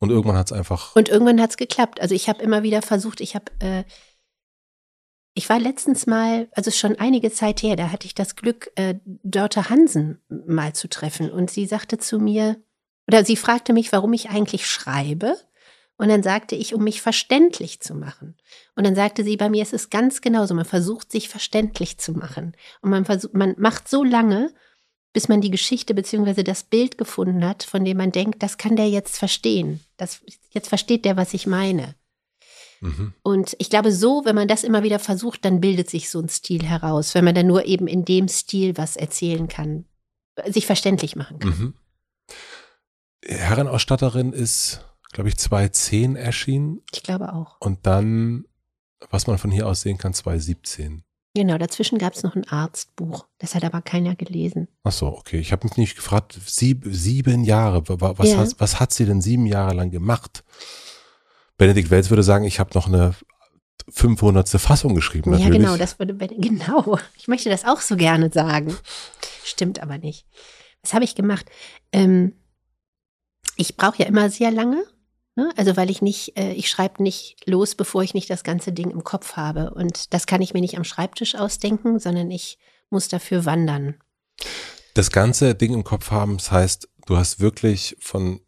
Und 0.00 0.10
irgendwann 0.10 0.36
hat 0.36 0.50
es 0.50 0.52
einfach. 0.52 0.94
Und 0.94 1.08
irgendwann 1.08 1.40
hat 1.40 1.50
es 1.50 1.56
geklappt. 1.56 2.00
Also 2.00 2.14
ich 2.14 2.28
habe 2.28 2.42
immer 2.42 2.62
wieder 2.62 2.82
versucht, 2.82 3.20
ich 3.20 3.34
habe, 3.34 3.46
äh, 3.58 3.84
ich 5.34 5.48
war 5.48 5.58
letztens 5.58 6.06
mal, 6.06 6.48
also 6.52 6.70
schon 6.70 6.96
einige 6.96 7.30
Zeit 7.30 7.62
her, 7.62 7.76
da 7.76 7.90
hatte 7.90 8.06
ich 8.06 8.14
das 8.14 8.36
Glück, 8.36 8.70
äh, 8.76 8.96
Dörte 9.04 9.70
Hansen 9.70 10.20
mal 10.28 10.72
zu 10.72 10.88
treffen. 10.88 11.30
Und 11.30 11.50
sie 11.50 11.66
sagte 11.66 11.98
zu 11.98 12.18
mir, 12.18 12.62
oder 13.08 13.24
sie 13.24 13.36
fragte 13.36 13.72
mich, 13.72 13.90
warum 13.92 14.12
ich 14.12 14.30
eigentlich 14.30 14.66
schreibe. 14.66 15.36
Und 15.96 16.08
dann 16.08 16.22
sagte 16.22 16.54
ich, 16.54 16.74
um 16.74 16.84
mich 16.84 17.02
verständlich 17.02 17.80
zu 17.80 17.94
machen. 17.94 18.36
Und 18.76 18.86
dann 18.86 18.94
sagte 18.94 19.24
sie, 19.24 19.36
bei 19.36 19.48
mir 19.48 19.62
ist 19.62 19.74
es 19.74 19.90
ganz 19.90 20.20
genauso. 20.20 20.54
Man 20.54 20.64
versucht, 20.64 21.10
sich 21.10 21.28
verständlich 21.28 21.98
zu 21.98 22.12
machen. 22.12 22.56
Und 22.82 22.90
man 22.90 23.04
versucht, 23.04 23.34
man 23.34 23.56
macht 23.58 23.88
so 23.88 24.04
lange, 24.04 24.52
bis 25.12 25.28
man 25.28 25.40
die 25.40 25.50
Geschichte 25.50 25.94
beziehungsweise 25.94 26.44
das 26.44 26.62
Bild 26.62 26.98
gefunden 26.98 27.44
hat, 27.44 27.62
von 27.62 27.84
dem 27.84 27.96
man 27.96 28.12
denkt, 28.12 28.42
das 28.42 28.58
kann 28.58 28.76
der 28.76 28.88
jetzt 28.88 29.16
verstehen. 29.16 29.80
Das, 29.96 30.20
jetzt 30.50 30.68
versteht 30.68 31.04
der, 31.04 31.16
was 31.16 31.34
ich 31.34 31.46
meine. 31.46 31.94
Mhm. 32.80 33.14
Und 33.22 33.56
ich 33.58 33.70
glaube, 33.70 33.92
so, 33.92 34.24
wenn 34.24 34.36
man 34.36 34.48
das 34.48 34.64
immer 34.64 34.82
wieder 34.82 34.98
versucht, 34.98 35.44
dann 35.44 35.60
bildet 35.60 35.90
sich 35.90 36.10
so 36.10 36.20
ein 36.20 36.28
Stil 36.28 36.64
heraus, 36.64 37.14
wenn 37.14 37.24
man 37.24 37.34
dann 37.34 37.46
nur 37.46 37.64
eben 37.64 37.88
in 37.88 38.04
dem 38.04 38.28
Stil 38.28 38.76
was 38.76 38.96
erzählen 38.96 39.48
kann, 39.48 39.86
sich 40.46 40.66
verständlich 40.66 41.16
machen 41.16 41.38
kann. 41.38 41.50
Mhm. 41.50 41.74
Herrenausstatterin 43.24 44.32
ist, 44.32 44.84
glaube 45.12 45.28
ich, 45.28 45.36
2010 45.38 46.16
erschienen 46.16 46.82
Ich 46.92 47.02
glaube 47.02 47.32
auch. 47.32 47.56
und 47.60 47.86
dann, 47.86 48.44
was 49.10 49.26
man 49.26 49.38
von 49.38 49.50
hier 49.50 49.66
aus 49.66 49.80
sehen 49.80 49.98
kann, 49.98 50.14
2017. 50.14 51.02
Genau, 51.34 51.58
dazwischen 51.58 51.98
gab 51.98 52.14
es 52.14 52.22
noch 52.22 52.34
ein 52.34 52.48
Arztbuch. 52.48 53.26
Das 53.38 53.54
hat 53.54 53.62
aber 53.64 53.80
keiner 53.82 54.16
gelesen. 54.16 54.66
Ach 54.82 54.92
so, 54.92 55.06
okay. 55.06 55.38
Ich 55.38 55.52
habe 55.52 55.66
mich 55.66 55.76
nicht 55.76 55.94
gefragt, 55.94 56.38
sieb, 56.46 56.84
sieben 56.86 57.44
Jahre, 57.44 57.88
wa- 57.88 58.00
wa- 58.00 58.14
was, 58.18 58.30
Ja. 58.30 58.38
hat, 58.38 58.54
was 58.58 58.80
hat 58.80 58.92
sie 58.92 59.04
denn 59.04 59.20
sieben 59.20 59.46
Jahre 59.46 59.74
lang 59.74 59.90
gemacht? 59.90 60.42
Benedikt 61.56 61.90
Welz 61.90 62.10
würde 62.10 62.22
sagen, 62.22 62.44
ich 62.44 62.58
habe 62.58 62.70
noch 62.74 62.86
eine 62.88 63.14
500. 63.90 64.48
Fassung 64.60 64.94
geschrieben, 64.94 65.32
Ja, 65.32 65.38
natürlich. 65.38 65.60
genau, 65.60 65.76
das 65.76 65.98
würde 65.98 66.14
genau. 66.14 66.98
Ich 67.16 67.28
möchte 67.28 67.50
das 67.50 67.64
auch 67.64 67.80
so 67.80 67.96
gerne 67.96 68.30
sagen. 68.32 68.76
Stimmt 69.44 69.80
aber 69.80 69.98
nicht. 69.98 70.26
Was 70.82 70.94
habe 70.94 71.04
ich 71.04 71.14
gemacht? 71.14 71.46
Ähm, 71.92 72.34
ich 73.56 73.76
brauche 73.76 73.98
ja 73.98 74.06
immer 74.06 74.30
sehr 74.30 74.50
lange. 74.50 74.82
Ne? 75.38 75.52
Also 75.56 75.76
weil 75.76 75.88
ich 75.88 76.02
nicht, 76.02 76.36
äh, 76.36 76.52
ich 76.54 76.68
schreibe 76.68 77.00
nicht 77.00 77.36
los, 77.46 77.76
bevor 77.76 78.02
ich 78.02 78.12
nicht 78.12 78.28
das 78.28 78.42
ganze 78.42 78.72
Ding 78.72 78.90
im 78.90 79.04
Kopf 79.04 79.34
habe. 79.36 79.72
Und 79.72 80.12
das 80.12 80.26
kann 80.26 80.42
ich 80.42 80.52
mir 80.52 80.60
nicht 80.60 80.76
am 80.76 80.82
Schreibtisch 80.82 81.36
ausdenken, 81.36 82.00
sondern 82.00 82.28
ich 82.32 82.58
muss 82.90 83.06
dafür 83.06 83.44
wandern. 83.44 83.94
Das 84.94 85.12
ganze 85.12 85.54
Ding 85.54 85.74
im 85.74 85.84
Kopf 85.84 86.10
haben, 86.10 86.38
das 86.38 86.50
heißt, 86.50 86.88
du 87.06 87.16
hast 87.16 87.38
wirklich 87.38 87.96
von, 88.00 88.40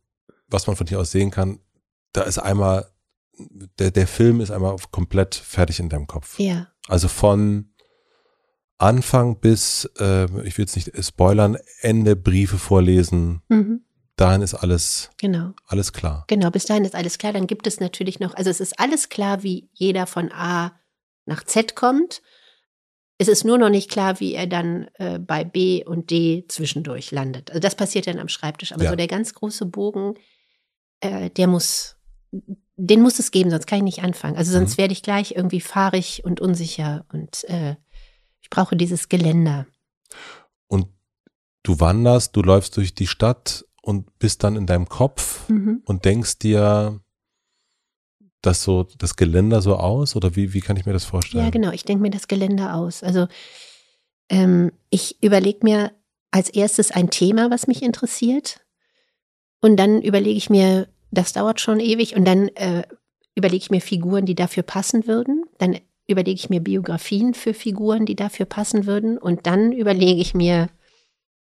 was 0.48 0.66
man 0.66 0.74
von 0.74 0.88
hier 0.88 0.98
aus 0.98 1.12
sehen 1.12 1.30
kann, 1.30 1.60
da 2.12 2.22
ist 2.22 2.38
einmal, 2.38 2.90
der, 3.78 3.92
der 3.92 4.08
Film 4.08 4.40
ist 4.40 4.50
einmal 4.50 4.74
komplett 4.90 5.36
fertig 5.36 5.78
in 5.78 5.90
deinem 5.90 6.08
Kopf. 6.08 6.40
Ja, 6.40 6.72
Also 6.88 7.06
von 7.06 7.72
Anfang 8.78 9.38
bis, 9.38 9.88
äh, 10.00 10.24
ich 10.42 10.58
will 10.58 10.64
jetzt 10.64 10.74
nicht 10.74 10.90
spoilern, 11.04 11.56
Ende 11.82 12.16
Briefe 12.16 12.58
vorlesen, 12.58 13.42
mhm. 13.48 13.84
Dahin 14.20 14.42
ist 14.42 14.54
alles, 14.54 15.10
genau. 15.16 15.52
alles 15.66 15.92
klar. 15.92 16.24
Genau, 16.28 16.50
bis 16.50 16.64
dahin 16.66 16.84
ist 16.84 16.94
alles 16.94 17.18
klar. 17.18 17.32
Dann 17.32 17.46
gibt 17.46 17.66
es 17.66 17.80
natürlich 17.80 18.20
noch, 18.20 18.34
also 18.34 18.50
es 18.50 18.60
ist 18.60 18.78
alles 18.78 19.08
klar, 19.08 19.42
wie 19.42 19.68
jeder 19.72 20.06
von 20.06 20.30
A 20.32 20.72
nach 21.26 21.44
Z 21.44 21.74
kommt. 21.74 22.22
Es 23.18 23.28
ist 23.28 23.44
nur 23.44 23.58
noch 23.58 23.68
nicht 23.68 23.90
klar, 23.90 24.18
wie 24.20 24.34
er 24.34 24.46
dann 24.46 24.88
äh, 24.94 25.18
bei 25.18 25.44
B 25.44 25.84
und 25.84 26.10
D 26.10 26.44
zwischendurch 26.48 27.10
landet. 27.10 27.50
Also 27.50 27.60
das 27.60 27.74
passiert 27.74 28.06
dann 28.06 28.18
am 28.18 28.28
Schreibtisch. 28.28 28.72
Aber 28.72 28.84
Ja. 28.84 28.90
so 28.90 28.96
der 28.96 29.08
ganz 29.08 29.34
große 29.34 29.66
Bogen, 29.66 30.14
äh, 31.00 31.28
der 31.30 31.46
muss, 31.46 31.96
den 32.76 33.02
muss 33.02 33.18
es 33.18 33.30
geben, 33.30 33.50
sonst 33.50 33.66
kann 33.66 33.78
ich 33.78 33.84
nicht 33.84 34.02
anfangen. 34.02 34.36
Also 34.36 34.52
sonst 34.52 34.72
Mhm. 34.76 34.78
werde 34.82 34.92
ich 34.92 35.02
gleich 35.02 35.32
irgendwie 35.36 35.60
fahrig 35.60 36.22
und 36.24 36.40
unsicher 36.40 37.04
und 37.12 37.44
äh, 37.44 37.76
ich 38.40 38.48
brauche 38.48 38.74
dieses 38.76 39.08
Geländer. 39.10 39.66
Und 40.66 40.88
du 41.62 41.78
wanderst, 41.78 42.34
du 42.36 42.42
läufst 42.42 42.76
durch 42.78 42.94
die 42.94 43.06
Stadt 43.06 43.66
und 43.82 44.18
bist 44.18 44.44
dann 44.44 44.56
in 44.56 44.66
deinem 44.66 44.88
Kopf 44.88 45.48
Mhm. 45.48 45.82
und 45.84 46.04
denkst 46.04 46.38
dir 46.38 47.00
das 48.42 48.62
so, 48.62 48.84
das 48.98 49.16
Geländer 49.16 49.60
so 49.60 49.76
aus 49.76 50.16
oder 50.16 50.34
wie, 50.36 50.54
wie 50.54 50.60
kann 50.60 50.76
ich 50.76 50.86
mir 50.86 50.92
das 50.92 51.04
vorstellen? 51.04 51.44
Ja, 51.44 51.50
genau. 51.50 51.72
Ich 51.72 51.84
denke 51.84 52.02
mir 52.02 52.10
das 52.10 52.28
Geländer 52.28 52.74
aus. 52.74 53.02
Also 53.02 53.26
ähm, 54.30 54.72
ich 54.88 55.22
überlege 55.22 55.60
mir 55.62 55.92
als 56.30 56.48
erstes 56.48 56.90
ein 56.90 57.10
Thema, 57.10 57.50
was 57.50 57.66
mich 57.66 57.82
interessiert. 57.82 58.60
Und 59.60 59.76
dann 59.76 60.00
überlege 60.00 60.38
ich 60.38 60.48
mir, 60.48 60.88
das 61.10 61.32
dauert 61.32 61.60
schon 61.60 61.80
ewig. 61.80 62.16
Und 62.16 62.24
dann 62.24 62.48
äh, 62.48 62.84
überlege 63.34 63.62
ich 63.62 63.70
mir 63.70 63.80
Figuren, 63.82 64.24
die 64.24 64.34
dafür 64.36 64.62
passen 64.62 65.06
würden. 65.06 65.44
Dann 65.58 65.78
überlege 66.06 66.36
ich 66.36 66.48
mir 66.48 66.60
Biografien 66.60 67.34
für 67.34 67.52
Figuren, 67.52 68.06
die 68.06 68.16
dafür 68.16 68.46
passen 68.46 68.86
würden. 68.86 69.18
Und 69.18 69.46
dann 69.46 69.72
überlege 69.72 70.20
ich 70.20 70.34
mir 70.34 70.68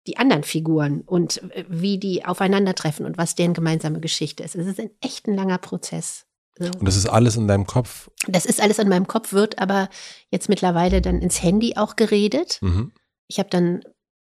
die 0.09 0.17
anderen 0.17 0.43
Figuren 0.43 1.01
und 1.01 1.43
äh, 1.53 1.65
wie 1.69 1.99
die 1.99 2.25
aufeinandertreffen 2.25 3.05
und 3.05 3.17
was 3.17 3.35
deren 3.35 3.53
gemeinsame 3.53 3.99
Geschichte 3.99 4.43
ist. 4.43 4.55
Es 4.55 4.65
ist 4.65 4.79
ein 4.79 4.89
echt 5.01 5.27
ein 5.27 5.35
langer 5.35 5.59
Prozess. 5.59 6.25
Und 6.59 6.85
das 6.85 6.97
ist 6.97 7.07
alles 7.07 7.37
in 7.37 7.47
deinem 7.47 7.65
Kopf. 7.65 8.09
Das 8.27 8.45
ist 8.45 8.59
alles 8.59 8.79
an 8.79 8.89
meinem 8.89 9.07
Kopf, 9.07 9.31
wird 9.31 9.59
aber 9.59 9.89
jetzt 10.29 10.49
mittlerweile 10.49 11.01
dann 11.01 11.21
ins 11.21 11.41
Handy 11.41 11.77
auch 11.77 11.95
geredet. 11.95 12.57
Mhm. 12.61 12.91
Ich 13.27 13.39
habe 13.39 13.49
dann, 13.49 13.81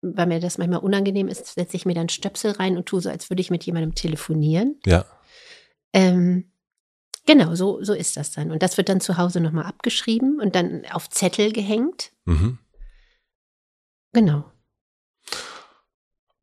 weil 0.01 0.28
mir 0.28 0.39
das 0.39 0.59
manchmal 0.59 0.82
unangenehm 0.82 1.28
ist, 1.28 1.47
setze 1.47 1.78
ich 1.78 1.86
mir 1.86 1.95
dann 1.95 2.09
Stöpsel 2.09 2.51
rein 2.51 2.78
und 2.78 2.86
tue 2.86 3.01
so, 3.01 3.09
als 3.09 3.32
würde 3.32 3.41
ich 3.41 3.49
mit 3.49 3.63
jemandem 3.63 3.95
telefonieren. 3.95 4.80
Ja. 4.86 5.05
Ähm, 5.93 6.51
genau, 7.26 7.55
so, 7.55 7.84
so 7.84 7.93
ist 7.93 8.17
das 8.17 8.32
dann. 8.32 8.51
Und 8.51 8.61
das 8.61 8.78
wird 8.78 8.89
dann 8.89 9.01
zu 9.01 9.17
Hause 9.17 9.39
nochmal 9.39 9.65
abgeschrieben 9.65 10.39
und 10.39 10.53
dann 10.53 10.84
auf 10.91 11.09
Zettel 11.09 11.51
gehängt. 11.51 12.11
Mhm. 12.26 12.59
Genau. 14.13 14.51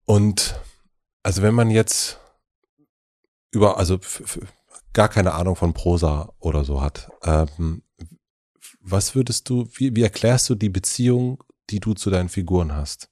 Und 0.09 0.59
also 1.23 1.43
wenn 1.43 1.55
man 1.55 1.71
jetzt 1.71 2.19
über, 3.51 3.77
also 3.77 3.99
gar 4.95 5.09
keine 5.11 5.35
Ahnung 5.35 5.55
von 5.55 5.75
Prosa 5.75 6.33
oder 6.39 6.65
so 6.65 6.81
hat, 6.81 7.11
ähm, 7.23 7.83
was 8.81 9.15
würdest 9.15 9.51
du, 9.51 9.69
wie, 9.75 9.95
wie 9.95 10.03
erklärst 10.03 10.49
du 10.49 10.55
die 10.55 10.71
Beziehung, 10.71 11.45
die 11.69 11.79
du 11.81 11.93
zu 11.93 12.09
deinen 12.09 12.31
Figuren 12.31 12.75
hast? 12.75 13.11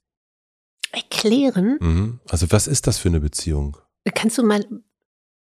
Erklären, 0.92 1.76
Mhm. 1.80 2.20
Also 2.30 2.50
was 2.50 2.66
ist 2.66 2.86
das 2.86 2.96
für 2.98 3.08
eine 3.08 3.20
Beziehung? 3.20 3.76
kannst 4.14 4.38
du 4.38 4.42
mal 4.44 4.64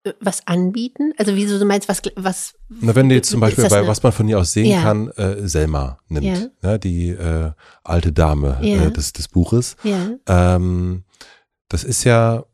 äh, 0.04 0.12
was 0.20 0.46
anbieten? 0.46 1.14
Also 1.16 1.34
wieso 1.36 1.58
du 1.58 1.64
meinst, 1.64 1.88
was, 1.88 2.02
was 2.16 2.52
Na, 2.68 2.94
wenn 2.94 3.08
du 3.08 3.14
jetzt 3.14 3.30
zum 3.30 3.40
Beispiel 3.40 3.66
bei, 3.68 3.86
was 3.86 4.02
man 4.02 4.12
von 4.12 4.26
hier 4.26 4.38
aus 4.38 4.52
sehen 4.52 4.66
Ja. 4.72 4.82
kann, 4.82 5.08
äh, 5.12 5.48
Selma 5.48 6.00
nimmt, 6.08 6.26
Ja. 6.26 6.48
ne, 6.72 6.78
die 6.78 7.08
äh, 7.10 7.52
alte 7.82 8.12
Dame 8.12 8.58
Ja. 8.60 8.88
äh, 8.88 8.92
des, 8.92 9.14
des 9.14 9.28
Buches. 9.28 9.76
Ja, 9.84 10.10
Ähm, 10.26 11.04
das 11.70 11.82
ist 11.84 12.04
ja 12.04 12.44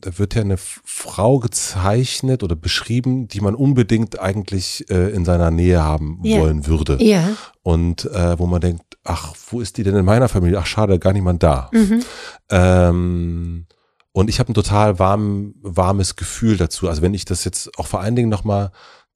da 0.00 0.16
wird 0.16 0.36
ja 0.36 0.42
eine 0.42 0.56
Frau 0.58 1.40
gezeichnet 1.40 2.44
oder 2.44 2.54
beschrieben, 2.54 3.26
die 3.26 3.40
man 3.40 3.56
unbedingt 3.56 4.20
eigentlich 4.20 4.88
äh, 4.90 5.10
in 5.10 5.24
seiner 5.24 5.50
Nähe 5.50 5.82
haben 5.82 6.20
Ja. 6.22 6.38
wollen 6.40 6.66
würde. 6.68 7.02
Ja. 7.02 7.30
Und 7.64 8.04
äh, 8.04 8.38
wo 8.38 8.46
man 8.46 8.60
denkt, 8.60 8.84
ach, 9.02 9.34
wo 9.50 9.60
ist 9.60 9.76
die 9.76 9.82
denn 9.82 9.96
in 9.96 10.04
meiner 10.04 10.28
Familie? 10.28 10.58
Ach, 10.60 10.66
schade, 10.66 11.00
gar 11.00 11.12
niemand 11.12 11.42
da. 11.42 11.68
Mhm. 11.72 12.04
Ähm, 12.50 13.66
und 14.12 14.30
ich 14.30 14.38
habe 14.38 14.50
ein 14.52 14.54
total 14.54 14.98
warm, 15.00 15.54
warmes 15.62 16.14
Gefühl 16.16 16.56
dazu. 16.56 16.88
Also 16.88 17.02
wenn 17.02 17.14
ich 17.14 17.24
das 17.24 17.44
jetzt 17.44 17.76
auch 17.78 17.86
vor 17.88 18.00
allen 18.00 18.14
Dingen 18.16 18.28
nochmal, 18.28 18.70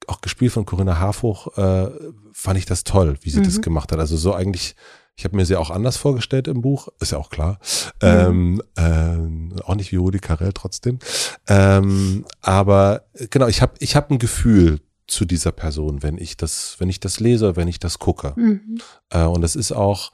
auch 0.07 0.19
gespielt 0.19 0.51
von 0.51 0.65
Corinna 0.65 0.99
Harfuch, 0.99 1.47
äh, 1.57 1.89
fand 2.33 2.57
ich 2.57 2.65
das 2.65 2.83
toll, 2.83 3.17
wie 3.21 3.29
sie 3.29 3.41
das 3.41 3.57
Mhm. 3.57 3.61
gemacht 3.61 3.91
hat. 3.93 3.99
Also 3.99 4.17
so 4.17 4.33
eigentlich, 4.33 4.75
ich 5.15 5.25
habe 5.25 5.35
mir 5.35 5.45
sie 5.45 5.55
auch 5.55 5.69
anders 5.69 5.97
vorgestellt 5.97 6.47
im 6.47 6.61
Buch, 6.61 6.87
ist 6.99 7.11
ja 7.11 7.17
auch 7.17 7.29
klar. 7.29 7.59
Ähm, 8.01 8.61
ähm, 8.77 9.53
auch 9.63 9.75
nicht 9.75 9.91
wie 9.91 9.97
Rudi 9.97 10.19
Carell 10.19 10.53
trotzdem. 10.53 10.99
Ähm, 11.47 12.25
aber 12.41 13.05
äh, 13.13 13.27
genau, 13.27 13.47
ich 13.47 13.61
habe 13.61 13.73
ich 13.79 13.95
hab 13.95 14.09
ein 14.09 14.19
Gefühl 14.19 14.81
zu 15.05 15.25
dieser 15.25 15.51
Person, 15.51 16.01
wenn 16.01 16.17
ich 16.17 16.37
das, 16.37 16.75
wenn 16.79 16.89
ich 16.89 16.99
das 16.99 17.19
lese, 17.19 17.55
wenn 17.55 17.67
ich 17.67 17.79
das 17.79 17.99
gucke. 17.99 18.33
Mhm. 18.35 18.79
Äh, 19.09 19.23
und 19.25 19.43
es 19.43 19.55
ist 19.55 19.71
auch 19.71 20.13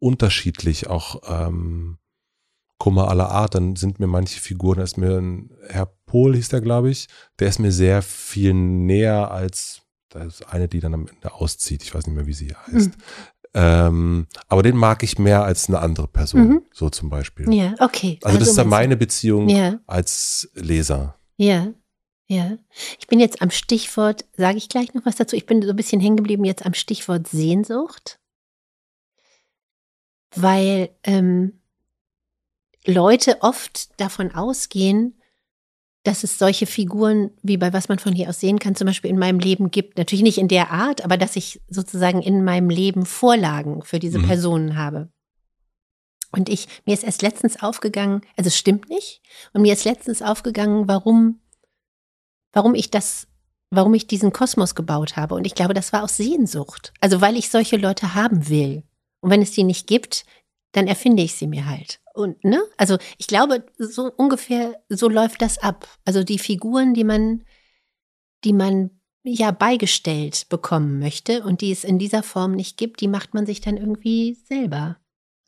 unterschiedlich, 0.00 0.88
auch 0.88 1.22
ähm, 1.28 1.98
Kummer 2.78 3.08
aller 3.08 3.30
Art. 3.30 3.54
Dann 3.54 3.76
sind 3.76 4.00
mir 4.00 4.08
manche 4.08 4.40
Figuren, 4.40 4.78
da 4.78 4.82
ist 4.82 4.98
mir 4.98 5.18
ein 5.18 5.50
Herr 5.68 5.86
Pohl, 6.06 6.34
hieß 6.34 6.48
der, 6.48 6.62
glaube 6.62 6.90
ich, 6.90 7.06
der 7.38 7.48
ist 7.48 7.60
mir 7.60 7.72
sehr 7.72 8.02
viel 8.02 8.54
näher 8.54 9.30
als 9.30 9.84
da 10.14 10.22
ist 10.22 10.46
eine, 10.46 10.68
die 10.68 10.78
dann 10.78 10.94
am 10.94 11.08
Ende 11.08 11.32
auszieht. 11.34 11.82
Ich 11.82 11.92
weiß 11.92 12.06
nicht 12.06 12.14
mehr, 12.14 12.28
wie 12.28 12.32
sie 12.32 12.54
heißt. 12.54 12.90
Mhm. 12.90 13.02
Ähm, 13.56 14.26
aber 14.48 14.62
den 14.64 14.76
mag 14.76 15.02
ich 15.04 15.18
mehr 15.18 15.44
als 15.44 15.68
eine 15.68 15.78
andere 15.78 16.08
Person, 16.08 16.48
Mhm. 16.48 16.62
so 16.72 16.90
zum 16.90 17.08
Beispiel. 17.08 17.52
Ja, 17.54 17.74
okay. 17.78 18.18
Also 18.22 18.38
das 18.38 18.48
ist 18.48 18.58
dann 18.58 18.68
meine 18.68 18.96
Beziehung 18.96 19.48
Ja, 19.48 19.78
als 19.86 20.50
Leser. 20.54 21.16
ja, 21.36 21.68
ja. 22.26 22.58
Ich 22.98 23.06
bin 23.06 23.20
jetzt 23.20 23.42
am 23.42 23.50
Stichwort, 23.50 24.24
sage 24.36 24.58
ich 24.58 24.68
gleich 24.68 24.92
noch 24.94 25.06
was 25.06 25.16
dazu. 25.16 25.36
Ich 25.36 25.46
bin 25.46 25.62
so 25.62 25.70
ein 25.70 25.76
bisschen 25.76 26.00
hängen 26.00 26.16
geblieben 26.16 26.44
jetzt 26.44 26.66
am 26.66 26.74
Stichwort 26.74 27.28
Sehnsucht. 27.28 28.18
Weil 30.34 30.90
ähm, 31.04 31.60
Leute 32.86 33.40
oft 33.42 34.00
davon 34.00 34.34
ausgehen, 34.34 35.20
dass 36.04 36.22
es 36.22 36.38
solche 36.38 36.66
Figuren, 36.66 37.30
wie 37.42 37.56
bei 37.56 37.72
was 37.72 37.88
man 37.88 37.98
von 37.98 38.12
hier 38.12 38.28
aus 38.28 38.38
sehen 38.38 38.58
kann, 38.58 38.76
zum 38.76 38.86
Beispiel 38.86 39.10
in 39.10 39.18
meinem 39.18 39.38
Leben 39.38 39.70
gibt. 39.70 39.96
Natürlich 39.98 40.22
nicht 40.22 40.38
in 40.38 40.48
der 40.48 40.70
Art, 40.70 41.02
aber 41.02 41.16
dass 41.16 41.34
ich 41.34 41.60
sozusagen 41.68 42.20
in 42.22 42.44
meinem 42.44 42.68
Leben 42.68 43.06
Vorlagen 43.06 43.82
für 43.82 43.98
diese 43.98 44.18
Mhm. 44.18 44.26
Personen 44.26 44.76
habe. 44.76 45.08
Und 46.30 46.48
ich, 46.48 46.68
mir 46.84 46.92
ist 46.92 47.04
erst 47.04 47.22
letztens 47.22 47.62
aufgegangen, 47.62 48.20
also 48.36 48.48
es 48.48 48.56
stimmt 48.56 48.88
nicht, 48.90 49.22
und 49.52 49.62
mir 49.62 49.72
ist 49.72 49.84
letztens 49.84 50.20
aufgegangen, 50.20 50.88
warum, 50.88 51.40
warum 52.52 52.74
ich 52.74 52.90
das, 52.90 53.26
warum 53.70 53.94
ich 53.94 54.06
diesen 54.06 54.32
Kosmos 54.32 54.74
gebaut 54.74 55.16
habe. 55.16 55.36
Und 55.36 55.46
ich 55.46 55.54
glaube, 55.54 55.74
das 55.74 55.92
war 55.92 56.02
aus 56.02 56.16
Sehnsucht. 56.18 56.92
Also 57.00 57.20
weil 57.20 57.36
ich 57.36 57.48
solche 57.50 57.76
Leute 57.76 58.14
haben 58.14 58.48
will. 58.48 58.82
Und 59.20 59.30
wenn 59.30 59.42
es 59.42 59.52
die 59.52 59.64
nicht 59.64 59.86
gibt, 59.86 60.26
dann 60.72 60.86
erfinde 60.86 61.22
ich 61.22 61.34
sie 61.34 61.46
mir 61.46 61.66
halt. 61.66 62.00
Und, 62.14 62.42
ne? 62.44 62.62
Also 62.76 62.96
ich 63.18 63.26
glaube, 63.26 63.66
so 63.76 64.10
ungefähr 64.16 64.80
so 64.88 65.08
läuft 65.08 65.42
das 65.42 65.58
ab. 65.58 65.86
Also 66.04 66.22
die 66.22 66.38
Figuren, 66.38 66.94
die 66.94 67.02
man, 67.04 67.44
die 68.44 68.52
man 68.52 68.90
ja 69.24 69.50
beigestellt 69.50 70.46
bekommen 70.48 71.00
möchte 71.00 71.42
und 71.42 71.60
die 71.60 71.72
es 71.72 71.82
in 71.82 71.98
dieser 71.98 72.22
Form 72.22 72.52
nicht 72.52 72.76
gibt, 72.76 73.00
die 73.00 73.08
macht 73.08 73.34
man 73.34 73.46
sich 73.46 73.60
dann 73.60 73.76
irgendwie 73.76 74.38
selber. 74.48 74.96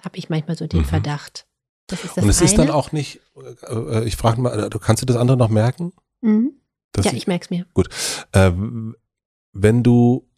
Habe 0.03 0.19
ich 0.19 0.29
manchmal 0.29 0.57
so 0.59 0.67
den 0.67 0.81
Mhm. 0.81 0.85
Verdacht. 0.87 1.47
Das 1.87 2.03
ist 2.05 2.17
das 2.17 2.25
Und 2.25 2.31
es 2.31 2.39
eine. 2.41 2.51
ist 2.51 2.59
dann 2.59 2.71
auch 2.71 2.91
nicht, 2.91 3.21
äh, 3.37 3.73
äh, 3.73 4.05
ich 4.05 4.17
frage 4.17 4.41
mal, 4.41 4.69
du 4.69 4.79
kannst 4.81 5.03
du 5.03 5.07
das 5.07 5.17
andere 5.17 5.37
noch 5.37 5.51
merken? 5.51 5.93
Mhm. 6.21 6.53
Ja, 6.97 7.13
ich 7.13 7.27
merke 7.29 7.45
es 7.45 7.51
mir. 7.51 7.67
Ähm, 8.33 8.97
wenn 9.53 9.83
du 9.85 10.29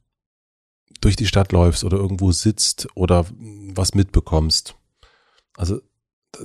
durch 1.01 1.17
die 1.17 1.27
Stadt 1.27 1.53
läufst 1.53 1.85
oder 1.85 1.97
irgendwo 1.97 2.33
sitzt 2.33 2.89
oder 2.97 3.25
was 3.75 3.95
mitbekommst, 3.95 4.75
also 5.57 5.81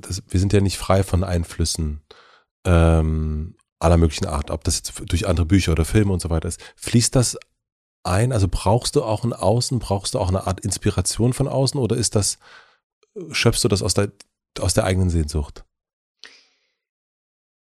das, 0.01 0.23
wir 0.27 0.39
sind 0.39 0.53
ja 0.53 0.61
nicht 0.61 0.77
frei 0.77 1.03
von 1.03 1.23
Einflüssen 1.23 2.01
ähm, 2.65 3.55
aller 3.79 3.97
möglichen 3.97 4.25
Art, 4.25 4.49
ob 4.49 4.63
das 4.63 4.77
jetzt 4.77 4.93
durch 5.11 5.27
andere 5.27 5.45
Bücher 5.45 5.73
oder 5.73 5.85
Filme 5.85 6.13
und 6.13 6.21
so 6.21 6.29
weiter 6.29 6.47
ist. 6.47 6.61
Fließt 6.75 7.15
das 7.15 7.37
ein? 8.03 8.31
Also 8.31 8.47
brauchst 8.49 8.95
du 8.95 9.03
auch 9.03 9.23
ein 9.23 9.33
Außen, 9.33 9.79
brauchst 9.79 10.13
du 10.13 10.19
auch 10.19 10.29
eine 10.29 10.47
Art 10.47 10.61
Inspiration 10.61 11.33
von 11.33 11.47
außen 11.47 11.79
oder 11.79 11.95
ist 11.95 12.15
das, 12.15 12.37
schöpfst 13.31 13.63
du 13.63 13.67
das 13.67 13.81
aus 13.81 13.93
der, 13.93 14.11
aus 14.59 14.73
der 14.73 14.85
eigenen 14.85 15.09
Sehnsucht? 15.09 15.65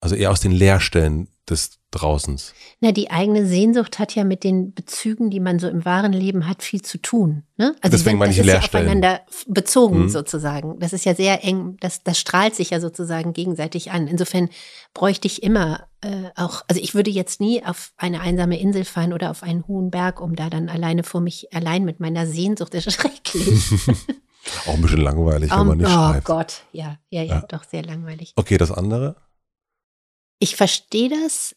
Also 0.00 0.14
eher 0.14 0.30
aus 0.30 0.40
den 0.40 0.52
Leerstellen 0.52 1.28
des 1.51 1.78
Draußens. 1.90 2.53
Na, 2.80 2.92
die 2.92 3.11
eigene 3.11 3.46
Sehnsucht 3.46 3.99
hat 3.99 4.14
ja 4.14 4.22
mit 4.24 4.44
den 4.44 4.74
Bezügen, 4.74 5.30
die 5.30 5.40
man 5.40 5.59
so 5.59 5.68
im 5.68 5.84
wahren 5.86 6.12
Leben 6.12 6.46
hat, 6.46 6.62
viel 6.62 6.82
zu 6.82 6.99
tun. 6.99 7.44
Ne? 7.57 7.74
Also 7.80 7.96
Deswegen 7.96 8.18
meine 8.18 8.30
ich 8.30 8.36
das 8.36 8.46
ist 8.46 8.53
ja 8.53 8.59
Leerstellen. 8.59 8.86
aufeinander 8.88 9.20
bezogen 9.46 10.03
Mhm. 10.03 10.09
sozusagen. 10.11 10.78
Das 10.80 10.92
ist 10.92 11.07
ja 11.07 11.14
sehr 11.14 11.42
eng, 11.44 11.78
das, 11.80 12.03
das 12.03 12.18
strahlt 12.18 12.55
sich 12.55 12.70
ja 12.70 12.80
sozusagen 12.80 13.32
gegenseitig 13.32 13.90
an. 13.90 14.07
Insofern 14.07 14.51
bräuchte 14.92 15.26
ich 15.26 15.42
immer 15.42 15.86
äh, 16.03 16.24
auch, 16.36 16.62
also 16.68 16.80
ich 16.80 16.94
würde 16.94 17.11
jetzt 17.11 17.40
nie 17.40 17.64
auf 17.64 17.92
eine 17.96 18.20
einsame 18.20 18.61
Insel 18.61 18.84
fahren 18.84 19.12
oder 19.14 19.30
auf 19.30 19.42
einen 19.42 19.66
hohen 19.66 19.90
Berg, 19.90 20.20
um 20.20 20.36
da 20.36 20.51
dann 20.51 20.68
alleine 20.68 21.03
vor 21.05 21.20
mich, 21.22 21.55
allein 21.55 21.84
mit 21.84 22.01
meiner 22.01 22.26
Sehnsucht, 22.26 22.74
das 22.74 22.86
ist 22.86 22.94
schrecklich. 23.01 23.62
Auch 24.66 24.74
ein 24.74 24.80
bisschen 24.82 25.01
langweilig, 25.01 25.51
wenn 25.51 25.59
Um, 25.61 25.66
man 25.68 25.78
nicht 25.78 25.88
oh 25.88 25.92
schreibt. 25.92 26.24
Gott, 26.24 26.55
ja, 26.72 26.99
ja, 27.11 27.22
ja, 27.22 27.34
Ja. 27.36 27.44
doch 27.49 27.64
sehr 27.64 27.82
langweilig. 27.82 28.32
Okay, 28.36 28.57
das 28.59 28.70
andere? 28.70 29.16
Ich 30.39 30.57
verstehe 30.57 31.09
das 31.09 31.57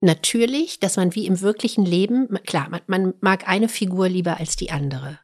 natürlich, 0.00 0.80
dass 0.80 0.96
man 0.96 1.14
wie 1.14 1.26
im 1.26 1.40
wirklichen 1.40 1.84
Leben, 1.84 2.28
klar, 2.44 2.68
man, 2.70 2.80
man 2.86 3.14
mag 3.20 3.48
eine 3.48 3.68
Figur 3.68 4.08
lieber 4.08 4.38
als 4.38 4.56
die 4.56 4.70
andere. 4.70 5.18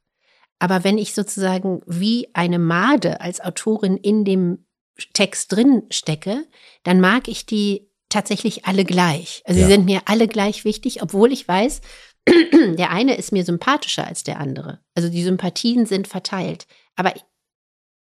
Aber 0.59 0.84
wenn 0.84 0.98
ich 0.98 1.14
sozusagen 1.14 1.82
wie 1.86 2.28
eine 2.34 2.59
Made 2.59 3.20
als 3.20 3.40
Autorin 3.40 3.96
in 3.96 4.24
dem 4.24 4.66
Text 5.12 5.53
drin 5.53 5.84
stecke, 5.90 6.46
dann 6.84 7.00
mag 7.00 7.28
ich 7.28 7.46
die 7.46 7.90
tatsächlich 8.09 8.66
alle 8.66 8.84
gleich. 8.84 9.42
Also 9.44 9.61
Ja. 9.61 9.66
sie 9.66 9.72
sind 9.72 9.86
mir 9.86 10.03
alle 10.05 10.28
gleich 10.28 10.64
wichtig, 10.64 11.03
obwohl 11.03 11.32
ich 11.32 11.48
weiß, 11.48 11.80
der 12.28 12.90
eine 12.90 13.16
ist 13.16 13.32
mir 13.32 13.44
sympathischer 13.44 14.07
als 14.07 14.22
der 14.22 14.38
andere. 14.38 14.80
Also 14.94 15.09
die 15.09 15.22
Sympathien 15.22 15.86
sind 15.86 16.07
verteilt. 16.07 16.66
Aber 16.94 17.12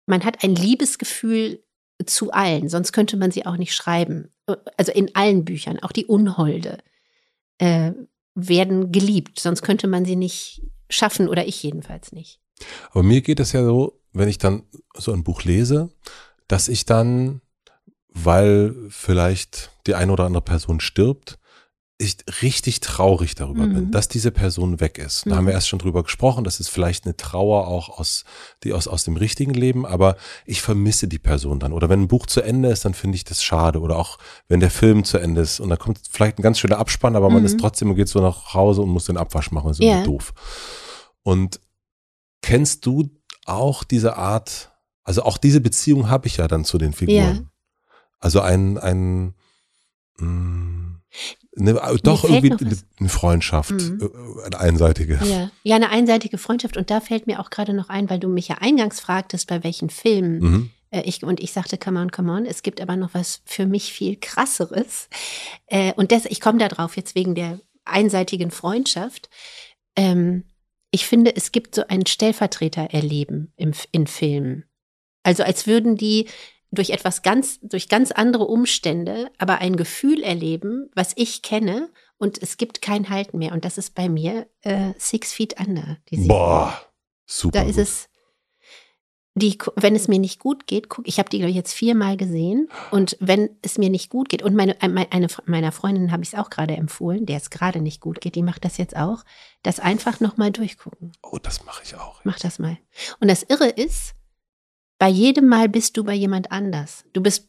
man 0.06 0.24
hat 0.24 0.42
ein 0.42 0.54
Liebesgefühl 0.54 1.62
zu 2.06 2.32
allen, 2.32 2.68
sonst 2.68 2.92
könnte 2.92 3.16
man 3.16 3.30
sie 3.30 3.44
auch 3.46 3.56
nicht 3.56 3.74
schreiben. 3.74 4.32
Also 4.76 4.92
in 4.92 5.14
allen 5.14 5.44
Büchern, 5.44 5.78
auch 5.80 5.92
die 5.92 6.06
Unholde 6.06 6.78
äh, 7.58 7.92
werden 8.34 8.92
geliebt, 8.92 9.40
sonst 9.40 9.62
könnte 9.62 9.88
man 9.88 10.04
sie 10.04 10.16
nicht 10.16 10.62
schaffen 10.90 11.28
oder 11.28 11.46
ich 11.46 11.62
jedenfalls 11.62 12.12
nicht. 12.12 12.40
Aber 12.90 13.02
mir 13.02 13.20
geht 13.20 13.40
es 13.40 13.52
ja 13.52 13.64
so, 13.64 14.00
wenn 14.12 14.28
ich 14.28 14.38
dann 14.38 14.62
so 14.94 15.12
ein 15.12 15.24
Buch 15.24 15.44
lese, 15.44 15.90
dass 16.48 16.68
ich 16.68 16.86
dann, 16.86 17.40
weil 18.08 18.74
vielleicht 18.88 19.70
die 19.86 19.94
eine 19.94 20.12
oder 20.12 20.24
andere 20.24 20.42
Person 20.42 20.80
stirbt, 20.80 21.37
ich 22.00 22.16
richtig 22.42 22.78
traurig 22.78 23.34
darüber 23.34 23.66
Mhm. 23.66 23.72
bin, 23.74 23.90
dass 23.90 24.06
diese 24.06 24.30
Person 24.30 24.78
weg 24.78 24.98
ist. 24.98 25.26
Da 25.26 25.30
Mhm. 25.30 25.36
haben 25.36 25.46
wir 25.46 25.52
erst 25.54 25.68
schon 25.68 25.80
drüber 25.80 26.04
gesprochen, 26.04 26.44
das 26.44 26.60
ist 26.60 26.68
vielleicht 26.68 27.04
eine 27.06 27.16
Trauer 27.16 27.66
auch 27.66 27.98
aus, 27.98 28.24
die 28.62 28.72
aus, 28.72 28.86
aus 28.86 29.02
dem 29.02 29.16
richtigen 29.16 29.52
Leben, 29.52 29.84
aber 29.84 30.16
ich 30.46 30.62
vermisse 30.62 31.08
die 31.08 31.18
Person 31.18 31.58
dann. 31.58 31.72
Oder 31.72 31.88
wenn 31.88 32.02
ein 32.02 32.08
Buch 32.08 32.26
zu 32.26 32.40
Ende 32.40 32.68
ist, 32.68 32.84
dann 32.84 32.94
finde 32.94 33.16
ich 33.16 33.24
das 33.24 33.42
schade. 33.42 33.80
Oder 33.80 33.96
auch 33.96 34.18
wenn 34.46 34.60
der 34.60 34.70
Film 34.70 35.02
zu 35.02 35.18
Ende 35.18 35.40
ist 35.40 35.58
und 35.58 35.70
da 35.70 35.76
kommt 35.76 35.98
vielleicht 36.08 36.38
ein 36.38 36.42
ganz 36.42 36.60
schöner 36.60 36.78
Abspann, 36.78 37.16
aber 37.16 37.30
man 37.30 37.40
Mhm. 37.40 37.46
ist 37.46 37.58
trotzdem, 37.58 37.88
man 37.88 37.96
geht 37.96 38.08
so 38.08 38.20
nach 38.20 38.54
Hause 38.54 38.82
und 38.82 38.90
muss 38.90 39.06
den 39.06 39.16
Abwasch 39.16 39.50
machen, 39.50 39.66
das 39.68 39.80
ist 39.80 39.84
irgendwie 39.84 40.12
doof. 40.12 40.32
Und 41.24 41.58
kennst 42.42 42.86
du 42.86 43.10
auch 43.44 43.82
diese 43.82 44.16
Art, 44.16 44.70
also 45.02 45.22
auch 45.24 45.36
diese 45.36 45.60
Beziehung 45.60 46.08
habe 46.08 46.28
ich 46.28 46.36
ja 46.36 46.46
dann 46.46 46.64
zu 46.64 46.78
den 46.78 46.92
Figuren. 46.92 47.50
Also 48.20 48.40
ein, 48.40 48.78
ein, 48.78 49.34
mh, 50.18 51.00
ne, 51.58 51.74
doch 52.02 52.24
irgendwie 52.24 52.76
eine 52.98 53.08
Freundschaft, 53.08 53.70
Mhm. 53.72 54.00
äh, 54.00 54.46
eine 54.46 54.58
einseitige. 54.60 55.20
Ja. 55.24 55.50
ja, 55.62 55.76
eine 55.76 55.90
einseitige 55.90 56.38
Freundschaft. 56.38 56.76
Und 56.76 56.90
da 56.90 57.00
fällt 57.00 57.26
mir 57.26 57.40
auch 57.40 57.50
gerade 57.50 57.74
noch 57.74 57.88
ein, 57.88 58.08
weil 58.10 58.18
du 58.20 58.28
mich 58.28 58.48
ja 58.48 58.56
eingangs 58.60 59.00
fragtest, 59.00 59.46
bei 59.48 59.62
welchen 59.64 59.90
Filmen 59.90 60.38
Mhm. 60.40 60.70
äh, 60.90 61.02
ich, 61.02 61.22
und 61.22 61.40
ich 61.40 61.52
sagte, 61.52 61.76
come 61.78 62.00
on, 62.00 62.10
come 62.10 62.32
on. 62.32 62.46
Es 62.46 62.62
gibt 62.62 62.80
aber 62.80 62.96
noch 62.96 63.12
was 63.14 63.42
für 63.44 63.66
mich 63.66 63.92
viel 63.92 64.16
krasseres. 64.16 65.08
Äh, 65.66 65.92
und 65.94 66.12
das, 66.12 66.24
ich 66.26 66.40
komme 66.40 66.58
da 66.58 66.68
drauf 66.68 66.96
jetzt 66.96 67.14
wegen 67.14 67.34
der 67.34 67.60
einseitigen 67.84 68.50
Freundschaft. 68.50 69.28
Ähm, 69.96 70.44
ich 70.90 71.06
finde, 71.06 71.34
es 71.36 71.52
gibt 71.52 71.74
so 71.74 71.82
ein 71.88 72.06
Stellvertretererleben 72.06 73.52
im, 73.56 73.72
in 73.92 74.06
Filmen. 74.06 74.64
Also 75.22 75.42
als 75.42 75.66
würden 75.66 75.96
die 75.96 76.28
durch 76.70 76.90
etwas 76.90 77.22
ganz, 77.22 77.60
durch 77.60 77.88
ganz 77.88 78.12
andere 78.12 78.44
Umstände, 78.44 79.30
aber 79.38 79.58
ein 79.58 79.76
Gefühl 79.76 80.22
erleben, 80.22 80.90
was 80.94 81.12
ich 81.16 81.42
kenne, 81.42 81.90
und 82.18 82.42
es 82.42 82.56
gibt 82.56 82.82
kein 82.82 83.10
Halten 83.10 83.38
mehr. 83.38 83.52
Und 83.52 83.64
das 83.64 83.78
ist 83.78 83.94
bei 83.94 84.08
mir 84.08 84.48
äh, 84.62 84.92
Six 84.98 85.32
Feet 85.32 85.58
Under. 85.60 85.98
Boah, 86.10 86.80
super. 87.26 87.60
Da 87.60 87.64
ist 87.64 87.76
gut. 87.76 87.82
es 87.84 88.08
die, 89.38 89.56
wenn 89.76 89.94
es 89.94 90.08
mir 90.08 90.18
nicht 90.18 90.40
gut 90.40 90.66
geht, 90.66 90.88
guck, 90.88 91.06
ich 91.06 91.18
habe 91.18 91.30
die 91.30 91.38
glaube 91.38 91.50
ich 91.50 91.56
jetzt 91.56 91.72
viermal 91.72 92.16
gesehen 92.16 92.68
und 92.90 93.16
wenn 93.20 93.50
es 93.62 93.78
mir 93.78 93.88
nicht 93.88 94.10
gut 94.10 94.28
geht 94.28 94.42
und 94.42 94.54
meine 94.54 94.80
eine 94.82 95.28
meiner 95.46 95.72
Freundinnen 95.72 96.12
habe 96.12 96.22
ich 96.22 96.32
es 96.32 96.38
auch 96.38 96.50
gerade 96.50 96.76
empfohlen, 96.76 97.24
der 97.24 97.36
es 97.36 97.50
gerade 97.50 97.80
nicht 97.80 98.00
gut 98.00 98.20
geht, 98.20 98.34
die 98.34 98.42
macht 98.42 98.64
das 98.64 98.76
jetzt 98.78 98.96
auch, 98.96 99.24
das 99.62 99.80
einfach 99.80 100.20
noch 100.20 100.36
mal 100.36 100.50
durchgucken. 100.50 101.12
Oh, 101.22 101.38
das 101.40 101.64
mache 101.64 101.82
ich 101.84 101.94
auch. 101.94 102.20
Mach 102.24 102.38
das 102.38 102.58
mal. 102.58 102.78
Und 103.20 103.28
das 103.28 103.44
Irre 103.44 103.68
ist, 103.68 104.14
bei 104.98 105.08
jedem 105.08 105.46
Mal 105.48 105.68
bist 105.68 105.96
du 105.96 106.04
bei 106.04 106.14
jemand 106.14 106.50
anders. 106.52 107.04
Du 107.12 107.22
bist 107.22 107.48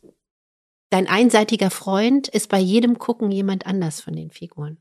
dein 0.89 1.07
einseitiger 1.07 1.69
Freund 1.69 2.27
ist 2.27 2.49
bei 2.49 2.59
jedem 2.59 2.97
Gucken 2.97 3.31
jemand 3.31 3.65
anders 3.65 4.01
von 4.01 4.15
den 4.15 4.31
Figuren. 4.31 4.77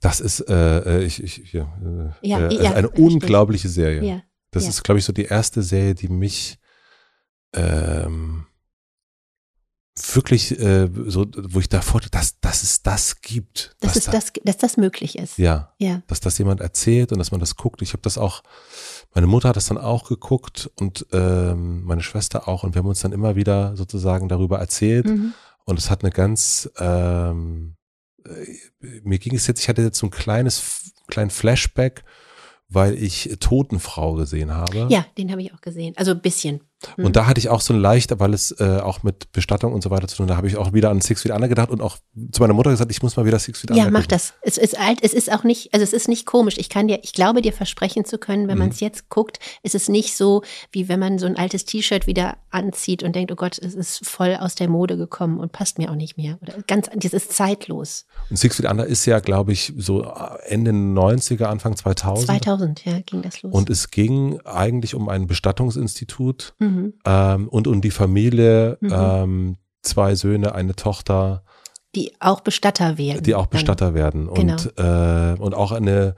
Das 0.00 0.20
ist 0.20 0.40
äh, 0.48 0.98
äh 0.98 1.04
ich, 1.04 1.22
ich, 1.22 1.52
ja, 1.52 1.72
äh, 1.82 2.26
ja, 2.26 2.48
äh, 2.48 2.54
ja, 2.54 2.72
eine 2.72 2.88
richtig. 2.88 3.04
unglaubliche 3.04 3.68
Serie. 3.68 4.02
Ja. 4.02 4.22
Das 4.52 4.66
ist, 4.66 4.82
glaube 4.82 4.98
ich, 4.98 5.04
so 5.04 5.12
die 5.12 5.26
erste 5.26 5.62
Serie, 5.62 5.94
die 5.94 6.08
mich 6.08 6.58
ähm, 7.54 8.46
wirklich 10.14 10.58
äh, 10.58 10.88
so, 11.06 11.26
wo 11.36 11.60
ich 11.60 11.68
davor, 11.68 12.00
dass, 12.10 12.40
dass 12.40 12.62
es 12.62 12.82
das 12.82 13.20
gibt. 13.20 13.76
Dass, 13.80 13.94
dass, 13.94 14.06
es 14.06 14.12
das, 14.12 14.32
dass 14.44 14.56
das 14.58 14.76
möglich 14.76 15.18
ist. 15.18 15.38
Ja. 15.38 15.72
ja. 15.78 16.02
Dass 16.06 16.20
das 16.20 16.38
jemand 16.38 16.60
erzählt 16.60 17.12
und 17.12 17.18
dass 17.18 17.30
man 17.30 17.40
das 17.40 17.56
guckt. 17.56 17.82
Ich 17.82 17.92
habe 17.92 18.02
das 18.02 18.18
auch, 18.18 18.42
meine 19.14 19.26
Mutter 19.26 19.48
hat 19.48 19.56
das 19.56 19.66
dann 19.66 19.78
auch 19.78 20.08
geguckt 20.08 20.70
und 20.78 21.06
ähm, 21.12 21.84
meine 21.84 22.02
Schwester 22.02 22.48
auch 22.48 22.62
und 22.64 22.74
wir 22.74 22.80
haben 22.80 22.88
uns 22.88 23.00
dann 23.00 23.12
immer 23.12 23.36
wieder 23.36 23.76
sozusagen 23.76 24.28
darüber 24.28 24.58
erzählt. 24.58 25.06
Mhm. 25.06 25.34
Und 25.64 25.78
es 25.78 25.90
hat 25.90 26.02
eine 26.02 26.10
ganz, 26.10 26.70
ähm, 26.78 27.76
äh, 28.24 29.00
mir 29.02 29.18
ging 29.18 29.34
es 29.34 29.46
jetzt, 29.46 29.60
ich 29.60 29.68
hatte 29.68 29.82
jetzt 29.82 29.98
so 29.98 30.06
ein 30.06 30.10
kleines, 30.10 30.92
kleinen 31.08 31.30
Flashback 31.30 32.04
weil 32.70 32.94
ich 32.94 33.36
Totenfrau 33.40 34.14
gesehen 34.14 34.52
habe. 34.52 34.86
Ja, 34.88 35.04
den 35.18 35.30
habe 35.32 35.42
ich 35.42 35.52
auch 35.52 35.60
gesehen. 35.60 35.94
Also 35.96 36.12
ein 36.12 36.22
bisschen. 36.22 36.60
Und 36.96 37.16
da 37.16 37.26
hatte 37.26 37.38
ich 37.38 37.48
auch 37.48 37.60
so 37.60 37.74
ein 37.74 37.80
leichter, 37.80 38.20
weil 38.20 38.32
es 38.32 38.52
äh, 38.58 38.80
auch 38.82 39.02
mit 39.02 39.32
Bestattung 39.32 39.72
und 39.72 39.82
so 39.82 39.90
weiter 39.90 40.08
zu 40.08 40.16
tun, 40.16 40.26
da 40.26 40.36
habe 40.36 40.46
ich 40.46 40.56
auch 40.56 40.72
wieder 40.72 40.90
an 40.90 41.00
Six 41.00 41.22
Feet 41.22 41.32
Under 41.32 41.48
gedacht 41.48 41.70
und 41.70 41.82
auch 41.82 41.98
zu 42.32 42.40
meiner 42.40 42.54
Mutter 42.54 42.70
gesagt, 42.70 42.90
ich 42.90 43.02
muss 43.02 43.16
mal 43.16 43.26
wieder 43.26 43.38
Six 43.38 43.60
Feet 43.60 43.70
Under. 43.70 43.84
Ja, 43.84 43.90
mach 43.90 44.06
das. 44.06 44.34
Es 44.42 44.56
ist 44.56 44.78
alt, 44.78 44.98
es 45.02 45.12
ist 45.12 45.30
auch 45.30 45.44
nicht, 45.44 45.74
also 45.74 45.84
es 45.84 45.92
ist 45.92 46.08
nicht 46.08 46.24
komisch. 46.24 46.56
Ich 46.58 46.68
kann 46.68 46.88
dir, 46.88 47.00
ich 47.02 47.12
glaube 47.12 47.42
dir 47.42 47.52
versprechen 47.52 48.04
zu 48.04 48.18
können, 48.18 48.48
wenn 48.48 48.54
mhm. 48.54 48.60
man 48.60 48.68
es 48.70 48.80
jetzt 48.80 49.10
guckt, 49.10 49.38
ist 49.62 49.74
es 49.74 49.88
nicht 49.88 50.16
so, 50.16 50.42
wie 50.72 50.88
wenn 50.88 51.00
man 51.00 51.18
so 51.18 51.26
ein 51.26 51.36
altes 51.36 51.64
T-Shirt 51.66 52.06
wieder 52.06 52.38
anzieht 52.50 53.02
und 53.02 53.14
denkt, 53.14 53.30
oh 53.30 53.36
Gott, 53.36 53.58
es 53.58 53.74
ist 53.74 54.06
voll 54.06 54.36
aus 54.36 54.54
der 54.54 54.68
Mode 54.68 54.96
gekommen 54.96 55.38
und 55.38 55.52
passt 55.52 55.78
mir 55.78 55.90
auch 55.90 55.96
nicht 55.96 56.16
mehr. 56.16 56.38
Oder 56.40 56.54
ganz, 56.66 56.88
das 56.94 57.12
ist 57.12 57.32
zeitlos. 57.32 58.06
Und 58.30 58.38
Six 58.38 58.56
Feet 58.56 58.70
Under 58.70 58.86
ist 58.86 59.04
ja, 59.04 59.20
glaube 59.20 59.52
ich, 59.52 59.74
so 59.76 60.02
Ende 60.46 60.70
90er, 60.70 61.44
Anfang 61.44 61.76
2000. 61.76 62.26
2000, 62.26 62.84
ja, 62.86 63.00
ging 63.00 63.20
das 63.20 63.42
los. 63.42 63.52
Und 63.52 63.68
es 63.68 63.90
ging 63.90 64.40
eigentlich 64.44 64.94
um 64.94 65.08
ein 65.10 65.26
Bestattungsinstitut. 65.26 66.54
Mhm. 66.58 66.69
Ähm, 67.04 67.48
und 67.48 67.66
um 67.66 67.80
die 67.80 67.90
Familie, 67.90 68.78
mhm. 68.80 68.92
ähm, 68.92 69.56
zwei 69.82 70.14
Söhne, 70.14 70.54
eine 70.54 70.74
Tochter. 70.74 71.44
Die 71.94 72.12
auch 72.20 72.40
Bestatter 72.40 72.98
werden. 72.98 73.22
Die 73.22 73.34
auch 73.34 73.46
Bestatter 73.46 73.86
dann. 73.86 73.94
werden. 73.94 74.34
Genau. 74.34 74.52
Und, 74.52 74.78
äh, 74.78 75.36
und 75.40 75.54
auch 75.54 75.72
eine 75.72 76.14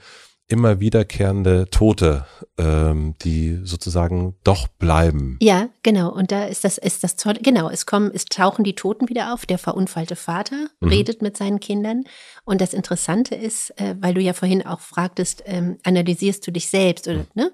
immer 0.52 0.80
wiederkehrende 0.80 1.70
Tote, 1.70 2.26
ähm, 2.58 3.14
die 3.22 3.60
sozusagen 3.64 4.36
doch 4.44 4.68
bleiben. 4.68 5.38
Ja, 5.40 5.68
genau. 5.82 6.12
Und 6.12 6.30
da 6.30 6.44
ist 6.44 6.64
das, 6.64 6.76
ist 6.76 7.02
das. 7.02 7.16
Genau, 7.42 7.70
es 7.70 7.86
kommen, 7.86 8.10
es 8.12 8.26
tauchen 8.26 8.62
die 8.62 8.74
Toten 8.74 9.08
wieder 9.08 9.32
auf. 9.32 9.46
Der 9.46 9.58
verunfallte 9.58 10.14
Vater 10.14 10.68
mhm. 10.80 10.88
redet 10.88 11.22
mit 11.22 11.38
seinen 11.38 11.58
Kindern. 11.58 12.04
Und 12.44 12.60
das 12.60 12.74
Interessante 12.74 13.34
ist, 13.34 13.70
äh, 13.80 13.94
weil 14.00 14.14
du 14.14 14.20
ja 14.20 14.34
vorhin 14.34 14.64
auch 14.66 14.80
fragtest, 14.80 15.42
ähm, 15.46 15.78
analysierst 15.84 16.46
du 16.46 16.52
dich 16.52 16.68
selbst 16.68 17.08
oder, 17.08 17.18
mhm. 17.18 17.26
ne? 17.34 17.52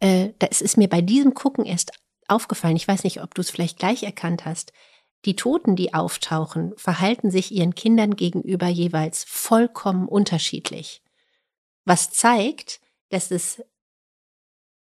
Äh, 0.00 0.28
das 0.38 0.60
ist 0.60 0.76
mir 0.76 0.88
bei 0.88 1.00
diesem 1.00 1.34
Gucken 1.34 1.64
erst 1.64 1.90
aufgefallen, 2.28 2.76
ich 2.76 2.88
weiß 2.88 3.04
nicht, 3.04 3.22
ob 3.22 3.34
du 3.34 3.40
es 3.40 3.50
vielleicht 3.50 3.78
gleich 3.78 4.02
erkannt 4.02 4.44
hast, 4.44 4.72
die 5.24 5.36
Toten, 5.36 5.74
die 5.74 5.94
auftauchen, 5.94 6.72
verhalten 6.76 7.30
sich 7.30 7.50
ihren 7.50 7.74
Kindern 7.74 8.14
gegenüber 8.14 8.68
jeweils 8.68 9.24
vollkommen 9.24 10.06
unterschiedlich. 10.06 11.02
Was 11.84 12.10
zeigt, 12.12 12.80
dass 13.08 13.30
es, 13.30 13.62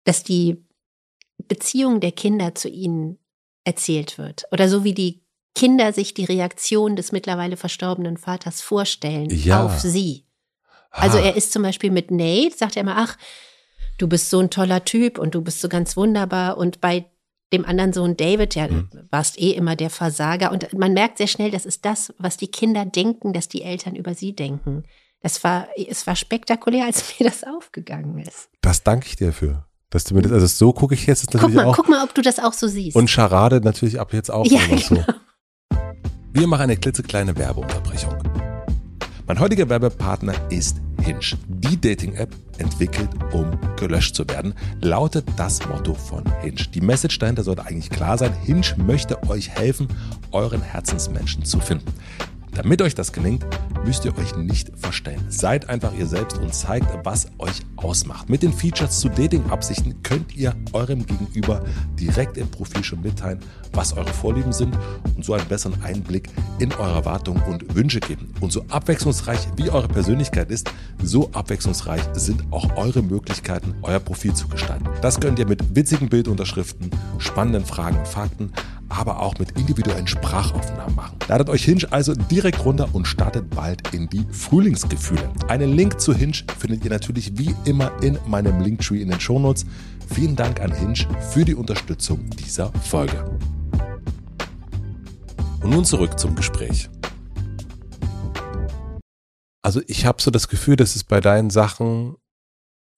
dass 0.05 0.23
die 0.23 0.65
Beziehung 1.37 2.01
der 2.01 2.13
Kinder 2.13 2.55
zu 2.55 2.69
ihnen 2.69 3.19
erzählt 3.65 4.19
wird. 4.19 4.45
Oder 4.53 4.69
so 4.69 4.85
wie 4.85 4.95
die 4.95 5.23
Kinder 5.55 5.93
sich 5.93 6.15
die 6.15 6.25
Reaktion 6.25 6.97
des 6.97 7.13
mittlerweile 7.13 7.57
verstorbenen 7.57 8.17
Vaters 8.17 8.61
vorstellen 8.61 9.31
ja. 9.31 9.65
auf 9.65 9.81
sie. 9.81 10.27
Also 10.91 11.19
er 11.19 11.37
ist 11.37 11.53
zum 11.53 11.63
Beispiel 11.63 11.91
mit 11.91 12.11
Nate, 12.11 12.57
sagt 12.57 12.77
er 12.77 12.83
immer, 12.83 12.97
ach, 12.97 13.17
du 13.99 14.09
bist 14.09 14.31
so 14.31 14.39
ein 14.39 14.51
toller 14.51 14.85
Typ 14.85 15.19
und 15.19 15.35
du 15.35 15.43
bist 15.43 15.61
so 15.61 15.69
ganz 15.69 15.97
wunderbar. 15.97 16.57
Und 16.57 16.81
bei 16.81 17.11
dem 17.55 17.65
anderen 17.65 17.93
Sohn 17.93 18.17
David, 18.17 18.55
ja, 18.55 18.69
mhm. 18.69 18.89
warst 19.11 19.41
eh 19.41 19.53
immer 19.53 19.77
der 19.77 19.91
Versager. 19.91 20.53
Und 20.53 20.73
man 20.77 20.93
merkt 20.93 21.19
sehr 21.19 21.27
schnell, 21.27 21.51
das 21.51 21.67
ist 21.67 21.85
das, 21.85 22.13
was 22.19 22.37
die 22.37 22.49
Kinder 22.49 22.85
denken, 22.85 23.33
dass 23.33 23.49
die 23.49 23.63
Eltern 23.63 23.97
über 23.97 24.15
sie 24.15 24.35
denken. 24.35 24.85
Das 25.23 25.43
war, 25.43 25.69
es 25.77 26.07
war 26.07 26.17
spektakulär, 26.17 26.85
als 26.85 27.05
mir 27.19 27.25
das 27.27 27.45
aufgegangen 27.45 28.19
ist. 28.19 28.51
Das 28.61 28.83
danke 28.83 29.07
ich 29.07 29.17
dir 29.17 29.33
für. 29.33 29.65
Dass 29.91 30.05
du 30.05 30.15
mir 30.15 30.23
das, 30.23 30.33
also 30.33 30.47
so 30.47 30.73
gucke 30.73 30.95
ich 30.95 31.07
jetzt 31.07 31.31
guck 31.31 31.55
mal, 31.55 31.65
auch. 31.65 31.77
Guck 31.77 31.89
mal, 31.89 32.03
ob 32.03 32.15
du 32.15 32.21
das 32.21 32.39
auch 32.39 32.53
so 32.53 32.67
siehst. 32.67 32.97
Und 32.97 33.09
Charade 33.09 33.61
natürlich 33.61 34.01
ab 34.01 34.13
jetzt 34.13 34.31
auch. 34.31 34.45
Ja, 34.45 34.61
genau. 34.67 34.81
so. 34.81 35.05
Wir 36.33 36.49
machen 36.49 36.63
eine 36.63 36.77
klitzekleine 36.77 37.37
Werbeunterbrechung. 37.37 38.15
Mein 39.27 39.39
heutiger 39.39 39.69
Werbepartner 39.69 40.35
ist 40.51 40.79
Hinge. 41.05 41.21
Die 41.49 41.81
Dating-App 41.81 42.35
entwickelt, 42.59 43.11
um 43.33 43.59
gelöscht 43.77 44.15
zu 44.15 44.27
werden, 44.29 44.55
lautet 44.81 45.27
das 45.37 45.67
Motto 45.69 45.95
von 45.95 46.25
Hinge. 46.41 46.63
Die 46.73 46.81
Message 46.81 47.19
dahinter 47.19 47.43
sollte 47.43 47.67
eigentlich 47.67 47.91
klar 47.91 48.17
sein. 48.17 48.33
Hinge 48.43 48.67
möchte 48.79 49.23
euch 49.29 49.51
helfen, 49.51 49.89
euren 50.33 50.63
Herzensmenschen 50.63 51.45
zu 51.45 51.61
finden. 51.61 51.93
Damit 52.55 52.83
euch 52.83 52.95
das 52.95 53.13
gelingt, 53.13 53.45
müsst 53.85 54.05
ihr 54.05 54.17
euch 54.17 54.37
nicht 54.37 54.71
verstellen. 54.77 55.21
Seid 55.29 55.69
einfach 55.69 55.93
ihr 55.93 56.07
selbst 56.07 56.39
und 56.39 56.55
zeigt, 56.55 56.87
was 57.05 57.27
euch 57.39 57.63
ausmacht. 57.77 58.31
Mit 58.31 58.43
den 58.43 58.53
Features 58.53 59.01
zu 59.01 59.09
Dating-Absichten 59.09 60.03
könnt 60.03 60.37
ihr 60.37 60.55
eurem 60.73 61.05
Gegenüber 61.05 61.65
direkt 61.99 62.39
im 62.39 62.49
Profil 62.49 62.85
schon 62.85 63.03
mitteilen, 63.03 63.41
was 63.73 63.93
eure 63.97 64.13
Vorlieben 64.13 64.53
sind 64.53 64.79
und 65.17 65.25
so 65.25 65.35
einen 65.35 65.47
besseren 65.49 65.83
Einblick 65.83 66.29
in 66.61 66.73
eure 66.73 66.95
Erwartungen 66.95 67.43
und 67.43 67.75
Wünsche 67.75 68.01
geben. 68.01 68.33
Und 68.41 68.53
so 68.53 68.65
abwechslungsreich 68.69 69.41
wie 69.57 69.71
eure 69.71 69.89
Persönlichkeit 69.89 70.51
ist, 70.51 70.71
so 71.03 71.31
abwechslungsreich 71.33 72.03
sind 72.15 72.45
auch 72.53 72.77
eure 72.77 73.03
Möglichkeiten, 73.03 73.75
euer 73.83 74.01
Profil 74.01 74.33
zu 74.35 74.49
gestalten. 74.49 74.89
Das 75.03 75.19
könnt 75.19 75.39
ihr 75.39 75.47
mit 75.47 75.75
witzigen 75.75 76.09
Bildunterschriften, 76.09 76.91
spannenden 77.19 77.65
Fragen 77.65 77.99
und 77.99 78.09
Fakten, 78.09 78.53
aber 78.95 79.21
auch 79.21 79.39
mit 79.39 79.53
individuellen 79.59 80.07
Sprachaufnahmen 80.07 80.95
machen. 80.95 81.17
Ladet 81.29 81.49
euch 81.49 81.65
Hinge 81.65 81.87
also 81.91 82.15
direkt 82.15 82.65
runter 82.65 82.89
und 82.93 83.07
startet 83.07 83.51
bald 83.51 83.93
in 83.93 84.09
die 84.09 84.25
Frühlingsgefühle. 84.31 85.31
Einen 85.49 85.73
Link 85.73 86.01
zu 86.01 86.15
Hinge 86.15 86.45
findet 86.59 86.85
ihr 86.85 86.91
natürlich 86.91 87.37
wie 87.37 87.55
immer 87.65 87.93
in 88.03 88.19
meinem 88.27 88.61
Linktree 88.61 89.03
in 89.03 89.09
den 89.09 89.21
Shownotes. 89.21 89.67
Vielen 90.15 90.37
Dank 90.37 90.61
an 90.61 90.73
Hinge 90.73 91.07
für 91.33 91.45
die 91.45 91.55
Unterstützung 91.55 92.31
dieser 92.31 92.73
Folge. 92.73 93.39
Und 95.63 95.71
nun 95.71 95.85
zurück 95.85 96.19
zum 96.19 96.35
Gespräch. 96.35 96.89
Also 99.63 99.81
ich 99.87 100.05
habe 100.05 100.21
so 100.21 100.31
das 100.31 100.49
Gefühl, 100.49 100.77
dass 100.77 100.95
es 100.95 101.05
bei 101.05 101.21
deinen 101.21 101.51
Sachen 101.51 102.17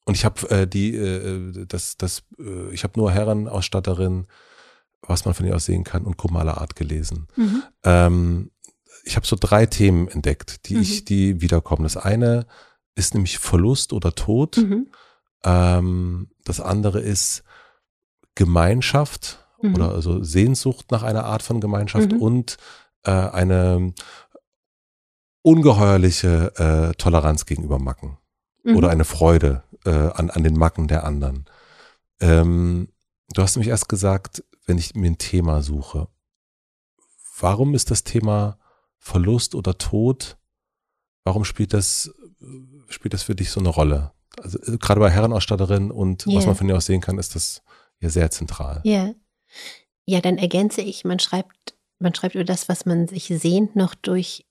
und 0.07 0.15
ich 0.17 0.25
habe 0.25 0.49
äh, 0.51 0.67
die, 0.67 0.95
äh, 0.95 1.67
das, 1.67 1.97
das, 1.97 2.23
äh, 2.39 2.73
ich 2.73 2.85
habe 2.85 2.99
nur 2.99 3.11
Herrenausstatterin, 3.11 4.27
was 5.09 5.25
man 5.25 5.35
von 5.35 5.47
ihr 5.47 5.55
aus 5.55 5.65
sehen 5.65 5.85
kann, 5.85 6.05
und 6.05 6.17
Kumala 6.17 6.55
Art 6.55 6.77
gelesen. 6.77 7.29
Mhm. 7.37 7.63
Ähm, 7.85 8.51
ich 9.05 9.17
habe 9.17 9.27
so 9.27 9.37
drei 9.39 9.67
Themen 9.67 10.09
entdeckt, 10.09 10.69
die 10.69 10.77
mhm. 10.77 10.83
ich, 10.83 11.05
die 11.05 11.41
wiederkommen. 11.41 11.85
Das 11.85 11.97
eine 11.97 12.47
ist 12.95 13.15
nämlich 13.15 13.39
Verlust 13.39 13.93
oder 13.93 14.15
Tod. 14.15 14.57
Mhm. 14.57 14.89
Ähm, 15.45 16.29
das 16.45 16.61
andere 16.61 17.01
ist 17.01 17.45
Gemeinschaft 18.35 19.47
mhm. 19.63 19.75
oder 19.75 19.93
also 19.93 20.23
Sehnsucht 20.23 20.91
nach 20.91 21.03
einer 21.03 21.25
Art 21.25 21.43
von 21.43 21.61
Gemeinschaft 21.61 22.13
mhm. 22.13 22.21
und 22.21 22.57
äh, 23.05 23.11
eine 23.11 23.95
ungeheuerliche 25.43 26.53
äh, 26.57 26.95
Toleranz 26.97 27.47
gegenüber 27.47 27.79
Macken 27.79 28.19
mhm. 28.65 28.77
oder 28.77 28.91
eine 28.91 29.05
Freude 29.05 29.63
äh, 29.85 29.91
an, 29.91 30.31
an 30.31 30.43
den 30.43 30.57
Macken 30.57 30.89
der 30.89 31.05
anderen. 31.05 31.45
Ähm, 32.21 32.89
du 33.33 33.43
hast 33.43 33.55
nämlich 33.55 33.71
erst 33.71 33.89
gesagt, 33.89 34.43
wenn 34.67 34.79
ich 34.79 34.95
mir 34.95 35.11
ein 35.11 35.19
Thema 35.19 35.63
suche, 35.63 36.09
warum 37.41 37.75
ist 37.75 37.91
das 37.91 38.05
Thema 38.05 38.59
Verlust 38.99 39.55
oder 39.55 39.79
Tod, 39.79 40.37
warum 41.25 41.45
spielt 41.45 41.73
das, 41.73 42.13
spielt 42.89 43.15
das 43.15 43.23
für 43.23 43.35
dich 43.35 43.51
so 43.51 43.61
eine 43.61 43.69
Rolle? 43.69 44.13
Also 44.41 44.59
äh, 44.61 44.77
gerade 44.79 45.01
bei 45.01 45.11
Herrenausstatterinnen 45.11 45.91
und 45.91 46.27
yeah. 46.27 46.37
was 46.37 46.47
man 46.47 46.57
von 46.57 46.69
ihr 46.69 46.77
aus 46.77 46.87
sehen 46.87 47.01
kann, 47.01 47.19
ist 47.19 47.35
das 47.35 47.63
ja 48.01 48.09
sehr 48.09 48.31
zentral. 48.31 48.81
Ja. 48.85 49.15
Ja, 50.05 50.21
dann 50.21 50.39
ergänze 50.39 50.83
ich, 50.83 51.05
man 51.05 51.19
schreibt, 51.19 51.77
man 51.99 52.15
schreibt 52.15 52.35
über 52.35 52.45
das, 52.45 52.69
was 52.69 52.87
man 52.87 53.09
sich 53.09 53.27
sehnt, 53.27 53.75
noch 53.75 53.95
durch 53.95 54.47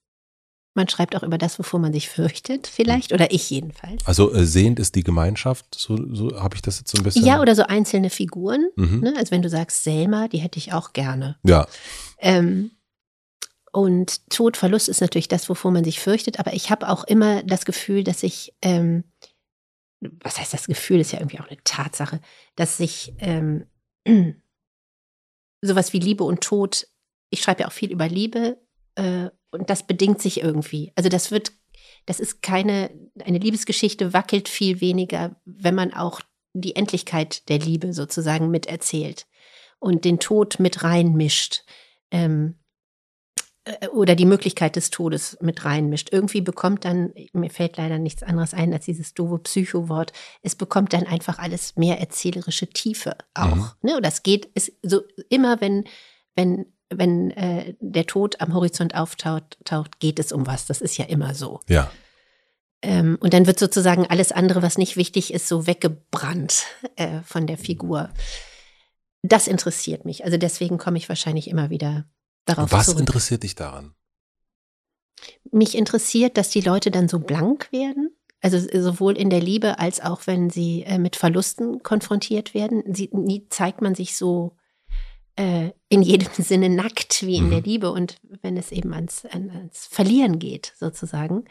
Man 0.75 0.87
schreibt 0.89 1.15
auch 1.15 1.23
über 1.23 1.37
das, 1.37 1.57
wovor 1.57 1.79
man 1.79 1.93
sich 1.93 2.09
fürchtet, 2.09 2.67
vielleicht, 2.67 3.13
oder 3.13 3.31
ich 3.31 3.49
jedenfalls. 3.49 4.05
Also 4.05 4.33
äh, 4.33 4.45
sehend 4.45 4.79
ist 4.79 4.95
die 4.95 5.03
Gemeinschaft, 5.03 5.65
so, 5.73 5.97
so 6.13 6.39
habe 6.41 6.55
ich 6.55 6.61
das 6.61 6.79
jetzt 6.79 6.91
so 6.91 6.97
ein 6.97 7.03
bisschen. 7.03 7.25
Ja, 7.25 7.41
oder 7.41 7.55
so 7.55 7.63
einzelne 7.63 8.09
Figuren. 8.09 8.69
Mhm. 8.75 8.99
Ne? 8.99 9.13
Also 9.17 9.31
wenn 9.31 9.41
du 9.41 9.49
sagst 9.49 9.83
Selma, 9.83 10.27
die 10.27 10.39
hätte 10.39 10.59
ich 10.59 10.73
auch 10.73 10.93
gerne. 10.93 11.37
Ja, 11.43 11.65
Ähm, 12.19 12.71
und 13.71 14.29
Tod, 14.29 14.55
Verlust 14.55 14.87
ist 14.87 15.01
natürlich 15.01 15.27
das, 15.27 15.49
wovor 15.49 15.69
man 15.69 15.83
sich 15.83 15.99
fürchtet, 15.99 16.39
aber 16.39 16.53
ich 16.53 16.69
habe 16.69 16.87
auch 16.87 17.03
immer 17.03 17.43
das 17.43 17.65
Gefühl, 17.65 18.05
dass 18.05 18.23
ich, 18.23 18.55
ähm, 18.61 19.03
was 19.99 20.39
heißt 20.39 20.53
das 20.53 20.67
Gefühl, 20.67 21.01
ist 21.01 21.11
ja 21.11 21.19
irgendwie 21.19 21.41
auch 21.41 21.49
eine 21.49 21.61
Tatsache, 21.65 22.21
dass 22.55 22.77
sich 22.77 23.13
ähm, 23.19 23.65
sowas 25.61 25.91
wie 25.91 25.99
Liebe 25.99 26.23
und 26.23 26.41
Tod, 26.41 26.87
ich 27.29 27.41
schreibe 27.41 27.63
ja 27.63 27.67
auch 27.67 27.73
viel 27.73 27.91
über 27.91 28.07
Liebe 28.07 28.57
äh, 28.95 29.29
und 29.55 29.69
das 29.69 29.87
bedingt 29.87 30.21
sich 30.21 30.41
irgendwie. 30.41 30.91
Also 30.95 31.09
das 31.09 31.31
wird, 31.31 31.51
das 32.05 32.19
ist 32.19 32.41
keine, 32.41 32.91
eine 33.23 33.39
Liebesgeschichte 33.39 34.13
wackelt 34.13 34.49
viel 34.49 34.81
weniger, 34.81 35.35
wenn 35.45 35.75
man 35.75 35.93
auch 35.93 36.21
die 36.53 36.75
Endlichkeit 36.75 37.49
der 37.49 37.59
Liebe 37.59 37.93
sozusagen 37.93 38.49
miterzählt 38.49 39.27
und 39.79 40.05
den 40.05 40.19
Tod 40.19 40.59
mit 40.59 40.83
reinmischt. 40.83 41.63
Ähm, 42.11 42.55
äh, 43.65 43.87
oder 43.89 44.15
die 44.15 44.25
Möglichkeit 44.25 44.75
des 44.75 44.89
Todes 44.89 45.37
mit 45.41 45.65
reinmischt. 45.65 46.09
Irgendwie 46.11 46.41
bekommt 46.41 46.85
dann, 46.85 47.13
mir 47.33 47.49
fällt 47.49 47.77
leider 47.77 47.99
nichts 47.99 48.23
anderes 48.23 48.53
ein 48.53 48.73
als 48.73 48.85
dieses 48.85 49.13
doofe 49.13 49.39
Psycho-Wort, 49.39 50.13
es 50.41 50.55
bekommt 50.55 50.93
dann 50.93 51.05
einfach 51.05 51.39
alles 51.39 51.75
mehr 51.75 51.99
erzählerische 51.99 52.67
Tiefe 52.67 53.17
auch. 53.33 53.55
Mhm. 53.55 53.71
Ne? 53.81 53.95
Und 53.97 54.05
das 54.05 54.23
geht, 54.23 54.45
ist 54.53 54.73
so 54.83 55.01
immer, 55.29 55.59
wenn, 55.61 55.85
wenn, 56.35 56.67
wenn 56.97 57.31
äh, 57.31 57.75
der 57.79 58.05
Tod 58.05 58.41
am 58.41 58.53
Horizont 58.53 58.95
auftaucht, 58.95 59.57
taucht, 59.65 59.99
geht 59.99 60.19
es 60.19 60.31
um 60.31 60.47
was. 60.47 60.65
Das 60.65 60.81
ist 60.81 60.97
ja 60.97 61.05
immer 61.05 61.33
so. 61.33 61.59
ja. 61.67 61.91
Ähm, 62.81 63.17
und 63.19 63.33
dann 63.33 63.47
wird 63.47 63.57
sozusagen 63.57 64.05
alles 64.05 64.31
andere, 64.31 64.61
was 64.61 64.77
nicht 64.77 64.95
wichtig 64.95 65.33
ist, 65.33 65.47
so 65.47 65.65
weggebrannt 65.65 66.65
äh, 66.97 67.21
von 67.23 67.47
der 67.47 67.57
Figur. 67.57 68.11
Das 69.23 69.47
interessiert 69.47 70.05
mich. 70.05 70.23
Also 70.23 70.37
deswegen 70.37 70.77
komme 70.77 70.97
ich 70.97 71.09
wahrscheinlich 71.09 71.49
immer 71.49 71.71
wieder 71.71 72.05
darauf 72.45 72.71
Was 72.71 72.85
zurück. 72.85 72.99
interessiert 72.99 73.41
dich 73.41 73.55
daran? 73.55 73.95
Mich 75.51 75.75
interessiert, 75.75 76.37
dass 76.37 76.49
die 76.49 76.61
Leute 76.61 76.91
dann 76.91 77.07
so 77.07 77.19
blank 77.19 77.71
werden. 77.71 78.15
Also 78.41 78.59
sowohl 78.59 79.17
in 79.17 79.31
der 79.31 79.41
Liebe 79.41 79.79
als 79.79 79.99
auch 79.99 80.27
wenn 80.27 80.51
sie 80.51 80.83
äh, 80.83 80.99
mit 80.99 81.15
Verlusten 81.15 81.81
konfrontiert 81.81 82.53
werden. 82.53 82.83
Sie, 82.93 83.09
nie 83.13 83.47
zeigt 83.49 83.81
man 83.81 83.95
sich 83.95 84.15
so 84.15 84.57
äh, 85.37 85.71
in 85.89 86.01
jedem 86.01 86.29
Sinne 86.43 86.69
nackt 86.69 87.23
wie 87.25 87.37
in 87.37 87.45
Mhm. 87.47 87.49
der 87.51 87.61
Liebe. 87.61 87.91
Und 87.91 88.17
wenn 88.41 88.57
es 88.57 88.71
eben 88.71 88.93
ans, 88.93 89.25
an- 89.25 89.49
ans 89.51 89.87
Verlieren 89.87 90.39
geht, 90.39 90.73
sozusagen, 90.77 91.45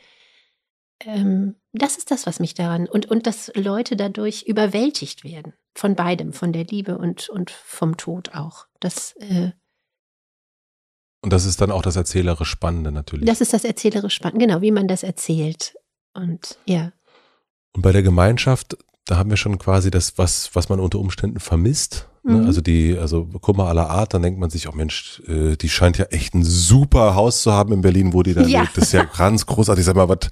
ähm, 1.04 1.56
das 1.72 1.96
ist 1.98 2.10
das, 2.10 2.26
was 2.26 2.40
mich 2.40 2.54
daran 2.54 2.88
und, 2.88 3.06
und 3.10 3.26
dass 3.26 3.50
Leute 3.54 3.96
dadurch 3.96 4.42
überwältigt 4.44 5.24
werden. 5.24 5.54
Von 5.76 5.96
beidem, 5.96 6.32
von 6.32 6.52
der 6.52 6.64
Liebe 6.64 6.96
und, 6.98 7.28
und 7.28 7.50
vom 7.50 7.96
Tod 7.96 8.32
auch. 8.34 8.66
Das, 8.78 9.16
äh, 9.16 9.50
Und 11.22 11.32
das 11.32 11.44
ist 11.46 11.60
dann 11.60 11.72
auch 11.72 11.82
das 11.82 11.96
erzählerisch 11.96 12.48
Spannende 12.48 12.92
natürlich. 12.92 13.26
das 13.26 13.40
ist 13.40 13.52
das 13.52 13.64
erzählerisch 13.64 14.14
spannend, 14.14 14.38
genau, 14.38 14.60
wie 14.60 14.70
man 14.70 14.86
das 14.86 15.02
erzählt. 15.02 15.74
Und 16.12 16.58
ja. 16.64 16.92
Und 17.74 17.82
bei 17.82 17.90
der 17.90 18.04
Gemeinschaft, 18.04 18.76
da 19.06 19.16
haben 19.16 19.30
wir 19.30 19.36
schon 19.36 19.58
quasi 19.58 19.90
das, 19.90 20.16
was, 20.16 20.50
was 20.54 20.68
man 20.68 20.80
unter 20.80 20.98
Umständen 20.98 21.38
vermisst. 21.40 22.08
Ne? 22.26 22.36
Mhm. 22.36 22.46
Also 22.46 22.62
die, 22.62 22.96
also 22.96 23.26
Kummer 23.42 23.66
aller 23.66 23.90
Art, 23.90 24.14
dann 24.14 24.22
denkt 24.22 24.40
man 24.40 24.48
sich, 24.48 24.66
oh 24.66 24.72
Mensch, 24.72 25.20
äh, 25.28 25.56
die 25.56 25.68
scheint 25.68 25.98
ja 25.98 26.06
echt 26.06 26.32
ein 26.34 26.42
super 26.42 27.14
Haus 27.14 27.42
zu 27.42 27.52
haben 27.52 27.74
in 27.74 27.82
Berlin, 27.82 28.14
wo 28.14 28.22
die 28.22 28.32
da 28.32 28.40
Ja. 28.46 28.62
lebt. 28.62 28.78
Das 28.78 28.84
ist 28.84 28.92
ja 28.92 29.04
ganz 29.04 29.44
großartig. 29.44 29.84
Sag 29.84 29.94
mal, 29.96 30.08
was, 30.08 30.30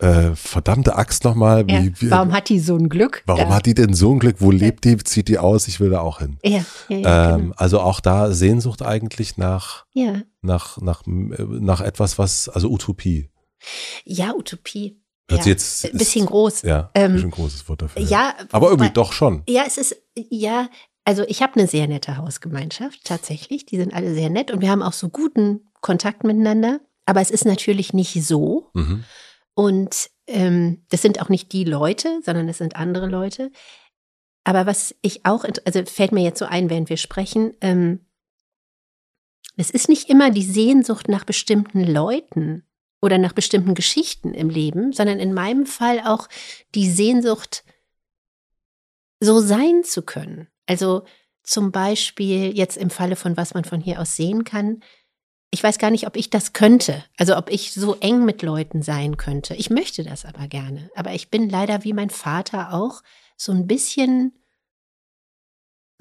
äh, 0.00 0.34
verdammte 0.34 0.96
Axt 0.96 1.24
nochmal. 1.24 1.64
ja. 1.70 1.82
Wie, 1.82 2.10
Warum 2.10 2.32
hat 2.34 2.50
die 2.50 2.58
so 2.60 2.76
ein 2.76 2.90
Glück? 2.90 3.22
warum 3.24 3.48
da? 3.48 3.54
hat 3.54 3.64
die 3.64 3.72
denn 3.72 3.94
so 3.94 4.12
ein 4.12 4.18
Glück? 4.18 4.36
Wo 4.40 4.50
lebt 4.50 4.84
die? 4.84 4.98
Zieht 4.98 5.28
die 5.28 5.38
aus? 5.38 5.66
Ich 5.66 5.80
will 5.80 5.88
da 5.88 6.00
auch 6.00 6.18
hin. 6.18 6.36
Ja, 6.44 6.62
ja, 6.90 6.96
ja, 6.98 7.34
Ähm, 7.34 7.40
genau. 7.40 7.54
Also 7.56 7.80
auch 7.80 8.00
da 8.00 8.32
Sehnsucht 8.32 8.82
eigentlich 8.82 9.38
nach, 9.38 9.86
ja. 9.94 10.20
nach, 10.42 10.78
nach, 10.82 11.06
äh, 11.06 11.10
nach 11.48 11.80
etwas, 11.80 12.18
was, 12.18 12.50
also 12.50 12.68
Utopie. 12.70 13.30
ja, 14.04 14.34
Utopie. 14.34 14.99
Hört 15.30 15.46
ja. 15.46 15.52
jetzt- 15.52 15.84
Ein 15.86 15.98
bisschen 15.98 16.26
groß. 16.26 16.62
Ja, 16.62 16.90
Ähm, 16.94 17.16
ist 17.16 17.24
ein 17.24 17.30
großes 17.30 17.68
Wort 17.68 17.82
dafür. 17.82 18.02
Ja, 18.02 18.34
Aber 18.52 18.70
irgendwie 18.70 18.90
doch 18.90 19.12
schon. 19.12 19.42
Ja, 19.48 19.64
es 19.66 19.78
ist, 19.78 19.96
ja, 20.14 20.68
also 21.04 21.22
ich 21.26 21.42
habe 21.42 21.54
eine 21.58 21.66
sehr 21.66 21.86
nette 21.88 22.16
Hausgemeinschaft, 22.18 23.04
tatsächlich. 23.04 23.64
Die 23.66 23.76
sind 23.78 23.94
alle 23.94 24.14
sehr 24.14 24.30
nett 24.30 24.50
und 24.50 24.60
wir 24.60 24.70
haben 24.70 24.82
auch 24.82 24.92
so 24.92 25.08
guten 25.08 25.70
Kontakt 25.80 26.24
miteinander. 26.24 26.80
Aber 27.06 27.20
es 27.20 27.30
ist 27.30 27.44
natürlich 27.46 27.92
nicht 27.94 28.22
so. 28.24 28.70
Mhm. 28.74 29.04
Und 29.54 30.10
ähm, 30.26 30.84
das 30.90 31.02
sind 31.02 31.20
auch 31.20 31.28
nicht 31.28 31.52
die 31.52 31.64
Leute, 31.64 32.20
sondern 32.24 32.48
es 32.48 32.58
sind 32.58 32.76
andere 32.76 33.06
Leute. 33.08 33.50
Aber 34.44 34.66
was 34.66 34.94
ich 35.02 35.26
auch, 35.26 35.44
also 35.64 35.84
fällt 35.86 36.12
mir 36.12 36.22
jetzt 36.22 36.38
so 36.38 36.44
ein, 36.44 36.70
während 36.70 36.88
wir 36.88 36.96
sprechen, 36.96 37.54
ähm, 37.60 38.06
es 39.56 39.70
ist 39.70 39.88
nicht 39.88 40.08
immer 40.08 40.30
die 40.30 40.44
Sehnsucht 40.44 41.08
nach 41.08 41.24
bestimmten 41.24 41.82
Leuten 41.84 42.64
oder 43.00 43.18
nach 43.18 43.32
bestimmten 43.32 43.74
Geschichten 43.74 44.34
im 44.34 44.50
Leben, 44.50 44.92
sondern 44.92 45.18
in 45.18 45.32
meinem 45.32 45.66
Fall 45.66 46.00
auch 46.00 46.28
die 46.74 46.90
Sehnsucht, 46.90 47.64
so 49.20 49.40
sein 49.40 49.84
zu 49.84 50.02
können. 50.02 50.48
Also 50.66 51.04
zum 51.42 51.72
Beispiel 51.72 52.56
jetzt 52.56 52.76
im 52.76 52.90
Falle 52.90 53.16
von 53.16 53.36
was 53.36 53.54
man 53.54 53.64
von 53.64 53.80
hier 53.80 54.00
aus 54.00 54.16
sehen 54.16 54.44
kann, 54.44 54.82
ich 55.50 55.62
weiß 55.62 55.78
gar 55.78 55.90
nicht, 55.90 56.06
ob 56.06 56.16
ich 56.16 56.30
das 56.30 56.52
könnte. 56.52 57.04
Also 57.16 57.36
ob 57.36 57.50
ich 57.50 57.72
so 57.72 57.96
eng 57.96 58.24
mit 58.24 58.42
Leuten 58.42 58.82
sein 58.82 59.16
könnte. 59.16 59.54
Ich 59.54 59.68
möchte 59.68 60.04
das 60.04 60.24
aber 60.24 60.46
gerne. 60.46 60.90
Aber 60.94 61.12
ich 61.12 61.28
bin 61.28 61.48
leider 61.48 61.82
wie 61.82 61.92
mein 61.92 62.10
Vater 62.10 62.72
auch 62.72 63.02
so 63.36 63.50
ein 63.52 63.66
bisschen 63.66 64.32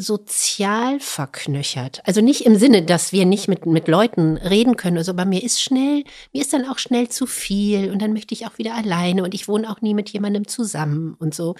sozial 0.02 1.02
verknöchert. 1.02 2.02
Also 2.06 2.22
nicht 2.22 2.46
im 2.46 2.56
Sinne, 2.56 2.84
dass 2.84 3.12
wir 3.12 3.26
nicht 3.26 3.50
mit, 3.50 3.66
mit 3.66 3.90
Leuten 3.90 4.38
reden 4.38 4.78
können, 4.78 4.98
also, 4.98 5.12
aber 5.12 5.26
mir 5.26 5.44
ist 5.44 5.62
schnell, 5.62 6.06
mir 6.32 6.42
ist 6.42 6.54
dann 6.54 6.66
auch 6.70 6.78
schnell 6.78 7.10
zu 7.10 7.28
viel 7.28 7.92
und 7.92 8.02
dann 8.02 8.14
möchte 8.14 8.34
ich 8.34 8.48
auch 8.48 8.58
wieder 8.58 8.76
alleine 8.76 9.24
und 9.26 9.34
ich 9.34 9.50
wohne 9.50 9.70
auch 9.70 9.82
nie 9.82 9.94
mit 9.94 10.10
jemandem 10.10 10.48
zusammen 10.48 11.16
und 11.20 11.36
so. 11.36 11.56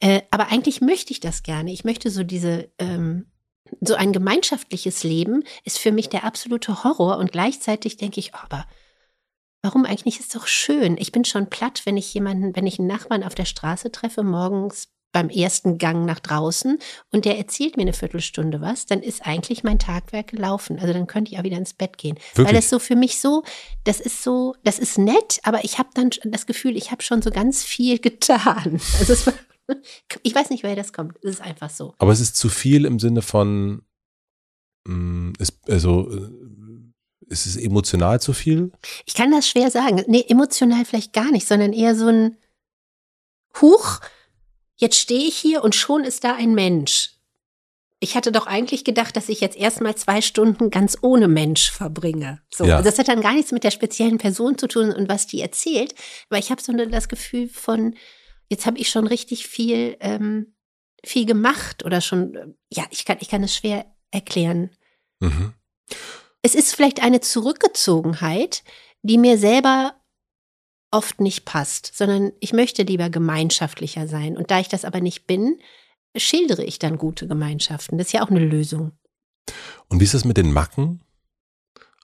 Äh, 0.00 0.22
aber 0.32 0.48
eigentlich 0.50 0.80
möchte 0.80 1.12
ich 1.12 1.20
das 1.20 1.44
gerne. 1.44 1.72
Ich 1.72 1.84
möchte 1.84 2.10
so 2.10 2.24
diese, 2.24 2.68
ähm, 2.80 3.26
so 3.80 3.94
ein 3.94 4.12
gemeinschaftliches 4.12 5.04
Leben 5.04 5.44
ist 5.62 5.78
für 5.78 5.92
mich 5.92 6.08
der 6.08 6.24
absolute 6.24 6.82
Horror 6.82 7.18
und 7.18 7.30
gleichzeitig 7.30 7.96
denke 7.96 8.18
ich, 8.18 8.32
oh, 8.34 8.38
aber 8.42 8.66
warum 9.62 9.84
eigentlich? 9.84 10.18
Ist 10.18 10.34
doch 10.34 10.48
schön. 10.48 10.96
Ich 10.98 11.12
bin 11.12 11.24
schon 11.24 11.50
platt, 11.50 11.82
wenn 11.84 11.96
ich 11.96 12.12
jemanden, 12.12 12.56
wenn 12.56 12.66
ich 12.66 12.80
einen 12.80 12.88
Nachbarn 12.88 13.22
auf 13.22 13.36
der 13.36 13.44
Straße 13.44 13.92
treffe, 13.92 14.24
morgens 14.24 14.88
beim 15.12 15.30
ersten 15.30 15.78
Gang 15.78 16.04
nach 16.04 16.20
draußen 16.20 16.78
und 17.10 17.24
der 17.24 17.38
erzählt 17.38 17.76
mir 17.76 17.82
eine 17.82 17.92
Viertelstunde 17.92 18.60
was, 18.60 18.86
dann 18.86 19.02
ist 19.02 19.26
eigentlich 19.26 19.64
mein 19.64 19.78
Tagwerk 19.78 20.28
gelaufen. 20.28 20.78
Also 20.78 20.92
dann 20.92 21.06
könnte 21.06 21.32
ich 21.32 21.38
auch 21.38 21.44
wieder 21.44 21.56
ins 21.56 21.74
Bett 21.74 21.96
gehen. 21.96 22.16
Weil 22.34 22.44
Wirklich? 22.46 22.64
das 22.64 22.70
so 22.70 22.78
für 22.78 22.96
mich 22.96 23.20
so, 23.20 23.42
das 23.84 24.00
ist 24.00 24.22
so, 24.22 24.54
das 24.62 24.78
ist 24.78 24.98
nett, 24.98 25.40
aber 25.42 25.64
ich 25.64 25.78
habe 25.78 25.88
dann 25.94 26.10
das 26.24 26.46
Gefühl, 26.46 26.76
ich 26.76 26.90
habe 26.90 27.02
schon 27.02 27.22
so 27.22 27.30
ganz 27.30 27.64
viel 27.64 27.98
getan. 28.00 28.80
Also 28.98 29.14
war, 29.26 29.34
ich 30.22 30.34
weiß 30.34 30.50
nicht, 30.50 30.64
woher 30.64 30.76
das 30.76 30.92
kommt. 30.92 31.16
Es 31.22 31.36
ist 31.36 31.40
einfach 31.40 31.70
so. 31.70 31.94
Aber 31.98 32.12
es 32.12 32.20
ist 32.20 32.36
zu 32.36 32.48
viel 32.48 32.84
im 32.84 32.98
Sinne 32.98 33.22
von, 33.22 33.82
ist, 35.38 35.58
also, 35.68 36.10
äh, 36.10 36.30
ist 37.28 37.46
es 37.46 37.56
emotional 37.56 38.20
zu 38.20 38.32
viel? 38.32 38.70
Ich 39.04 39.14
kann 39.14 39.32
das 39.32 39.48
schwer 39.48 39.70
sagen. 39.70 40.04
Nee, 40.06 40.24
emotional 40.28 40.84
vielleicht 40.84 41.12
gar 41.12 41.32
nicht, 41.32 41.46
sondern 41.46 41.72
eher 41.72 41.96
so 41.96 42.06
ein 42.06 42.36
Huch, 43.60 44.00
jetzt 44.76 44.98
stehe 44.98 45.26
ich 45.26 45.36
hier 45.36 45.64
und 45.64 45.74
schon 45.74 46.04
ist 46.04 46.24
da 46.24 46.34
ein 46.36 46.54
Mensch. 46.54 47.12
Ich 47.98 48.14
hatte 48.14 48.30
doch 48.30 48.46
eigentlich 48.46 48.84
gedacht, 48.84 49.16
dass 49.16 49.30
ich 49.30 49.40
jetzt 49.40 49.56
erstmal 49.56 49.94
zwei 49.94 50.20
Stunden 50.20 50.70
ganz 50.70 50.98
ohne 51.00 51.28
Mensch 51.28 51.70
verbringe. 51.70 52.42
So, 52.54 52.64
Ja. 52.64 52.82
das 52.82 52.98
hat 52.98 53.08
dann 53.08 53.22
gar 53.22 53.32
nichts 53.32 53.52
mit 53.52 53.64
der 53.64 53.70
speziellen 53.70 54.18
Person 54.18 54.58
zu 54.58 54.68
tun 54.68 54.92
und 54.92 55.08
was 55.08 55.26
die 55.26 55.40
erzählt. 55.40 55.94
Aber 56.28 56.38
ich 56.38 56.50
habe 56.50 56.60
so 56.60 56.72
das 56.74 57.08
Gefühl 57.08 57.48
von, 57.48 57.96
jetzt 58.48 58.66
habe 58.66 58.78
ich 58.78 58.90
schon 58.90 59.06
richtig 59.06 59.46
viel, 59.46 59.96
ähm, 60.00 60.54
viel 61.02 61.24
gemacht 61.24 61.84
oder 61.84 62.00
schon, 62.02 62.56
ja, 62.68 62.84
ich 62.90 63.06
kann, 63.06 63.16
ich 63.20 63.28
kann 63.28 63.42
es 63.42 63.56
schwer 63.56 63.86
erklären. 64.10 64.70
Mhm. 65.20 65.54
Es 66.42 66.54
ist 66.54 66.74
vielleicht 66.74 67.02
eine 67.02 67.20
Zurückgezogenheit, 67.20 68.62
die 69.02 69.18
mir 69.18 69.38
selber 69.38 69.94
oft 70.90 71.20
nicht 71.20 71.44
passt, 71.44 71.92
sondern 71.94 72.32
ich 72.40 72.52
möchte 72.52 72.82
lieber 72.82 73.10
gemeinschaftlicher 73.10 74.08
sein. 74.08 74.36
Und 74.36 74.50
da 74.50 74.60
ich 74.60 74.68
das 74.68 74.84
aber 74.84 75.00
nicht 75.00 75.26
bin, 75.26 75.58
schildere 76.16 76.64
ich 76.64 76.78
dann 76.78 76.98
gute 76.98 77.26
Gemeinschaften. 77.26 77.98
Das 77.98 78.08
ist 78.08 78.12
ja 78.12 78.24
auch 78.24 78.30
eine 78.30 78.44
Lösung. 78.44 78.92
Und 79.88 80.00
wie 80.00 80.04
ist 80.04 80.14
das 80.14 80.24
mit 80.24 80.36
den 80.36 80.52
Macken? 80.52 81.00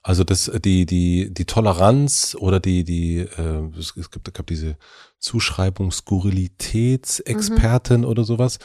Also 0.05 0.25
das, 0.25 0.51
die, 0.65 0.85
die, 0.85 1.33
die 1.33 1.45
Toleranz 1.45 2.35
oder 2.37 2.59
die, 2.59 2.83
die, 2.83 3.19
äh, 3.19 3.69
es, 3.79 3.95
es 3.95 4.11
gibt, 4.11 4.27
es 4.27 4.33
gab 4.33 4.47
diese 4.47 4.77
Zuschreibung 5.17 5.91
Skurrilitätsexpertin 5.91 8.03
oder 8.03 8.25
sowas, 8.25 8.59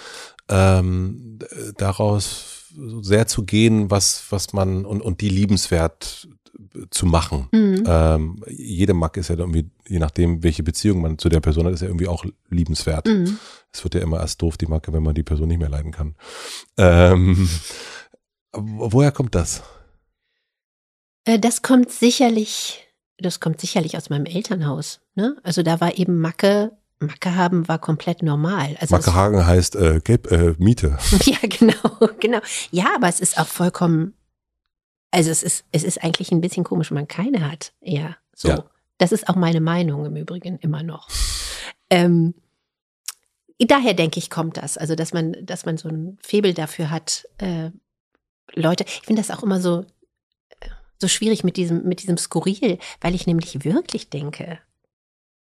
ähm, 0.48 1.38
d- 1.40 1.46
daraus 1.76 2.72
sehr 3.02 3.28
zu 3.28 3.44
gehen, 3.44 3.88
was, 3.88 4.24
was 4.30 4.52
man 4.52 4.84
und, 4.84 5.00
und 5.00 5.20
die 5.20 5.28
liebenswert 5.28 6.26
zu 6.90 7.06
machen. 7.06 7.48
Mhm. 7.52 7.84
Ähm, 7.86 8.44
jede 8.48 8.94
Macke 8.94 9.20
ist 9.20 9.28
ja 9.28 9.36
irgendwie, 9.36 9.70
je 9.86 9.98
nachdem, 9.98 10.42
welche 10.42 10.62
Beziehung 10.62 11.00
man 11.00 11.18
zu 11.18 11.28
der 11.28 11.40
Person 11.40 11.66
hat, 11.66 11.72
ist 11.72 11.82
ja 11.82 11.86
irgendwie 11.86 12.08
auch 12.08 12.24
liebenswert. 12.50 13.06
Mhm. 13.06 13.38
Es 13.72 13.84
wird 13.84 13.94
ja 13.94 14.00
immer 14.00 14.20
erst 14.20 14.42
doof, 14.42 14.56
die 14.56 14.66
Macke, 14.66 14.92
wenn 14.92 15.02
man 15.02 15.14
die 15.14 15.22
Person 15.22 15.48
nicht 15.48 15.58
mehr 15.58 15.68
leiden 15.68 15.92
kann. 15.92 16.16
Ähm, 16.76 17.48
woher 18.52 19.12
kommt 19.12 19.34
das? 19.34 19.62
Äh, 21.24 21.38
das 21.38 21.62
kommt 21.62 21.90
sicherlich, 21.90 22.86
das 23.18 23.38
kommt 23.38 23.60
sicherlich 23.60 23.96
aus 23.96 24.10
meinem 24.10 24.26
Elternhaus. 24.26 25.00
Ne? 25.14 25.36
Also 25.44 25.62
da 25.62 25.80
war 25.80 25.96
eben 25.96 26.18
Macke 26.18 26.72
Macke 27.00 27.36
haben 27.36 27.68
war 27.68 27.78
komplett 27.78 28.22
normal. 28.22 28.76
Also 28.80 28.96
Macke 28.96 29.14
Hagen 29.14 29.46
heißt 29.46 29.76
äh, 29.76 30.00
Gelb, 30.02 30.30
äh, 30.32 30.54
Miete. 30.58 30.98
Ja, 31.24 31.38
genau, 31.42 32.12
genau. 32.18 32.40
Ja, 32.70 32.96
aber 32.96 33.08
es 33.08 33.20
ist 33.20 33.38
auch 33.38 33.46
vollkommen, 33.46 34.14
also 35.10 35.30
es 35.30 35.42
ist, 35.42 35.64
es 35.72 35.84
ist 35.84 36.02
eigentlich 36.02 36.32
ein 36.32 36.40
bisschen 36.40 36.64
komisch, 36.64 36.90
wenn 36.90 36.96
man 36.96 37.08
keine 37.08 37.50
hat. 37.50 37.72
Ja, 37.80 38.16
so. 38.34 38.48
Ja. 38.48 38.64
Das 38.98 39.12
ist 39.12 39.28
auch 39.28 39.36
meine 39.36 39.60
Meinung 39.60 40.04
im 40.04 40.16
Übrigen 40.16 40.58
immer 40.58 40.82
noch. 40.82 41.08
Ähm, 41.88 42.34
daher 43.58 43.94
denke 43.94 44.18
ich, 44.18 44.28
kommt 44.28 44.56
das. 44.56 44.76
Also, 44.76 44.94
dass 44.94 45.12
man, 45.12 45.36
dass 45.42 45.64
man 45.64 45.78
so 45.78 45.88
ein 45.88 46.18
Febel 46.20 46.52
dafür 46.52 46.90
hat, 46.90 47.26
äh, 47.38 47.70
Leute, 48.54 48.84
ich 48.84 49.02
finde 49.06 49.22
das 49.22 49.30
auch 49.30 49.42
immer 49.42 49.60
so, 49.60 49.84
so 50.98 51.08
schwierig 51.08 51.44
mit 51.44 51.56
diesem, 51.56 51.84
mit 51.84 52.02
diesem 52.02 52.18
Skurril, 52.18 52.78
weil 53.00 53.14
ich 53.14 53.26
nämlich 53.26 53.64
wirklich 53.64 54.10
denke, 54.10 54.58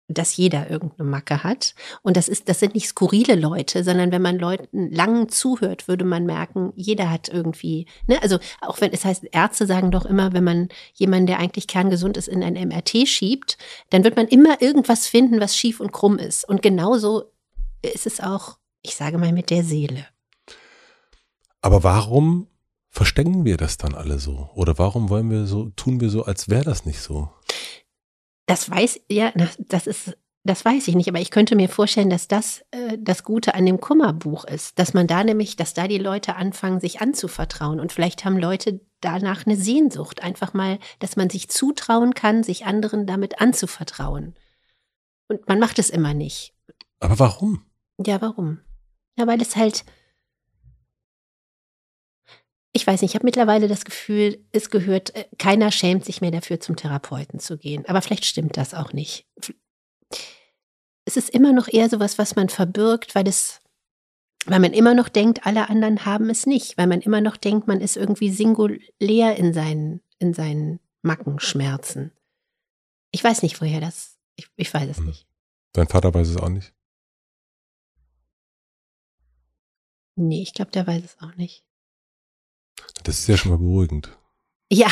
dass 0.09 0.37
jeder 0.37 0.71
irgendeine 0.71 1.09
Macke 1.09 1.43
hat. 1.43 1.75
Und 2.03 2.17
das 2.17 2.29
ist, 2.29 2.49
das 2.49 2.61
sind 2.61 2.75
nicht 2.75 2.89
skurrile 2.89 3.37
Leute, 3.37 3.83
sondern 3.85 4.13
wenn 4.13 4.23
man 4.23 4.39
Leuten 4.39 4.91
lang 4.91 5.29
zuhört, 5.29 5.89
würde 5.89 6.05
man 6.05 6.27
merken, 6.27 6.73
jeder 6.77 7.11
hat 7.11 7.29
irgendwie, 7.29 7.87
ne, 8.07 8.23
also 8.23 8.39
auch 8.61 8.81
wenn 8.81 8.93
es 8.93 9.05
heißt, 9.05 9.25
Ärzte 9.33 9.67
sagen 9.67 9.91
doch 9.91 10.05
immer, 10.05 10.33
wenn 10.33 10.45
man 10.45 10.69
jemanden, 10.95 11.27
der 11.27 11.39
eigentlich 11.39 11.67
kerngesund 11.67 12.17
ist, 12.17 12.29
in 12.29 12.43
ein 12.43 12.55
MRT 12.55 13.09
schiebt, 13.09 13.57
dann 13.91 14.05
wird 14.05 14.17
man 14.17 14.29
immer 14.29 14.61
irgendwas 14.61 15.07
finden, 15.07 15.41
was 15.41 15.57
schief 15.57 15.81
und 15.81 15.93
krumm 15.93 16.19
ist. 16.19 16.47
Und 16.47 16.61
genauso 16.61 17.25
ist 17.83 18.07
es 18.07 18.21
auch, 18.21 18.59
ich 18.83 18.97
sage 18.97 19.19
mal, 19.19 19.33
mit 19.33 19.51
der 19.51 19.65
Seele. 19.65 20.07
Aber 21.63 21.83
warum 21.83 22.49
verstecken 22.91 23.45
wir 23.45 23.57
das 23.57 23.79
dann 23.79 23.95
alle 23.95 24.19
so? 24.19 24.51
Oder 24.55 24.77
warum 24.79 25.09
wollen 25.09 25.31
wir 25.31 25.47
so, 25.47 25.71
tun 25.71 26.01
wir 26.01 26.11
so, 26.11 26.25
als 26.25 26.51
wäre 26.51 26.65
das 26.65 26.85
nicht 26.85 27.01
so? 27.01 27.31
Das 28.47 28.69
weiß, 28.69 29.01
ja, 29.09 29.33
das 29.59 29.87
ist, 29.87 30.17
das 30.45 30.65
weiß 30.65 30.89
ich 30.89 30.95
nicht, 30.95 31.09
aber 31.09 31.21
ich 31.21 31.31
könnte 31.31 31.57
mir 31.57 31.69
vorstellen, 31.71 32.11
dass 32.11 32.29
das 32.29 32.63
äh, 32.71 32.99
das 32.99 33.25
Gute 33.25 33.55
an 33.55 33.65
dem 33.65 33.81
Kummerbuch 33.81 34.45
ist, 34.45 34.79
dass 34.79 34.93
man 34.93 35.07
da 35.07 35.25
nämlich, 35.25 35.57
dass 35.57 35.73
da 35.73 35.89
die 35.89 35.99
Leute 35.99 36.37
anfangen, 36.37 36.81
sich 36.81 37.01
anzuvertrauen 37.01 37.81
und 37.81 37.93
vielleicht 37.93 38.25
haben 38.27 38.39
Leute 38.39 38.81
danach 39.01 39.47
eine 39.47 39.57
Sehnsucht, 39.57 40.23
einfach 40.23 40.53
mal, 40.53 40.79
dass 40.99 41.17
man 41.17 41.31
sich 41.31 41.49
zutrauen 41.49 42.15
kann, 42.15 42.43
sich 42.43 42.67
anderen 42.67 43.07
damit 43.07 43.41
anzuvertrauen. 43.41 44.35
Und 45.29 45.49
man 45.49 45.59
macht 45.59 45.79
es 45.79 45.89
immer 45.91 46.13
nicht. 46.13 46.55
Aber 47.01 47.19
warum? 47.19 47.65
Ja, 48.05 48.21
warum? 48.21 48.61
Ja, 49.19 49.27
weil 49.27 49.41
es 49.41 49.57
halt, 49.57 49.85
ich 52.77 52.87
weiß 52.87 53.01
nicht, 53.01 53.13
ich 53.13 53.15
habe 53.15 53.25
mittlerweile 53.25 53.69
das 53.69 53.85
Gefühl, 53.85 54.45
es 54.51 54.69
gehört, 54.69 55.15
äh, 55.15 55.27
keiner 55.39 55.71
schämt 55.71 56.05
sich 56.05 56.21
mehr 56.21 56.33
dafür, 56.33 56.59
zum 56.59 56.75
Therapeuten 56.75 57.39
zu 57.39 57.57
gehen. 57.57 57.87
Aber 57.87 58.03
vielleicht 58.03 58.25
stimmt 58.25 58.57
das 58.57 58.75
auch 58.75 58.93
nicht. 58.93 59.27
Es 61.05 61.17
ist 61.17 61.31
immer 61.31 61.53
noch 61.53 61.69
eher 61.69 61.89
sowas, 61.89 62.19
was 62.19 62.35
man 62.35 62.49
verbirgt, 62.49 63.15
weil 63.15 63.29
es, 63.29 63.61
weil 64.47 64.59
man 64.59 64.73
immer 64.73 64.95
noch 64.95 65.09
denkt, 65.09 65.47
alle 65.47 65.71
anderen 65.71 66.05
haben 66.05 66.29
es 66.31 66.47
nicht, 66.47 66.77
weil 66.77 66.89
man 66.89 67.01
immer 67.01 67.21
noch 67.21 67.37
denkt, 67.37 67.69
man 67.69 67.81
ist 67.81 67.97
irgendwie 67.97 68.31
singulär 68.31 69.37
in 69.37 69.55
seinen, 69.55 70.01
in 70.19 70.35
seinen 70.35 70.81
Mackenschmerzen. 71.03 72.11
Ich 73.13 73.23
weiß 73.23 73.43
nicht, 73.43 73.61
woher 73.61 73.81
das, 73.81 74.19
ich, 74.35 74.49
ich 74.57 74.75
weiß 74.75 74.91
es 74.91 74.97
hm. 74.97 75.07
nicht. 75.07 75.29
Dein 75.75 75.87
Vater 75.87 76.13
weiß 76.13 76.29
es 76.29 76.37
auch 76.39 76.49
nicht? 76.49 76.75
Nee, 80.17 80.43
ich 80.43 80.55
glaube, 80.55 80.73
der 80.73 80.89
weiß 80.89 81.05
es 81.05 81.19
auch 81.21 81.37
nicht. 81.37 81.65
Das 83.05 83.19
ist 83.19 83.29
ja 83.29 83.37
schon 83.37 83.53
mal 83.53 83.59
beruhigend. 83.59 84.11
Ja. 84.73 84.89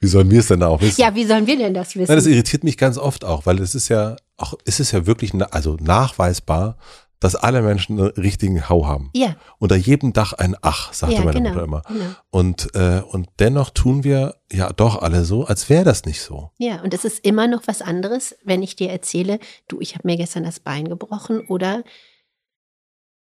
wie 0.00 0.08
sollen 0.08 0.30
wir 0.30 0.40
es 0.40 0.48
denn 0.48 0.62
auch 0.62 0.80
wissen? 0.80 1.00
Ja, 1.00 1.14
wie 1.14 1.24
sollen 1.24 1.46
wir 1.46 1.56
denn 1.56 1.72
das 1.72 1.94
wissen? 1.96 2.08
Nein, 2.08 2.16
das 2.16 2.26
irritiert 2.26 2.64
mich 2.64 2.76
ganz 2.76 2.98
oft 2.98 3.24
auch, 3.24 3.46
weil 3.46 3.60
es 3.60 3.74
ist 3.74 3.88
ja 3.88 4.16
auch, 4.36 4.54
es 4.64 4.80
ist 4.80 4.92
ja 4.92 5.06
wirklich, 5.06 5.32
also 5.50 5.76
nachweisbar, 5.80 6.76
dass 7.20 7.36
alle 7.36 7.62
Menschen 7.62 8.00
einen 8.00 8.10
richtigen 8.10 8.68
Hau 8.68 8.86
haben. 8.86 9.10
Ja. 9.14 9.36
Unter 9.58 9.76
jedem 9.76 10.12
Dach 10.12 10.32
ein 10.32 10.56
Ach, 10.60 10.92
sagte 10.92 11.14
ja, 11.14 11.20
meine 11.22 11.38
genau, 11.38 11.50
Mutter 11.50 11.64
immer. 11.64 11.82
Genau. 11.86 12.04
Und, 12.30 12.74
äh, 12.74 13.00
und 13.08 13.28
dennoch 13.38 13.70
tun 13.70 14.02
wir 14.02 14.34
ja 14.50 14.72
doch 14.72 15.00
alle 15.00 15.24
so, 15.24 15.44
als 15.44 15.70
wäre 15.70 15.84
das 15.84 16.04
nicht 16.04 16.20
so. 16.20 16.50
Ja, 16.58 16.82
und 16.82 16.92
es 16.92 17.04
ist 17.04 17.24
immer 17.24 17.46
noch 17.46 17.62
was 17.66 17.80
anderes, 17.80 18.34
wenn 18.42 18.64
ich 18.64 18.74
dir 18.74 18.90
erzähle, 18.90 19.38
du, 19.68 19.80
ich 19.80 19.94
habe 19.94 20.08
mir 20.08 20.16
gestern 20.16 20.42
das 20.42 20.58
Bein 20.58 20.88
gebrochen 20.88 21.46
oder 21.46 21.84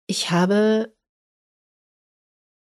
ich 0.07 0.31
habe 0.31 0.95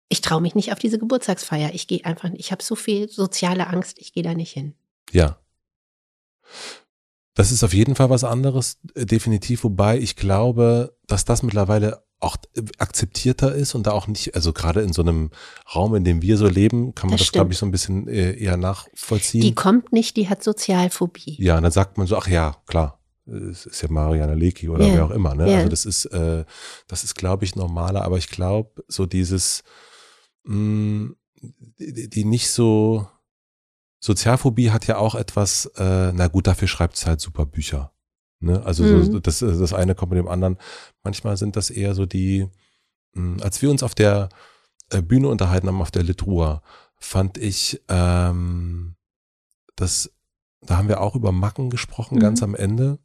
ich 0.09 0.21
traue 0.21 0.41
mich 0.41 0.55
nicht 0.55 0.71
auf 0.71 0.79
diese 0.79 0.99
Geburtstagsfeier. 0.99 1.73
Ich 1.73 1.87
gehe 1.87 2.05
einfach, 2.05 2.29
ich 2.33 2.51
habe 2.51 2.63
so 2.63 2.75
viel 2.75 3.09
soziale 3.09 3.67
Angst, 3.67 3.97
ich 3.99 4.13
gehe 4.13 4.23
da 4.23 4.33
nicht 4.33 4.51
hin. 4.51 4.73
Ja. 5.11 5.37
Das 7.33 7.51
ist 7.51 7.63
auf 7.63 7.73
jeden 7.73 7.95
Fall 7.95 8.09
was 8.09 8.23
anderes, 8.23 8.79
äh, 8.95 9.05
definitiv, 9.05 9.63
wobei 9.63 9.99
ich 9.99 10.15
glaube, 10.15 10.97
dass 11.05 11.25
das 11.25 11.43
mittlerweile 11.43 12.03
auch 12.19 12.35
akzeptierter 12.79 13.53
ist 13.53 13.75
und 13.75 13.85
da 13.85 13.91
auch 13.91 14.07
nicht, 14.07 14.33
also 14.33 14.51
gerade 14.51 14.81
in 14.81 14.91
so 14.91 15.03
einem 15.03 15.29
Raum, 15.75 15.93
in 15.93 16.03
dem 16.03 16.23
wir 16.23 16.37
so 16.37 16.47
leben, 16.47 16.95
kann 16.95 17.09
man 17.09 17.17
das, 17.17 17.27
das 17.27 17.31
glaube 17.31 17.51
ich, 17.51 17.59
so 17.59 17.65
ein 17.67 17.71
bisschen 17.71 18.07
äh, 18.07 18.33
eher 18.33 18.57
nachvollziehen. 18.57 19.41
Die 19.41 19.53
kommt 19.53 19.93
nicht, 19.93 20.17
die 20.17 20.27
hat 20.27 20.43
Sozialphobie. 20.43 21.37
Ja, 21.39 21.57
und 21.57 21.63
dann 21.63 21.71
sagt 21.71 21.99
man 21.99 22.07
so, 22.07 22.17
ach 22.17 22.27
ja, 22.27 22.55
klar, 22.65 22.99
es 23.27 23.67
ist 23.67 23.83
ja 23.83 23.89
Mariana 23.91 24.33
Leki 24.33 24.69
oder 24.69 24.85
yeah. 24.85 24.95
wer 24.95 25.05
auch 25.05 25.11
immer, 25.11 25.35
ne? 25.35 25.47
Yeah. 25.47 25.57
Also 25.57 25.69
das 25.69 25.85
ist, 25.85 26.05
äh, 26.05 26.43
das 26.87 27.03
ist, 27.03 27.13
glaube 27.13 27.45
ich, 27.45 27.55
normaler, 27.55 28.03
aber 28.03 28.17
ich 28.17 28.29
glaube, 28.29 28.83
so 28.87 29.05
dieses, 29.05 29.63
mh, 30.47 31.13
die, 31.79 32.09
die 32.09 32.25
nicht 32.25 32.49
so 32.49 33.07
Sozialphobie 33.99 34.71
hat 34.71 34.87
ja 34.87 34.97
auch 34.97 35.15
etwas, 35.15 35.65
äh, 35.75 36.11
na 36.13 36.27
gut, 36.27 36.47
dafür 36.47 36.67
schreibt 36.67 36.95
es 36.95 37.05
halt 37.05 37.19
super 37.19 37.45
Bücher. 37.45 37.93
Ne? 38.39 38.63
Also 38.65 38.83
mhm. 38.83 39.11
so, 39.11 39.19
das, 39.19 39.39
das 39.39 39.73
eine 39.73 39.95
kommt 39.95 40.11
mit 40.11 40.19
dem 40.19 40.27
anderen. 40.27 40.57
Manchmal 41.03 41.37
sind 41.37 41.55
das 41.55 41.69
eher 41.69 41.95
so 41.95 42.05
die, 42.05 42.47
mh, 43.13 43.43
als 43.43 43.61
wir 43.61 43.69
uns 43.69 43.83
auf 43.83 43.95
der 43.95 44.29
äh, 44.91 45.01
Bühne 45.01 45.27
unterhalten 45.29 45.67
haben, 45.67 45.81
auf 45.81 45.91
der 45.91 46.03
Litrua, 46.03 46.61
fand 46.99 47.37
ich, 47.37 47.81
ähm, 47.89 48.95
das, 49.75 50.11
da 50.61 50.77
haben 50.77 50.87
wir 50.87 51.01
auch 51.01 51.15
über 51.15 51.31
Macken 51.31 51.69
gesprochen, 51.69 52.15
mhm. 52.15 52.21
ganz 52.21 52.43
am 52.43 52.55
Ende. 52.55 52.99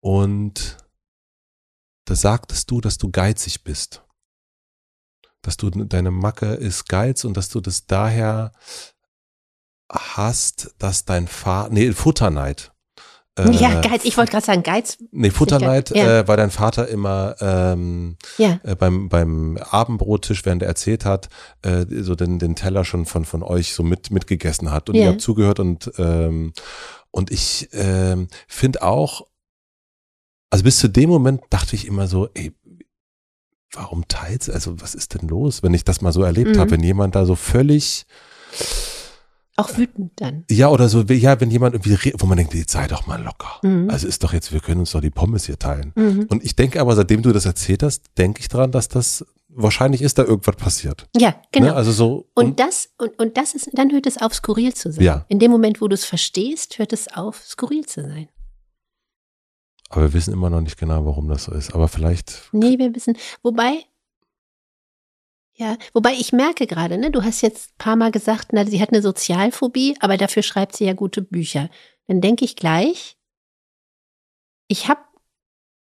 Und 0.00 0.78
da 2.04 2.14
sagtest 2.14 2.70
du, 2.70 2.80
dass 2.80 2.98
du 2.98 3.10
geizig 3.10 3.64
bist 3.64 4.02
dass 5.42 5.56
du 5.56 5.70
deine 5.70 6.10
Macke 6.10 6.54
ist 6.54 6.88
Geiz 6.88 7.24
und 7.24 7.36
dass 7.36 7.48
du 7.48 7.60
das 7.60 7.86
daher 7.86 8.52
hast, 9.90 10.74
dass 10.78 11.04
dein 11.04 11.26
Vater, 11.26 11.72
nee, 11.72 11.92
Futterneid. 11.92 12.72
Äh, 13.38 13.50
ja, 13.52 13.80
Geiz, 13.80 14.04
ich 14.04 14.16
wollte 14.16 14.32
gerade 14.32 14.46
sagen, 14.46 14.62
Geiz. 14.62 14.98
Nee, 15.12 15.30
Futterneid, 15.30 15.90
ja. 15.90 16.20
äh, 16.20 16.28
weil 16.28 16.36
dein 16.36 16.50
Vater 16.50 16.88
immer 16.88 17.36
ähm, 17.40 18.16
ja. 18.38 18.60
äh, 18.64 18.74
beim, 18.74 19.08
beim 19.08 19.56
Abendbrottisch, 19.58 20.44
während 20.44 20.62
er 20.62 20.68
erzählt 20.68 21.04
hat, 21.04 21.28
äh, 21.62 21.86
so 22.02 22.14
den, 22.14 22.38
den 22.38 22.56
Teller 22.56 22.84
schon 22.84 23.06
von, 23.06 23.24
von 23.24 23.42
euch 23.42 23.72
so 23.72 23.82
mit, 23.82 24.10
mitgegessen 24.10 24.70
hat 24.70 24.88
und 24.88 24.96
ja. 24.96 25.02
ihr 25.02 25.08
habt 25.10 25.20
zugehört 25.20 25.60
und, 25.60 25.90
ähm, 25.98 26.52
und 27.10 27.30
ich 27.30 27.68
ähm, 27.72 28.28
finde 28.46 28.82
auch, 28.82 29.26
also 30.50 30.64
bis 30.64 30.78
zu 30.78 30.88
dem 30.88 31.08
Moment 31.08 31.42
dachte 31.50 31.76
ich 31.76 31.86
immer 31.86 32.08
so, 32.08 32.28
ey, 32.34 32.52
warum 33.72 34.06
teilst 34.08 34.50
Also 34.50 34.80
was 34.80 34.94
ist 34.94 35.14
denn 35.14 35.28
los, 35.28 35.62
wenn 35.62 35.74
ich 35.74 35.84
das 35.84 36.00
mal 36.00 36.12
so 36.12 36.22
erlebt 36.22 36.56
mhm. 36.56 36.60
habe, 36.60 36.72
wenn 36.72 36.82
jemand 36.82 37.14
da 37.14 37.24
so 37.26 37.34
völlig 37.34 38.06
auch 39.56 39.76
wütend 39.76 40.12
dann. 40.16 40.44
Ja, 40.50 40.70
oder 40.70 40.88
so, 40.88 41.02
ja, 41.02 41.38
wenn 41.38 41.50
jemand 41.50 41.74
irgendwie, 41.74 42.14
wo 42.18 42.24
man 42.24 42.38
denkt, 42.38 42.54
jetzt 42.54 42.72
sei 42.72 42.86
doch 42.86 43.06
mal 43.06 43.22
locker. 43.22 43.58
Mhm. 43.62 43.90
Also 43.90 44.08
ist 44.08 44.24
doch 44.24 44.32
jetzt, 44.32 44.52
wir 44.52 44.60
können 44.60 44.80
uns 44.80 44.92
doch 44.92 45.02
die 45.02 45.10
Pommes 45.10 45.44
hier 45.44 45.58
teilen. 45.58 45.92
Mhm. 45.96 46.26
Und 46.30 46.42
ich 46.44 46.56
denke 46.56 46.80
aber, 46.80 46.96
seitdem 46.96 47.20
du 47.20 47.30
das 47.32 47.44
erzählt 47.44 47.82
hast, 47.82 48.04
denke 48.16 48.40
ich 48.40 48.48
daran, 48.48 48.72
dass 48.72 48.88
das 48.88 49.26
wahrscheinlich 49.50 50.00
ist 50.00 50.18
da 50.18 50.24
irgendwas 50.24 50.56
passiert. 50.56 51.08
Ja, 51.14 51.34
genau. 51.52 51.66
Ne? 51.66 51.74
Also 51.74 51.92
so. 51.92 52.26
Und, 52.34 52.46
und, 52.46 52.60
das, 52.60 52.88
und, 52.96 53.18
und 53.18 53.36
das 53.36 53.54
ist, 53.54 53.68
dann 53.74 53.92
hört 53.92 54.06
es 54.06 54.20
auf, 54.22 54.34
skurril 54.34 54.72
zu 54.72 54.92
sein. 54.92 55.04
Ja. 55.04 55.26
In 55.28 55.38
dem 55.38 55.50
Moment, 55.50 55.80
wo 55.82 55.88
du 55.88 55.94
es 55.94 56.04
verstehst, 56.04 56.78
hört 56.78 56.92
es 56.92 57.14
auf, 57.14 57.42
skurril 57.44 57.84
zu 57.84 58.02
sein. 58.02 58.28
Aber 59.90 60.02
wir 60.02 60.12
wissen 60.12 60.32
immer 60.32 60.50
noch 60.50 60.60
nicht 60.60 60.78
genau, 60.78 61.04
warum 61.04 61.28
das 61.28 61.44
so 61.44 61.52
ist. 61.52 61.74
Aber 61.74 61.88
vielleicht. 61.88 62.48
Nee, 62.52 62.78
wir 62.78 62.94
wissen. 62.94 63.16
Wobei, 63.42 63.84
ja, 65.56 65.76
wobei 65.92 66.12
ich 66.12 66.32
merke 66.32 66.66
gerade, 66.66 66.96
ne, 66.96 67.10
du 67.10 67.22
hast 67.22 67.42
jetzt 67.42 67.70
ein 67.72 67.78
paar 67.78 67.96
Mal 67.96 68.12
gesagt, 68.12 68.52
na, 68.52 68.64
sie 68.64 68.80
hat 68.80 68.90
eine 68.90 69.02
Sozialphobie, 69.02 69.96
aber 70.00 70.16
dafür 70.16 70.42
schreibt 70.42 70.76
sie 70.76 70.84
ja 70.84 70.92
gute 70.92 71.22
Bücher. 71.22 71.68
Dann 72.06 72.20
denke 72.20 72.44
ich 72.44 72.56
gleich, 72.56 73.18
ich 74.68 74.88
habe 74.88 75.00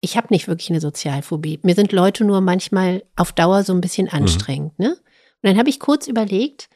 ich 0.01 0.16
hab 0.16 0.31
nicht 0.31 0.48
wirklich 0.48 0.70
eine 0.70 0.81
Sozialphobie. 0.81 1.60
Mir 1.62 1.74
sind 1.74 1.93
Leute 1.93 2.24
nur 2.24 2.40
manchmal 2.40 3.05
auf 3.16 3.32
Dauer 3.32 3.64
so 3.64 3.74
ein 3.74 3.82
bisschen 3.82 4.06
mhm. 4.06 4.14
anstrengend, 4.14 4.78
mhm. 4.78 4.86
ne? 4.86 4.93
Und 4.93 5.48
dann 5.48 5.59
habe 5.59 5.68
ich 5.68 5.78
kurz 5.78 6.06
überlegt, 6.06 6.70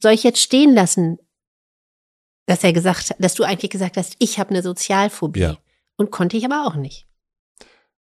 soll 0.00 0.12
ich 0.12 0.22
jetzt 0.22 0.40
stehen 0.40 0.74
lassen, 0.74 1.18
dass 2.46 2.62
er 2.64 2.72
gesagt 2.72 3.10
hat, 3.10 3.16
dass 3.18 3.34
du 3.34 3.44
eigentlich 3.44 3.70
gesagt 3.70 3.96
hast, 3.96 4.16
ich 4.18 4.38
habe 4.38 4.50
eine 4.50 4.62
Sozialphobie. 4.62 5.40
Ja. 5.40 5.58
Und 5.96 6.10
konnte 6.10 6.36
ich 6.36 6.44
aber 6.44 6.66
auch 6.66 6.74
nicht. 6.74 7.06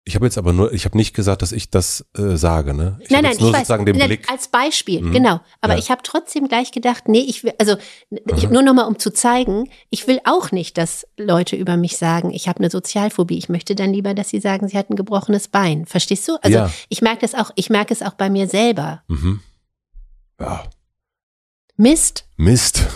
Ich 0.04 0.14
habe 0.14 0.24
jetzt 0.24 0.38
aber 0.38 0.54
nur, 0.54 0.72
ich 0.72 0.86
habe 0.86 0.96
nicht 0.96 1.12
gesagt, 1.14 1.42
dass 1.42 1.52
ich 1.52 1.68
das 1.68 2.06
äh, 2.16 2.36
sage, 2.36 2.72
ne? 2.72 2.96
Ich 3.02 3.10
nein, 3.10 3.18
habe 3.26 3.28
nein, 3.28 3.36
nur 3.40 3.48
ich 3.50 3.54
weiß, 3.54 3.60
sozusagen 3.60 3.84
den 3.84 3.96
nein, 3.98 4.08
Blick. 4.08 4.30
als 4.30 4.48
Beispiel, 4.48 5.02
Mhm. 5.02 5.12
genau. 5.12 5.40
Aber 5.60 5.74
Ja. 5.74 5.78
ich 5.78 5.90
habe 5.90 6.00
trotzdem 6.02 6.48
gleich 6.48 6.72
gedacht, 6.72 7.08
nee, 7.08 7.20
ich 7.20 7.44
will, 7.44 7.52
also 7.58 7.76
ich, 8.34 8.48
nur 8.48 8.62
nochmal, 8.62 8.86
um 8.86 8.98
zu 8.98 9.12
zeigen, 9.12 9.68
ich 9.90 10.06
will 10.06 10.18
auch 10.24 10.50
nicht, 10.50 10.78
dass 10.78 11.06
Leute 11.18 11.56
über 11.56 11.76
mich 11.76 11.98
sagen, 11.98 12.30
ich 12.30 12.48
habe 12.48 12.60
eine 12.60 12.70
Sozialphobie. 12.70 13.36
Ich 13.36 13.50
möchte 13.50 13.74
dann 13.74 13.92
lieber, 13.92 14.14
dass 14.14 14.30
sie 14.30 14.40
sagen, 14.40 14.66
sie 14.68 14.78
hat 14.78 14.88
ein 14.88 14.96
gebrochenes 14.96 15.48
Bein. 15.48 15.84
Verstehst 15.84 16.26
du? 16.26 16.36
Also 16.40 16.56
Ja. 16.56 16.70
ich 16.88 17.02
merke 17.02 17.20
das 17.20 17.34
auch, 17.34 17.50
ich 17.54 17.68
merke 17.68 17.92
es 17.92 18.00
auch 18.00 18.14
bei 18.14 18.30
mir 18.30 18.48
selber. 18.48 19.02
Mhm. 19.08 19.40
Ja, 20.40 20.64
Mist, 21.76 22.24
Mist. 22.38 22.86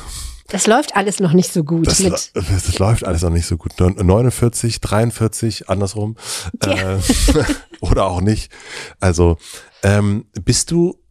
Das 0.52 0.66
läuft 0.66 0.94
alles 0.94 1.18
noch 1.18 1.32
nicht 1.32 1.50
so 1.50 1.64
gut 1.64 1.86
Das, 1.86 2.32
das 2.34 2.78
läuft 2.78 3.04
alles 3.04 3.22
noch 3.22 3.30
nicht 3.30 3.46
so 3.46 3.56
gut. 3.56 3.72
49, 3.80 4.82
43, 4.82 5.70
andersrum. 5.70 6.16
Ja. 6.62 6.96
Äh, 6.96 7.00
oder 7.80 8.04
auch 8.04 8.20
nicht. 8.20 8.52
Also, 9.00 9.38
ähm, 9.82 10.26
bist 10.44 10.70
du, 10.70 11.02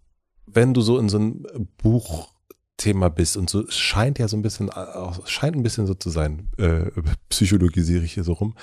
wenn 0.45 0.76
du 0.76 0.81
so 0.81 0.99
in 0.99 1.09
so 1.09 1.18
ein 1.18 1.43
Buchthema 1.81 3.09
bist 3.09 3.35
und 3.35 3.49
so, 3.49 3.65
es 3.65 3.76
scheint 3.76 4.19
ja 4.19 4.27
so 4.27 4.38
ein 4.38 4.43
bisschen, 4.43 4.69
es 4.69 5.31
scheint 5.31 5.55
ein 5.55 5.63
bisschen 5.63 5.88
so 5.88 5.95
zu 5.95 6.11
sein, 6.11 6.51
äh, 6.57 6.91
psychologisiere 7.30 8.03
ich 8.03 8.13
hier 8.13 8.23
so 8.23 8.34
rum, 8.34 8.55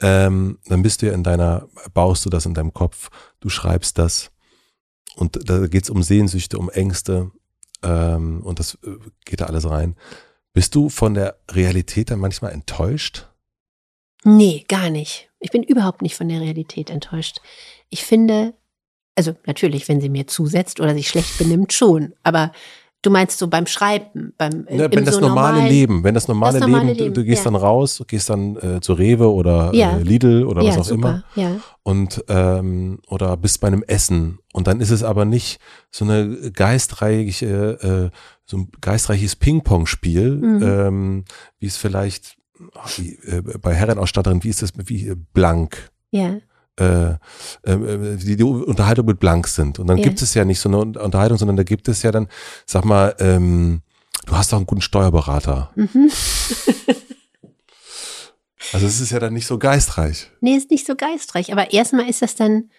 ähm, 0.00 0.58
dann 0.66 0.82
bist 0.82 1.02
du 1.02 1.06
ja 1.06 1.14
in 1.14 1.24
deiner, 1.24 1.66
baust 1.94 2.24
du 2.24 2.30
das 2.30 2.46
in 2.46 2.54
deinem 2.54 2.72
Kopf, 2.72 3.08
du 3.40 3.48
schreibst 3.48 3.98
das 3.98 4.30
und 5.16 5.50
da 5.50 5.66
geht 5.66 5.82
es 5.82 5.90
um 5.90 6.04
Sehnsüchte, 6.04 6.58
um 6.58 6.70
Ängste 6.70 7.32
ähm, 7.82 8.42
und 8.42 8.58
das 8.58 8.78
äh, 8.84 8.96
geht 9.24 9.40
da 9.40 9.46
alles 9.46 9.68
rein. 9.68 9.96
Bist 10.52 10.74
du 10.74 10.88
von 10.88 11.14
der 11.14 11.38
Realität 11.50 12.10
dann 12.10 12.18
manchmal 12.18 12.52
enttäuscht? 12.52 13.28
Nee, 14.24 14.64
gar 14.68 14.90
nicht. 14.90 15.30
Ich 15.40 15.50
bin 15.50 15.62
überhaupt 15.62 16.02
nicht 16.02 16.14
von 16.14 16.28
der 16.28 16.40
Realität 16.40 16.90
enttäuscht. 16.90 17.40
Ich 17.88 18.04
finde, 18.04 18.54
also 19.16 19.34
natürlich, 19.46 19.88
wenn 19.88 20.00
sie 20.00 20.08
mir 20.08 20.26
zusetzt 20.26 20.80
oder 20.80 20.94
sich 20.94 21.08
schlecht 21.08 21.38
benimmt, 21.38 21.72
schon. 21.72 22.14
Aber 22.22 22.52
du 23.02 23.10
meinst 23.10 23.38
so 23.38 23.48
beim 23.48 23.66
Schreiben, 23.66 24.32
beim 24.38 24.60
Ne, 24.70 24.84
im 24.86 24.92
wenn 24.94 25.04
das 25.04 25.16
so 25.16 25.20
normale 25.20 25.54
normalen- 25.56 25.68
Leben, 25.72 26.04
wenn 26.04 26.14
das 26.14 26.28
normale, 26.28 26.60
Das 26.60 26.68
normale 26.68 26.84
Leben, 26.86 26.98
du, 26.98 27.04
Leben, 27.04 27.14
du 27.14 27.24
gehst 27.24 27.44
ja. 27.44 27.50
dann 27.50 27.56
raus, 27.56 28.02
gehst 28.06 28.30
dann 28.30 28.56
äh, 28.56 28.80
zu 28.80 28.92
Rewe 28.92 29.30
oder 29.32 29.74
Ja. 29.74 29.96
äh, 29.98 30.02
Lidl 30.02 30.44
oder 30.44 30.62
was 30.64 30.74
ja, 30.76 30.80
auch 30.80 30.84
super, 30.84 31.08
immer 31.08 31.24
Ja. 31.34 31.56
und 31.82 32.24
ähm, 32.28 33.00
oder 33.08 33.36
bist 33.36 33.60
bei 33.60 33.66
einem 33.68 33.82
Essen 33.82 34.38
und 34.52 34.66
dann 34.68 34.80
ist 34.80 34.90
es 34.90 35.02
aber 35.02 35.24
nicht 35.24 35.58
so 35.90 36.04
eine 36.04 36.50
geistreiche, 36.52 38.10
äh, 38.12 38.16
so 38.44 38.56
ein 38.58 38.68
geistreiches 38.80 39.36
Ping-Pong-Spiel, 39.36 40.30
Mhm. 40.36 40.62
ähm, 40.62 41.24
wie 41.58 41.66
es 41.66 41.76
vielleicht 41.76 42.36
ach, 42.76 42.90
wie, 42.98 43.14
äh, 43.26 43.42
bei 43.60 43.74
Herrenausstatterin, 43.74 44.44
wie 44.44 44.48
ist 44.48 44.62
das, 44.62 44.72
wie 44.76 45.08
äh, 45.08 45.16
blank, 45.32 45.90
Ja. 46.12 46.36
Äh, 46.80 47.10
äh, 47.64 48.16
die, 48.16 48.36
die 48.36 48.42
Unterhaltung 48.44 49.06
mit 49.06 49.18
blank 49.20 49.46
sind. 49.48 49.78
Und 49.78 49.86
dann 49.88 49.98
Ja. 49.98 50.04
gibt 50.04 50.22
es 50.22 50.34
ja 50.34 50.44
nicht 50.44 50.60
so 50.60 50.68
eine 50.68 50.78
Unterhaltung, 50.78 51.38
sondern 51.38 51.56
da 51.56 51.62
gibt 51.64 51.88
es 51.88 52.02
ja 52.02 52.10
dann, 52.12 52.28
sag 52.66 52.84
mal, 52.84 53.14
ähm, 53.18 53.82
du 54.26 54.36
hast 54.36 54.52
doch 54.52 54.56
einen 54.58 54.66
guten 54.66 54.80
Steuerberater. 54.82 55.70
Mhm. 55.74 56.10
Also 58.72 58.86
es 58.86 59.00
ist 59.00 59.10
ja 59.10 59.18
dann 59.18 59.34
nicht 59.34 59.46
so 59.46 59.58
geistreich. 59.58 60.30
Nee, 60.40 60.54
ist 60.54 60.70
nicht 60.70 60.86
so 60.86 60.94
geistreich. 60.94 61.52
Aber 61.52 61.72
erstmal 61.72 62.08
ist 62.08 62.22
das 62.22 62.36
dann, 62.36 62.70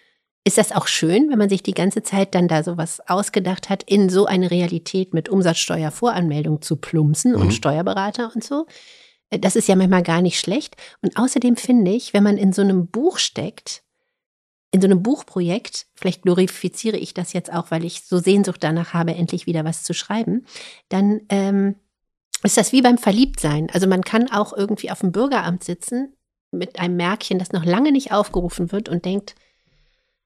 ist 0.42 0.58
das 0.58 0.72
auch 0.72 0.86
schön, 0.86 1.30
wenn 1.30 1.38
man 1.38 1.48
sich 1.50 1.62
die 1.62 1.74
ganze 1.74 2.02
Zeit 2.02 2.34
dann 2.34 2.48
da 2.48 2.64
sowas 2.64 3.00
ausgedacht 3.06 3.68
hat, 3.68 3.82
in 3.84 4.08
so 4.08 4.26
eine 4.26 4.50
Realität 4.50 5.12
mit 5.14 5.28
Umsatzsteuervoranmeldung 5.28 6.62
zu 6.62 6.76
plumpsen 6.76 7.32
Mhm. 7.32 7.40
und 7.40 7.54
Steuerberater 7.54 8.32
und 8.34 8.42
so. 8.42 8.66
Äh, 9.30 9.38
Das 9.38 9.56
ist 9.56 9.68
ja 9.68 9.76
manchmal 9.76 10.02
gar 10.02 10.22
nicht 10.22 10.38
schlecht. 10.38 10.76
Und 11.02 11.16
außerdem 11.16 11.56
finde 11.56 11.92
ich, 11.92 12.14
wenn 12.14 12.22
man 12.22 12.38
in 12.38 12.52
so 12.52 12.62
einem 12.62 12.86
Buch 12.88 13.18
steckt, 13.18 13.82
in 14.70 14.80
so 14.80 14.88
einem 14.88 15.02
Buchprojekt, 15.04 15.86
vielleicht 15.94 16.22
glorifiziere 16.22 16.96
ich 16.96 17.14
das 17.14 17.32
jetzt 17.32 17.52
auch, 17.52 17.70
weil 17.70 17.84
ich 17.84 18.02
so 18.02 18.18
Sehnsucht 18.18 18.64
danach 18.64 18.92
habe, 18.92 19.14
endlich 19.14 19.46
wieder 19.46 19.64
was 19.64 19.84
zu 19.84 19.94
schreiben, 19.94 20.46
dann 20.88 21.20
ähm, 21.28 21.76
ist 22.42 22.56
das 22.56 22.72
wie 22.72 22.82
beim 22.82 22.98
Verliebtsein. 22.98 23.70
Also 23.72 23.86
man 23.86 24.02
kann 24.02 24.30
auch 24.32 24.52
irgendwie 24.52 24.90
auf 24.90 24.98
dem 24.98 25.12
Bürgeramt 25.12 25.62
sitzen 25.62 26.16
mit 26.50 26.80
einem 26.80 26.96
Märkchen, 26.96 27.38
das 27.38 27.52
noch 27.52 27.64
lange 27.64 27.92
nicht 27.92 28.10
aufgerufen 28.10 28.72
wird 28.72 28.88
und 28.88 29.04
denkt, 29.04 29.36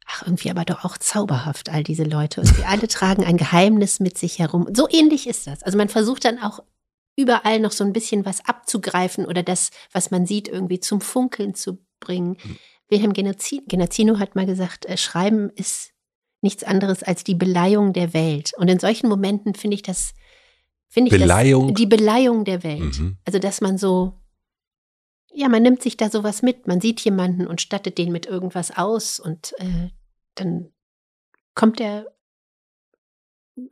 ach, 0.06 0.22
irgendwie 0.22 0.50
aber 0.50 0.64
doch 0.64 0.84
auch 0.84 0.96
zauberhaft, 0.96 1.68
all 1.68 1.82
diese 1.82 2.04
Leute. 2.04 2.40
Und 2.40 2.46
sie 2.46 2.64
alle 2.64 2.88
tragen 2.88 3.24
ein 3.24 3.36
Geheimnis 3.36 4.00
mit 4.00 4.16
sich 4.16 4.38
herum. 4.38 4.66
So 4.74 4.88
ähnlich 4.90 5.26
ist 5.26 5.46
das. 5.46 5.62
Also 5.62 5.76
man 5.76 5.88
versucht 5.90 6.24
dann 6.24 6.38
auch 6.38 6.60
überall 7.18 7.58
noch 7.58 7.72
so 7.72 7.82
ein 7.84 7.92
bisschen 7.92 8.24
was 8.24 8.44
abzugreifen 8.46 9.26
oder 9.26 9.42
das, 9.42 9.70
was 9.92 10.10
man 10.12 10.24
sieht, 10.24 10.46
irgendwie 10.48 10.78
zum 10.80 11.00
Funkeln 11.00 11.54
zu 11.54 11.84
bringen. 12.00 12.36
Wilhelm 12.88 13.12
Genazzi- 13.12 13.62
Genazzino 13.66 14.18
hat 14.20 14.36
mal 14.36 14.46
gesagt, 14.46 14.86
äh, 14.86 14.96
Schreiben 14.96 15.50
ist 15.50 15.92
nichts 16.40 16.62
anderes 16.62 17.02
als 17.02 17.24
die 17.24 17.34
Beleihung 17.34 17.92
der 17.92 18.14
Welt. 18.14 18.52
Und 18.56 18.68
in 18.68 18.78
solchen 18.78 19.08
Momenten 19.08 19.54
finde 19.54 19.74
ich 19.74 19.82
das, 19.82 20.14
finde 20.88 21.12
ich 21.12 21.20
Beleihung? 21.20 21.68
das, 21.68 21.74
die 21.74 21.86
Beleihung 21.86 22.44
der 22.44 22.62
Welt. 22.62 22.98
Mhm. 23.00 23.18
Also, 23.24 23.40
dass 23.40 23.60
man 23.60 23.76
so, 23.78 24.14
ja, 25.34 25.48
man 25.48 25.62
nimmt 25.64 25.82
sich 25.82 25.96
da 25.96 26.08
sowas 26.10 26.40
mit. 26.42 26.68
Man 26.68 26.80
sieht 26.80 27.00
jemanden 27.00 27.48
und 27.48 27.60
stattet 27.60 27.98
den 27.98 28.12
mit 28.12 28.26
irgendwas 28.26 28.70
aus 28.76 29.18
und 29.18 29.54
äh, 29.58 29.88
dann 30.36 30.72
kommt 31.56 31.80
er, 31.80 32.06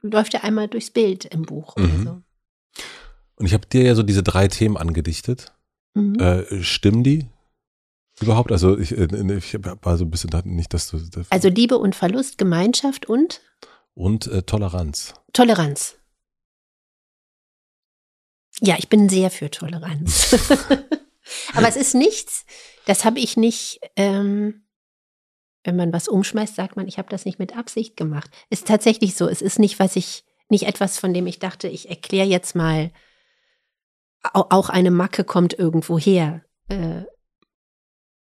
läuft 0.02 0.35
er 0.35 0.43
einmal 0.44 0.66
durchs 0.66 0.90
Bild 0.90 1.24
im 1.27 1.43
Buch 1.43 1.77
oder 1.77 1.86
Mhm. 1.86 2.05
so. 2.05 2.23
Und 3.36 3.46
ich 3.46 3.52
habe 3.54 3.66
dir 3.66 3.82
ja 3.84 3.94
so 3.94 4.02
diese 4.02 4.22
drei 4.22 4.48
Themen 4.48 4.76
angedichtet. 4.76 5.52
Mhm. 5.94 6.18
Äh, 6.20 6.62
stimmen 6.62 7.04
die 7.04 7.26
überhaupt? 8.20 8.50
Also 8.52 8.78
ich, 8.78 8.92
äh, 8.96 9.36
ich 9.36 9.54
war 9.62 9.98
so 9.98 10.04
ein 10.04 10.10
bisschen 10.10 10.30
da- 10.30 10.42
nicht, 10.44 10.72
dass 10.72 10.88
du 10.90 10.98
Also 11.30 11.48
Liebe 11.48 11.78
und 11.78 11.94
Verlust, 11.94 12.38
Gemeinschaft 12.38 13.06
und 13.06 13.40
und 13.94 14.26
äh, 14.26 14.42
Toleranz. 14.42 15.14
Toleranz. 15.32 15.96
Ja, 18.60 18.76
ich 18.78 18.88
bin 18.88 19.08
sehr 19.08 19.30
für 19.30 19.50
Toleranz. 19.50 20.34
Aber 21.54 21.68
es 21.68 21.76
ist 21.76 21.94
nichts, 21.94 22.46
das 22.86 23.04
habe 23.04 23.18
ich 23.18 23.36
nicht, 23.36 23.80
ähm, 23.96 24.66
wenn 25.64 25.76
man 25.76 25.92
was 25.92 26.08
umschmeißt, 26.08 26.54
sagt 26.54 26.76
man, 26.76 26.86
ich 26.88 26.98
habe 26.98 27.08
das 27.08 27.24
nicht 27.24 27.38
mit 27.38 27.56
Absicht 27.56 27.96
gemacht. 27.96 28.30
Ist 28.50 28.66
tatsächlich 28.66 29.14
so. 29.16 29.28
Es 29.28 29.42
ist 29.42 29.58
nicht, 29.58 29.78
was 29.78 29.96
ich, 29.96 30.24
nicht 30.48 30.64
etwas, 30.66 30.98
von 30.98 31.12
dem 31.12 31.26
ich 31.26 31.38
dachte, 31.38 31.68
ich 31.68 31.88
erkläre 31.90 32.28
jetzt 32.28 32.54
mal, 32.54 32.92
auch 34.32 34.68
eine 34.70 34.90
Macke 34.90 35.24
kommt 35.24 35.59
irgendwo 35.59 35.98
her. 35.98 36.43
Äh, 36.68 37.02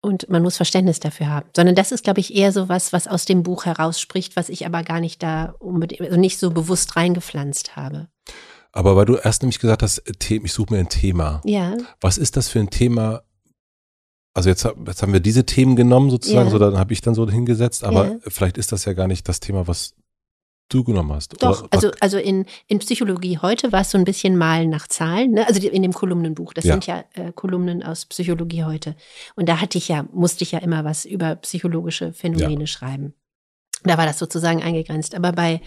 und 0.02 0.30
man 0.30 0.42
muss 0.42 0.56
Verständnis 0.56 0.98
dafür 0.98 1.28
haben. 1.28 1.50
Sondern 1.54 1.74
das 1.74 1.92
ist, 1.92 2.04
glaube 2.04 2.20
ich, 2.20 2.34
eher 2.34 2.52
so 2.52 2.68
was, 2.70 2.92
was 2.92 3.06
aus 3.06 3.26
dem 3.26 3.42
Buch 3.42 3.66
herausspricht, 3.66 4.34
was 4.34 4.48
ich 4.48 4.64
aber 4.64 4.82
gar 4.82 5.00
nicht 5.00 5.22
da 5.22 5.54
unbedingt, 5.58 6.00
also 6.00 6.16
nicht 6.16 6.38
so 6.38 6.50
bewusst 6.50 6.96
reingepflanzt 6.96 7.76
habe. 7.76 8.08
Aber 8.72 8.96
weil 8.96 9.04
du 9.04 9.16
erst 9.16 9.42
nämlich 9.42 9.58
gesagt 9.58 9.82
hast, 9.82 9.98
äh, 9.98 10.34
ich 10.42 10.52
suche 10.52 10.72
mir 10.72 10.80
ein 10.80 10.88
Thema. 10.88 11.42
Ja. 11.44 11.76
Was 12.00 12.16
ist 12.16 12.36
das 12.36 12.48
für 12.48 12.60
ein 12.60 12.70
Thema? 12.70 13.22
Also 14.32 14.48
jetzt, 14.48 14.64
jetzt 14.86 15.02
haben 15.02 15.12
wir 15.12 15.20
diese 15.20 15.44
Themen 15.44 15.76
genommen 15.76 16.08
sozusagen, 16.08 16.46
Ja. 16.46 16.50
so 16.52 16.58
dann 16.58 16.78
habe 16.78 16.92
ich 16.92 17.00
dann 17.02 17.14
so 17.14 17.28
hingesetzt, 17.28 17.84
aber 17.84 18.06
Ja. 18.06 18.16
vielleicht 18.28 18.58
ist 18.58 18.72
das 18.72 18.84
ja 18.84 18.92
gar 18.94 19.08
nicht 19.08 19.28
das 19.28 19.40
Thema, 19.40 19.66
was 19.66 19.94
du 20.70 20.84
genommen 20.84 21.12
hast. 21.12 21.42
Doch, 21.42 21.64
Oder, 21.64 21.68
also, 21.72 21.90
also 22.00 22.18
in, 22.18 22.46
in 22.66 22.78
Psychologie 22.78 23.38
heute 23.38 23.70
war 23.72 23.82
es 23.82 23.90
so 23.90 23.98
ein 23.98 24.04
bisschen 24.04 24.36
Malen 24.38 24.70
nach 24.70 24.88
Zahlen, 24.88 25.32
ne? 25.32 25.46
also 25.46 25.60
in 25.68 25.82
dem 25.82 25.92
Kolumnenbuch. 25.92 26.54
Das 26.54 26.64
Ja. 26.64 26.74
sind 26.74 26.86
ja 26.86 27.04
äh, 27.14 27.32
Kolumnen 27.32 27.82
aus 27.82 28.06
Psychologie 28.06 28.64
heute. 28.64 28.96
Und 29.36 29.48
da 29.48 29.60
hatte 29.60 29.76
ich 29.78 29.88
ja, 29.88 30.06
musste 30.12 30.44
ich 30.44 30.52
ja 30.52 30.60
immer 30.60 30.84
was 30.84 31.04
über 31.04 31.36
psychologische 31.36 32.12
Phänomene 32.12 32.66
schreiben. 32.66 33.14
Da 33.84 33.98
war 33.98 34.06
das 34.06 34.18
sozusagen 34.18 34.62
eingegrenzt. 34.62 35.14
Aber 35.14 35.32
bei, 35.32 35.60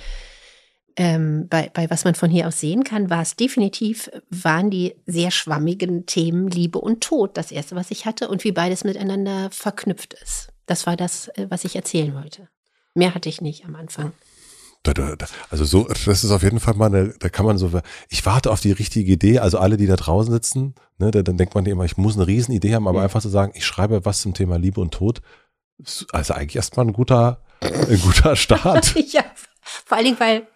ähm, 0.96 1.48
bei, 1.50 1.70
bei 1.74 1.90
was 1.90 2.06
man 2.06 2.16
von 2.16 2.30
hier 2.30 2.48
aus 2.48 2.60
sehen 2.60 2.84
kann, 2.84 3.10
war 3.10 3.22
es 3.22 3.36
definitiv, 3.36 4.12
waren 4.30 4.70
die 4.70 4.96
sehr 5.06 5.32
schwammigen 5.32 6.06
Themen 6.06 6.48
Liebe 6.50 6.80
und 6.80 7.02
Tod 7.02 7.36
das 7.38 7.52
erste, 7.52 7.76
was 7.76 7.90
ich 7.92 8.06
hatte 8.06 8.28
und 8.30 8.44
wie 8.44 8.52
beides 8.52 8.84
miteinander 8.84 9.50
verknüpft 9.52 10.14
ist. 10.14 10.50
Das 10.66 10.86
war 10.86 10.96
das, 10.96 11.30
äh, 11.30 11.48
was 11.50 11.66
ich 11.66 11.76
erzählen 11.76 12.14
wollte. 12.14 12.48
Mehr 12.94 13.16
hatte 13.16 13.28
ich 13.30 13.42
nicht 13.42 13.66
am 13.66 13.76
Anfang. 13.76 14.14
Da, 14.84 14.94
da, 14.94 15.16
da. 15.16 15.26
Also 15.50 15.64
so, 15.64 15.86
das 15.88 16.24
ist 16.26 16.32
auf 16.32 16.44
jeden 16.44 16.60
Fall 16.60 16.74
mal 16.74 16.88
eine, 16.88 17.14
da 17.18 17.30
kann 17.30 17.46
man 17.46 17.58
so, 17.58 17.72
ich 18.10 18.26
warte 18.26 18.52
auf 18.52 18.60
die 18.60 18.74
richtige 18.74 19.10
Idee, 19.12 19.40
also 19.40 19.58
alle, 19.58 19.78
die 19.78 19.88
da 19.88 19.96
draußen 19.96 20.32
sitzen, 20.34 20.76
ne, 20.98 21.10
da, 21.10 21.22
dann 21.22 21.38
denkt 21.38 21.56
man 21.56 21.66
immer, 21.66 21.86
ich 21.86 21.96
muss 21.96 22.16
eine 22.18 22.28
riesen 22.28 22.54
Idee 22.54 22.76
haben, 22.76 22.88
aber 22.88 22.98
Ja. 23.00 23.06
einfach 23.06 23.22
zu 23.22 23.30
sagen, 23.30 23.54
ich 23.56 23.66
schreibe 23.66 24.04
was 24.04 24.20
zum 24.22 24.34
Thema 24.34 24.58
Liebe 24.58 24.82
und 24.82 24.94
Tod, 24.94 25.22
ist 25.78 26.06
also 26.14 26.34
eigentlich 26.34 26.58
erstmal 26.58 26.86
ein 26.86 26.92
guter, 26.94 27.42
ein 27.62 28.00
guter 28.02 28.36
Start. 28.36 28.94
ja, 29.14 29.24
vor 29.62 29.96
allen 29.98 30.06
Dingen, 30.06 30.20
weil 30.20 30.48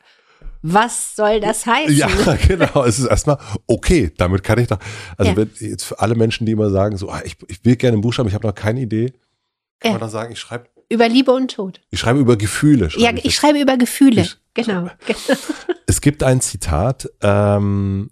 was 0.62 1.16
soll 1.16 1.40
das 1.40 1.66
heißen? 1.66 1.95
Ja, 1.95 2.10
genau. 2.48 2.84
Es 2.84 2.99
ist 2.99 3.06
erstmal 3.06 3.38
okay, 3.66 4.12
damit 4.18 4.44
kann 4.44 4.60
ich 4.60 4.68
doch. 4.68 4.80
Also 5.16 5.32
Ja. 5.32 5.38
wenn 5.38 5.52
jetzt 5.60 5.84
für 5.86 5.99
alle 5.99 6.16
Menschen, 6.16 6.45
die 6.45 6.52
immer 6.52 6.70
sagen, 6.70 6.98
so, 6.98 7.10
ah, 7.10 7.22
ich, 7.24 7.38
ich 7.48 7.64
will 7.64 7.78
gerne 7.78 7.98
ein 7.98 8.02
Buch 8.02 8.12
schreiben, 8.12 8.28
ich 8.28 8.36
habe 8.36 8.45
noch 8.45 8.56
keine 8.56 8.82
Idee, 8.82 9.12
kann 9.80 9.90
Ja. 9.90 9.91
man 9.91 10.02
dann 10.02 10.10
sagen, 10.10 10.34
ich 10.34 10.40
schreibe, 10.40 10.68
Über 10.89 11.09
Liebe 11.09 11.31
und 11.31 11.51
Tod. 11.51 11.81
ich 11.89 11.99
schreibe 11.99 12.19
über 12.19 12.38
Gefühle. 12.38 12.89
schreibe 12.89 13.18
Ja, 13.19 13.23
ich 13.23 13.35
schreibe 13.35 13.59
über 13.59 13.77
Gefühle. 13.77 14.22
Ich- 14.22 14.38
genau. 14.53 14.89
Es 15.85 16.01
gibt 16.01 16.23
ein 16.23 16.41
Zitat 16.41 17.09
ähm, 17.22 18.11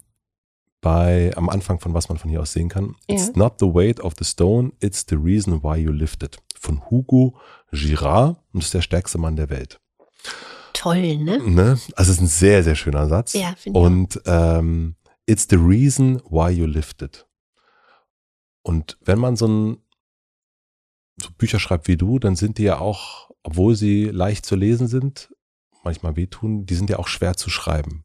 bei 0.80 1.32
am 1.36 1.48
Anfang 1.48 1.78
von 1.80 1.94
was 1.94 2.08
man 2.08 2.18
von 2.18 2.30
hier 2.30 2.40
aus 2.40 2.52
sehen 2.52 2.68
kann. 2.68 2.94
Ja. 3.08 3.16
It's 3.16 3.34
not 3.34 3.54
the 3.60 3.66
weight 3.66 4.00
of 4.00 4.14
the 4.18 4.24
stone, 4.24 4.72
it's 4.80 5.04
the 5.08 5.16
reason 5.16 5.62
why 5.62 5.76
you 5.76 5.90
lift 5.92 6.22
it. 6.22 6.38
Von 6.58 6.88
Hugo 6.90 7.36
Girard 7.72 8.36
und 8.52 8.62
ist 8.62 8.72
der 8.74 8.82
stärkste 8.82 9.18
Mann 9.18 9.36
der 9.36 9.50
Welt. 9.50 9.80
Toll, 10.72 11.16
ne? 11.18 11.38
Ne? 11.38 11.78
Also 11.96 12.10
es 12.12 12.18
ist 12.18 12.20
ein 12.20 12.26
sehr, 12.26 12.62
sehr 12.62 12.74
schöner 12.74 13.08
Satz. 13.08 13.32
Ja, 13.32 13.54
finde 13.56 13.78
ich. 13.78 13.84
Und 13.84 14.20
ähm, 14.26 14.96
it's 15.26 15.46
the 15.48 15.56
reason 15.56 16.20
why 16.28 16.50
you 16.50 16.66
lift 16.66 17.02
it. 17.02 17.26
Und 18.62 18.98
wenn 19.02 19.18
man 19.18 19.36
so, 19.36 19.46
ein, 19.46 19.78
so 21.20 21.30
Bücher 21.36 21.58
schreibt 21.58 21.88
wie 21.88 21.96
du, 21.96 22.18
dann 22.18 22.36
sind 22.36 22.58
die 22.58 22.64
ja 22.64 22.78
auch, 22.78 23.30
obwohl 23.42 23.74
sie 23.74 24.04
leicht 24.04 24.46
zu 24.46 24.56
lesen 24.56 24.86
sind, 24.86 25.34
manchmal 25.82 26.16
wehtun, 26.16 26.66
die 26.66 26.74
sind 26.74 26.90
ja 26.90 26.98
auch 26.98 27.08
schwer 27.08 27.36
zu 27.36 27.50
schreiben. 27.50 28.04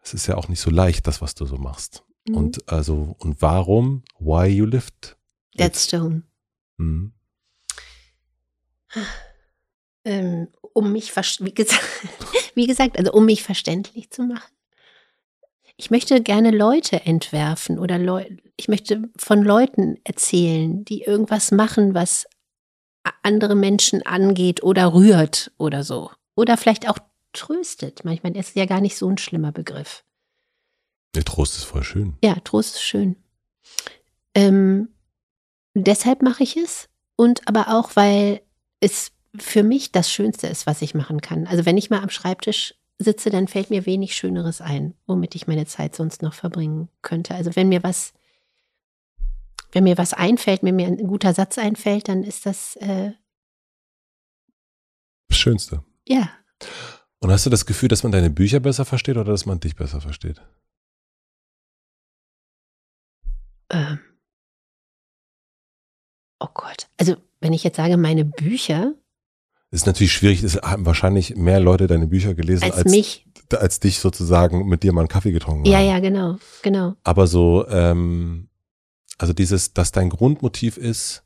Es 0.00 0.14
ist 0.14 0.26
ja 0.26 0.36
auch 0.36 0.48
nicht 0.48 0.60
so 0.60 0.70
leicht, 0.70 1.06
das, 1.06 1.20
was 1.20 1.34
du 1.34 1.46
so 1.46 1.56
machst. 1.56 2.04
Mhm. 2.26 2.36
Und 2.36 2.68
also, 2.72 3.16
und 3.18 3.40
warum? 3.42 4.04
Why 4.18 4.46
you 4.46 4.66
lift? 4.66 5.16
That 5.56 5.76
Stone. 5.76 6.22
Mhm. 6.76 7.12
ähm, 10.04 10.48
um 10.72 10.92
mich, 10.92 11.14
wie 11.16 11.54
gesagt, 11.54 11.82
wie 12.54 12.66
gesagt, 12.66 12.98
also 12.98 13.12
um 13.12 13.26
mich 13.26 13.42
verständlich 13.42 14.10
zu 14.10 14.22
machen. 14.22 14.53
Ich 15.76 15.90
möchte 15.90 16.22
gerne 16.22 16.50
Leute 16.50 17.04
entwerfen 17.04 17.78
oder 17.78 17.98
Leu 17.98 18.24
ich 18.56 18.68
möchte 18.68 19.02
von 19.16 19.42
Leuten 19.42 19.98
erzählen, 20.04 20.84
die 20.84 21.02
irgendwas 21.02 21.50
machen, 21.50 21.94
was 21.94 22.26
andere 23.22 23.54
Menschen 23.54 24.06
angeht 24.06 24.62
oder 24.62 24.94
rührt 24.94 25.50
oder 25.58 25.82
so. 25.82 26.10
Oder 26.36 26.56
vielleicht 26.56 26.88
auch 26.88 26.98
tröstet. 27.32 28.04
Manchmal 28.04 28.36
ist 28.36 28.50
es 28.50 28.54
ja 28.54 28.66
gar 28.66 28.80
nicht 28.80 28.96
so 28.96 29.08
ein 29.08 29.18
schlimmer 29.18 29.52
Begriff. 29.52 30.04
Der 31.14 31.24
Trost 31.24 31.56
ist 31.56 31.64
voll 31.64 31.82
schön. 31.82 32.14
Ja, 32.22 32.34
Trost 32.44 32.76
ist 32.76 32.82
schön. 32.82 33.16
Ähm, 34.34 34.88
deshalb 35.74 36.22
mache 36.22 36.42
ich 36.42 36.56
es 36.56 36.88
und 37.16 37.46
aber 37.46 37.68
auch, 37.68 37.94
weil 37.94 38.40
es 38.80 39.12
für 39.36 39.62
mich 39.62 39.92
das 39.92 40.10
Schönste 40.10 40.46
ist, 40.46 40.66
was 40.66 40.82
ich 40.82 40.94
machen 40.94 41.20
kann. 41.20 41.46
Also 41.46 41.66
wenn 41.66 41.76
ich 41.76 41.90
mal 41.90 42.02
am 42.02 42.10
Schreibtisch 42.10 42.74
sitze, 42.98 43.30
dann 43.30 43.48
fällt 43.48 43.70
mir 43.70 43.86
wenig 43.86 44.14
Schöneres 44.14 44.60
ein, 44.60 44.94
womit 45.06 45.34
ich 45.34 45.46
meine 45.46 45.66
Zeit 45.66 45.94
sonst 45.96 46.22
noch 46.22 46.34
verbringen 46.34 46.88
könnte. 47.02 47.34
Also 47.34 47.54
wenn 47.56 47.68
mir 47.68 47.82
was, 47.82 48.12
wenn 49.72 49.84
mir 49.84 49.98
was 49.98 50.12
einfällt, 50.12 50.62
wenn 50.62 50.76
mir 50.76 50.86
ein 50.86 50.98
guter 50.98 51.34
Satz 51.34 51.58
einfällt, 51.58 52.08
dann 52.08 52.22
ist 52.22 52.46
das 52.46 52.76
äh, 52.76 53.12
Das 55.28 55.38
Schönste. 55.38 55.84
ja. 56.06 56.30
Und 57.20 57.30
hast 57.30 57.46
du 57.46 57.50
das 57.50 57.64
Gefühl, 57.64 57.88
dass 57.88 58.02
man 58.02 58.12
deine 58.12 58.28
Bücher 58.30 58.60
besser 58.60 58.84
versteht 58.84 59.16
oder 59.16 59.32
dass 59.32 59.46
man 59.46 59.58
dich 59.58 59.76
besser 59.76 60.00
versteht? 60.00 60.42
Ähm, 63.70 63.98
oh 66.38 66.48
Gott. 66.52 66.88
Also 66.98 67.16
wenn 67.40 67.52
ich 67.54 67.64
jetzt 67.64 67.76
sage, 67.76 67.96
meine 67.96 68.24
Bücher 68.26 68.94
Ist 69.74 69.86
natürlich 69.86 70.12
schwierig, 70.12 70.42
es 70.44 70.54
haben 70.56 70.86
wahrscheinlich 70.86 71.34
mehr 71.34 71.58
Leute 71.58 71.88
deine 71.88 72.06
Bücher 72.06 72.34
gelesen 72.34 72.62
als, 72.64 72.76
als, 72.76 72.90
mich. 72.92 73.26
als 73.50 73.80
dich 73.80 73.98
sozusagen 73.98 74.68
mit 74.68 74.84
dir 74.84 74.92
mal 74.92 75.00
einen 75.00 75.08
Kaffee 75.08 75.32
getrunken 75.32 75.64
Ja, 75.66 75.78
haben. 75.78 75.88
ja, 75.88 75.98
genau, 75.98 76.36
genau. 76.62 76.94
Aber 77.02 77.26
so, 77.26 77.66
ähm, 77.68 78.48
also 79.18 79.32
dieses, 79.32 79.74
dass 79.74 79.90
dein 79.90 80.10
Grundmotiv 80.10 80.76
ist, 80.76 81.24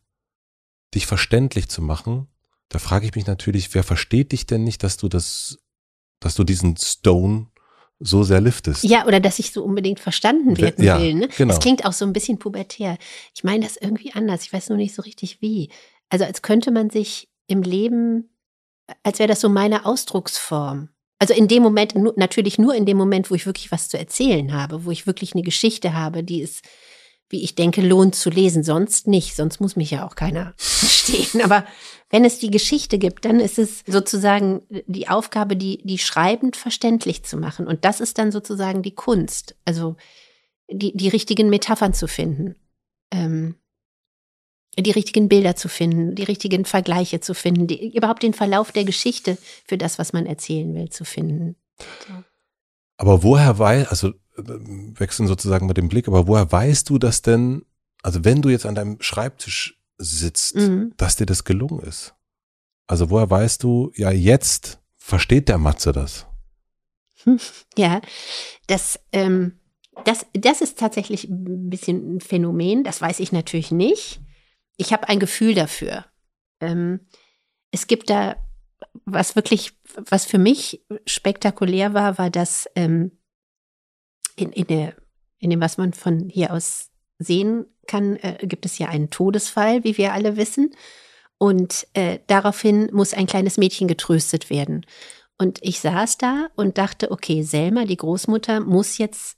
dich 0.95 1.07
verständlich 1.07 1.69
zu 1.69 1.83
machen, 1.83 2.27
da 2.71 2.79
frage 2.79 3.05
ich 3.07 3.15
mich 3.15 3.27
natürlich, 3.27 3.75
wer 3.75 3.83
versteht 3.83 4.33
dich 4.33 4.47
denn 4.47 4.65
nicht, 4.65 4.83
dass 4.83 4.97
du 4.97 5.09
das, 5.09 5.59
dass 6.19 6.35
du 6.35 6.43
diesen 6.43 6.75
Stone 6.79 7.49
so 8.01 8.23
sehr 8.23 8.41
liftest? 8.41 8.83
Ja, 8.85 9.07
oder 9.07 9.21
dass 9.21 9.39
ich 9.39 9.53
so 9.53 9.63
unbedingt 9.63 10.01
verstanden 10.01 10.57
Wer- 10.57 10.69
werden 10.69 10.85
ja, 10.87 10.99
will. 10.99 11.15
Ne? 11.15 11.29
genau. 11.37 11.53
Das 11.53 11.61
klingt 11.61 11.85
auch 11.85 11.93
so 11.93 12.07
ein 12.07 12.15
bisschen 12.15 12.39
pubertär. 12.39 12.97
Ich 13.35 13.45
meine 13.45 13.65
das 13.65 13.77
irgendwie 13.77 14.13
anders. 14.15 14.43
Ich 14.45 14.53
weiß 14.55 14.71
nur 14.71 14.79
nicht 14.79 14.95
so 14.95 15.03
richtig 15.03 15.43
wie. 15.43 15.69
Also 16.09 16.25
als 16.25 16.41
könnte 16.41 16.71
man 16.71 16.89
sich 16.89 17.29
im 17.47 17.61
Leben, 17.63 18.31
als 19.03 19.19
wäre 19.19 19.29
das 19.29 19.41
so 19.41 19.49
meine 19.49 19.85
Ausdrucksform. 19.87 20.89
Also 21.19 21.35
in 21.35 21.49
dem 21.49 21.63
Moment, 21.63 21.95
natürlich 22.17 22.59
nur 22.59 22.75
in 22.75 22.87
dem 22.87 22.97
Moment, 22.97 23.31
wo 23.31 23.35
ich 23.35 23.47
wirklich 23.47 23.73
was 23.73 23.89
zu 23.89 23.99
erzählen 23.99 24.53
habe, 24.53 24.85
wo 24.85 24.91
ich 24.91 25.07
wirklich 25.07 25.35
eine 25.35 25.43
Geschichte 25.43 25.95
habe, 25.95 26.23
die 26.23 26.43
es, 26.43 26.63
wie 27.29 27.43
ich 27.43 27.57
denke, 27.57 27.83
lohnt 27.83 28.15
zu 28.15 28.31
lesen. 28.31 28.63
Sonst 28.63 29.09
nicht. 29.09 29.35
Sonst 29.35 29.61
muss 29.61 29.75
mich 29.75 29.91
ja 29.91 30.07
auch 30.07 30.15
keiner 30.15 30.55
verstehen. 30.57 31.43
Aber 31.43 31.65
wenn 32.11 32.25
es 32.25 32.39
die 32.39 32.51
Geschichte 32.51 32.99
gibt, 32.99 33.25
dann 33.25 33.41
ist 33.41 33.59
es 33.59 33.83
sozusagen 33.87 34.63
die 34.87 35.09
Aufgabe, 35.09 35.57
die, 35.57 35.79
die 35.85 35.99
schreibend 35.99 36.57
verständlich 36.57 37.25
zu 37.25 37.37
machen. 37.37 37.67
Und 37.67 37.85
das 37.85 38.01
ist 38.01 38.17
dann 38.19 38.31
sozusagen 38.31 38.83
die 38.83 38.95
Kunst. 38.95 39.57
Also 39.65 39.97
die, 40.71 40.97
die 40.97 41.09
richtigen 41.09 41.51
Metaphern 41.51 41.95
zu 41.95 42.07
finden. 42.07 42.55
Ähm, 43.11 43.57
die 44.83 44.91
richtigen 44.91 45.29
Bilder 45.29 45.57
zu 45.57 45.69
finden, 45.69 46.15
die 46.15 46.25
richtigen 46.25 46.65
Vergleiche 46.65 47.21
zu 47.21 47.35
finden, 47.35 47.67
die, 47.67 47.97
überhaupt 47.97 48.23
den 48.23 48.35
Verlauf 48.35 48.73
der 48.73 48.85
Geschichte 48.85 49.39
für 49.67 49.79
das, 49.79 49.99
was 49.99 50.13
man 50.13 50.27
erzählen 50.27 50.75
will, 50.75 50.89
zu 50.91 51.05
finden. 51.05 51.57
Aber 52.97 53.23
woher 53.23 53.59
weiß, 53.59 53.89
also 53.89 54.09
äh, 54.09 54.13
wechseln 54.37 55.27
sozusagen 55.29 55.67
mit 55.67 55.77
dem 55.77 55.89
Blick, 55.89 56.09
aber 56.09 56.27
woher 56.27 56.51
weißt 56.51 56.89
du 56.91 56.99
das 56.99 57.23
denn, 57.23 57.65
also 58.03 58.25
wenn 58.25 58.43
du 58.43 58.49
jetzt 58.49 58.67
an 58.67 58.75
deinem 58.75 59.01
Schreibtisch 59.01 59.79
sitzt, 59.99 60.57
Mhm. 60.57 60.93
dass 60.97 61.17
dir 61.17 61.27
das 61.27 61.45
gelungen 61.45 61.81
ist? 61.81 62.15
Also 62.87 63.11
woher 63.11 63.29
weißt 63.31 63.63
du, 63.63 63.93
ja 63.97 64.11
jetzt 64.11 64.81
versteht 64.97 65.49
der 65.49 65.59
Matze 65.59 65.93
das? 65.93 66.27
Ja, 67.77 68.01
das, 68.69 68.99
ähm, 69.13 69.59
das, 70.05 70.27
das 70.33 70.61
ist 70.61 70.79
tatsächlich 70.79 71.25
ein 71.29 71.69
bisschen 71.69 72.17
ein 72.17 72.21
Phänomen, 72.21 72.85
das 72.85 73.01
weiß 73.01 73.21
ich 73.21 73.33
natürlich 73.33 73.71
nicht. 73.73 74.21
Ich 74.79 74.93
habe 74.93 75.09
ein 75.09 75.21
Gefühl 75.21 75.55
dafür. 75.55 76.07
Ähm, 76.61 77.01
es 77.71 77.87
gibt 77.87 78.09
da, 78.09 78.37
was 79.05 79.37
wirklich, 79.37 79.73
was 79.95 80.25
für 80.25 80.39
mich 80.39 80.83
spektakulär 81.05 81.93
war, 81.93 82.17
war, 82.17 82.31
dass 82.31 82.67
ähm, 82.75 83.19
in, 84.37 84.53
in, 84.53 84.67
der, 84.67 84.97
in 85.39 85.51
dem, 85.51 85.61
was 85.61 85.77
man 85.77 85.93
von 85.93 86.29
hier 86.29 86.53
aus 86.53 86.91
sehen 87.19 87.67
kann, 87.87 88.17
äh, 88.17 88.39
gibt 88.47 88.65
es 88.65 88.79
ja 88.79 88.89
einen 88.89 89.11
Todesfall, 89.11 89.83
wie 89.85 89.99
wir 89.99 90.13
alle 90.13 90.37
wissen. 90.37 90.75
Und 91.39 91.87
äh, 91.95 92.21
daraufhin 92.27 92.89
muss 92.93 93.15
ein 93.15 93.27
kleines 93.27 93.57
Mädchen 93.59 93.89
getröstet 93.89 94.51
werden. 94.51 94.87
Und 95.39 95.59
ich 95.63 95.81
saß 95.81 96.19
da 96.19 96.49
und 96.57 96.79
dachte, 96.79 97.11
okay, 97.11 97.43
Selma, 97.43 97.85
die 97.85 97.97
Großmutter, 97.97 98.61
muss 98.61 98.99
jetzt 98.99 99.38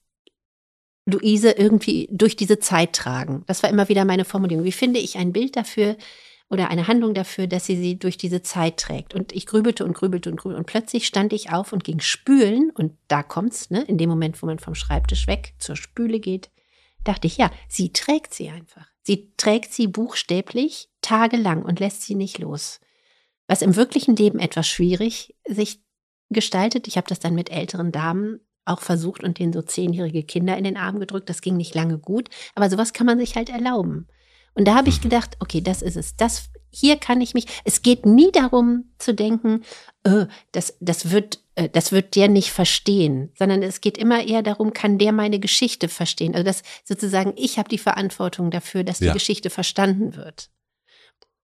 Luise 1.11 1.53
irgendwie 1.53 2.09
durch 2.11 2.37
diese 2.37 2.59
Zeit 2.59 2.93
tragen. 2.95 3.45
Das 3.47 3.63
war 3.63 3.71
immer 3.71 3.89
wieder 3.89 4.05
meine 4.05 4.25
Formulierung. 4.25 4.65
Wie 4.65 4.73
finde 4.73 5.01
ich 5.01 5.19
ein 5.19 5.33
Bild 5.33 5.57
dafür 5.57 5.97
oder 6.49 6.71
eine 6.71 6.89
Handlung 6.89 7.15
dafür, 7.15 7.47
dass 7.47 7.67
sie 7.67 7.77
sie 7.77 7.99
durch 7.99 8.17
diese 8.17 8.43
Zeit 8.43 8.79
trägt? 8.79 9.15
Und 9.15 9.33
ich 9.33 9.47
grübelte 9.47 9.85
und 9.85 9.95
grübelte 9.95 10.31
und 10.31 10.37
grübelte. 10.37 10.59
Und 10.59 10.67
plötzlich 10.67 11.07
stand 11.07 11.33
ich 11.33 11.53
auf 11.53 11.73
und 11.73 11.85
ging 11.85 12.01
spülen. 12.01 12.71
Und 12.71 12.93
da 13.09 13.23
kommt's, 13.23 13.71
ne? 13.71 13.83
In 13.83 13.99
dem 13.99 14.09
Moment, 14.09 14.41
wo 14.43 14.47
man 14.47 14.59
vom 14.59 14.75
Schreibtisch 14.75 15.27
weg 15.27 15.55
zur 15.59 15.77
Spüle 15.77 16.21
geht, 16.21 16.51
dachte 17.05 17.27
ich, 17.27 17.37
ja, 17.37 17.51
sie 17.69 17.93
trägt 17.93 18.35
sie 18.35 18.49
einfach. 18.49 18.87
Sie 19.03 19.33
trägt 19.37 19.73
sie 19.73 19.87
buchstäblich 19.87 20.89
tagelang 21.01 21.63
und 21.63 21.81
lässt 21.81 22.03
sie 22.03 22.15
nicht 22.15 22.39
los. 22.39 22.81
Was 23.47 23.63
im 23.63 23.77
wirklichen 23.77 24.15
Leben 24.15 24.39
etwas 24.39 24.69
schwierig 24.69 25.35
sich 25.49 25.81
gestaltet. 26.31 26.87
Ich 26.87 26.97
habe 26.97 27.09
das 27.09 27.19
dann 27.19 27.35
mit 27.35 27.51
älteren 27.51 27.93
Damen 27.93 28.41
auch 28.65 28.81
versucht 28.81 29.25
und 29.25 29.39
denen 29.39 29.53
so 29.53 29.63
zehnjährige 29.63 30.23
Kinder 30.23 30.57
in 30.57 30.65
den 30.65 30.77
Arm 30.77 31.01
gedrückt. 31.01 31.29
Das 31.29 31.41
ging 31.41 31.57
nicht 31.57 31.75
lange 31.75 31.99
gut, 31.99 32.29
aber 32.55 32.71
sowas 32.71 32.93
kann 32.93 33.07
man 33.07 33.19
sich 33.19 33.37
halt 33.37 33.49
erlauben. 33.49 34.07
Und 34.55 34.67
da 34.67 34.75
habe 34.75 34.89
ich 34.89 35.01
gedacht, 35.01 35.37
okay, 35.41 35.61
das 35.61 35.81
ist 35.81 35.97
es. 35.97 36.17
Das 36.17 36.51
hier 36.71 36.97
kann 36.97 37.21
ich 37.21 37.35
mich. 37.35 37.47
Es 37.65 37.83
geht 37.83 38.07
nie 38.07 38.31
darum 38.33 38.93
zu 38.99 39.15
denken, 39.15 39.63
äh, 40.05 40.27
das, 40.53 40.77
das 40.81 41.11
wird, 41.11 41.41
äh, 41.57 41.69
das 41.69 41.93
wird 41.93 42.15
der 42.17 42.29
nicht 42.29 42.51
verstehen, 42.53 43.33
sondern 43.39 43.63
es 43.63 43.81
geht 43.81 43.99
immer 43.99 44.25
eher 44.25 44.43
darum, 44.43 44.73
kann 44.73 44.99
der 44.99 45.13
meine 45.13 45.41
Geschichte 45.41 45.89
verstehen. 45.89 46.35
Also 46.35 46.45
das 46.45 46.63
sozusagen, 46.85 47.33
ich 47.37 47.59
habe 47.59 47.69
die 47.69 47.79
Verantwortung 47.79 48.51
dafür, 48.51 48.85
dass 48.85 48.99
die 48.99 49.07
Ja. 49.07 49.13
Geschichte 49.13 49.51
verstanden 49.51 50.17
wird. 50.17 50.51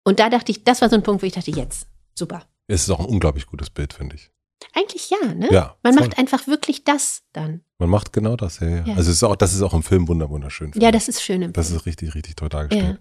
Und 0.04 0.20
da 0.20 0.30
dachte 0.30 0.52
ich, 0.52 0.64
das 0.64 0.82
war 0.82 0.90
so 0.90 0.96
ein 0.96 1.04
Punkt, 1.04 1.22
wo 1.24 1.26
ich 1.28 1.34
dachte, 1.34 1.52
jetzt, 1.52 1.88
super. 2.16 2.46
Es 2.68 2.84
ist 2.84 2.90
auch 2.90 3.00
ein 3.00 3.06
unglaublich 3.06 3.46
gutes 3.46 3.70
Bild, 3.70 3.94
finde 3.94 4.16
ich. 4.18 4.30
Eigentlich 4.74 5.10
ja, 5.10 5.34
ne? 5.34 5.50
Ja, 5.52 5.78
Man 5.84 5.94
voll. 5.94 6.04
macht 6.08 6.18
einfach 6.18 6.48
wirklich 6.48 6.84
das 6.84 7.24
dann. 7.34 7.62
Man 7.80 7.90
macht 7.90 8.14
genau 8.14 8.36
das, 8.36 8.60
ja, 8.60 8.68
ja. 8.70 8.86
Ja. 8.86 8.96
Also 8.96 9.10
es 9.12 9.18
ist 9.18 9.24
auch, 9.24 9.36
das 9.36 9.54
ist 9.54 9.62
auch 9.62 9.74
im 9.74 9.84
Film 9.84 10.08
wunder 10.08 10.30
wunderschön. 10.30 10.72
Ja, 10.76 10.92
das 10.92 11.08
ist 11.08 11.22
schön. 11.22 11.42
Im 11.42 11.54
Das 11.54 11.68
Film. 11.68 11.80
ist 11.80 11.86
richtig, 11.86 12.16
richtig 12.16 12.36
toll 12.36 12.50
dargestellt. 12.50 13.00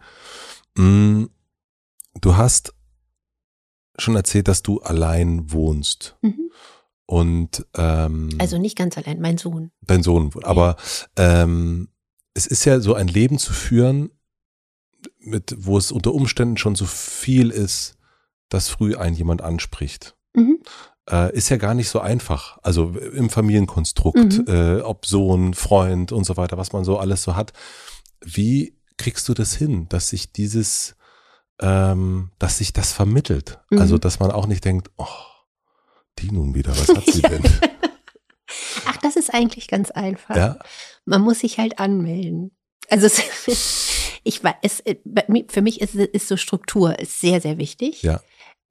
Mm, 0.77 1.25
Du 2.21 2.37
hast 2.37 2.75
schon 3.99 4.17
erzählt, 4.17 4.47
dass 4.49 4.63
du 4.63 4.81
allein 4.83 5.51
wohnst 5.51 6.17
Mhm. 6.23 6.51
und 7.07 7.67
ähm, 7.75 8.29
Also 8.39 8.59
nicht 8.59 8.77
ganz 8.77 8.99
allein, 8.99 9.21
mein 9.21 9.39
Sohn. 9.39 9.71
dein 9.81 10.03
Sohn. 10.03 10.31
Aber 10.43 10.77
ähm, 11.17 11.89
es 12.35 12.47
ist 12.47 12.65
ja 12.67 12.81
so 12.81 12.95
ein 12.95 13.09
Leben 13.09 13.39
zu 13.39 13.53
führen, 13.55 14.11
mit, 15.19 15.55
wo 15.59 15.79
es 15.79 15.91
unter 15.93 16.13
Umständen 16.15 16.57
schon 16.59 16.75
so 16.75 16.85
viel 16.87 17.51
ist, 17.51 17.97
dass 18.51 18.69
früh 18.69 18.95
ein 18.97 19.15
jemand 19.15 19.41
anspricht. 19.43 20.17
Mhm. 20.35 20.59
Äh, 21.11 21.35
ist 21.37 21.49
ja 21.49 21.57
gar 21.57 21.75
nicht 21.75 21.89
so 21.89 22.01
einfach. 22.01 22.59
Also 22.63 22.91
im 23.15 23.31
Familienkonstrukt, 23.31 24.17
Mhm. 24.39 24.45
äh, 24.49 24.81
ob 24.81 25.07
Sohn, 25.07 25.55
Freund 25.55 26.13
und 26.13 26.25
so 26.25 26.37
weiter, 26.37 26.57
was 26.59 26.73
man 26.73 26.85
so 26.85 26.99
alles 26.99 27.23
so 27.23 27.35
hat. 27.37 27.53
Wie 28.25 28.77
kriegst 28.99 29.29
du 29.29 29.35
das 29.35 29.55
hin, 29.55 29.89
dass 29.89 30.09
sich 30.11 30.33
dieses, 30.33 30.95
ähm, 31.61 32.31
dass 32.39 32.59
sich 32.59 32.73
das 32.73 32.93
vermittelt? 32.93 33.59
Mhm. 33.71 33.79
Also, 33.81 33.99
dass 33.99 34.21
man 34.21 34.31
auch 34.31 34.47
nicht 34.47 34.65
denkt, 34.65 34.91
oh, 34.97 35.07
die 36.19 36.31
nun 36.31 36.55
wieder, 36.55 36.71
was 36.71 36.89
hat 36.89 37.05
sie 37.11 37.23
denn? 37.23 37.43
Ach, 38.87 38.97
das 38.99 39.17
ist 39.17 39.33
eigentlich 39.33 39.67
ganz 39.69 39.91
einfach. 39.91 40.37
ja, 40.37 40.59
Man 41.05 41.23
muss 41.23 41.41
sich 41.41 41.59
halt 41.59 41.79
anmelden. 41.79 42.51
Also 42.91 43.07
ich 44.25 44.45
weiß, 44.45 44.55
es, 44.63 44.83
mir- 45.29 45.47
für 45.49 45.63
mich 45.63 45.81
ist, 45.81 45.95
ist 45.95 46.29
so 46.29 46.37
Struktur 46.37 46.99
ist 46.99 47.21
sehr, 47.21 47.41
sehr 47.41 47.59
wichtig. 47.59 48.03
Ja. 48.03 48.21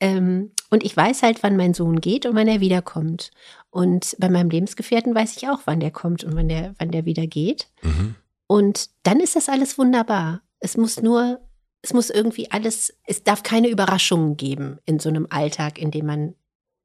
Ähm, 0.02 0.52
und 0.70 0.84
ich 0.84 0.98
weiß 0.98 1.24
halt, 1.24 1.44
wann 1.44 1.56
mein 1.56 1.74
Sohn 1.74 2.02
geht 2.02 2.26
und 2.26 2.36
wann 2.36 2.48
er 2.48 2.60
wiederkommt. 2.60 3.32
Und 3.70 4.16
bei 4.20 4.30
meinem 4.30 4.50
Lebensgefährten 4.50 5.16
weiß 5.16 5.38
ich 5.38 5.48
auch, 5.48 5.62
wann 5.66 5.80
der 5.80 5.92
kommt 5.92 6.24
und 6.24 6.36
wann 6.36 6.50
der, 6.50 6.74
wann 6.80 6.92
der 6.92 7.06
wieder 7.06 7.28
geht. 7.28 7.70
mhm. 7.84 8.16
Und 8.48 8.90
dann 9.04 9.22
ist 9.22 9.38
das 9.38 9.48
alles 9.48 9.78
wunderbar. 9.78 10.42
Es 10.60 10.76
muss 10.76 11.02
nur, 11.02 11.40
es 11.82 11.94
muss 11.94 12.10
irgendwie 12.10 12.52
alles, 12.52 12.94
es 13.06 13.24
darf 13.24 13.44
keine 13.44 13.70
Überraschungen 13.70 14.36
geben 14.36 14.80
in 14.84 15.00
so 15.00 15.08
einem 15.08 15.26
Alltag, 15.30 15.80
in 15.80 15.90
dem 15.90 16.06
man 16.06 16.36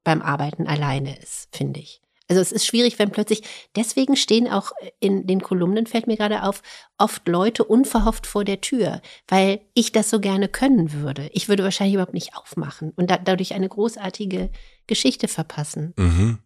beim 0.05 0.23
Arbeiten 0.23 0.69
alleine 0.69 1.19
ist, 1.19 1.49
finde 1.51 1.81
ich. 1.81 2.01
Also 2.29 2.43
es 2.43 2.53
ist 2.53 2.67
schwierig, 2.67 2.99
wenn 2.99 3.11
plötzlich, 3.11 3.43
deswegen 3.77 4.17
stehen 4.17 4.49
auch 4.49 4.73
in 4.99 5.27
den 5.27 5.41
Kolumnen, 5.41 5.87
fällt 5.87 6.07
mir 6.07 6.17
gerade 6.17 6.43
auf, 6.43 6.63
oft 6.99 7.27
Leute 7.29 7.65
unverhofft 7.65 8.27
vor 8.27 8.45
der 8.45 8.61
Tür, 8.61 9.01
weil 9.29 9.61
ich 9.75 9.93
das 9.93 10.11
so 10.11 10.19
gerne 10.19 10.49
können 10.49 10.93
würde. 10.93 11.31
Ich 11.33 11.49
würde 11.49 11.63
wahrscheinlich 11.63 11.95
überhaupt 11.95 12.15
nicht 12.15 12.37
aufmachen 12.37 12.93
und 12.97 13.11
da, 13.11 13.19
dadurch 13.19 13.55
eine 13.55 13.69
großartige 13.69 14.51
Geschichte 14.87 15.29
verpassen. 15.29 15.95
Mhm. 15.97 16.39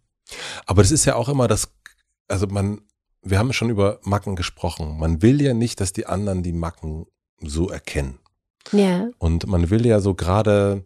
Aber 0.66 0.82
das 0.82 0.90
ist 0.90 1.07
ja 1.07 1.16
auch 1.16 1.28
immer 1.28 1.48
das, 1.48 1.73
also 2.28 2.47
man, 2.47 2.82
wir 3.23 3.39
haben 3.39 3.52
schon 3.52 3.70
über 3.70 4.01
Macken 4.02 4.36
gesprochen. 4.36 4.98
Man 4.98 5.23
will 5.23 5.40
ja 5.40 5.55
nicht, 5.55 5.81
dass 5.81 5.93
die 5.93 6.07
anderen 6.07 6.43
die 6.43 6.52
Macken 6.52 7.07
so 7.40 7.69
erkennen. 7.70 8.19
Ja, 8.73 9.09
Und 9.19 9.47
man 9.47 9.70
will 9.70 9.86
ja 9.86 10.01
so 10.01 10.15
gerade, 10.15 10.85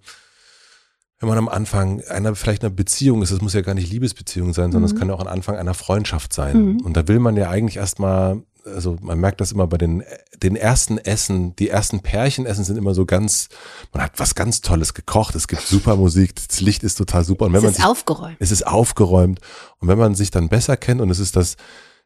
wenn 1.25 1.29
man 1.29 1.39
am 1.39 1.49
Anfang 1.49 2.03
einer 2.03 2.35
vielleicht 2.35 2.63
einer 2.63 2.73
Beziehung 2.75 3.23
ist, 3.23 3.31
es 3.31 3.41
muss 3.41 3.55
ja 3.55 3.63
gar 3.63 3.75
nicht 3.75 3.91
Liebesbeziehung 3.91 4.53
sein, 4.53 4.71
sondern 4.73 4.85
es 4.85 4.95
Mhm. 4.95 4.99
kann 4.99 5.09
ja 5.09 5.15
auch 5.15 5.21
ein 5.21 5.27
Anfang 5.27 5.57
einer 5.57 5.75
Freundschaft 5.75 6.33
sein. 6.33 6.57
Mhm. 6.75 6.81
Und 6.83 6.97
da 6.97 7.09
will 7.09 7.19
man 7.19 7.37
ja 7.37 7.49
eigentlich 7.51 7.77
erstmal, 7.79 8.43
also 8.65 8.97
man 9.01 9.19
merkt 9.19 9.41
das 9.41 9.53
immer 9.53 9.67
bei 9.67 9.79
den, 9.79 10.03
den 10.43 10.57
ersten 10.57 10.99
Essen, 10.99 11.57
die 11.57 11.69
ersten 11.69 12.01
Pärchenessen 12.01 12.65
sind 12.65 12.77
immer 12.77 12.95
so 12.95 13.07
ganz, 13.07 13.49
man 13.93 14.03
hat 14.03 14.13
was 14.19 14.35
ganz 14.35 14.61
Tolles 14.61 14.95
gekocht, 14.95 15.35
es 15.35 15.49
gibt 15.49 15.63
super 15.63 15.97
Musik, 15.97 16.35
das 16.35 16.61
Licht 16.61 16.83
ist 16.85 16.97
total 16.97 17.25
super. 17.25 17.47
Und 17.47 17.53
wenn 17.53 17.59
es 17.59 17.63
man 17.65 17.71
ist 17.73 17.77
sich 17.79 17.85
aufgeräumt. 17.87 18.37
es 18.41 18.51
ist 18.51 18.67
aufgeräumt. 18.67 19.41
Und 19.81 19.89
wenn 19.89 19.99
man 19.99 20.15
sich 20.15 20.31
dann 20.31 20.49
besser 20.49 20.77
kennt 20.77 21.01
und 21.01 21.11
es 21.11 21.19
ist 21.19 21.37
das 21.37 21.57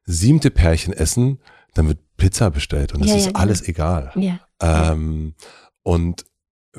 siebte 0.05 0.51
Pärchenessen, 0.51 1.39
dann 1.75 1.87
wird 1.89 1.99
Pizza 2.17 2.51
bestellt 2.51 2.95
und 2.95 3.03
es 3.03 3.11
Ja, 3.11 3.17
ist 3.17 3.25
ja, 3.27 3.29
genau. 3.33 3.41
alles 3.41 3.69
egal. 3.69 4.13
Ja. 4.17 4.39
Ähm, 4.61 5.35
und 5.83 6.25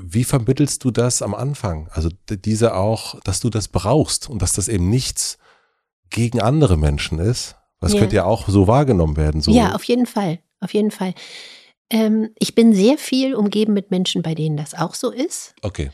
wie 0.01 0.23
vermittelst 0.23 0.83
du 0.83 0.91
das 0.91 1.21
am 1.21 1.33
Anfang? 1.35 1.87
Also 1.91 2.09
diese 2.29 2.75
auch, 2.75 3.19
dass 3.21 3.39
du 3.39 3.49
das 3.49 3.67
brauchst 3.67 4.29
und 4.29 4.41
dass 4.41 4.53
das 4.53 4.67
eben 4.67 4.89
nichts 4.89 5.37
gegen 6.09 6.41
andere 6.41 6.77
Menschen 6.77 7.19
ist. 7.19 7.55
Das 7.79 7.93
Ja. 7.93 7.99
könnte 7.99 8.15
ja 8.17 8.23
auch 8.25 8.47
so 8.49 8.67
wahrgenommen 8.67 9.15
werden. 9.17 9.41
So. 9.41 9.51
Ja, 9.51 9.73
auf 9.75 9.83
jeden 9.83 10.05
Fall. 10.05 10.39
Auf 10.59 10.73
jeden 10.73 10.91
Fall. 10.91 11.13
Ähm, 11.89 12.29
ich 12.39 12.53
bin 12.55 12.73
sehr 12.73 12.97
viel 12.97 13.33
umgeben 13.35 13.73
mit 13.73 13.89
Menschen, 13.91 14.21
bei 14.21 14.35
denen 14.35 14.57
das 14.57 14.73
auch 14.73 14.93
so 14.95 15.11
ist. 15.11 15.53
okay. 15.61 15.91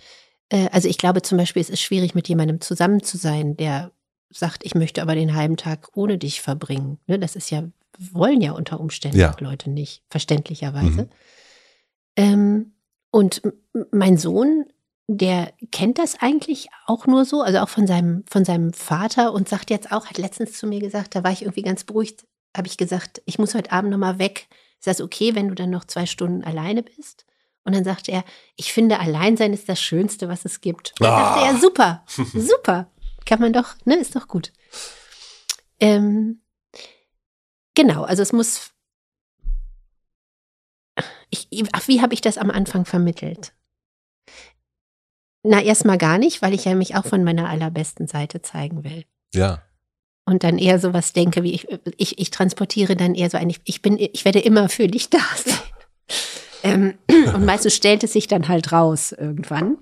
Äh, 0.50 0.68
also 0.72 0.88
ich 0.88 0.98
glaube 0.98 1.22
zum 1.22 1.38
Beispiel, 1.38 1.62
es 1.62 1.70
ist 1.70 1.82
schwierig, 1.82 2.14
mit 2.16 2.28
jemandem 2.28 2.62
zusammen 2.62 3.02
zu 3.04 3.18
sein, 3.18 3.56
der 3.58 3.92
sagt, 4.32 4.66
ich 4.66 4.76
möchte 4.76 5.02
aber 5.02 5.16
den 5.16 5.36
halben 5.36 5.58
Tag 5.58 5.90
ohne 5.96 6.18
dich 6.18 6.42
verbringen. 6.42 7.00
Ne, 7.08 7.18
das 7.20 7.36
ist 7.36 7.50
ja, 7.52 7.64
wollen 7.98 8.42
ja 8.42 8.52
unter 8.52 8.80
Umständen 8.80 9.18
Ja. 9.20 9.36
Leute 9.40 9.70
nicht, 9.70 10.04
verständlicherweise. 10.10 11.04
Mhm. 11.04 11.10
Ähm, 12.18 12.72
und 13.16 13.42
mein 13.92 14.18
Sohn, 14.18 14.66
der 15.08 15.54
kennt 15.72 16.00
das 16.00 16.20
eigentlich 16.20 16.68
auch 16.86 17.08
nur 17.08 17.24
so, 17.24 17.42
also 17.42 17.60
auch 17.60 17.70
von 17.70 17.88
seinem, 17.88 18.26
von 18.28 18.44
seinem 18.44 18.74
Vater 18.74 19.32
und 19.32 19.48
sagt 19.48 19.70
jetzt 19.70 19.92
auch, 19.94 20.08
hat 20.08 20.18
letztens 20.18 20.58
zu 20.58 20.68
mir 20.68 20.82
gesagt, 20.82 21.16
da 21.16 21.24
war 21.24 21.32
ich 21.32 21.44
irgendwie 21.44 21.62
ganz 21.62 21.86
beruhigt, 21.86 22.26
habe 22.58 22.68
ich 22.68 22.76
gesagt, 22.78 23.22
ich 23.26 23.40
muss 23.40 23.56
heute 23.56 23.72
Abend 23.72 23.92
nochmal 23.92 24.20
weg. 24.20 24.48
Ist 24.80 24.88
das 24.88 25.00
okay, 25.00 25.34
wenn 25.34 25.48
du 25.48 25.56
dann 25.56 25.70
noch 25.70 25.86
zwei 25.86 26.06
Stunden 26.06 26.44
alleine 26.44 26.84
bist? 26.84 27.26
Und 27.64 27.74
dann 27.74 27.86
sagte 27.86 28.12
er, 28.12 28.26
ich 28.58 28.74
finde, 28.74 29.00
Alleinsein 29.00 29.54
ist 29.54 29.70
das 29.70 29.80
Schönste, 29.82 30.28
was 30.28 30.44
es 30.44 30.60
gibt. 30.60 30.94
Und 31.00 31.06
dann 31.08 31.14
Ah. 31.14 31.36
dachte 31.36 31.46
er, 31.56 31.62
super, 31.62 32.04
super. 32.34 32.92
Kann 33.26 33.40
man 33.40 33.54
doch, 33.54 33.76
ne, 33.86 33.96
ist 33.96 34.16
doch 34.16 34.28
gut. 34.28 34.52
Ähm, 35.80 36.42
genau, 37.76 38.04
also 38.04 38.22
es 38.22 38.34
muss. 38.34 38.72
Ich, 41.30 41.48
ach, 41.74 41.88
wie 41.88 42.02
habe 42.02 42.14
ich 42.14 42.22
das 42.22 42.38
am 42.38 42.52
Anfang 42.52 42.86
vermittelt? 42.86 43.54
Na, 45.44 45.62
erstmal 45.62 45.98
gar 45.98 46.18
nicht, 46.18 46.42
weil 46.42 46.54
ich 46.54 46.66
ja 46.66 46.74
mich 46.74 46.96
auch 46.96 47.06
von 47.06 47.24
meiner 47.24 47.48
allerbesten 47.48 48.08
Seite 48.08 48.42
zeigen 48.42 48.84
will. 48.84 49.06
Ja. 49.34 49.62
Und 50.26 50.44
dann 50.44 50.58
eher 50.58 50.80
sowas 50.80 51.14
denke, 51.14 51.44
wie 51.44 51.54
ich, 51.54 51.68
ich, 51.98 52.18
ich 52.18 52.32
transportiere 52.32 52.96
dann 52.96 53.14
eher 53.14 53.30
so 53.30 53.38
ein, 53.38 53.54
ich 53.64 53.82
bin, 53.84 54.00
ich 54.00 54.26
werde 54.26 54.40
immer 54.40 54.70
für 54.70 54.88
dich 54.88 55.10
da 55.10 55.20
sein. 55.44 55.60
Ähm, 56.64 56.96
und 57.08 57.46
meistens 57.46 57.76
stellt 57.76 58.04
es 58.04 58.14
sich 58.14 58.26
dann 58.26 58.48
halt 58.48 58.72
raus 58.72 59.12
irgendwann. 59.12 59.78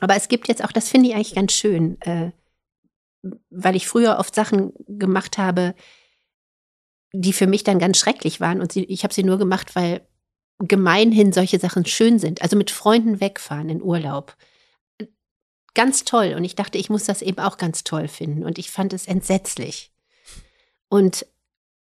Aber 0.00 0.16
es 0.16 0.28
gibt 0.28 0.48
jetzt 0.48 0.64
auch, 0.64 0.72
das 0.72 0.88
finde 0.88 1.10
ich 1.10 1.14
eigentlich 1.14 1.34
ganz 1.34 1.52
schön, 1.52 2.00
äh, 2.00 2.30
weil 3.50 3.76
ich 3.76 3.86
früher 3.86 4.18
oft 4.18 4.34
Sachen 4.34 4.72
gemacht 4.86 5.36
habe, 5.36 5.74
die 7.12 7.34
für 7.34 7.46
mich 7.46 7.62
dann 7.62 7.78
ganz 7.78 7.98
schrecklich 7.98 8.40
waren. 8.40 8.62
Und 8.62 8.72
sie, 8.72 8.84
ich 8.84 9.04
habe 9.04 9.12
sie 9.12 9.22
nur 9.22 9.36
gemacht, 9.36 9.76
weil 9.76 10.00
gemeinhin 10.58 11.32
solche 11.32 11.58
Sachen 11.58 11.84
schön 11.86 12.18
sind. 12.18 12.42
Also 12.42 12.56
mit 12.56 12.70
Freunden 12.70 13.20
wegfahren 13.20 13.68
in 13.68 13.82
Urlaub. 13.82 14.36
Ganz 15.74 16.04
toll. 16.04 16.34
Und 16.36 16.44
ich 16.44 16.56
dachte, 16.56 16.78
ich 16.78 16.90
muss 16.90 17.04
das 17.04 17.22
eben 17.22 17.38
auch 17.38 17.56
ganz 17.56 17.84
toll 17.84 18.08
finden. 18.08 18.44
Und 18.44 18.58
ich 18.58 18.70
fand 18.70 18.92
es 18.92 19.06
entsetzlich. 19.06 19.92
Und 20.88 21.26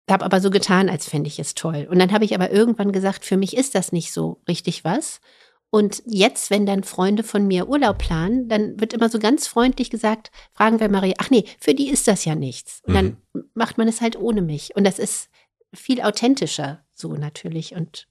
habe 0.10 0.26
aber 0.26 0.41
so 0.41 0.49
getan, 0.49 0.89
als 0.89 1.07
fände 1.07 1.27
ich 1.27 1.39
es 1.39 1.56
toll. 1.56 1.88
Und 1.89 1.99
dann 1.99 2.11
habe 2.11 2.26
ich 2.26 2.35
aber 2.35 2.52
irgendwann 2.52 2.91
gesagt, 2.91 3.26
für 3.26 3.38
mich 3.38 3.56
ist 3.56 3.76
das 3.76 3.91
nicht 3.91 4.11
so 4.11 4.41
richtig 4.48 4.84
was. 4.84 5.22
Und 5.69 6.03
jetzt, 6.06 6.49
wenn 6.49 6.65
dann 6.65 6.84
Freunde 6.84 7.23
von 7.23 7.48
mir 7.48 7.69
Urlaub 7.69 7.98
planen, 7.98 8.49
dann 8.49 8.80
wird 8.80 8.93
immer 8.93 9.10
so 9.10 9.19
ganz 9.19 9.48
freundlich 9.48 9.89
gesagt, 9.89 10.30
fragen 10.53 10.81
wir 10.81 10.89
Maria, 10.89 11.15
ach 11.18 11.30
nee, 11.30 11.45
für 11.60 11.73
die 11.73 11.89
ist 11.89 12.10
das 12.10 12.26
ja 12.26 12.35
nichts. 12.35 12.81
Und 12.85 12.93
dann 12.93 13.18
macht 13.53 13.77
man 13.77 13.88
es 13.88 14.02
halt 14.02 14.19
ohne 14.19 14.41
mich. 14.41 14.76
Und 14.76 14.84
das 14.84 14.99
ist 14.99 15.30
viel 15.73 16.02
authentischer 16.02 16.84
so 16.93 17.14
natürlich 17.14 17.73
und 17.73 18.07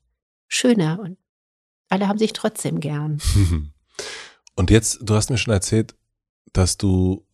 schöner. 0.50 0.98
Und 1.00 1.16
alle 1.88 2.06
haben 2.08 2.18
sich 2.18 2.34
trotzdem 2.34 2.80
gern. 2.80 3.18
Und 4.56 4.70
jetzt, 4.70 4.98
du 5.00 5.14
hast 5.14 5.30
mir 5.30 5.38
schon 5.38 5.54
erzählt, 5.54 5.94
dass 6.52 6.76
du 6.76 7.24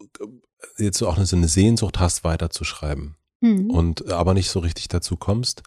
jetzt 0.78 0.98
so 0.98 1.08
auch 1.08 1.18
so 1.18 1.36
eine 1.36 1.48
Sehnsucht 1.48 1.98
hast, 1.98 2.22
weiterzuschreiben. 2.22 3.16
Mhm. 3.42 3.70
und 3.70 4.10
aber 4.10 4.32
nicht 4.32 4.48
so 4.48 4.60
richtig 4.60 4.88
dazu 4.88 5.16
kommst. 5.18 5.62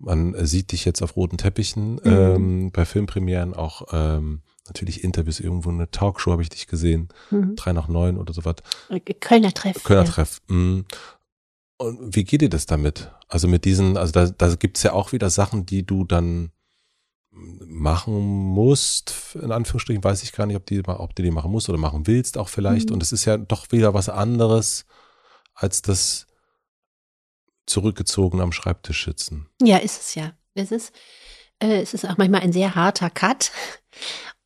Man 0.00 0.34
äh, 0.34 0.44
sieht 0.44 0.72
dich 0.72 0.84
jetzt 0.84 1.02
auf 1.02 1.14
roten 1.14 1.38
Teppichen 1.38 1.94
Mhm. 1.94 2.00
ähm, 2.04 2.70
bei 2.72 2.84
Filmpremieren, 2.84 3.54
auch 3.54 3.86
ähm, 3.92 4.42
natürlich 4.66 5.04
Interviews, 5.04 5.38
irgendwo 5.38 5.70
eine 5.70 5.88
Talkshow 5.88 6.32
habe 6.32 6.42
ich 6.42 6.48
dich 6.48 6.66
gesehen, 6.66 7.10
Mhm. 7.30 7.54
drei 7.54 7.72
nach 7.72 7.86
neun 7.86 8.18
oder 8.18 8.32
sowas, 8.32 8.56
Kölner 9.20 9.52
Treff. 9.54 9.84
Kölner 9.84 10.02
ja. 10.04 10.10
Treff. 10.10 10.40
Mm. 10.48 10.80
Und 11.76 12.16
wie 12.16 12.24
geht 12.24 12.40
dir 12.40 12.50
das 12.50 12.66
damit? 12.66 13.12
Also 13.28 13.46
mit 13.46 13.64
diesen, 13.64 13.96
also 13.96 14.10
da, 14.12 14.26
da 14.26 14.54
gibt's 14.56 14.82
ja 14.82 14.92
auch 14.92 15.12
wieder 15.12 15.30
Sachen, 15.30 15.64
die 15.64 15.86
du 15.86 16.04
dann 16.04 16.50
machen 17.32 18.14
musst, 18.20 19.36
in 19.40 19.52
Anführungsstrichen, 19.52 20.04
weiß 20.04 20.22
ich 20.22 20.32
gar 20.32 20.46
nicht, 20.46 20.56
ob, 20.56 20.66
die, 20.66 20.84
ob 20.84 21.14
du 21.14 21.22
die 21.22 21.30
machen 21.30 21.50
musst 21.50 21.68
oder 21.68 21.78
machen 21.78 22.06
willst 22.06 22.36
auch 22.36 22.48
vielleicht. 22.48 22.90
Mhm. 22.90 22.94
Und 22.94 23.02
es 23.02 23.12
ist 23.12 23.24
ja 23.24 23.38
doch 23.38 23.72
wieder 23.72 23.94
was 23.94 24.08
anderes 24.08 24.84
als 25.54 25.82
das 25.82 26.26
zurückgezogen 27.66 28.40
am 28.40 28.52
Schreibtisch 28.52 29.04
sitzen. 29.04 29.48
Ja, 29.62 29.78
ist 29.78 30.00
es 30.00 30.14
ja. 30.14 30.32
Es 30.54 30.72
ist, 30.72 30.92
äh, 31.58 31.80
es 31.80 31.94
ist 31.94 32.04
auch 32.04 32.18
manchmal 32.18 32.42
ein 32.42 32.52
sehr 32.52 32.74
harter 32.74 33.08
Cut. 33.08 33.50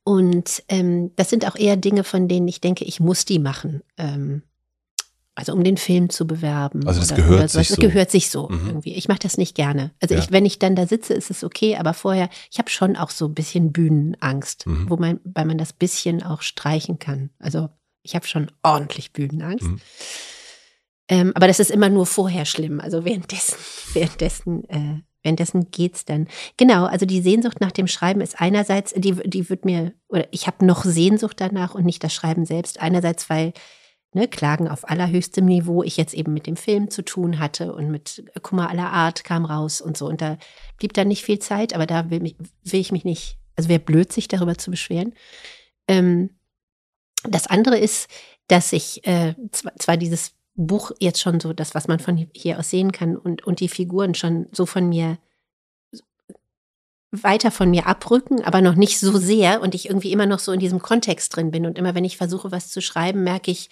Und 0.05 0.63
ähm, 0.69 1.11
das 1.17 1.31
sind 1.31 1.47
auch 1.47 1.57
eher 1.57 1.77
Dinge, 1.77 2.05
von 2.05 2.29
denen 2.29 2.47
ich 2.47 2.61
denke, 2.61 2.85
ich 2.85 3.01
muss 3.01 3.25
die 3.25 3.41
machen. 3.41 3.83
Ähm, 3.97 4.43
also 5.37 5.53
um 5.53 5.63
den 5.63 5.77
Film 5.77 6.11
zu 6.11 6.27
bewerben. 6.27 6.87
Also 6.89 6.99
das 6.99 7.15
gehört 7.15 7.51
sowas. 7.51 7.53
sich 7.53 7.69
Das 7.69 7.77
so. 7.77 7.81
gehört 7.83 8.11
sich 8.11 8.31
so 8.31 8.49
Mhm. 8.49 8.67
irgendwie. 8.67 8.95
Ich 8.95 9.07
mache 9.07 9.21
das 9.21 9.37
nicht 9.39 9.55
gerne. 9.55 9.93
Also 10.01 10.15
Ja. 10.17 10.21
ich, 10.23 10.33
wenn 10.33 10.45
ich 10.45 10.59
dann 10.59 10.75
da 10.75 10.87
sitze, 10.89 11.15
ist 11.15 11.31
es 11.31 11.45
okay, 11.45 11.77
aber 11.77 11.95
vorher, 11.95 12.29
ich 12.51 12.59
habe 12.59 12.71
schon 12.71 12.97
auch 12.97 13.11
so 13.11 13.27
ein 13.27 13.35
bisschen 13.35 13.71
Bühnenangst, 13.71 14.67
Mhm. 14.67 14.91
wo 14.91 14.97
man, 14.97 15.21
weil 15.25 15.45
man 15.45 15.59
das 15.59 15.73
bisschen 15.73 16.23
auch 16.25 16.43
streichen 16.43 16.99
kann. 16.99 17.31
Also 17.39 17.69
ich 18.03 18.15
habe 18.17 18.27
schon 18.27 18.51
ordentlich 18.65 19.13
Bühnenangst. 19.13 19.65
Mhm. 19.67 19.81
Ähm, 21.09 21.33
aber 21.37 21.47
das 21.47 21.61
ist 21.61 21.71
immer 21.71 21.89
nur 21.89 22.07
vorher 22.07 22.45
schlimm. 22.47 22.81
Also 22.81 23.05
währenddessen, 23.05 23.57
währenddessen, 23.95 24.65
äh, 24.69 25.03
währenddessen 25.23 25.71
geht's 25.71 26.05
dann. 26.05 26.27
Genau, 26.57 26.87
also 26.87 27.07
die 27.07 27.21
Sehnsucht 27.23 27.61
nach 27.61 27.73
dem 27.73 27.87
Schreiben 27.87 28.21
ist 28.21 28.41
einerseits, 28.41 28.93
die, 28.97 29.13
die 29.29 29.49
wird 29.49 29.65
mir, 29.65 29.93
oder 30.09 30.27
ich 30.33 30.47
habe 30.47 30.65
noch 30.65 30.85
Sehnsucht 30.85 31.37
danach 31.41 31.75
und 31.75 31.85
nicht 31.85 32.03
das 32.03 32.13
Schreiben 32.15 32.45
selbst. 32.45 32.81
Einerseits, 32.81 33.29
weil 33.31 33.53
ne, 34.17 34.27
Klagen 34.27 34.67
auf 34.67 34.89
allerhöchstem 34.89 35.45
Niveau, 35.45 35.83
ich 35.83 35.97
jetzt 35.97 36.15
eben 36.15 36.33
mit 36.33 36.47
dem 36.47 36.57
Film 36.57 36.91
zu 36.91 37.03
tun 37.03 37.39
hatte 37.39 37.75
und 37.75 37.91
mit 37.91 38.25
Kummer 38.43 38.71
aller 38.71 38.91
Art 38.91 39.23
kam 39.23 39.45
raus 39.45 39.81
und 39.81 39.97
so. 39.97 40.07
Und 40.07 40.21
da 40.21 40.39
blieb 40.79 40.95
dann 40.95 41.09
nicht 41.09 41.23
viel 41.23 41.39
Zeit, 41.39 41.75
aber 41.75 41.87
da 41.87 42.11
will, 42.11 42.21
mich, 42.21 42.35
will 42.65 42.81
ich 42.81 42.91
mich 42.91 43.05
nicht, 43.05 43.39
also 43.55 43.69
wäre 43.69 43.79
blöd, 43.79 44.13
sich 44.13 44.27
darüber 44.27 44.57
zu 44.57 44.71
beschweren. 44.71 45.15
Ähm, 45.87 46.31
das 47.23 47.47
andere 47.47 47.79
ist, 47.79 48.09
dass 48.49 48.73
ich 48.73 49.07
äh, 49.07 49.35
zwar 49.53 49.97
dieses 49.97 50.33
Buch 50.55 50.93
jetzt 50.99 51.21
schon 51.21 51.39
so, 51.39 51.53
das, 51.53 51.75
was 51.75 51.87
man 51.87 51.99
von 51.99 52.27
hier 52.33 52.59
aus 52.59 52.71
sehen 52.71 52.93
kann 52.93 53.17
und, 53.17 53.47
und 53.47 53.61
die 53.61 53.69
Figuren 53.69 54.15
schon 54.15 54.47
so 54.53 54.65
von 54.65 54.89
mir 54.89 55.19
weiter 57.11 57.51
von 57.51 57.71
mir 57.71 57.87
abrücken, 57.87 58.43
aber 58.45 58.61
noch 58.61 58.75
nicht 58.75 58.99
so 58.99 59.19
sehr 59.19 59.61
und 59.61 59.75
ich 59.75 59.89
irgendwie 59.89 60.13
immer 60.13 60.27
noch 60.27 60.39
so 60.39 60.53
in 60.53 60.61
diesem 60.61 60.81
Kontext 60.81 61.37
drin 61.37 61.51
bin. 61.51 61.67
Und 61.67 61.79
immer 61.79 61.95
wenn 61.95 62.05
ich 62.05 62.17
versuche, 62.17 62.51
was 62.51 62.69
zu 62.71 62.81
schreiben, 62.81 63.25
merke 63.25 63.51
ich 63.51 63.69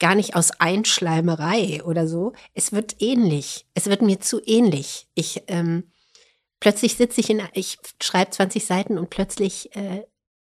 gar 0.00 0.14
nicht 0.16 0.34
aus 0.34 0.50
Einschleimerei 0.58 1.84
oder 1.84 2.08
so. 2.08 2.32
Es 2.54 2.72
wird 2.72 2.96
ähnlich. 3.00 3.66
Es 3.74 3.86
wird 3.86 4.02
mir 4.02 4.18
zu 4.18 4.40
ähnlich. 4.44 5.06
Ich 5.14 5.44
ähm, 5.46 5.92
plötzlich 6.58 6.96
sitze 6.96 7.20
ich 7.20 7.30
in, 7.30 7.42
ich 7.52 7.78
schreibe 8.02 8.30
20 8.30 8.64
Seiten 8.64 8.98
und 8.98 9.10
plötzlich 9.10 9.74
äh, 9.76 10.04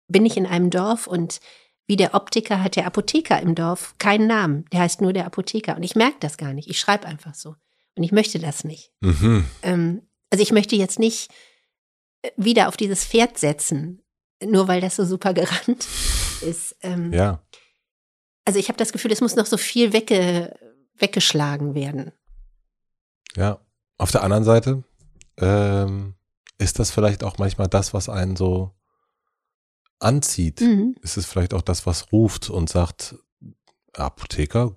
bin 0.07 0.25
ich 0.25 0.35
in 0.35 0.45
einem 0.45 0.69
Dorf 0.69 1.07
und 1.07 1.39
wie 1.85 1.95
der 1.95 2.15
Optiker 2.15 2.63
hat 2.63 2.75
der 2.75 2.85
Apotheker 2.85 3.41
im 3.41 3.55
Dorf 3.55 3.95
keinen 3.97 4.27
Namen. 4.27 4.65
Der 4.71 4.81
heißt 4.81 5.01
nur 5.01 5.13
der 5.13 5.25
Apotheker. 5.25 5.75
Und 5.75 5.83
ich 5.83 5.95
merke 5.95 6.17
das 6.19 6.37
gar 6.37 6.53
nicht. 6.53 6.69
Ich 6.69 6.79
schreibe 6.79 7.07
einfach 7.07 7.35
so. 7.35 7.55
Und 7.95 8.03
ich 8.03 8.11
möchte 8.11 8.39
das 8.39 8.63
nicht. 8.63 8.91
Mhm. 9.01 9.45
Ähm, 9.61 10.01
also 10.29 10.41
ich 10.41 10.51
möchte 10.51 10.75
jetzt 10.75 10.97
nicht 10.97 11.29
wieder 12.37 12.69
auf 12.69 12.77
dieses 12.77 13.05
Pferd 13.05 13.37
setzen, 13.37 14.01
nur 14.43 14.67
weil 14.67 14.81
das 14.81 14.95
so 14.95 15.05
super 15.05 15.33
gerannt 15.33 15.85
ist. 16.41 16.75
Ähm, 16.81 17.11
ja. 17.11 17.43
Also 18.45 18.59
ich 18.59 18.67
habe 18.67 18.77
das 18.77 18.91
Gefühl, 18.91 19.11
es 19.11 19.21
muss 19.21 19.35
noch 19.35 19.45
so 19.45 19.57
viel 19.57 19.93
wegge 19.93 20.53
weggeschlagen 20.97 21.75
werden. 21.75 22.11
Ja. 23.35 23.59
Auf 23.97 24.11
der 24.11 24.23
anderen 24.23 24.43
Seite 24.43 24.83
ähm, 25.37 26.15
ist 26.57 26.79
das 26.79 26.91
vielleicht 26.91 27.23
auch 27.23 27.37
manchmal 27.37 27.67
das, 27.67 27.93
was 27.93 28.09
einen 28.09 28.35
so 28.35 28.71
anzieht. 29.99 30.61
Mhm. 30.61 30.95
Ist 31.01 31.17
es 31.17 31.25
vielleicht 31.25 31.53
auch 31.53 31.61
das, 31.61 31.85
was 31.85 32.11
ruft 32.11 32.49
und 32.49 32.69
sagt, 32.69 33.15
Apotheker 33.93 34.75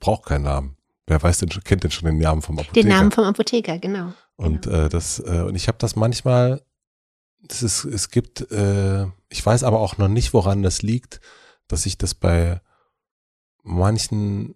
braucht 0.00 0.26
keinen 0.26 0.44
Namen. 0.44 0.76
Wer 1.06 1.22
weiß 1.22 1.38
denn, 1.38 1.48
kennt 1.48 1.84
denn 1.84 1.90
schon 1.90 2.06
den 2.06 2.18
Namen 2.18 2.42
vom 2.42 2.58
Apotheker? 2.58 2.86
Den 2.86 2.88
Namen 2.88 3.10
vom 3.10 3.24
Apotheker, 3.24 3.78
genau. 3.78 4.12
Und 4.36 4.62
genau. 4.62 4.84
äh, 4.84 4.88
das, 4.88 5.20
äh, 5.20 5.42
und 5.46 5.54
ich 5.54 5.68
habe 5.68 5.78
das 5.78 5.96
manchmal, 5.96 6.62
das 7.40 7.62
ist, 7.62 7.84
es 7.84 8.10
gibt, 8.10 8.50
äh, 8.52 9.06
ich 9.28 9.44
weiß 9.44 9.62
aber 9.62 9.80
auch 9.80 9.96
noch 9.96 10.08
nicht, 10.08 10.34
woran 10.34 10.62
das 10.62 10.82
liegt, 10.82 11.20
dass 11.68 11.86
ich 11.86 11.98
das 11.98 12.14
bei 12.14 12.60
manchen 13.62 14.54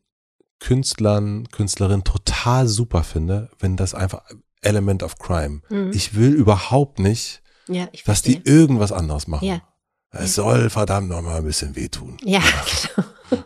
Künstlern, 0.59 1.49
Künstlerinnen 1.51 2.05
total 2.05 2.69
super 2.69 3.03
finde, 3.03 3.51
wenn 3.59 3.77
das 3.77 3.95
einfach 3.95 4.23
Element 4.61 5.03
of 5.03 5.19
Crime. 5.19 5.61
Mhm. 5.69 5.91
Ich 5.93 6.15
will 6.15 6.33
überhaupt 6.33 6.99
nicht, 6.99 7.43
ja, 7.69 7.89
dass 8.05 8.23
die 8.23 8.41
irgendwas 8.45 8.93
anderes 8.93 9.27
machen. 9.27 9.47
Ja. 9.47 9.63
Es 10.11 10.37
ja. 10.37 10.45
soll 10.45 10.71
verdammt 10.71 11.09
noch 11.09 11.23
mal 11.23 11.39
ein 11.39 11.45
bisschen 11.45 11.75
wehtun. 11.75 12.19
Ja, 12.23 12.43
genau. 13.31 13.43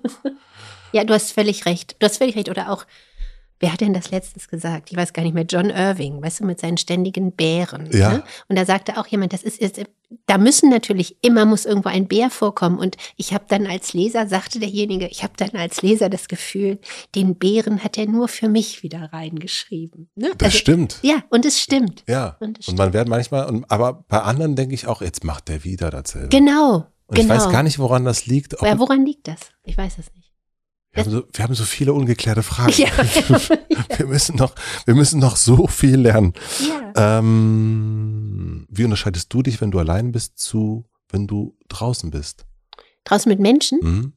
ja, 0.93 1.05
du 1.05 1.15
hast 1.15 1.33
völlig 1.33 1.65
recht. 1.65 1.97
Du 2.01 2.07
hast 2.07 2.19
völlig 2.19 2.37
recht. 2.37 2.49
Oder 2.49 2.71
auch 2.71 2.85
Wer 3.59 3.73
hat 3.73 3.81
denn 3.81 3.95
das 3.95 4.11
letztens 4.11 4.49
gesagt? 4.49 4.91
Ich 4.91 4.97
weiß 4.97 5.15
gar 5.15 5.23
nicht 5.23 5.33
mehr. 5.35 5.47
John 5.49 5.71
Irving, 5.71 6.21
weißt 6.21 6.41
du, 6.41 6.45
mit 6.45 6.61
seinen 6.61 6.77
ständigen 6.77 7.33
Bären. 7.33 7.89
Ja. 7.91 8.13
Ne? 8.13 8.25
Und 8.49 8.57
da 8.57 8.67
sagte 8.67 8.99
auch 8.99 9.07
jemand, 9.07 9.33
das 9.33 9.43
ist 9.43 9.63
jetzt, 9.63 9.81
da 10.27 10.37
müssen 10.37 10.69
natürlich 10.69 11.17
immer 11.23 11.47
muss 11.47 11.65
irgendwo 11.65 11.89
ein 11.89 12.07
Bär 12.07 12.29
vorkommen. 12.29 12.79
Und 12.79 12.97
ich 13.17 13.33
habe 13.33 13.47
dann 13.49 13.67
als 13.67 13.95
Leser, 13.95 14.27
sagte 14.27 14.59
derjenige, 14.59 15.07
ich 15.07 15.23
habe 15.23 15.33
dann 15.39 15.51
als 15.53 15.81
Leser 15.81 16.11
das 16.11 16.29
Gefühl, 16.29 16.79
den 17.15 17.37
Bären 17.37 17.83
hat 17.83 17.97
er 17.97 18.07
nur 18.07 18.29
für 18.29 18.49
mich 18.49 18.83
wieder 18.83 19.11
reingeschrieben. 19.13 20.11
Ne? 20.17 20.33
Das 20.37 20.49
also, 20.49 20.59
stimmt. 20.59 20.99
Ja, 21.03 21.23
und 21.31 21.47
es 21.47 21.59
stimmt. 21.59 22.05
Ja. 22.07 22.37
Und, 22.41 22.67
und 22.69 22.77
man 22.77 22.93
wird 22.93 23.09
manchmal, 23.09 23.65
aber 23.69 24.05
bei 24.09 24.21
anderen 24.21 24.55
denke 24.55 24.75
ich 24.75 24.87
auch, 24.87 25.01
jetzt 25.01 25.25
macht 25.25 25.49
der 25.49 25.65
wieder 25.65 25.91
dasselbe. 25.91 26.29
Genau. 26.29 26.87
Und 27.07 27.17
genau. 27.17 27.35
ich 27.35 27.41
weiß 27.41 27.51
gar 27.51 27.63
nicht, 27.63 27.79
woran 27.79 28.05
das 28.05 28.27
liegt. 28.27 28.61
ja, 28.61 28.79
woran 28.79 29.07
liegt 29.07 29.29
das? 29.29 29.39
Ich 29.65 29.79
weiß 29.79 29.99
es 29.99 30.13
nicht. 30.15 30.26
Wir 30.97 31.05
haben, 31.05 31.11
so, 31.11 31.25
wir 31.31 31.45
haben 31.45 31.55
so 31.55 31.65
viele 31.65 31.93
ungeklärte 31.93 32.43
Fragen. 32.43 32.73
Ja, 32.73 32.89
ja. 32.89 33.41
Wir 33.99 34.07
müssen 34.07 34.37
noch, 34.37 34.55
wir 34.85 34.95
müssen 34.95 35.21
noch 35.21 35.37
so 35.37 35.67
viel 35.67 35.97
lernen. 35.97 36.35
Ja. 36.95 37.19
Ähm, 37.19 38.67
wie 38.71 38.85
unterscheidest 38.85 39.33
du 39.33 39.43
dich, 39.43 39.61
wenn 39.61 39.71
du 39.71 39.79
allein 39.79 40.13
bist, 40.13 40.39
zu, 40.39 40.89
wenn 41.09 41.27
du 41.27 41.57
draußen 41.69 42.11
bist? 42.11 42.47
Draußen 43.05 43.29
mit 43.29 43.41
Menschen? 43.41 43.81
Mhm. 43.83 44.13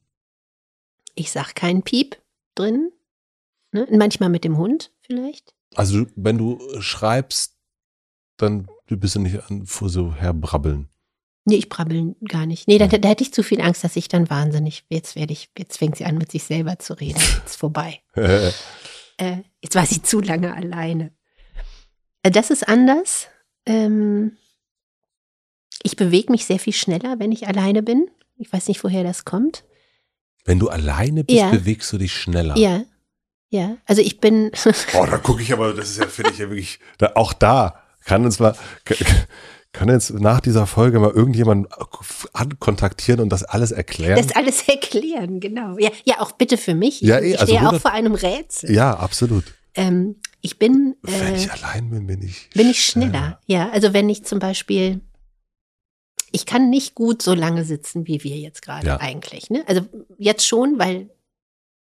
Ich 1.14 1.30
sag 1.30 1.54
keinen 1.54 1.82
Piep 1.82 2.16
drin. 2.54 2.90
Ne? 3.72 3.86
Manchmal 3.90 4.28
mit 4.28 4.44
dem 4.44 4.56
Hund 4.56 4.90
vielleicht. 5.02 5.54
Also 5.74 6.06
wenn 6.16 6.38
du 6.38 6.58
schreibst, 6.80 7.56
dann 8.36 8.68
bist 8.86 9.14
du 9.14 9.20
nicht 9.20 9.50
an, 9.50 9.66
vor 9.66 9.88
so 9.88 10.14
herbrabbeln. 10.14 10.88
Nee, 11.50 11.56
ich 11.56 11.68
brabbel 11.68 12.14
gar 12.28 12.46
nicht. 12.46 12.68
Nee, 12.68 12.78
da, 12.78 12.86
da, 12.86 13.08
hätte 13.08 13.24
ich 13.24 13.34
zu 13.34 13.42
viel 13.42 13.60
Angst, 13.60 13.82
dass 13.82 13.96
ich 13.96 14.06
dann 14.06 14.30
wahnsinnig, 14.30 14.84
jetzt 14.88 15.16
werde 15.16 15.32
ich, 15.32 15.50
jetzt 15.58 15.78
fängt 15.78 15.96
sie 15.96 16.04
an, 16.04 16.16
mit 16.16 16.30
sich 16.30 16.44
selber 16.44 16.78
zu 16.78 16.92
reden. 16.92 17.20
Jetzt 17.44 17.56
vorbei. 17.56 18.00
äh, 18.14 18.52
jetzt 19.60 19.74
war 19.74 19.84
sie 19.84 20.00
zu 20.00 20.20
lange 20.20 20.54
alleine. 20.54 21.10
Äh, 22.22 22.30
das 22.30 22.50
ist 22.50 22.68
anders. 22.68 23.26
Ähm, 23.66 24.36
ich 25.82 25.96
bewege 25.96 26.30
mich 26.30 26.46
sehr 26.46 26.60
viel 26.60 26.72
schneller, 26.72 27.18
wenn 27.18 27.32
ich 27.32 27.48
alleine 27.48 27.82
bin. 27.82 28.08
Ich 28.36 28.52
weiß 28.52 28.68
nicht, 28.68 28.84
woher 28.84 29.02
das 29.02 29.24
kommt. 29.24 29.64
Wenn 30.44 30.60
du 30.60 30.68
alleine 30.68 31.24
bist, 31.24 31.36
ja. 31.36 31.50
bewegst 31.50 31.92
du 31.92 31.98
dich 31.98 32.14
schneller. 32.14 32.56
Ja. 32.56 32.84
Ja. 33.48 33.76
Also 33.86 34.02
ich 34.02 34.20
bin. 34.20 34.52
oh, 34.94 35.04
da 35.04 35.18
gucke 35.18 35.42
ich 35.42 35.52
aber, 35.52 35.74
das 35.74 35.90
ist 35.90 35.98
ja, 35.98 36.06
finde 36.06 36.30
ich 36.30 36.38
ja 36.38 36.48
wirklich, 36.48 36.78
da, 36.98 37.10
auch 37.16 37.32
da 37.32 37.82
kann 38.04 38.24
uns 38.24 38.38
mal, 38.38 38.56
kann 39.72 39.88
jetzt 39.88 40.12
nach 40.12 40.40
dieser 40.40 40.66
Folge 40.66 40.98
mal 40.98 41.10
irgendjemand 41.10 41.68
kontaktieren 42.58 43.20
und 43.20 43.28
das 43.28 43.44
alles 43.44 43.70
erklären? 43.70 44.16
Das 44.16 44.34
alles 44.34 44.62
erklären, 44.68 45.40
genau. 45.40 45.78
Ja, 45.78 45.90
ja 46.04 46.20
auch 46.20 46.32
bitte 46.32 46.56
für 46.56 46.74
mich. 46.74 47.00
Ja, 47.00 47.18
eh, 47.18 47.32
ich 47.32 47.40
also 47.40 47.54
stehe 47.54 47.68
auch 47.68 47.80
vor 47.80 47.92
einem 47.92 48.14
Rätsel. 48.14 48.72
Ja, 48.72 48.94
absolut. 48.94 49.44
Ähm, 49.74 50.16
ich 50.40 50.58
bin. 50.58 50.96
Äh, 51.06 51.20
wenn 51.20 51.34
ich 51.36 51.52
allein 51.52 51.90
bin, 51.90 52.06
bin 52.06 52.22
ich. 52.22 52.50
Bin 52.50 52.68
ich 52.68 52.84
schneller. 52.84 53.40
Ja, 53.46 53.70
also 53.70 53.92
wenn 53.92 54.08
ich 54.08 54.24
zum 54.24 54.38
Beispiel. 54.38 55.00
Ich 56.32 56.46
kann 56.46 56.70
nicht 56.70 56.94
gut 56.94 57.22
so 57.22 57.34
lange 57.34 57.64
sitzen, 57.64 58.06
wie 58.06 58.22
wir 58.22 58.36
jetzt 58.36 58.62
gerade 58.62 58.86
ja. 58.86 59.00
eigentlich. 59.00 59.50
Ne? 59.50 59.64
Also 59.66 59.82
jetzt 60.16 60.46
schon, 60.46 60.78
weil 60.78 61.10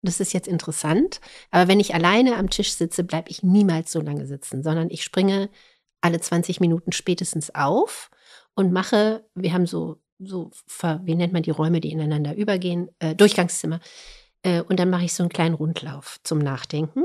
das 0.01 0.21
ist 0.21 0.33
jetzt 0.33 0.49
interessant. 0.49 1.21
Aber 1.51 1.69
wenn 1.69 1.81
ich 1.81 1.95
alleine 1.95 2.37
am 2.37 2.49
Tisch 2.49 2.73
sitze, 2.73 3.05
bleibe 3.05 3.31
ich 3.31 3.43
niemals 3.43 3.93
so 3.93 4.01
lange 4.01 4.27
sitzen, 4.27 4.63
sondern 4.63 4.89
ich 4.89 5.05
springe 5.05 5.51
alle 6.01 6.21
20 6.21 6.61
Minuten 6.61 6.93
spätestens 6.93 7.55
auf 7.55 8.11
und 8.55 8.73
mache, 8.73 9.25
wir 9.35 9.53
haben 9.53 9.67
so, 9.67 10.01
so, 10.19 10.51
wie 11.03 11.15
nennt 11.15 11.33
man 11.33 11.43
die 11.43 11.51
Räume, 11.51 11.81
die 11.81 11.93
ineinander 11.93 12.35
übergehen, 12.35 12.89
äh, 12.99 13.15
Durchgangszimmer. 13.15 13.81
Äh, 14.43 14.63
und 14.63 14.79
dann 14.79 14.91
mache 14.91 15.05
ich 15.05 15.15
so 15.15 15.23
einen 15.23 15.31
kleinen 15.31 15.55
Rundlauf 15.55 16.19
zum 16.25 16.39
Nachdenken. 16.39 17.05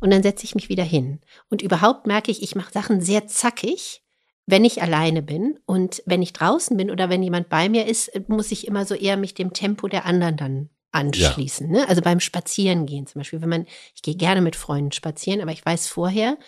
Und 0.00 0.10
dann 0.10 0.22
setze 0.22 0.44
ich 0.44 0.54
mich 0.54 0.68
wieder 0.68 0.84
hin. 0.84 1.20
Und 1.48 1.62
überhaupt 1.62 2.06
merke 2.06 2.30
ich, 2.30 2.42
ich 2.42 2.54
mache 2.54 2.72
Sachen 2.72 3.00
sehr 3.00 3.26
zackig, 3.26 4.02
wenn 4.46 4.64
ich 4.64 4.82
alleine 4.82 5.22
bin. 5.22 5.58
Und 5.66 6.02
wenn 6.06 6.22
ich 6.22 6.32
draußen 6.32 6.76
bin 6.76 6.90
oder 6.90 7.08
wenn 7.08 7.22
jemand 7.22 7.48
bei 7.48 7.68
mir 7.68 7.86
ist, 7.86 8.10
muss 8.28 8.50
ich 8.52 8.66
immer 8.66 8.84
so 8.84 8.94
eher 8.94 9.16
mich 9.16 9.34
dem 9.34 9.52
Tempo 9.52 9.88
der 9.88 10.06
anderen 10.06 10.36
dann 10.36 10.70
anschließen. 10.92 11.72
Ja. 11.72 11.80
Ne? 11.80 11.88
Also 11.88 12.02
beim 12.02 12.20
Spazierengehen 12.20 13.06
zum 13.06 13.20
Beispiel. 13.20 13.42
Wenn 13.42 13.48
man, 13.48 13.66
ich 13.94 14.02
gehe 14.02 14.16
gerne 14.16 14.40
mit 14.40 14.56
Freunden 14.56 14.92
spazieren, 14.92 15.40
aber 15.40 15.52
ich 15.52 15.64
weiß 15.64 15.88
vorher, 15.88 16.38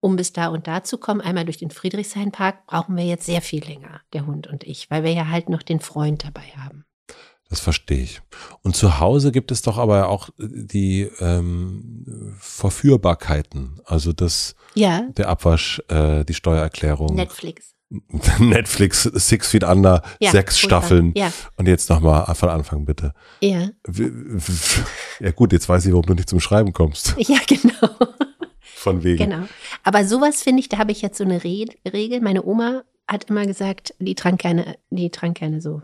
um 0.00 0.16
bis 0.16 0.32
da 0.32 0.48
und 0.48 0.66
da 0.66 0.82
zu 0.82 0.98
kommen, 0.98 1.20
einmal 1.20 1.44
durch 1.44 1.58
den 1.58 1.70
Friedrichshainpark, 1.70 2.66
brauchen 2.66 2.96
wir 2.96 3.04
jetzt 3.04 3.26
sehr 3.26 3.42
viel 3.42 3.64
länger, 3.64 4.00
der 4.12 4.26
Hund 4.26 4.46
und 4.46 4.64
ich, 4.64 4.90
weil 4.90 5.04
wir 5.04 5.12
ja 5.12 5.28
halt 5.28 5.48
noch 5.48 5.62
den 5.62 5.80
Freund 5.80 6.24
dabei 6.24 6.46
haben. 6.56 6.84
Das 7.50 7.58
verstehe 7.58 8.02
ich. 8.02 8.22
Und 8.62 8.76
zu 8.76 9.00
Hause 9.00 9.32
gibt 9.32 9.50
es 9.50 9.60
doch 9.60 9.76
aber 9.76 10.08
auch 10.08 10.30
die 10.38 11.10
ähm, 11.18 12.36
Verführbarkeiten, 12.38 13.80
also 13.84 14.12
das, 14.12 14.54
ja. 14.74 15.02
der 15.16 15.28
Abwasch, 15.28 15.82
äh, 15.88 16.24
die 16.24 16.34
Steuererklärung. 16.34 17.16
Netflix. 17.16 17.74
Netflix, 18.38 19.02
Six 19.02 19.48
Feet 19.48 19.64
Under, 19.64 20.02
ja, 20.20 20.30
sechs 20.30 20.60
Staffeln. 20.60 21.12
Ja. 21.16 21.32
Und 21.56 21.66
jetzt 21.66 21.90
nochmal 21.90 22.32
von 22.36 22.48
Anfang 22.48 22.84
bitte. 22.84 23.12
Ja. 23.40 23.68
Ja 25.22 25.32
gut, 25.32 25.52
jetzt 25.52 25.68
weiß 25.68 25.84
ich, 25.84 25.92
warum 25.92 26.06
du 26.06 26.14
nicht 26.14 26.30
zum 26.30 26.40
Schreiben 26.40 26.72
kommst. 26.72 27.14
Ja, 27.18 27.36
genau. 27.46 27.90
Von 28.80 29.04
wegen. 29.04 29.28
Genau. 29.28 29.46
Aber 29.82 30.06
sowas 30.06 30.42
finde 30.42 30.60
ich, 30.60 30.70
da 30.70 30.78
habe 30.78 30.90
ich 30.90 31.02
jetzt 31.02 31.18
so 31.18 31.24
eine 31.24 31.44
Re 31.44 31.66
Regel. 31.86 32.22
Meine 32.22 32.46
Oma 32.46 32.82
hat 33.06 33.24
immer 33.24 33.44
gesagt, 33.44 33.94
die 33.98 34.14
trank 34.14 34.40
gerne, 34.40 34.78
die 34.88 35.10
trank 35.10 35.36
gerne 35.38 35.60
so 35.60 35.82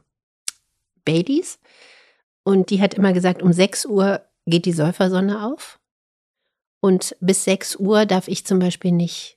Baileys. 1.04 1.58
Und 2.42 2.70
die 2.70 2.80
hat 2.80 2.94
immer 2.94 3.12
gesagt, 3.12 3.42
um 3.42 3.52
6 3.52 3.84
Uhr 3.84 4.22
geht 4.46 4.64
die 4.64 4.72
Säufersonne 4.72 5.44
auf. 5.44 5.78
Und 6.80 7.14
bis 7.20 7.44
6 7.44 7.76
Uhr 7.76 8.06
darf 8.06 8.28
ich 8.28 8.46
zum 8.46 8.60
Beispiel 8.60 8.92
nicht 8.92 9.36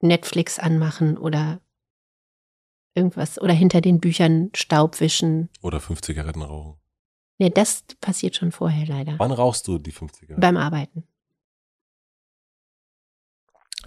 Netflix 0.00 0.60
anmachen 0.60 1.18
oder 1.18 1.60
irgendwas 2.94 3.40
oder 3.40 3.54
hinter 3.54 3.80
den 3.80 3.98
Büchern 3.98 4.50
Staub 4.54 5.00
wischen. 5.00 5.48
Oder 5.62 5.80
fünf 5.80 6.00
Zigaretten 6.02 6.42
rauchen. 6.42 6.78
Ja, 7.38 7.48
das 7.48 7.82
passiert 8.00 8.36
schon 8.36 8.52
vorher 8.52 8.86
leider. 8.86 9.14
Wann 9.18 9.32
rauchst 9.32 9.66
du 9.66 9.78
die 9.78 9.92
50er? 9.92 10.38
Beim 10.38 10.56
Arbeiten. 10.56 11.02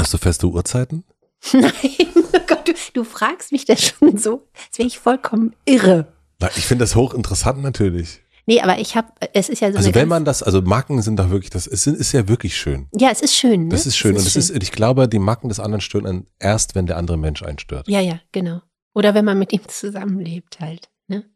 Hast 0.02 0.14
du 0.14 0.18
feste 0.18 0.48
Uhrzeiten? 0.48 1.04
Nein, 1.54 1.72
oh 2.16 2.40
Gott, 2.48 2.68
du, 2.68 2.74
du 2.94 3.04
fragst 3.04 3.52
mich 3.52 3.66
das 3.66 3.82
schon 3.84 4.18
so, 4.18 4.48
als 4.68 4.78
wäre 4.80 4.88
ich 4.88 4.98
vollkommen 5.00 5.56
irre. 5.66 6.12
Na, 6.40 6.50
ich 6.56 6.66
finde 6.66 6.84
das 6.84 6.96
hochinteressant 6.96 7.62
natürlich. 7.62 8.22
Nee, 8.48 8.62
aber 8.62 8.80
ich 8.80 8.96
habe, 8.96 9.12
es 9.34 9.50
ist 9.50 9.60
ja 9.62 9.72
so 9.72 9.78
Also 9.78 9.94
wenn 9.94 10.08
man 10.08 10.26
das, 10.26 10.42
also 10.42 10.62
Macken 10.64 11.02
sind 11.04 11.18
doch 11.18 11.30
wirklich, 11.30 11.52
das 11.52 11.68
ist, 11.68 11.86
ist 11.86 12.12
ja 12.12 12.28
wirklich 12.28 12.58
schön. 12.58 12.88
Ja, 12.98 13.10
es 13.12 13.22
ist 13.22 13.36
schön. 13.36 13.66
Ne? 13.66 13.70
Das 13.70 13.86
ist 13.86 13.96
schön. 13.96 14.16
Es 14.16 14.24
Und 14.24 14.28
es 14.28 14.36
ist, 14.36 14.50
ich 14.64 14.72
glaube, 14.72 15.08
die 15.08 15.20
Macken 15.20 15.50
des 15.50 15.60
anderen 15.60 15.82
stören 15.82 16.26
erst, 16.40 16.74
wenn 16.74 16.88
der 16.88 16.98
andere 16.98 17.18
Mensch 17.18 17.44
einen 17.44 17.60
stört. 17.60 17.88
Ja, 17.88 18.00
ja, 18.00 18.20
genau. 18.32 18.62
Oder 18.96 19.14
wenn 19.14 19.24
man 19.26 19.38
mit 19.38 19.54
ihm 19.54 19.62
zusammenlebt 19.68 20.60
halt. 20.60 20.90
Ne? 21.08 21.30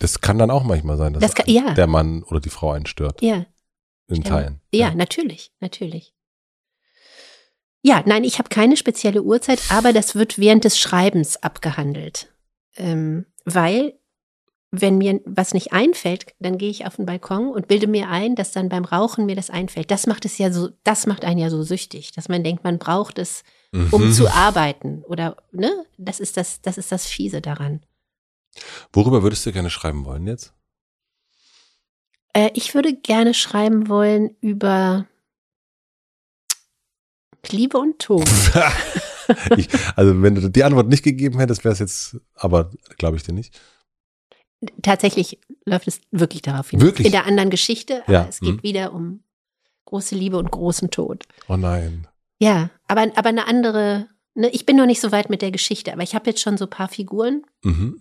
Das 0.00 0.20
kann 0.20 0.38
dann 0.38 0.50
auch 0.50 0.64
manchmal 0.64 0.96
sein, 0.96 1.12
dass 1.12 1.20
Das 1.22 1.34
kann- 1.34 1.48
ja. 1.48 1.72
der 1.74 1.86
Mann 1.86 2.24
oder 2.24 2.40
die 2.40 2.50
Frau 2.50 2.72
einen 2.72 2.86
stört. 2.86 3.22
Ja, 3.22 3.46
In 4.08 4.24
Teilen. 4.24 4.60
ja, 4.72 4.92
natürlich, 4.94 5.52
natürlich. 5.60 6.12
Ja, 7.88 8.02
nein, 8.04 8.22
ich 8.22 8.38
habe 8.38 8.50
keine 8.50 8.76
spezielle 8.76 9.22
Uhrzeit, 9.22 9.62
aber 9.70 9.94
das 9.94 10.14
wird 10.14 10.38
während 10.38 10.64
des 10.64 10.78
Schreibens 10.78 11.42
abgehandelt. 11.42 12.30
Ähm, 12.76 13.24
weil, 13.46 13.94
wenn 14.70 14.98
mir 14.98 15.22
was 15.24 15.54
nicht 15.54 15.72
einfällt, 15.72 16.26
dann 16.38 16.58
gehe 16.58 16.68
ich 16.68 16.84
auf 16.84 16.96
den 16.96 17.06
Balkon 17.06 17.48
und 17.48 17.66
bilde 17.66 17.86
mir 17.86 18.10
ein, 18.10 18.34
dass 18.34 18.52
dann 18.52 18.68
beim 18.68 18.84
Rauchen 18.84 19.24
mir 19.24 19.36
das 19.36 19.48
einfällt. 19.48 19.90
Das 19.90 20.06
macht 20.06 20.26
es 20.26 20.36
ja 20.36 20.52
so, 20.52 20.68
das 20.84 21.06
macht 21.06 21.24
einen 21.24 21.38
ja 21.38 21.48
so 21.48 21.62
süchtig, 21.62 22.12
dass 22.12 22.28
man 22.28 22.44
denkt, 22.44 22.62
man 22.62 22.78
braucht 22.78 23.18
es, 23.18 23.42
um 23.72 24.08
Mhm. 24.08 24.12
zu 24.12 24.28
arbeiten. 24.28 25.02
Oder, 25.06 25.38
ne? 25.52 25.70
Das 25.96 26.20
ist 26.20 26.36
das, 26.36 26.60
das 26.60 26.76
ist 26.76 26.92
das 26.92 27.06
Fiese 27.06 27.40
daran. 27.40 27.80
Worüber 28.92 29.22
würdest 29.22 29.46
du 29.46 29.52
gerne 29.52 29.70
schreiben 29.70 30.04
wollen 30.04 30.26
jetzt? 30.26 30.52
Äh, 32.34 32.50
ich 32.52 32.74
würde 32.74 32.92
gerne 32.94 33.32
schreiben 33.32 33.88
wollen 33.88 34.36
über 34.42 35.06
Liebe 37.50 37.78
und 37.78 37.98
Tod. 37.98 38.28
ich, 39.56 39.68
also 39.96 40.22
wenn 40.22 40.34
du 40.34 40.48
die 40.48 40.64
Antwort 40.64 40.88
nicht 40.88 41.02
gegeben 41.02 41.38
hättest, 41.38 41.64
wäre 41.64 41.72
es 41.72 41.78
jetzt, 41.78 42.16
aber 42.34 42.70
glaube 42.96 43.16
ich 43.16 43.22
dir 43.22 43.32
nicht. 43.32 43.58
Tatsächlich 44.82 45.38
läuft 45.64 45.86
es 45.86 46.00
wirklich 46.10 46.42
darauf 46.42 46.70
hinaus. 46.70 46.84
Wirklich? 46.84 47.06
In 47.06 47.12
der 47.12 47.26
anderen 47.26 47.50
Geschichte, 47.50 48.02
aber 48.04 48.12
Ja, 48.12 48.26
es 48.28 48.40
geht 48.40 48.56
mhm. 48.56 48.62
wieder 48.62 48.92
um 48.92 49.22
große 49.84 50.14
Liebe 50.14 50.36
und 50.36 50.50
großen 50.50 50.90
Tod. 50.90 51.24
Oh 51.48 51.56
nein. 51.56 52.08
Ja, 52.38 52.70
aber, 52.88 53.10
aber 53.14 53.28
eine 53.28 53.46
andere, 53.46 54.08
ne, 54.34 54.48
ich 54.50 54.66
bin 54.66 54.76
noch 54.76 54.86
nicht 54.86 55.00
so 55.00 55.12
weit 55.12 55.30
mit 55.30 55.42
der 55.42 55.50
Geschichte, 55.50 55.92
aber 55.92 56.02
ich 56.02 56.14
habe 56.14 56.30
jetzt 56.30 56.40
schon 56.40 56.56
so 56.56 56.66
ein 56.66 56.70
paar 56.70 56.88
Figuren. 56.88 57.44
Mhm. 57.62 58.00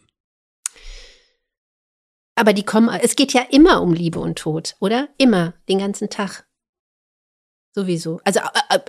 Aber 2.36 2.54
die 2.54 2.64
kommen, 2.64 2.90
es 3.02 3.16
geht 3.16 3.34
ja 3.34 3.42
immer 3.50 3.82
um 3.82 3.94
Liebe 3.94 4.20
und 4.20 4.38
Tod, 4.38 4.76
oder? 4.80 5.10
Immer, 5.18 5.54
den 5.70 5.80
ganzen 5.80 6.10
Tag. 6.10 6.46
Sowieso. 7.78 8.20
Also 8.24 8.40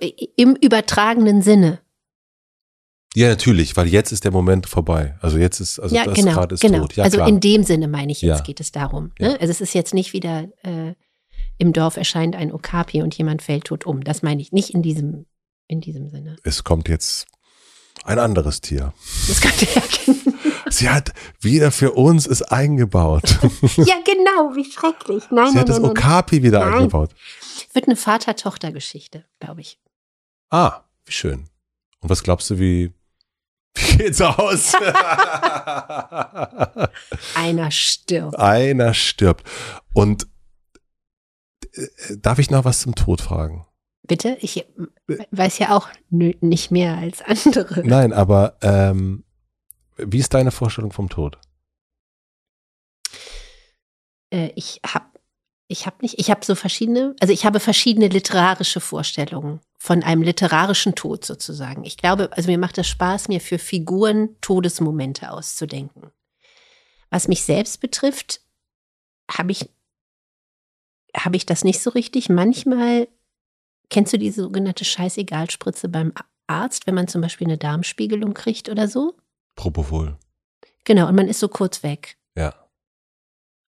äh, 0.01 0.07
äh, 0.07 0.29
im 0.37 0.57
übertragenen 0.57 1.43
Sinne. 1.43 1.81
Ja, 3.15 3.29
natürlich, 3.29 3.77
weil 3.77 3.87
jetzt 3.87 4.13
ist 4.13 4.25
der 4.25 4.33
Moment 4.33 4.67
vorbei. 4.67 5.19
Also 5.21 5.37
jetzt 5.37 5.61
ist, 5.61 5.79
also 5.79 5.95
ja, 5.95 6.05
das 6.05 6.15
genau, 6.15 6.33
gerade 6.33 6.55
ist 6.55 6.63
genau. 6.63 6.81
tot. 6.81 6.97
Ja, 6.97 7.05
also 7.05 7.19
klar. 7.19 7.29
in 7.29 7.39
dem 7.41 7.65
Sinne 7.65 7.87
meine 7.87 8.13
ich 8.13 8.23
jetzt 8.23 8.39
Ja. 8.39 8.45
geht 8.45 8.61
es 8.61 8.73
darum. 8.73 9.13
Ja. 9.19 9.29
Ne? 9.29 9.41
Also 9.41 9.51
es 9.51 9.61
ist 9.61 9.75
jetzt 9.75 9.93
nicht 9.93 10.15
wieder 10.15 10.49
äh, 10.63 10.95
im 11.59 11.75
Dorf 11.75 11.99
erscheint 11.99 12.35
ein 12.35 12.51
Okapi 12.51 13.03
und 13.03 13.15
jemand 13.19 13.43
fällt 13.43 13.65
tot 13.65 13.85
um. 13.85 14.05
Das 14.05 14.23
meine 14.23 14.41
ich 14.41 14.53
nicht 14.53 14.71
in 14.71 14.81
diesem 14.81 15.27
in 15.67 15.83
diesem 15.83 16.09
Sinne. 16.09 16.37
es 16.45 16.65
kommt 16.65 16.89
jetzt 16.89 17.27
ein 18.05 18.19
anderes 18.19 18.63
Tier. 18.63 18.95
Das 19.27 19.43
kann 19.43 19.53
ja, 19.75 19.83
Sie 20.71 20.89
hat 20.89 21.13
wieder 21.41 21.71
für 21.71 21.93
uns 21.93 22.27
es 22.27 22.43
eingebaut. 22.43 23.39
ja 23.77 23.97
genau, 24.05 24.55
wie 24.55 24.65
schrecklich. 24.65 25.25
Nein, 25.31 25.49
Sie 25.49 25.55
nein, 25.55 25.61
hat 25.61 25.69
das 25.69 25.79
nein, 25.79 25.83
nein. 25.83 25.91
Okapi 25.91 26.43
wieder 26.43 26.61
Nein. 26.61 26.75
eingebaut. 26.75 27.11
Wird 27.73 27.87
eine 27.87 27.97
Vater-Tochter-Geschichte, 27.97 29.25
glaube 29.41 29.61
ich. 29.61 29.79
Ah, 30.51 30.85
wie 31.05 31.13
schön. 31.13 31.49
Und 32.01 32.11
was 32.11 32.23
glaubst 32.23 32.51
du, 32.51 32.59
wie, 32.59 32.93
wie 33.75 33.97
geht's 33.99 34.21
aus? 34.21 34.75
Einer 37.35 37.71
stirbt. 37.71 38.39
Einer 38.39 38.95
stirbt. 38.95 39.49
Und 39.93 40.27
äh, 41.73 41.87
darf 42.19 42.39
ich 42.39 42.51
noch 42.51 42.65
was 42.65 42.81
zum 42.81 42.95
Tod 42.95 43.21
fragen? 43.21 43.67
Bitte? 44.03 44.39
Ich 44.41 44.65
weiß 45.31 45.59
ja 45.59 45.77
auch 45.77 45.89
nicht 46.11 46.71
mehr 46.71 46.97
als 46.97 47.21
andere. 47.23 47.87
Nein, 47.87 48.15
aber 48.15 48.57
ähm, 48.63 49.25
wie 49.99 50.19
ist 50.19 50.33
deine 50.33 50.51
Vorstellung 50.51 50.93
vom 50.93 51.11
Tod? 51.11 51.39
Äh, 54.31 54.53
ich 54.55 54.81
habe 54.87 55.07
ich 55.69 55.87
habe 55.87 55.97
nicht, 56.01 56.19
ich 56.19 56.31
habe 56.31 56.45
so 56.45 56.55
verschiedene, 56.55 57.15
also 57.21 57.33
ich 57.33 57.45
habe 57.45 57.61
verschiedene 57.61 58.09
literarische 58.09 58.81
Vorstellungen 58.81 59.61
von 59.79 60.03
einem 60.03 60.23
literarischen 60.23 60.95
Tod 60.95 61.25
sozusagen. 61.25 61.85
Ich 61.85 61.99
glaube, 61.99 62.31
also 62.33 62.51
mir 62.51 62.59
macht 62.59 62.79
es 62.79 62.89
Spaß, 62.89 63.29
mir 63.29 63.41
für 63.41 63.59
Figuren 63.59 64.37
Todesmomente 64.41 65.31
auszudenken. 65.31 66.11
Was 67.11 67.29
mich 67.29 67.45
selbst 67.45 67.81
betrifft, 67.81 68.41
habe 69.31 69.53
ich 69.53 69.71
habe 71.17 71.37
ich 71.37 71.47
das 71.47 71.65
nicht 71.65 71.81
so 71.81 71.91
richtig. 71.91 72.29
Manchmal 72.29 73.09
kennst 73.91 74.13
du 74.13 74.19
diese 74.19 74.43
sogenannte 74.43 74.85
Scheißegal-Spritze 74.85 75.89
beim 75.89 76.13
Arzt, 76.47 76.87
wenn 76.87 76.95
man 76.95 77.09
zum 77.09 77.21
Beispiel 77.21 77.47
eine 77.47 77.59
Darmspiegelung 77.59 78.35
kriegt 78.35 78.69
oder 78.69 78.89
so? 78.89 79.17
Propofol. 79.55 80.17
Genau, 80.85 81.09
und 81.09 81.15
man 81.15 81.29
ist 81.29 81.41
so 81.41 81.49
kurz 81.49 81.83
weg. 81.83 82.17
Ja. 82.37 82.55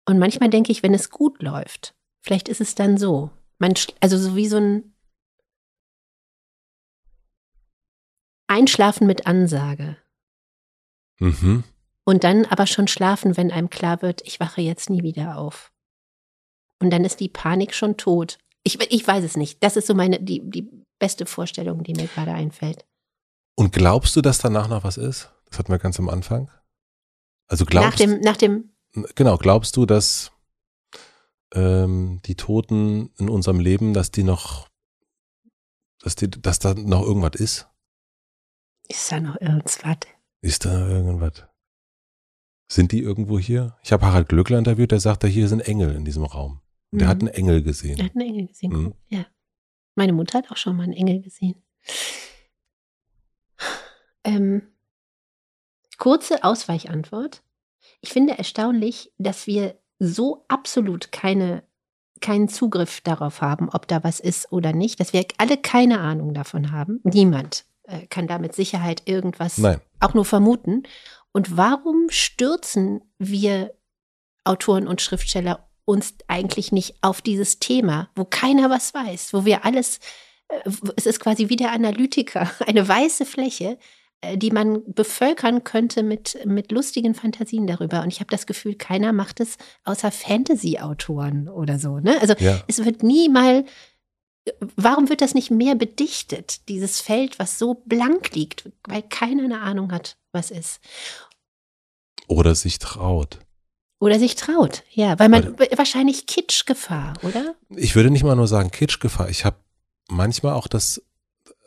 Und 0.10 0.18
manchmal 0.18 0.50
denke 0.50 0.72
ich, 0.72 0.82
wenn 0.82 0.96
es 0.96 1.12
gut 1.12 1.40
läuft, 1.40 1.94
vielleicht 2.24 2.50
ist 2.50 2.62
es 2.62 2.74
dann 2.74 2.98
so. 2.98 3.30
Man, 3.60 3.76
also 4.00 4.18
so 4.18 4.36
wie 4.36 4.48
so 4.48 4.58
ein 4.58 4.96
Einschlafen 8.48 9.06
mit 9.06 9.28
Ansage. 9.28 9.98
Mhm. 11.20 11.64
Und 12.06 12.24
dann 12.24 12.46
aber 12.46 12.66
schon 12.66 12.88
schlafen, 12.88 13.38
wenn 13.38 13.52
einem 13.52 13.70
klar 13.70 14.02
wird, 14.02 14.24
ich 14.26 14.40
wache 14.40 14.62
jetzt 14.62 14.90
nie 14.90 15.04
wieder 15.04 15.38
auf. 15.38 15.72
Und 16.80 16.90
dann 16.90 17.06
ist 17.06 17.20
die 17.20 17.30
Panik 17.30 17.76
schon 17.76 17.96
tot. 17.96 18.40
Ich, 18.64 18.80
ich 18.92 19.08
weiß 19.08 19.24
es 19.24 19.38
nicht. 19.38 19.62
Das 19.62 19.78
ist 19.78 19.86
so 19.86 19.94
meine, 19.94 20.20
die, 20.20 20.42
die 20.44 20.68
beste 20.98 21.28
Vorstellung, 21.28 21.84
die 21.84 21.94
mir 21.94 22.08
gerade 22.08 22.34
einfällt. 22.34 22.84
Und 23.54 23.74
glaubst 23.74 24.16
du, 24.16 24.22
dass 24.22 24.40
danach 24.40 24.70
noch 24.70 24.84
was 24.84 24.98
ist? 24.98 25.32
Das 25.52 25.60
hatten 25.60 25.72
wir 25.72 25.78
ganz 25.78 26.00
am 26.00 26.10
Anfang. 26.10 26.50
Also 27.48 27.66
Nach 27.66 27.70
glaubst 27.70 28.00
dem, 28.00 28.22
nach 28.22 28.38
dem, 28.38 28.72
genau, 29.16 29.38
glaubst 29.38 29.76
du, 29.78 29.86
dass 29.86 30.32
ähm, 31.54 32.22
die 32.26 32.36
Toten 32.36 33.12
in 33.18 33.30
unserem 33.30 33.60
Leben, 33.60 33.94
dass 33.94 34.12
die 34.12 34.24
noch, 34.24 34.68
dass 36.02 36.16
die, 36.16 36.30
dass 36.30 36.60
da 36.60 36.74
noch 36.74 37.02
irgendwas 37.04 37.40
ist? 37.40 37.68
ist 38.88 39.12
da 39.12 39.20
noch 39.20 39.40
irgendwas? 39.40 39.80
Ist 40.42 40.66
da 40.66 40.88
irgendwas? 40.88 41.44
Sind 42.72 42.92
die 42.92 43.02
irgendwo 43.02 43.38
hier? 43.40 43.78
Ich 43.84 43.92
habe 43.92 44.06
Harald 44.06 44.30
Glöckler 44.30 44.58
interviewt, 44.60 44.92
der 44.92 45.00
sagte, 45.00 45.28
hier 45.28 45.48
sind 45.48 45.62
Engel 45.62 45.96
in 45.96 46.06
diesem 46.06 46.24
Raum. 46.24 46.62
Und 46.92 47.00
Der 47.00 47.08
Mhm. 47.08 47.12
hat 47.12 47.20
einen 47.20 47.28
Engel 47.30 47.56
Er 47.58 47.62
gesehen. 47.62 48.04
hat 48.04 48.16
einen 48.16 48.28
Engel 48.30 48.48
gesehen. 48.48 48.72
Mhm. 48.72 48.94
Ja. 49.10 49.26
Meine 49.96 50.14
Mutter 50.14 50.40
hat 50.40 50.50
auch 50.52 50.58
schon 50.58 50.76
mal 50.78 50.84
einen 50.84 50.94
Engel 50.94 51.22
gesehen. 51.22 51.62
Ähm, 54.24 54.62
kurze 55.98 56.44
Ausweichantwort. 56.44 57.44
Ich 58.02 58.12
finde 58.14 58.38
erstaunlich, 58.38 59.12
dass 59.18 59.48
wir 59.48 59.76
so 60.00 60.46
absolut 60.48 61.12
keine, 61.12 61.64
keinen 62.22 62.48
Zugriff 62.48 63.02
darauf 63.02 63.42
haben, 63.42 63.70
ob 63.70 63.88
da 63.88 64.04
was 64.04 64.20
ist 64.20 64.52
oder 64.52 64.74
nicht, 64.74 65.00
dass 65.00 65.14
wir 65.14 65.26
alle 65.38 65.58
keine 65.58 66.00
Ahnung 66.00 66.34
davon 66.34 66.72
haben. 66.72 67.02
Niemand 67.04 67.66
äh, 67.84 68.08
kann 68.08 68.28
da 68.28 68.40
mit 68.40 68.56
Sicherheit 68.56 69.04
irgendwas 69.06 69.58
Nein. 69.58 69.82
auch 70.00 70.14
nur 70.14 70.26
vermuten. 70.26 70.84
Und 71.32 71.58
warum 71.58 72.10
stürzen 72.10 73.02
wir 73.18 73.74
Autoren 74.44 74.88
und 74.88 75.02
Schriftsteller 75.02 75.68
uns 75.86 76.16
eigentlich 76.28 76.72
nicht 76.72 76.96
auf 77.02 77.22
dieses 77.22 77.60
Thema, 77.60 78.10
wo 78.16 78.24
keiner 78.24 78.70
was 78.70 78.94
weiß, 78.94 79.34
wo 79.34 79.44
wir 79.44 79.66
alles, 79.66 80.00
äh, 80.48 80.70
es 80.96 81.06
ist 81.06 81.20
quasi 81.20 81.50
wie 81.50 81.56
der 81.56 81.72
Analytiker, 81.72 82.50
eine 82.68 82.88
weiße 82.88 83.26
Fläche, 83.26 83.78
die 84.36 84.52
man 84.52 84.84
bevölkern 84.86 85.64
könnte 85.64 86.04
mit, 86.04 86.38
mit 86.46 86.72
lustigen 86.72 87.16
Fantasien 87.16 87.68
darüber. 87.68 88.02
Und 88.02 88.10
ich 88.10 88.20
habe 88.20 88.30
das 88.30 88.46
Gefühl, 88.46 88.76
keiner 88.76 89.14
macht 89.14 89.40
es 89.40 89.58
außer 89.86 90.12
Fantasy-Autoren 90.12 91.48
oder 91.48 91.80
so. 91.80 92.00
Ne? 92.00 92.20
Also 92.22 92.34
Ja. 92.40 92.62
es 92.68 92.84
wird 92.84 93.02
nie 93.02 93.30
mal, 93.30 93.64
warum 94.76 95.08
wird 95.10 95.22
das 95.22 95.36
nicht 95.36 95.52
mehr 95.52 95.76
bedichtet, 95.76 96.68
dieses 96.68 97.00
Feld, 97.00 97.40
was 97.40 97.58
so 97.60 97.82
blank 97.86 98.36
liegt, 98.36 98.70
weil 98.88 99.04
keiner 99.04 99.44
eine 99.46 99.62
Ahnung 99.62 99.92
hat, 99.92 100.18
was 100.34 100.52
ist. 100.52 100.82
Oder 102.28 102.56
sich 102.56 102.78
traut. 102.80 103.40
Oder 104.02 104.20
sich 104.20 104.36
traut, 104.36 104.84
ja, 104.92 105.18
weil 105.20 105.28
man 105.30 105.58
wahrscheinlich 105.76 106.26
Kitschgefahr, 106.26 107.14
oder? 107.24 107.56
Ich 107.76 107.96
würde 107.96 108.10
nicht 108.10 108.24
mal 108.24 108.36
nur 108.36 108.48
sagen 108.48 108.72
Kitschgefahr. 108.72 109.30
Ich 109.30 109.44
habe 109.44 109.58
manchmal 110.10 110.54
auch 110.54 110.68
das, 110.68 111.02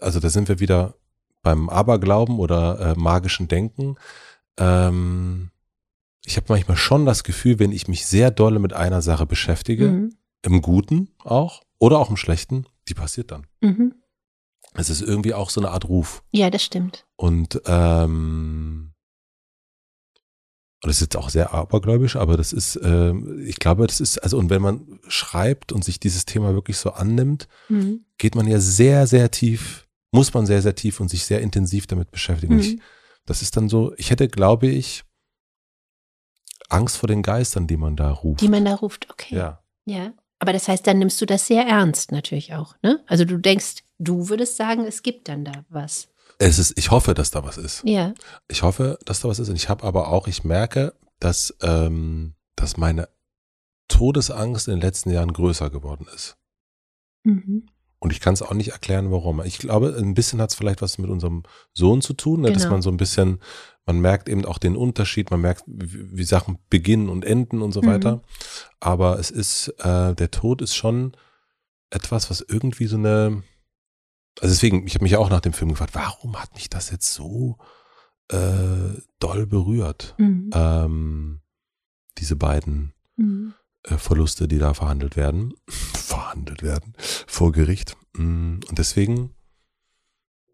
also 0.01 0.19
da 0.19 0.31
sind 0.31 0.49
wir 0.49 0.59
wieder 0.59 0.95
beim 1.43 1.69
Aberglauben 1.69 2.39
oder 2.39 2.79
äh, 2.97 2.99
magischen 2.99 3.49
Denken. 3.49 3.97
Ähm, 4.59 5.51
ich 6.25 6.37
habe 6.37 6.47
manchmal 6.51 6.77
schon 6.77 7.05
das 7.05 7.25
Gefühl, 7.25 7.59
wenn 7.59 7.73
ich 7.73 7.89
mich 7.89 8.07
sehr 8.07 8.31
dolle 8.31 8.59
mit 8.61 8.73
einer 8.73 9.03
Sache 9.03 9.27
beschäftige, 9.27 9.89
Mhm. 9.89 10.15
im 10.43 10.63
Guten 10.63 11.09
auch 11.25 11.63
oder 11.79 11.99
auch 11.99 12.11
im 12.11 12.17
Schlechten, 12.17 12.67
die 12.89 12.95
passiert 12.95 13.31
dann. 13.33 13.47
Mhm. 13.61 13.95
Es 14.75 14.89
ist 14.89 15.03
irgendwie 15.03 15.35
auch 15.35 15.51
so 15.51 15.61
eine 15.61 15.71
Art 15.71 15.87
Ruf. 15.89 16.23
Ja, 16.31 16.49
das 16.49 16.63
stimmt. 16.65 17.05
Und 17.17 17.61
ähm, 17.67 18.93
das 20.81 20.97
ist 20.97 21.01
jetzt 21.03 21.17
auch 21.17 21.29
sehr 21.31 21.53
abergläubisch, 21.55 22.17
aber 22.17 22.37
das 22.37 22.53
ist, 22.53 22.79
ähm, 22.83 23.41
ich 23.47 23.57
glaube, 23.57 23.87
das 23.87 24.01
ist, 24.01 24.19
also 24.19 24.37
und 24.39 24.51
wenn 24.51 24.63
man 24.63 24.99
schreibt 25.07 25.71
und 25.73 25.85
sich 25.85 26.01
dieses 26.01 26.25
Thema 26.25 26.55
wirklich 26.55 26.77
so 26.79 26.91
annimmt, 26.93 27.49
Mhm. 27.69 28.05
geht 28.19 28.35
man 28.35 28.47
ja 28.49 28.59
sehr, 28.59 29.07
sehr 29.07 29.31
tief, 29.31 29.87
muss 30.13 30.33
man 30.35 30.47
sehr, 30.47 30.63
sehr 30.63 30.75
tief 30.75 31.01
und 31.01 31.09
sich 31.09 31.25
sehr 31.25 31.41
intensiv 31.41 31.87
damit 31.87 32.11
beschäftigen. 32.11 32.55
Und 32.55 32.61
Ich, 32.61 32.77
Mhm. 32.77 32.81
das 33.27 33.43
ist 33.43 33.57
dann 33.57 33.69
so, 33.69 33.93
ich 33.97 34.11
hätte, 34.11 34.29
glaube 34.29 34.69
ich, 34.69 35.05
Angst 36.69 36.97
vor 36.97 37.07
den 37.09 37.23
Geistern, 37.23 37.67
die 37.67 37.77
man 37.77 37.97
da 37.97 38.11
ruft. 38.11 38.41
Die 38.41 38.49
man 38.49 38.65
da 38.65 38.75
ruft, 38.75 39.11
okay. 39.11 39.35
ja. 39.37 39.63
Ja. 39.85 40.13
Aber 40.39 40.53
das 40.53 40.69
heißt, 40.69 40.87
dann 40.87 40.99
nimmst 40.99 41.21
du 41.21 41.27
das 41.27 41.47
sehr 41.47 41.65
ernst 41.67 42.11
natürlich 42.13 42.55
auch, 42.55 42.75
ne? 42.83 43.03
Also 43.07 43.25
du 43.25 43.37
denkst, 43.39 43.85
du 43.99 44.29
würdest 44.29 44.57
sagen, 44.57 44.85
es 44.85 45.03
gibt 45.03 45.29
dann 45.29 45.45
da 45.45 45.65
was. 45.69 46.09
Es 46.39 46.59
ist, 46.59 46.77
ich 46.77 46.91
hoffe, 46.91 47.15
dass 47.15 47.31
da 47.31 47.45
was 47.45 47.59
ist. 47.59 47.83
Ja. 47.85 48.13
Ich 48.49 48.63
hoffe, 48.63 48.99
dass 49.05 49.21
da 49.21 49.29
was 49.29 49.39
ist. 49.39 49.49
Und 49.49 49.55
ich 49.57 49.69
habe 49.69 49.85
aber 49.85 50.09
auch, 50.09 50.27
ich 50.27 50.43
merke, 50.45 50.95
dass, 51.21 51.55
ähm, 51.63 52.35
dass 52.57 52.77
meine 52.77 53.09
Todesangst 53.89 54.67
in 54.67 54.75
den 54.75 54.81
letzten 54.81 55.11
Jahren 55.11 55.33
größer 55.33 55.71
geworden 55.71 56.07
ist. 56.15 56.37
Mhm. 57.25 57.67
Und 58.03 58.11
ich 58.13 58.19
kann 58.19 58.35
es 58.35 58.43
auch 58.43 58.53
nicht 58.53 58.71
erklären, 58.73 59.13
warum. 59.13 59.41
Ich 59.45 59.59
glaube, 59.59 59.95
ein 59.97 60.15
bisschen 60.15 60.41
hat 60.41 60.51
es 60.51 60.57
vielleicht 60.57 60.83
was 60.83 60.99
mit 60.99 61.09
unserem 61.09 61.45
Sohn 61.73 62.03
zu 62.03 62.15
tun, 62.15 62.41
ne? 62.41 62.51
dass 62.51 62.65
Genau. 62.65 62.75
man 62.75 62.83
so 62.83 62.91
ein 62.91 62.97
bisschen, 62.97 63.39
man 63.87 64.01
merkt 64.01 64.29
eben 64.29 64.45
auch 64.45 64.59
den 64.59 64.75
Unterschied, 64.75 65.31
man 65.31 65.41
merkt, 65.41 65.63
wie, 65.69 66.17
wie 66.17 66.25
Sachen 66.25 66.59
beginnen 66.69 67.09
und 67.09 67.25
enden 67.25 67.63
und 67.63 67.71
so 67.71 67.81
Mhm. 67.81 67.87
weiter. 67.87 68.23
Aber 68.81 69.21
es 69.21 69.31
ist, 69.31 69.69
äh, 69.79 70.17
der 70.17 70.33
Tod 70.33 70.63
ist 70.63 70.75
schon 70.75 71.17
etwas, 71.91 72.29
was 72.29 72.41
irgendwie 72.41 72.87
so 72.89 72.97
eine, 72.97 73.45
also 74.41 74.53
deswegen, 74.53 74.85
ich 74.85 74.95
habe 74.97 75.05
mich 75.05 75.17
auch 75.17 75.31
nach 75.31 75.39
dem 75.41 75.53
Film 75.53 75.71
gefragt, 75.71 75.95
warum 75.95 76.43
hat 76.43 76.55
mich 76.55 76.69
das 76.69 76.91
jetzt 76.91 77.15
so 77.15 77.57
äh, 78.33 78.99
doll 79.21 79.47
berührt? 79.47 80.17
Mhm. 80.19 80.51
Ähm, 80.53 81.41
diese 82.19 82.35
beiden 82.35 82.95
Mhm. 83.15 83.55
Äh, 83.85 83.97
Verluste, 83.97 84.49
die 84.49 84.59
da 84.59 84.75
verhandelt 84.75 85.17
werden, 85.17 85.55
verhandelt 85.69 86.63
werden 86.63 86.95
vor 86.99 87.53
Gericht. 87.53 87.97
Mm, 88.15 88.61
Und 88.69 88.79
deswegen, 88.79 89.35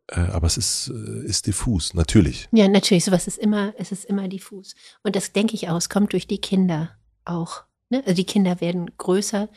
äh, 0.09 0.21
aber 0.21 0.47
es 0.47 0.57
ist, 0.57 0.89
äh, 0.89 1.25
ist 1.27 1.47
diffus, 1.47 1.95
natürlich. 1.95 2.49
Ja, 2.53 2.69
natürlich, 2.69 3.05
sowas 3.05 3.27
ist 3.27 3.39
immer, 3.39 3.75
es 3.79 3.93
ist 3.93 4.05
immer 4.05 4.29
diffus. 4.29 4.75
Und 5.03 5.17
das 5.17 5.33
denke 5.33 5.55
ich 5.55 5.69
auch, 5.69 5.77
es 5.77 5.89
kommt 5.89 6.13
durch 6.13 6.27
die 6.27 6.41
Kinder 6.41 6.97
auch. 7.25 7.65
Ne? 7.91 8.03
Also 8.05 8.15
die 8.15 8.27
Kinder 8.27 8.61
werden 8.61 8.91
größer 8.97 9.49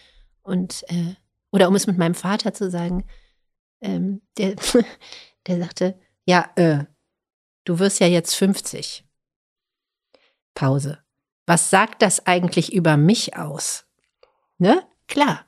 und, 0.42 0.84
äh, 0.90 1.16
oder 1.52 1.68
um 1.68 1.76
es 1.76 1.88
mit 1.88 1.98
meinem 1.98 2.16
Vater 2.16 2.54
zu 2.54 2.70
sagen, 2.70 3.06
ähm, 3.82 4.22
der, 4.38 4.56
der 5.48 5.60
sagte, 5.60 6.00
ja, 6.26 6.50
äh, 6.56 6.86
du 7.64 7.80
wirst 7.80 8.00
ja 8.00 8.08
jetzt 8.08 8.36
50. 8.36 9.06
Pause. 10.54 11.01
Was 11.52 11.70
sagt 11.70 12.02
das 12.02 12.26
eigentlich 12.28 12.72
über 12.72 12.96
mich 12.96 13.36
aus? 13.36 13.84
Ne? 14.58 14.84
Klar. 15.10 15.44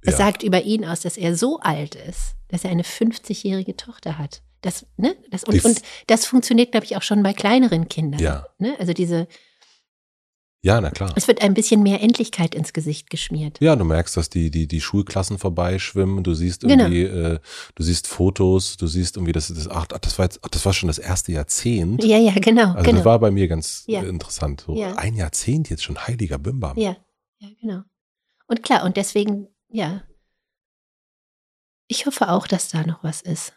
Es 0.00 0.12
Ja. 0.12 0.16
sagt 0.16 0.42
über 0.42 0.62
ihn 0.62 0.86
aus, 0.86 1.00
dass 1.00 1.18
er 1.18 1.36
so 1.36 1.60
alt 1.60 1.96
ist, 1.96 2.34
dass 2.48 2.64
er 2.64 2.70
eine 2.70 2.82
50-jährige 2.82 3.76
Tochter 3.76 4.16
hat. 4.16 4.40
Das, 4.62 4.86
ne? 4.96 5.14
das, 5.30 5.44
und, 5.44 5.62
und 5.66 5.82
das 6.06 6.24
funktioniert, 6.24 6.72
glaube 6.72 6.86
ich, 6.86 6.96
auch 6.96 7.02
schon 7.02 7.22
bei 7.22 7.34
kleineren 7.34 7.90
Kindern. 7.90 8.22
Ja. 8.22 8.46
Ne? 8.56 8.74
Also 8.78 8.94
diese, 8.94 9.28
Ja, 10.64 10.80
na 10.80 10.90
klar. 10.90 11.12
es 11.16 11.26
wird 11.26 11.42
ein 11.42 11.54
bisschen 11.54 11.82
mehr 11.82 12.00
Endlichkeit 12.00 12.54
ins 12.54 12.72
Gesicht 12.72 13.10
geschmiert. 13.10 13.58
Ja, 13.60 13.74
du 13.74 13.84
merkst, 13.84 14.16
dass 14.16 14.30
die, 14.30 14.48
die, 14.48 14.68
die 14.68 14.80
Schulklassen 14.80 15.36
vorbeischwimmen, 15.38 16.22
du 16.22 16.34
siehst 16.34 16.60
Genau. 16.62 16.84
irgendwie, 16.84 17.02
äh, 17.02 17.40
du 17.74 17.82
siehst 17.82 18.06
Fotos, 18.06 18.76
du 18.76 18.86
siehst 18.86 19.16
irgendwie, 19.16 19.32
das, 19.32 19.48
das, 19.48 19.66
ach, 19.68 19.86
das 19.88 20.18
war 20.18 20.26
jetzt, 20.26 20.38
ach, 20.42 20.48
das 20.50 20.64
war 20.64 20.72
schon 20.72 20.86
das 20.86 20.98
erste 20.98 21.32
Jahrzehnt. 21.32 22.04
Ja, 22.04 22.16
ja, 22.16 22.32
genau, 22.34 22.74
Also 22.74 22.84
genau. 22.84 22.96
das 22.98 23.04
war 23.04 23.18
bei 23.18 23.32
mir 23.32 23.48
ganz 23.48 23.82
Ja. 23.88 24.02
interessant. 24.02 24.62
So 24.64 24.76
Ja. 24.76 24.94
ein 24.94 25.16
Jahrzehnt 25.16 25.68
jetzt 25.68 25.82
schon 25.82 25.98
heiliger 26.06 26.38
Bimbam. 26.38 26.78
Ja, 26.78 26.96
ja, 27.40 27.48
genau. 27.60 27.82
Und 28.46 28.62
klar, 28.62 28.84
und 28.84 28.96
deswegen, 28.96 29.48
ja. 29.68 30.04
Ich 31.88 32.06
hoffe 32.06 32.28
auch, 32.30 32.46
dass 32.46 32.68
da 32.68 32.86
noch 32.86 33.02
was 33.02 33.20
ist. 33.20 33.52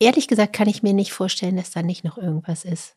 Ehrlich 0.00 0.28
gesagt 0.28 0.54
kann 0.54 0.68
ich 0.68 0.82
mir 0.82 0.94
nicht 0.94 1.12
vorstellen, 1.12 1.56
dass 1.56 1.70
da 1.72 1.82
nicht 1.82 2.04
noch 2.04 2.16
irgendwas 2.16 2.64
ist. 2.64 2.96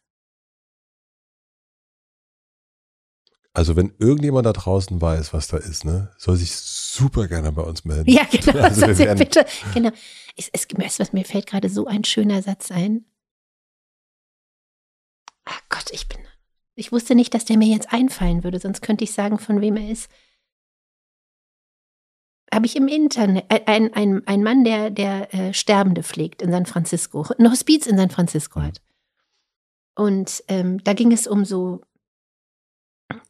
Also 3.56 3.76
wenn 3.76 3.94
irgendjemand 4.00 4.46
da 4.46 4.54
draußen 4.54 5.00
weiß, 5.02 5.34
was 5.34 5.48
da 5.48 5.58
ist, 5.58 5.86
ne, 5.86 6.12
soll 6.18 6.36
sich 6.36 6.56
super 6.56 7.28
gerne 7.28 7.52
bei 7.52 7.62
uns 7.62 7.86
melden. 7.86 8.10
Ja, 8.10 8.24
genau. 8.26 8.60
Also 8.64 8.82
wir 8.82 8.98
werden- 8.98 9.18
bitte, 9.20 9.46
genau. 9.74 9.92
Es, 10.36 10.50
es, 10.52 10.68
du 10.68 11.00
was, 11.00 11.14
mir 11.14 11.24
fällt 11.24 11.48
gerade 11.48 11.70
so 11.70 11.88
ein 11.88 12.04
schöner 12.04 12.42
Satz 12.42 12.70
ein. 12.72 13.06
Ach 15.46 15.62
Gott, 15.70 15.90
ich 15.92 16.08
bin. 16.10 16.20
Ich 16.76 16.92
wusste 16.92 17.16
nicht, 17.16 17.34
dass 17.34 17.46
der 17.46 17.58
mir 17.58 17.68
jetzt 17.74 17.94
einfallen 17.94 18.44
würde, 18.44 18.60
sonst 18.60 18.82
könnte 18.82 19.06
ich 19.06 19.14
sagen, 19.14 19.40
von 19.40 19.62
wem 19.62 19.78
er 19.78 19.90
ist. 19.90 20.10
Habe 22.54 22.66
ich 22.66 22.76
im 22.76 22.88
Internet, 22.88 23.46
äh, 23.50 23.62
ein, 23.66 23.94
ein, 23.94 24.28
ein 24.28 24.44
Mann, 24.44 24.64
der, 24.66 24.90
der 24.90 25.34
äh, 25.34 25.54
Sterbende 25.54 26.04
pflegt 26.04 26.42
in 26.42 26.52
San 26.52 26.66
Francisco, 26.66 27.26
ein 27.40 27.50
Hospiz 27.50 27.86
in 27.88 27.98
San 27.98 28.10
Francisco 28.10 28.62
hat. 28.62 28.82
Und 29.96 30.44
ähm, 30.50 30.84
da 30.84 30.94
ging 30.94 31.12
es 31.14 31.26
um 31.28 31.46
so, 31.46 31.82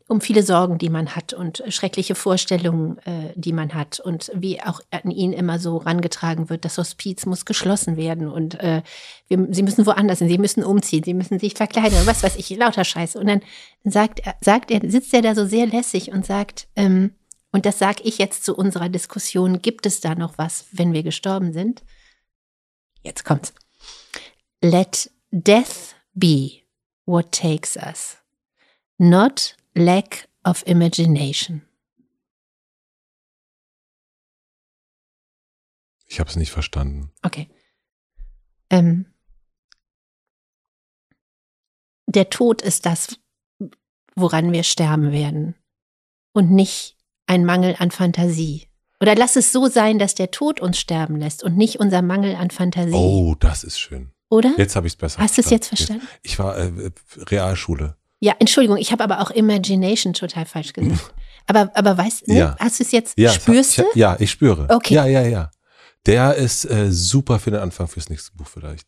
um 0.08 0.22
viele 0.22 0.44
Sorgen, 0.44 0.78
die 0.78 0.90
man 0.90 1.16
hat 1.16 1.34
und 1.34 1.64
schreckliche 1.70 2.16
Vorstellungen, 2.16 3.00
äh, 3.00 3.34
die 3.36 3.54
man 3.54 3.74
hat 3.74 4.00
und 4.00 4.32
wie 4.36 4.62
auch 4.62 4.80
an 4.92 5.12
ihn 5.12 5.34
immer 5.34 5.60
so 5.60 5.78
rangetragen 5.78 6.50
wird, 6.50 6.64
das 6.64 6.78
Hospiz 6.78 7.26
muss 7.26 7.46
geschlossen 7.46 7.98
werden 7.98 8.28
und 8.30 8.60
äh, 8.60 8.84
wir, 9.28 9.48
sie 9.52 9.64
müssen 9.64 9.86
woanders 9.86 10.20
hin, 10.20 10.30
sie 10.30 10.38
müssen 10.38 10.64
umziehen, 10.64 11.04
sie 11.04 11.16
müssen 11.16 11.40
sich 11.40 11.56
verkleiden, 11.56 11.98
was 12.06 12.24
weiß 12.24 12.36
ich, 12.36 12.50
lauter 12.52 12.84
Scheiße. 12.84 13.20
Und 13.20 13.28
dann 13.28 13.42
sagt 13.84 14.22
sagt 14.42 14.72
er, 14.72 14.90
sitzt 14.90 15.14
er 15.14 15.24
da 15.24 15.34
so 15.34 15.46
sehr 15.46 15.66
lässig 15.66 16.12
und 16.12 16.26
sagt, 16.26 16.68
ähm, 16.76 17.16
und 17.52 17.66
das 17.66 17.80
sage 17.80 18.04
ich 18.04 18.18
jetzt 18.18 18.46
zu 18.46 18.56
unserer 18.56 18.90
Diskussion, 18.90 19.62
gibt 19.62 19.86
es 19.86 20.02
da 20.02 20.14
noch 20.14 20.38
was, 20.38 20.68
wenn 20.72 20.94
wir 20.94 21.04
gestorben 21.04 21.52
sind? 21.52 21.84
Jetzt 23.02 23.24
kommt's. 23.24 23.54
Let 24.62 25.10
death 25.32 25.96
be 26.14 26.62
what 27.06 27.32
takes 27.32 27.76
us, 27.76 28.18
not 28.98 29.56
lack 29.76 30.28
of 30.44 30.64
imagination. 30.66 31.62
Ich 36.08 36.20
habe 36.20 36.30
es 36.30 36.36
nicht 36.36 36.52
verstanden. 36.52 37.12
Okay. 37.24 37.50
Ähm, 38.70 39.06
der 42.08 42.30
Tod 42.30 42.62
ist 42.62 42.86
das, 42.86 43.20
woran 44.16 44.52
wir 44.52 44.64
sterben 44.64 45.12
werden 45.12 45.56
und 46.34 46.52
nicht 46.52 46.96
ein 47.28 47.44
Mangel 47.44 47.76
an 47.78 47.92
Fantasie. 47.92 48.68
Oder 49.02 49.16
lass 49.16 49.36
es 49.36 49.52
so 49.52 49.68
sein, 49.68 50.00
dass 50.00 50.16
der 50.16 50.32
Tod 50.32 50.62
uns 50.62 50.80
sterben 50.80 51.18
lässt 51.18 51.44
und 51.44 51.58
nicht 51.58 51.80
unser 51.80 52.02
Mangel 52.02 52.36
an 52.36 52.50
Fantasie. 52.50 52.94
Oh, 52.94 53.36
das 53.38 53.64
ist 53.64 53.78
schön. 53.80 54.12
Oder? 54.30 54.54
Jetzt 54.58 54.76
habe 54.76 54.88
ich 54.88 54.94
es 54.94 54.98
besser 54.98 55.20
Hast 55.20 55.38
du 55.38 55.42
es 55.42 55.50
jetzt 55.50 55.68
verstanden? 55.68 56.08
Ich 56.24 56.40
war 56.40 56.58
äh, 56.58 56.92
Realschule. 57.18 57.98
Ja, 58.26 58.34
Entschuldigung, 58.40 58.78
ich 58.78 58.92
habe 58.92 59.04
aber 59.04 59.22
auch 59.22 59.30
Imagination 59.30 60.14
total 60.14 60.46
falsch 60.48 60.74
gesagt. 60.74 61.14
Aber, 61.46 61.70
aber 61.76 61.96
weißt 61.96 62.28
du? 62.28 62.34
Ja. 62.34 62.56
hast 62.60 62.80
du 62.80 62.84
es 62.84 62.92
jetzt, 62.92 63.20
Ja, 63.20 63.30
spürst 63.32 63.78
hat, 63.78 63.86
du? 63.86 63.90
ich, 63.92 63.98
ja, 63.98 64.18
ich 64.20 64.32
spüre. 64.32 64.66
Okay. 64.68 64.96
Ja, 64.96 65.06
ja, 65.06 65.22
ja. 65.22 65.52
Der 66.08 66.34
ist 66.34 66.66
äh, 66.66 66.92
super 66.92 67.38
für 67.38 67.52
den 67.52 67.60
Anfang 67.60 67.88
fürs 67.88 68.10
nächste 68.10 68.36
Buch 68.36 68.48
vielleicht. 68.48 68.88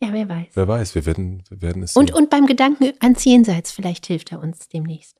Ja, 0.00 0.12
wer 0.12 0.28
weiß. 0.28 0.46
Wer 0.54 0.68
weiß, 0.68 0.94
wir 0.94 1.04
werden, 1.04 1.42
wir 1.48 1.60
werden 1.62 1.82
es 1.82 1.96
Und, 1.96 2.10
sehen. 2.10 2.16
und 2.16 2.30
beim 2.30 2.46
Gedanken 2.46 2.92
ans 3.00 3.24
Jenseits, 3.24 3.72
vielleicht 3.72 4.06
hilft 4.06 4.30
er 4.30 4.38
uns 4.40 4.68
demnächst. 4.68 5.16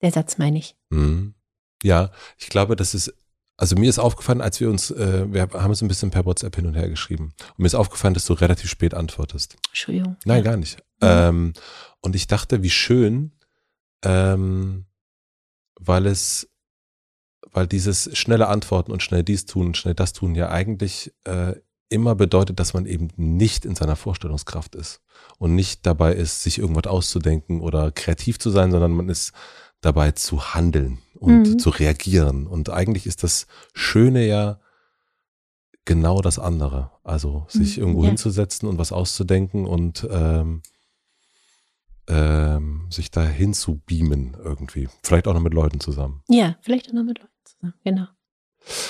Der 0.00 0.10
Satz 0.10 0.38
meine 0.38 0.56
ich. 0.58 0.74
Mhm. 0.88 1.34
Ja, 1.82 2.12
ich 2.38 2.48
glaube, 2.48 2.74
das 2.74 2.94
ist, 2.94 3.12
also 3.58 3.76
mir 3.76 3.90
ist 3.90 3.98
aufgefallen, 3.98 4.40
als 4.40 4.58
wir 4.58 4.70
uns, 4.70 4.90
äh, 4.90 5.30
wir 5.30 5.42
haben 5.52 5.70
es 5.72 5.82
ein 5.82 5.88
bisschen 5.88 6.10
per 6.10 6.24
WhatsApp 6.24 6.56
hin 6.56 6.64
und 6.66 6.74
her 6.76 6.88
geschrieben. 6.88 7.34
Und 7.50 7.58
mir 7.58 7.66
ist 7.66 7.74
aufgefallen, 7.74 8.14
dass 8.14 8.24
du 8.24 8.32
relativ 8.32 8.70
spät 8.70 8.94
antwortest. 8.94 9.56
Entschuldigung. 9.68 10.16
Nein, 10.24 10.38
ja. 10.42 10.50
gar 10.50 10.56
nicht. 10.56 10.82
Mhm. 11.02 11.08
Ähm, 11.08 11.52
und 12.00 12.16
ich 12.16 12.26
dachte, 12.26 12.62
wie 12.62 12.70
schön, 12.70 13.32
ähm, 14.04 14.86
weil 15.78 16.06
es, 16.06 16.48
weil 17.50 17.66
dieses 17.66 18.16
schnelle 18.16 18.48
Antworten 18.48 18.92
und 18.92 19.02
schnell 19.02 19.22
dies 19.22 19.44
tun 19.46 19.66
und 19.68 19.76
schnell 19.76 19.94
das 19.94 20.12
tun 20.12 20.34
ja 20.34 20.48
eigentlich 20.50 21.12
äh, 21.24 21.54
immer 21.88 22.14
bedeutet, 22.14 22.58
dass 22.58 22.72
man 22.72 22.86
eben 22.86 23.08
nicht 23.16 23.64
in 23.66 23.74
seiner 23.74 23.96
Vorstellungskraft 23.96 24.74
ist 24.74 25.02
und 25.38 25.54
nicht 25.54 25.84
dabei 25.84 26.14
ist, 26.14 26.42
sich 26.42 26.58
irgendwas 26.58 26.86
auszudenken 26.90 27.60
oder 27.60 27.92
kreativ 27.92 28.38
zu 28.38 28.50
sein, 28.50 28.70
sondern 28.70 28.92
man 28.92 29.08
ist 29.10 29.32
dabei 29.82 30.12
zu 30.12 30.54
handeln 30.54 30.98
und 31.14 31.42
Mhm. 31.42 31.58
zu 31.58 31.68
reagieren. 31.70 32.46
Und 32.46 32.70
eigentlich 32.70 33.06
ist 33.06 33.22
das 33.22 33.46
Schöne 33.74 34.26
ja 34.26 34.58
genau 35.84 36.22
das 36.22 36.38
andere. 36.38 36.90
Also 37.04 37.44
sich 37.48 37.76
Mhm, 37.76 37.82
irgendwo 37.82 38.02
ja. 38.04 38.08
hinzusetzen 38.10 38.68
und 38.68 38.78
was 38.78 38.92
auszudenken 38.92 39.66
und 39.66 40.06
ähm, 40.10 40.62
ähm, 42.08 42.86
sich 42.90 43.10
dahin 43.10 43.54
zu 43.54 43.80
beamen 43.86 44.36
irgendwie. 44.42 44.88
Vielleicht 45.02 45.26
auch 45.28 45.34
noch 45.34 45.40
mit 45.40 45.54
Leuten 45.54 45.80
zusammen. 45.80 46.22
Ja, 46.28 46.56
vielleicht 46.60 46.88
auch 46.88 46.92
noch 46.94 47.04
mit 47.04 47.18
Leuten 47.18 47.32
zusammen. 47.44 47.74
Genau. 47.84 48.06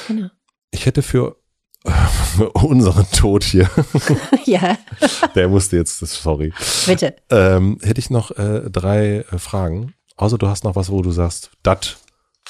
Genau. 0.09 0.29
Ich 0.71 0.87
hätte 0.87 1.03
für 1.03 1.37
unseren 2.55 3.07
Tod 3.11 3.45
hier, 3.45 3.69
ja, 4.45 4.79
der 5.35 5.49
musste 5.49 5.77
jetzt, 5.77 5.99
sorry, 5.99 6.53
bitte. 6.87 7.17
ähm, 7.31 7.79
hätte 7.83 7.99
ich 7.99 8.09
noch 8.11 8.31
äh, 8.33 8.71
drei 8.71 9.25
äh, 9.31 9.39
Fragen. 9.39 9.95
Außer 10.17 10.39
du 10.39 10.47
hast 10.47 10.63
noch 10.65 10.77
was, 10.77 10.91
wo 10.91 11.03
du 11.03 11.11
sagst, 11.11 11.51
das 11.63 11.97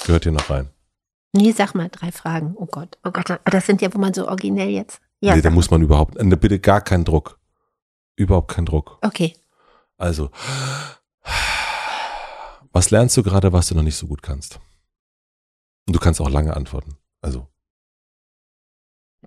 gehört 0.05 0.25
hier 0.25 0.33
noch 0.33 0.51
rein. 0.51 0.69
Nee, 1.33 1.53
sag 1.53 1.75
mal, 1.75 1.89
drei 1.89 2.13
Fragen. 2.13 2.55
Oh 2.57 2.67
Gott. 2.67 2.99
Oh 3.05 3.11
Gott, 3.11 3.41
das 3.45 3.67
sind 3.67 3.81
ja, 3.81 3.93
wo 3.95 3.99
man 3.99 4.13
so 4.13 4.29
originell 4.29 4.69
jetzt. 4.69 5.01
Ja, 5.21 5.35
nee, 5.35 5.41
da 5.41 5.49
muss 5.51 5.71
man 5.71 5.81
überhaupt, 5.81 6.17
äh, 6.19 6.25
bitte 6.37 6.59
gar 6.59 6.83
keinen 6.83 7.05
Druck. 7.05 7.39
Überhaupt 8.17 8.51
keinen 8.51 8.67
Druck. 8.67 8.99
Okay. 9.01 9.35
Also, 9.99 10.31
was 12.73 12.91
lernst 12.91 13.17
du 13.17 13.23
gerade, 13.23 13.53
was 13.53 13.69
du 13.69 13.75
noch 13.75 13.83
nicht 13.83 13.97
so 13.97 14.07
gut 14.07 14.23
kannst? 14.23 14.59
Und 15.87 15.95
du 15.95 16.01
kannst 16.01 16.21
auch 16.21 16.31
lange 16.31 16.57
antworten. 16.57 16.97
Also, 17.21 17.49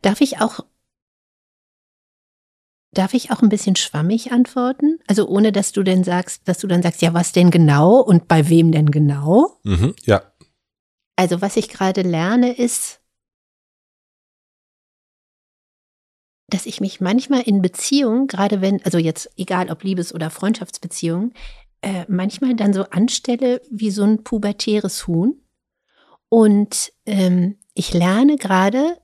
Darf 0.02 0.22
ich 0.22 0.40
auch, 0.40 0.60
darf 2.92 3.14
ich 3.14 3.32
auch 3.32 3.42
ein 3.42 3.50
bisschen 3.50 3.76
schwammig 3.76 4.32
antworten? 4.32 5.00
Also 5.08 5.28
ohne, 5.28 5.52
dass 5.52 5.72
du 5.72 5.84
denn 5.84 6.04
sagst, 6.04 6.48
dass 6.48 6.60
du 6.60 6.68
dann 6.68 6.84
sagst, 6.84 7.02
ja, 7.02 7.14
was 7.14 7.32
denn 7.32 7.50
genau 7.52 8.00
und 8.02 8.28
bei 8.28 8.50
wem 8.50 8.72
denn 8.72 8.92
genau? 8.92 9.58
mhm, 9.64 9.96
ja, 10.04 10.34
Also 11.16 11.42
was 11.42 11.56
ich 11.56 11.70
gerade 11.70 12.02
lerne 12.02 12.56
ist, 12.58 13.02
dass 16.48 16.66
ich 16.66 16.80
mich 16.80 17.02
manchmal 17.02 17.42
in 17.42 17.62
Beziehungen, 17.62 18.28
gerade 18.28 18.62
wenn, 18.62 18.84
also 18.84 18.98
jetzt 18.98 19.30
egal 19.38 19.72
ob 19.72 19.84
Liebes- 19.84 20.14
oder 20.14 20.30
Freundschaftsbeziehungen, 20.30 21.34
äh, 21.82 22.06
manchmal 22.08 22.56
dann 22.56 22.74
so 22.74 22.84
anstelle 22.84 23.62
wie 23.70 23.92
so 23.92 24.04
ein 24.04 24.24
pubertäres 24.24 25.08
Huhn. 25.08 25.42
Und 26.30 26.92
ähm, 27.06 27.58
ich 27.74 27.94
lerne 27.94 28.38
gerade 28.38 28.98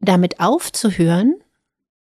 damit 0.00 0.40
aufzuhören, 0.40 1.34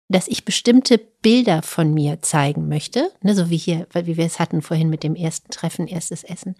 dass 0.08 0.28
ich 0.28 0.44
bestimmte 0.44 0.98
Bilder 0.98 1.62
von 1.62 1.92
mir 1.92 2.22
zeigen 2.22 2.68
möchte, 2.68 3.10
ne, 3.22 3.34
so 3.34 3.50
wie 3.50 3.56
hier, 3.56 3.86
weil 3.92 4.06
wie 4.06 4.16
wir 4.16 4.26
es 4.26 4.38
hatten 4.38 4.62
vorhin 4.62 4.88
mit 4.88 5.02
dem 5.02 5.16
ersten 5.16 5.50
Treffen, 5.50 5.88
erstes 5.88 6.22
Essen, 6.22 6.54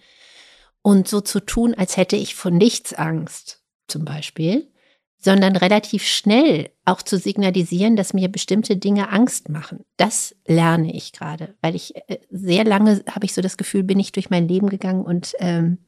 und 0.81 1.07
so 1.07 1.21
zu 1.21 1.39
tun, 1.39 1.73
als 1.73 1.97
hätte 1.97 2.15
ich 2.15 2.35
vor 2.35 2.51
nichts 2.51 2.93
Angst, 2.93 3.63
zum 3.87 4.05
Beispiel, 4.05 4.71
sondern 5.19 5.55
relativ 5.55 6.03
schnell 6.03 6.69
auch 6.85 7.01
zu 7.01 7.17
signalisieren, 7.17 7.95
dass 7.95 8.13
mir 8.13 8.29
bestimmte 8.29 8.77
Dinge 8.77 9.09
Angst 9.09 9.49
machen. 9.49 9.83
Das 9.97 10.35
lerne 10.45 10.93
ich 10.93 11.11
gerade, 11.11 11.55
weil 11.61 11.75
ich 11.75 11.95
äh, 12.07 12.19
sehr 12.29 12.63
lange 12.63 13.03
habe 13.09 13.25
ich 13.25 13.33
so 13.33 13.41
das 13.41 13.57
Gefühl, 13.57 13.83
bin 13.83 13.99
ich 13.99 14.11
durch 14.11 14.29
mein 14.29 14.47
Leben 14.47 14.69
gegangen 14.69 15.03
und 15.03 15.33
ähm, 15.39 15.79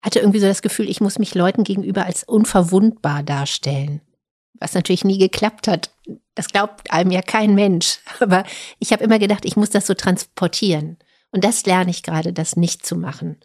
hatte 0.00 0.20
irgendwie 0.20 0.38
so 0.38 0.46
das 0.46 0.62
Gefühl, 0.62 0.88
ich 0.88 1.00
muss 1.00 1.18
mich 1.18 1.34
Leuten 1.34 1.64
gegenüber 1.64 2.06
als 2.06 2.22
unverwundbar 2.22 3.24
darstellen. 3.24 4.00
Was 4.54 4.72
natürlich 4.72 5.04
nie 5.04 5.18
geklappt 5.18 5.68
hat. 5.68 5.90
Das 6.34 6.48
glaubt 6.48 6.90
einem 6.90 7.10
ja 7.10 7.20
kein 7.20 7.54
Mensch. 7.54 7.98
Aber 8.20 8.44
ich 8.78 8.92
habe 8.92 9.02
immer 9.02 9.18
gedacht, 9.18 9.44
ich 9.44 9.56
muss 9.56 9.70
das 9.70 9.86
so 9.86 9.94
transportieren. 9.94 10.96
Und 11.32 11.42
das 11.44 11.66
lerne 11.66 11.90
ich 11.90 12.04
gerade, 12.04 12.32
das 12.32 12.56
nicht 12.56 12.86
zu 12.86 12.96
machen. 12.96 13.36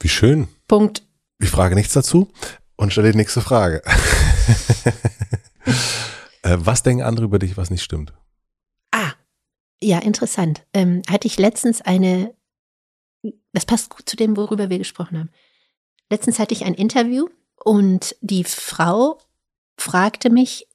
wie 0.00 0.08
schön. 0.08 0.48
Punkt. 0.68 1.02
Ich 1.40 1.50
frage 1.50 1.74
nichts 1.74 1.94
dazu 1.94 2.30
und 2.76 2.92
stelle 2.92 3.10
die 3.10 3.16
nächste 3.16 3.40
Frage. 3.40 3.82
äh, 6.42 6.56
was 6.58 6.82
denken 6.82 7.02
andere 7.02 7.24
über 7.24 7.38
dich, 7.38 7.56
was 7.56 7.70
nicht 7.70 7.82
stimmt? 7.82 8.12
Ah, 8.90 9.12
ja, 9.82 9.98
interessant. 9.98 10.64
Ähm, 10.74 11.02
hatte 11.10 11.26
ich 11.26 11.38
letztens 11.38 11.80
eine, 11.80 12.34
das 13.52 13.66
passt 13.66 13.90
gut 13.90 14.08
zu 14.08 14.16
dem, 14.16 14.36
worüber 14.36 14.70
wir 14.70 14.78
gesprochen 14.78 15.18
haben. 15.18 15.30
Letztens 16.10 16.38
hatte 16.38 16.54
ich 16.54 16.64
ein 16.64 16.74
Interview 16.74 17.28
und 17.64 18.16
die 18.20 18.44
Frau 18.44 19.18
fragte 19.78 20.30
mich 20.30 20.68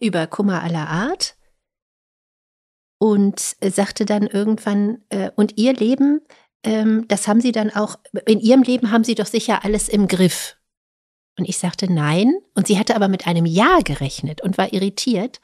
über 0.00 0.26
Kummer 0.26 0.62
aller 0.62 0.88
Art 0.88 1.36
und 2.98 3.56
sagte 3.62 4.04
dann 4.04 4.26
irgendwann, 4.26 5.02
äh, 5.08 5.30
und 5.34 5.56
ihr 5.56 5.72
Leben, 5.72 6.20
ähm, 6.64 7.06
das 7.08 7.28
haben 7.28 7.40
Sie 7.40 7.52
dann 7.52 7.70
auch, 7.70 7.98
in 8.26 8.40
Ihrem 8.40 8.62
Leben 8.62 8.90
haben 8.90 9.04
Sie 9.04 9.14
doch 9.14 9.26
sicher 9.26 9.64
alles 9.64 9.88
im 9.88 10.08
Griff. 10.08 10.56
Und 11.38 11.48
ich 11.48 11.58
sagte 11.58 11.90
nein. 11.90 12.34
Und 12.54 12.66
sie 12.66 12.78
hatte 12.78 12.94
aber 12.94 13.08
mit 13.08 13.26
einem 13.26 13.46
Ja 13.46 13.78
gerechnet 13.82 14.42
und 14.42 14.58
war 14.58 14.72
irritiert 14.72 15.40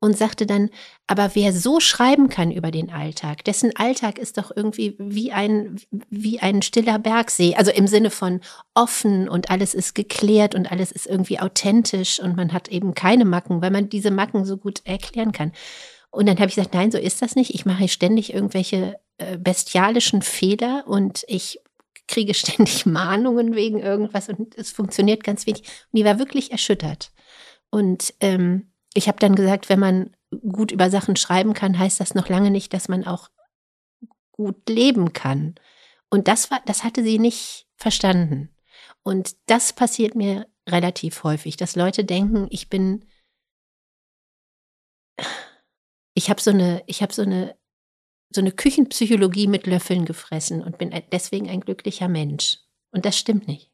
und 0.00 0.16
sagte 0.16 0.46
dann, 0.46 0.70
aber 1.06 1.30
wer 1.34 1.52
so 1.52 1.80
schreiben 1.80 2.28
kann 2.28 2.50
über 2.50 2.70
den 2.70 2.90
Alltag, 2.90 3.44
dessen 3.44 3.74
Alltag 3.76 4.18
ist 4.18 4.38
doch 4.38 4.50
irgendwie 4.54 4.96
wie 4.98 5.32
ein, 5.32 5.76
wie 6.10 6.40
ein 6.40 6.62
stiller 6.62 6.98
Bergsee. 6.98 7.54
Also 7.56 7.70
im 7.70 7.86
Sinne 7.86 8.10
von 8.10 8.40
offen 8.74 9.28
und 9.28 9.50
alles 9.50 9.74
ist 9.74 9.94
geklärt 9.94 10.54
und 10.54 10.70
alles 10.70 10.92
ist 10.92 11.06
irgendwie 11.06 11.40
authentisch 11.40 12.20
und 12.20 12.36
man 12.36 12.52
hat 12.52 12.68
eben 12.68 12.94
keine 12.94 13.24
Macken, 13.24 13.62
weil 13.62 13.70
man 13.70 13.88
diese 13.88 14.10
Macken 14.10 14.44
so 14.44 14.56
gut 14.56 14.80
erklären 14.84 15.32
kann. 15.32 15.52
Und 16.10 16.26
dann 16.26 16.36
habe 16.38 16.48
ich 16.48 16.54
gesagt, 16.54 16.74
nein, 16.74 16.90
so 16.90 16.98
ist 16.98 17.22
das 17.22 17.34
nicht. 17.34 17.54
Ich 17.54 17.66
mache 17.66 17.88
ständig 17.88 18.32
irgendwelche 18.32 18.96
bestialischen 19.38 20.22
Fehler 20.22 20.84
und 20.86 21.24
ich 21.28 21.60
kriege 22.08 22.34
ständig 22.34 22.86
Mahnungen 22.86 23.54
wegen 23.54 23.80
irgendwas 23.80 24.28
und 24.28 24.56
es 24.56 24.72
funktioniert 24.72 25.24
ganz 25.24 25.46
wenig. 25.46 25.62
Und 25.62 25.98
die 25.98 26.04
war 26.04 26.18
wirklich 26.18 26.52
erschüttert. 26.52 27.12
Und 27.70 28.14
ähm, 28.20 28.72
ich 28.94 29.08
habe 29.08 29.18
dann 29.18 29.34
gesagt, 29.34 29.68
wenn 29.68 29.80
man 29.80 30.16
gut 30.48 30.70
über 30.70 30.90
Sachen 30.90 31.16
schreiben 31.16 31.54
kann, 31.54 31.78
heißt 31.78 32.00
das 32.00 32.14
noch 32.14 32.28
lange 32.28 32.50
nicht, 32.50 32.72
dass 32.72 32.88
man 32.88 33.06
auch 33.06 33.30
gut 34.32 34.68
leben 34.68 35.12
kann. 35.12 35.54
Und 36.10 36.28
das 36.28 36.50
war, 36.50 36.60
das 36.66 36.84
hatte 36.84 37.02
sie 37.02 37.18
nicht 37.18 37.66
verstanden. 37.76 38.54
Und 39.02 39.36
das 39.46 39.72
passiert 39.72 40.14
mir 40.14 40.46
relativ 40.68 41.24
häufig, 41.24 41.56
dass 41.56 41.76
Leute 41.76 42.04
denken, 42.04 42.46
ich 42.50 42.68
bin, 42.68 43.04
ich 46.14 46.30
habe 46.30 46.40
so 46.40 46.50
eine, 46.50 46.82
ich 46.86 47.02
habe 47.02 47.12
so 47.12 47.22
eine, 47.22 47.56
so 48.34 48.40
eine 48.40 48.52
Küchenpsychologie 48.52 49.46
mit 49.46 49.66
Löffeln 49.66 50.04
gefressen 50.04 50.62
und 50.62 50.78
bin 50.78 50.90
deswegen 51.12 51.48
ein 51.48 51.60
glücklicher 51.60 52.08
Mensch. 52.08 52.58
Und 52.90 53.04
das 53.04 53.16
stimmt 53.16 53.46
nicht. 53.46 53.70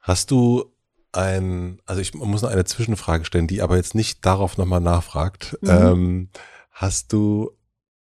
Hast 0.00 0.30
du 0.30 0.72
ein, 1.12 1.80
also 1.86 2.00
ich 2.00 2.14
muss 2.14 2.42
noch 2.42 2.50
eine 2.50 2.64
Zwischenfrage 2.64 3.24
stellen, 3.24 3.46
die 3.46 3.62
aber 3.62 3.76
jetzt 3.76 3.94
nicht 3.94 4.24
darauf 4.24 4.56
nochmal 4.56 4.80
nachfragt. 4.80 5.58
Mhm. 5.60 5.70
Ähm, 5.70 6.28
hast 6.70 7.12
du, 7.12 7.52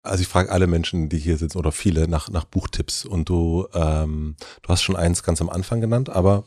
also 0.03 0.21
ich 0.21 0.27
frage 0.27 0.51
alle 0.51 0.67
Menschen, 0.67 1.09
die 1.09 1.17
hier 1.17 1.37
sitzen 1.37 1.57
oder 1.57 1.71
viele 1.71 2.07
nach, 2.07 2.29
nach 2.29 2.45
Buchtipps 2.45 3.05
und 3.05 3.29
du, 3.29 3.67
ähm, 3.73 4.35
du 4.61 4.69
hast 4.69 4.83
schon 4.83 4.95
eins 4.95 5.23
ganz 5.23 5.41
am 5.41 5.49
Anfang 5.49 5.81
genannt, 5.81 6.09
aber 6.09 6.45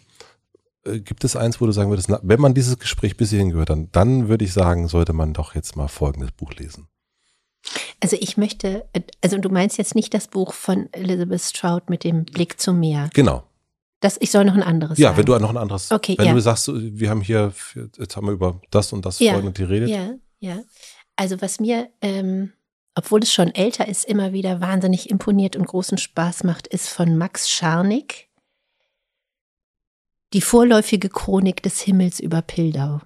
äh, 0.85 1.01
gibt 1.01 1.25
es 1.25 1.37
eins, 1.37 1.61
wo 1.61 1.67
du 1.67 1.73
sagen 1.73 1.91
würdest, 1.91 2.09
na, 2.09 2.21
wenn 2.23 2.41
man 2.41 2.55
dieses 2.55 2.79
Gespräch 2.79 3.17
bis 3.17 3.31
hierhin 3.31 3.51
gehört 3.51 3.71
hat, 3.71 3.79
dann 3.93 4.29
würde 4.29 4.45
ich 4.45 4.53
sagen, 4.53 4.89
sollte 4.89 5.13
man 5.13 5.33
doch 5.33 5.55
jetzt 5.55 5.77
mal 5.77 5.89
folgendes 5.89 6.33
Buch 6.33 6.55
lesen. 6.55 6.89
Also 8.01 8.17
ich 8.21 8.37
möchte, 8.37 8.87
also 9.23 9.39
du 9.39 9.49
meinst 9.49 9.79
jetzt 9.79 9.95
nicht 9.95 10.15
das 10.15 10.29
Buch 10.29 10.53
von 10.53 10.93
Elizabeth 10.93 11.41
Stroud 11.41 11.89
mit 11.91 12.05
dem 12.05 12.25
Blick 12.25 12.61
zum 12.61 12.81
Meer. 12.81 13.11
Genau. 13.15 13.45
Das, 14.01 14.19
ich 14.21 14.31
soll 14.31 14.45
noch 14.45 14.55
ein 14.55 14.63
anderes 14.63 14.99
Ja, 14.99 15.09
sagen. 15.09 15.19
wenn 15.19 15.27
du 15.27 15.39
noch 15.39 15.51
ein 15.51 15.57
anderes, 15.57 15.91
Okay, 15.91 16.17
wenn 16.19 16.27
ja. 16.27 16.35
du 16.35 16.41
sagst, 16.41 16.71
wir 16.73 17.09
haben 17.11 17.23
hier, 17.23 17.53
jetzt 17.99 18.17
haben 18.17 18.27
wir 18.27 18.33
über 18.33 18.61
das 18.71 18.93
und 18.93 19.07
das 19.07 19.19
Ja, 19.21 19.41
geredet. 19.41 19.89
Ja, 19.89 20.15
ja. 20.39 20.63
Also 21.17 21.41
was 21.41 21.61
mir, 21.61 21.89
ähm, 22.03 22.53
obwohl 22.95 23.21
es 23.21 23.33
schon 23.33 23.55
älter 23.55 23.89
ist, 23.89 24.05
immer 24.05 24.33
wieder 24.33 24.61
wahnsinnig 24.61 25.11
imponiert 25.11 25.57
und 25.57 25.67
großen 25.67 25.97
Spaß 25.99 26.45
macht, 26.45 26.67
ist 26.67 26.89
von 26.89 27.17
Max 27.17 27.49
Scharnick 27.49 28.29
die 30.33 30.41
vorläufige 30.41 31.09
Chronik 31.09 31.63
des 31.63 31.81
Himmels 31.81 32.21
über 32.21 32.43
Pildau. 32.43 33.01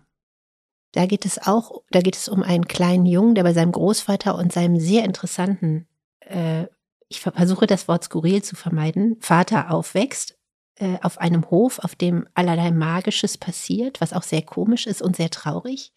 Da 0.93 1.07
geht 1.07 1.25
es 1.25 1.39
auch, 1.47 1.83
da 1.91 2.01
geht 2.01 2.17
es 2.17 2.29
um 2.29 2.43
einen 2.43 2.67
kleinen 2.67 3.07
Jungen, 3.07 3.35
der 3.35 3.45
bei 3.45 3.53
seinem 3.53 3.73
Großvater 3.73 4.35
und 4.35 4.53
seinem 4.53 4.79
sehr 4.79 5.05
interessanten, 5.05 5.87
äh, 6.21 6.67
ich 7.09 7.21
versuche 7.21 7.67
das 7.67 7.89
Wort 7.89 8.05
skurril 8.05 8.43
zu 8.43 8.57
vermeiden, 8.57 9.17
Vater 9.21 9.73
aufwächst 9.73 10.37
äh, 10.77 10.97
auf 11.03 11.19
einem 11.19 11.51
Hof, 11.51 11.79
auf 11.81 11.95
dem 11.95 12.27
allerlei 12.35 12.71
Magisches 12.71 13.37
passiert, 13.39 14.01
was 14.01 14.13
auch 14.13 14.23
sehr 14.23 14.43
komisch 14.43 14.87
ist 14.87 15.03
und 15.03 15.17
sehr 15.17 15.31
traurig. 15.31 15.93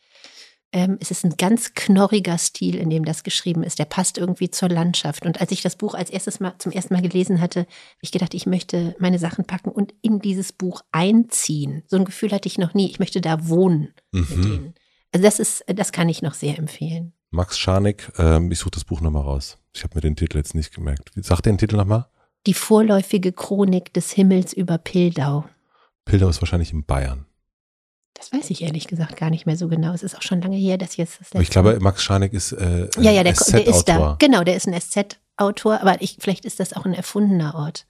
Ähm, 0.71 0.97
es 0.99 1.11
ist 1.11 1.23
ein 1.23 1.37
ganz 1.37 1.75
knorriger 1.75 2.37
Stil, 2.39 2.75
in 2.75 2.89
dem 2.89 3.05
das 3.05 3.23
geschrieben 3.23 3.61
ist. 3.61 3.77
Der 3.77 3.85
passt 3.85 4.17
irgendwie 4.17 4.49
zur 4.49 4.69
Landschaft. 4.69 5.23
Und 5.23 5.39
als 5.39 5.51
ich 5.51 5.61
das 5.61 5.75
Buch 5.75 5.93
als 5.93 6.09
erstes 6.09 6.39
Mal 6.39 6.55
zum 6.57 6.71
ersten 6.71 6.95
Mal 6.95 7.03
gelesen 7.03 7.39
hatte, 7.41 7.59
habe 7.61 7.67
ich 8.01 8.11
gedacht, 8.11 8.33
ich 8.33 8.47
möchte 8.47 8.95
meine 8.97 9.19
Sachen 9.19 9.45
packen 9.45 9.69
und 9.69 9.93
in 10.01 10.19
dieses 10.19 10.51
Buch 10.51 10.81
einziehen. 10.91 11.83
So 11.87 11.97
ein 11.97 12.05
Gefühl 12.05 12.31
hatte 12.31 12.47
ich 12.47 12.57
noch 12.57 12.73
nie. 12.73 12.89
Ich 12.89 12.97
möchte 12.97 13.21
da 13.21 13.47
wohnen 13.47 13.93
mit 14.11 14.29
Mhm. 14.35 14.41
denen. 14.41 14.73
Also 15.13 15.23
das 15.23 15.39
ist, 15.39 15.63
das 15.67 15.91
kann 15.91 16.09
ich 16.09 16.21
noch 16.21 16.33
sehr 16.33 16.57
empfehlen. 16.57 17.13
Max 17.29 17.57
Scharnick, 17.57 18.11
ähm, 18.17 18.51
ich 18.51 18.59
suche 18.59 18.71
das 18.71 18.83
Buch 18.83 18.99
nochmal 18.99 19.23
raus. 19.23 19.57
Ich 19.73 19.83
habe 19.83 19.95
mir 19.95 20.01
den 20.01 20.15
Titel 20.15 20.37
jetzt 20.37 20.55
nicht 20.55 20.73
gemerkt. 20.73 21.11
Sag 21.15 21.41
den 21.41 21.57
Titel 21.57 21.77
nochmal. 21.77 22.07
Die 22.45 22.53
vorläufige 22.53 23.31
Chronik 23.31 23.93
des 23.93 24.11
Himmels 24.11 24.53
über 24.53 24.77
Pildau. 24.77 25.45
Pildau 26.05 26.29
ist 26.29 26.41
wahrscheinlich 26.41 26.73
in 26.73 26.83
Bayern. 26.83 27.25
Das 28.13 28.31
weiß 28.31 28.49
ich 28.49 28.61
ehrlich 28.63 28.87
gesagt 28.87 29.17
gar 29.17 29.29
nicht 29.29 29.45
mehr 29.45 29.57
so 29.57 29.67
genau. 29.67 29.93
Es 29.93 30.03
ist 30.03 30.15
auch 30.15 30.21
schon 30.21 30.41
lange 30.41 30.57
her, 30.57 30.77
dass 30.77 30.97
jetzt 30.97 31.19
das 31.19 31.27
letzte 31.29 31.41
Ich 31.41 31.49
glaube, 31.49 31.79
Max 31.79 32.03
Scharnig 32.03 32.33
ist 32.33 32.51
äh, 32.51 32.89
ja, 32.99 33.11
ja, 33.11 33.23
der, 33.23 33.33
der 33.33 33.67
ist 33.67 33.85
da. 33.85 34.15
Genau, 34.19 34.43
der 34.43 34.55
ist 34.55 34.67
ein 34.67 34.79
SZ-Autor, 34.79 35.81
aber 35.81 36.01
ich, 36.01 36.17
vielleicht 36.19 36.45
ist 36.45 36.59
das 36.59 36.73
auch 36.73 36.85
ein 36.85 36.93
erfundener 36.93 37.55
Ort. 37.55 37.85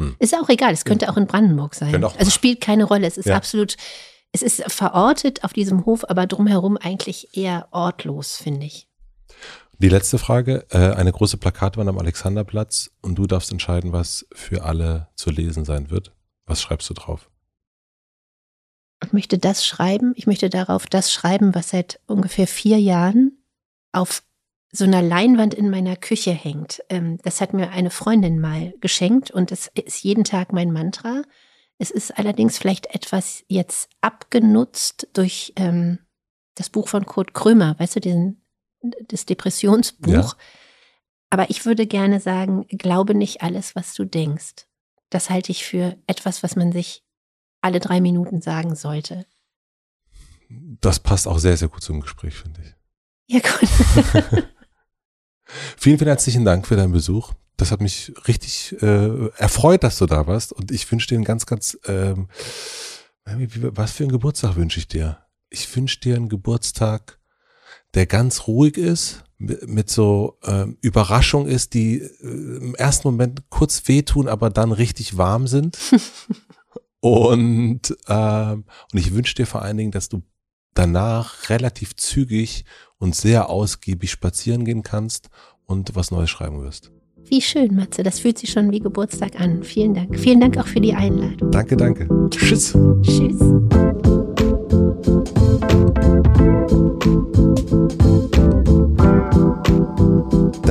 Hm. 0.00 0.16
Ist 0.18 0.34
auch 0.34 0.48
egal, 0.48 0.72
es 0.72 0.84
könnte 0.84 1.08
auch 1.10 1.16
in 1.16 1.26
Brandenburg 1.26 1.74
sein. 1.74 2.02
Also 2.02 2.30
spielt 2.30 2.60
keine 2.60 2.84
Rolle. 2.84 3.06
Es 3.06 3.16
ist 3.16 3.26
ja. 3.26 3.36
absolut, 3.36 3.76
es 4.34 4.42
ist 4.42 4.64
verortet 4.70 5.44
auf 5.44 5.52
diesem 5.52 5.86
Hof, 5.86 6.04
aber 6.10 6.26
drumherum 6.26 6.76
eigentlich 6.76 7.36
eher 7.36 7.68
ortlos, 7.70 8.36
finde 8.36 8.66
ich. 8.66 8.88
Die 9.78 9.88
letzte 9.88 10.18
Frage, 10.18 10.66
äh, 10.70 10.92
eine 10.94 11.12
große 11.12 11.36
Plakatwand 11.36 11.88
am 11.88 11.98
Alexanderplatz 11.98 12.90
und 13.00 13.14
du 13.14 13.28
darfst 13.28 13.52
entscheiden, 13.52 13.92
was 13.92 14.26
für 14.32 14.64
alle 14.64 15.08
zu 15.14 15.30
lesen 15.30 15.64
sein 15.64 15.88
wird. 15.90 16.12
Was 16.46 16.60
schreibst 16.60 16.90
du 16.90 16.94
drauf? 16.94 17.30
Ich 19.04 19.12
möchte 19.12 19.38
das 19.38 19.64
schreiben, 19.64 20.14
ich 20.16 20.26
möchte 20.26 20.50
darauf 20.50 20.86
das 20.86 21.12
schreiben, 21.12 21.54
was 21.54 21.70
seit 21.70 22.00
ungefähr 22.06 22.48
vier 22.48 22.80
Jahren 22.80 23.38
auf 23.92 24.24
so 24.72 24.84
einer 24.84 25.02
Leinwand 25.02 25.54
in 25.54 25.70
meiner 25.70 25.94
Küche 25.94 26.32
hängt. 26.32 26.82
Ähm, 26.88 27.18
das 27.22 27.40
hat 27.40 27.52
mir 27.52 27.70
eine 27.70 27.90
Freundin 27.90 28.40
mal 28.40 28.74
geschenkt 28.80 29.30
und 29.30 29.52
es 29.52 29.70
ist 29.74 30.02
jeden 30.02 30.24
Tag 30.24 30.52
mein 30.52 30.72
Mantra. 30.72 31.22
Es 31.84 31.90
ist 31.90 32.16
allerdings 32.18 32.56
vielleicht 32.56 32.94
etwas 32.94 33.44
jetzt 33.46 33.90
abgenutzt 34.00 35.06
durch 35.12 35.52
ähm, 35.56 35.98
das 36.54 36.70
Buch 36.70 36.88
von 36.88 37.04
Kurt 37.04 37.34
Krömer, 37.34 37.78
weißt 37.78 37.96
du, 37.96 38.00
diesen, 38.00 38.42
das 39.06 39.26
Depressionsbuch. 39.26 40.08
Ja. 40.08 40.32
Aber 41.28 41.50
ich 41.50 41.66
würde 41.66 41.86
gerne 41.86 42.20
sagen, 42.20 42.64
glaube 42.68 43.14
nicht 43.14 43.42
alles, 43.42 43.76
was 43.76 43.92
du 43.92 44.06
denkst. 44.06 44.66
Das 45.10 45.28
halte 45.28 45.52
ich 45.52 45.66
für 45.66 45.98
etwas, 46.06 46.42
was 46.42 46.56
man 46.56 46.72
sich 46.72 47.04
alle 47.60 47.80
drei 47.80 48.00
Minuten 48.00 48.40
sagen 48.40 48.76
sollte. 48.76 49.26
Das 50.48 51.00
passt 51.00 51.28
auch 51.28 51.38
sehr, 51.38 51.58
sehr 51.58 51.68
gut 51.68 51.82
zum 51.82 52.00
Gespräch, 52.00 52.34
finde 52.34 52.62
ich. 52.62 52.74
Ja, 53.26 53.40
gut. 53.40 53.68
vielen, 55.76 55.98
vielen 55.98 56.08
herzlichen 56.08 56.46
Dank 56.46 56.66
für 56.66 56.76
deinen 56.76 56.92
Besuch. 56.92 57.34
Das 57.56 57.70
hat 57.70 57.80
mich 57.80 58.12
richtig 58.26 58.76
äh, 58.82 59.28
erfreut, 59.36 59.84
dass 59.84 59.98
du 59.98 60.06
da 60.06 60.26
warst. 60.26 60.52
Und 60.52 60.70
ich 60.70 60.90
wünsche 60.90 61.08
dir 61.08 61.16
einen 61.16 61.24
ganz, 61.24 61.46
ganz, 61.46 61.78
ähm, 61.86 62.28
was 63.24 63.92
für 63.92 64.04
einen 64.04 64.12
Geburtstag 64.12 64.56
wünsche 64.56 64.80
ich 64.80 64.88
dir? 64.88 65.18
Ich 65.50 65.74
wünsche 65.76 66.00
dir 66.00 66.16
einen 66.16 66.28
Geburtstag, 66.28 67.20
der 67.94 68.06
ganz 68.06 68.46
ruhig 68.48 68.76
ist, 68.76 69.24
mit 69.38 69.90
so 69.90 70.38
äh, 70.42 70.66
Überraschung 70.80 71.46
ist, 71.46 71.74
die 71.74 71.98
äh, 71.98 72.08
im 72.20 72.74
ersten 72.74 73.08
Moment 73.08 73.50
kurz 73.50 73.86
wehtun, 73.88 74.28
aber 74.28 74.50
dann 74.50 74.72
richtig 74.72 75.16
warm 75.16 75.46
sind. 75.46 75.78
und, 77.00 77.96
ähm, 78.08 78.64
und 78.92 78.98
ich 78.98 79.14
wünsche 79.14 79.34
dir 79.34 79.46
vor 79.46 79.62
allen 79.62 79.76
Dingen, 79.76 79.92
dass 79.92 80.08
du 80.08 80.22
danach 80.74 81.48
relativ 81.50 81.94
zügig 81.96 82.64
und 82.98 83.14
sehr 83.14 83.48
ausgiebig 83.48 84.10
spazieren 84.10 84.64
gehen 84.64 84.82
kannst 84.82 85.30
und 85.66 85.94
was 85.94 86.10
Neues 86.10 86.30
schreiben 86.30 86.62
wirst. 86.62 86.90
Wie 87.28 87.40
schön, 87.40 87.74
Matze. 87.74 88.02
Das 88.02 88.18
fühlt 88.20 88.38
sich 88.38 88.50
schon 88.50 88.70
wie 88.70 88.80
Geburtstag 88.80 89.40
an. 89.40 89.62
Vielen 89.62 89.94
Dank. 89.94 90.18
Vielen 90.18 90.40
Dank 90.40 90.58
auch 90.58 90.66
für 90.66 90.80
die 90.80 90.94
Einladung. 90.94 91.50
Danke, 91.50 91.76
danke. 91.76 92.08
Tschüss. 92.30 92.76
Tschüss. 93.02 93.38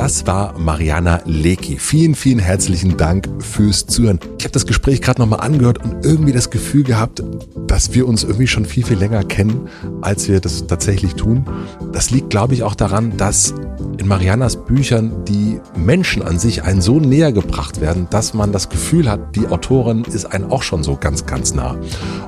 Das 0.04 0.28
war 0.28 0.60
Mariana 0.60 1.22
Leki. 1.24 1.78
Vielen, 1.80 2.14
vielen 2.14 2.40
herzlichen 2.40 2.98
Dank 2.98 3.30
fürs 3.40 3.88
Zuhören. 3.88 4.20
Ich 4.38 4.44
habe 4.44 4.52
das 4.52 4.66
Gespräch 4.66 5.02
gerade 5.02 5.22
nochmal 5.22 5.40
angehört 5.40 5.82
und 5.82 6.04
irgendwie 6.04 6.34
das 6.34 6.50
Gefühl 6.50 6.84
gehabt, 6.84 7.24
dass 7.68 7.94
wir 7.94 8.06
uns 8.06 8.24
irgendwie 8.24 8.48
schon 8.48 8.66
viel, 8.66 8.84
viel 8.84 8.98
länger 8.98 9.24
kennen, 9.24 9.70
als 10.02 10.28
wir 10.28 10.42
das 10.42 10.68
tatsächlich 10.68 11.14
tun. 11.16 11.46
Das 11.94 12.12
liegt, 12.12 12.30
glaube 12.32 12.54
ich, 12.54 12.64
auch 12.64 12.76
daran, 12.76 13.16
dass 13.16 13.54
in 13.98 14.08
Marianas 14.10 14.58
Büchern 14.66 15.24
die 15.26 15.62
Menschen 15.78 16.22
an 16.22 16.38
sich 16.38 16.64
einen 16.64 16.82
so 16.82 17.00
näher 17.00 17.32
gebracht 17.32 17.80
werden, 17.80 18.08
dass 18.10 18.34
man 18.34 18.52
das 18.52 18.68
Gefühl 18.68 19.10
hat, 19.10 19.36
die 19.38 19.48
Autorin 19.48 20.04
ist 20.04 20.26
einen 20.26 20.52
auch 20.52 20.64
schon 20.64 20.84
so 20.84 20.98
ganz, 20.98 21.26
ganz 21.26 21.54
nah. 21.54 21.78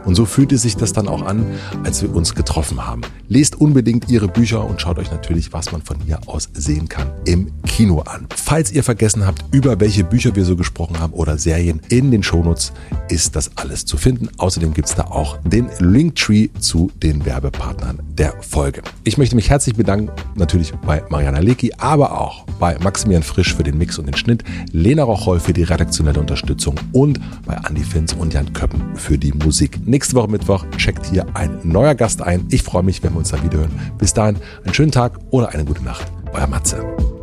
Und 0.06 0.16
so 0.16 0.26
fühlte 0.26 0.58
sich 0.58 0.78
das 0.78 0.94
dann 0.94 1.10
auch 1.10 1.24
an, 1.24 1.46
als 1.84 2.02
wir 2.02 2.16
uns 2.16 2.36
getroffen 2.36 2.86
haben. 2.86 3.02
Lest 3.28 3.60
unbedingt 3.60 4.10
ihre 4.10 4.28
Bücher 4.28 4.66
und 4.66 4.80
schaut 4.80 5.00
euch 5.00 5.12
natürlich, 5.12 5.52
was 5.52 5.72
man 5.72 5.82
von 5.82 5.98
hier 6.06 6.20
aus 6.28 6.50
sehen 6.54 6.88
kann, 6.88 7.12
im 7.26 7.52
Kino 7.66 8.00
an. 8.02 8.28
Falls 8.36 8.72
ihr 8.72 8.84
vergessen 8.84 9.26
habt, 9.26 9.44
über 9.52 9.80
welche 9.80 10.04
Bücher 10.04 10.36
wir 10.36 10.46
so 10.46 10.56
gesprochen 10.56 11.00
haben 11.00 11.14
oder 11.14 11.38
Serien, 11.38 11.82
in 11.90 12.12
den 12.12 12.24
Shownotes 12.24 12.74
ist 13.10 13.36
das 13.36 13.52
alles 13.58 13.86
zu 13.86 13.98
finden. 13.98 14.30
Außerdem 14.38 14.74
gibt 14.74 14.88
es 14.88 14.96
da 14.96 15.04
auch 15.04 15.38
den 15.44 15.70
Linktree 15.80 16.50
zu 16.60 16.92
den 17.02 17.26
Werbepartnern 17.26 18.00
der 18.18 18.34
Folge. 18.42 18.82
Ich 19.04 19.18
möchte 19.18 19.36
mich 19.36 19.50
herzlich 19.50 19.76
bedanken, 19.76 20.12
natürlich 20.36 20.74
bei 20.86 21.04
Mariana 21.10 21.40
Lecki, 21.40 21.74
aber 21.78 22.20
auch 22.20 22.46
bei 22.60 22.78
Maximilian 22.80 23.24
Frisch 23.24 23.54
für 23.54 23.64
den 23.64 23.78
Mix 23.78 24.00
und 24.00 24.06
den 24.06 24.16
Schnitt, 24.16 24.44
Lena 24.72 25.04
Rocholl 25.04 25.40
für 25.40 25.54
die 25.54 25.64
redaktionelle 25.64 26.20
Unterstützung 26.20 26.76
und 26.92 27.20
bei 27.46 27.58
Andy 27.68 27.84
Finz 27.84 28.14
und 28.14 28.34
Jan 28.34 28.54
Köppen 28.54 28.96
für 28.96 29.18
die 29.18 29.34
Musik. 29.34 29.80
Nächste 29.86 30.16
Woche 30.16 30.30
Mittwoch 30.30 30.66
checkt 30.78 31.06
hier 31.08 31.26
ein 31.36 31.60
neuer 31.64 31.96
Gast 31.96 32.22
ein. 32.22 32.46
Ich 32.50 32.64
freue 32.64 32.84
mich, 32.84 33.04
wenn 33.04 33.14
wir 33.14 33.20
uns 33.20 33.30
da 33.30 33.44
wieder 33.44 33.60
hören. 33.60 33.80
Bis 33.98 34.14
dahin, 34.14 34.38
einen 34.64 34.74
schönen 34.74 34.92
Tag 34.92 35.20
oder 35.32 35.50
eine 35.50 35.66
gute 35.66 35.84
Nacht. 35.84 36.06
Euer 36.34 36.48
Matze. 36.48 37.15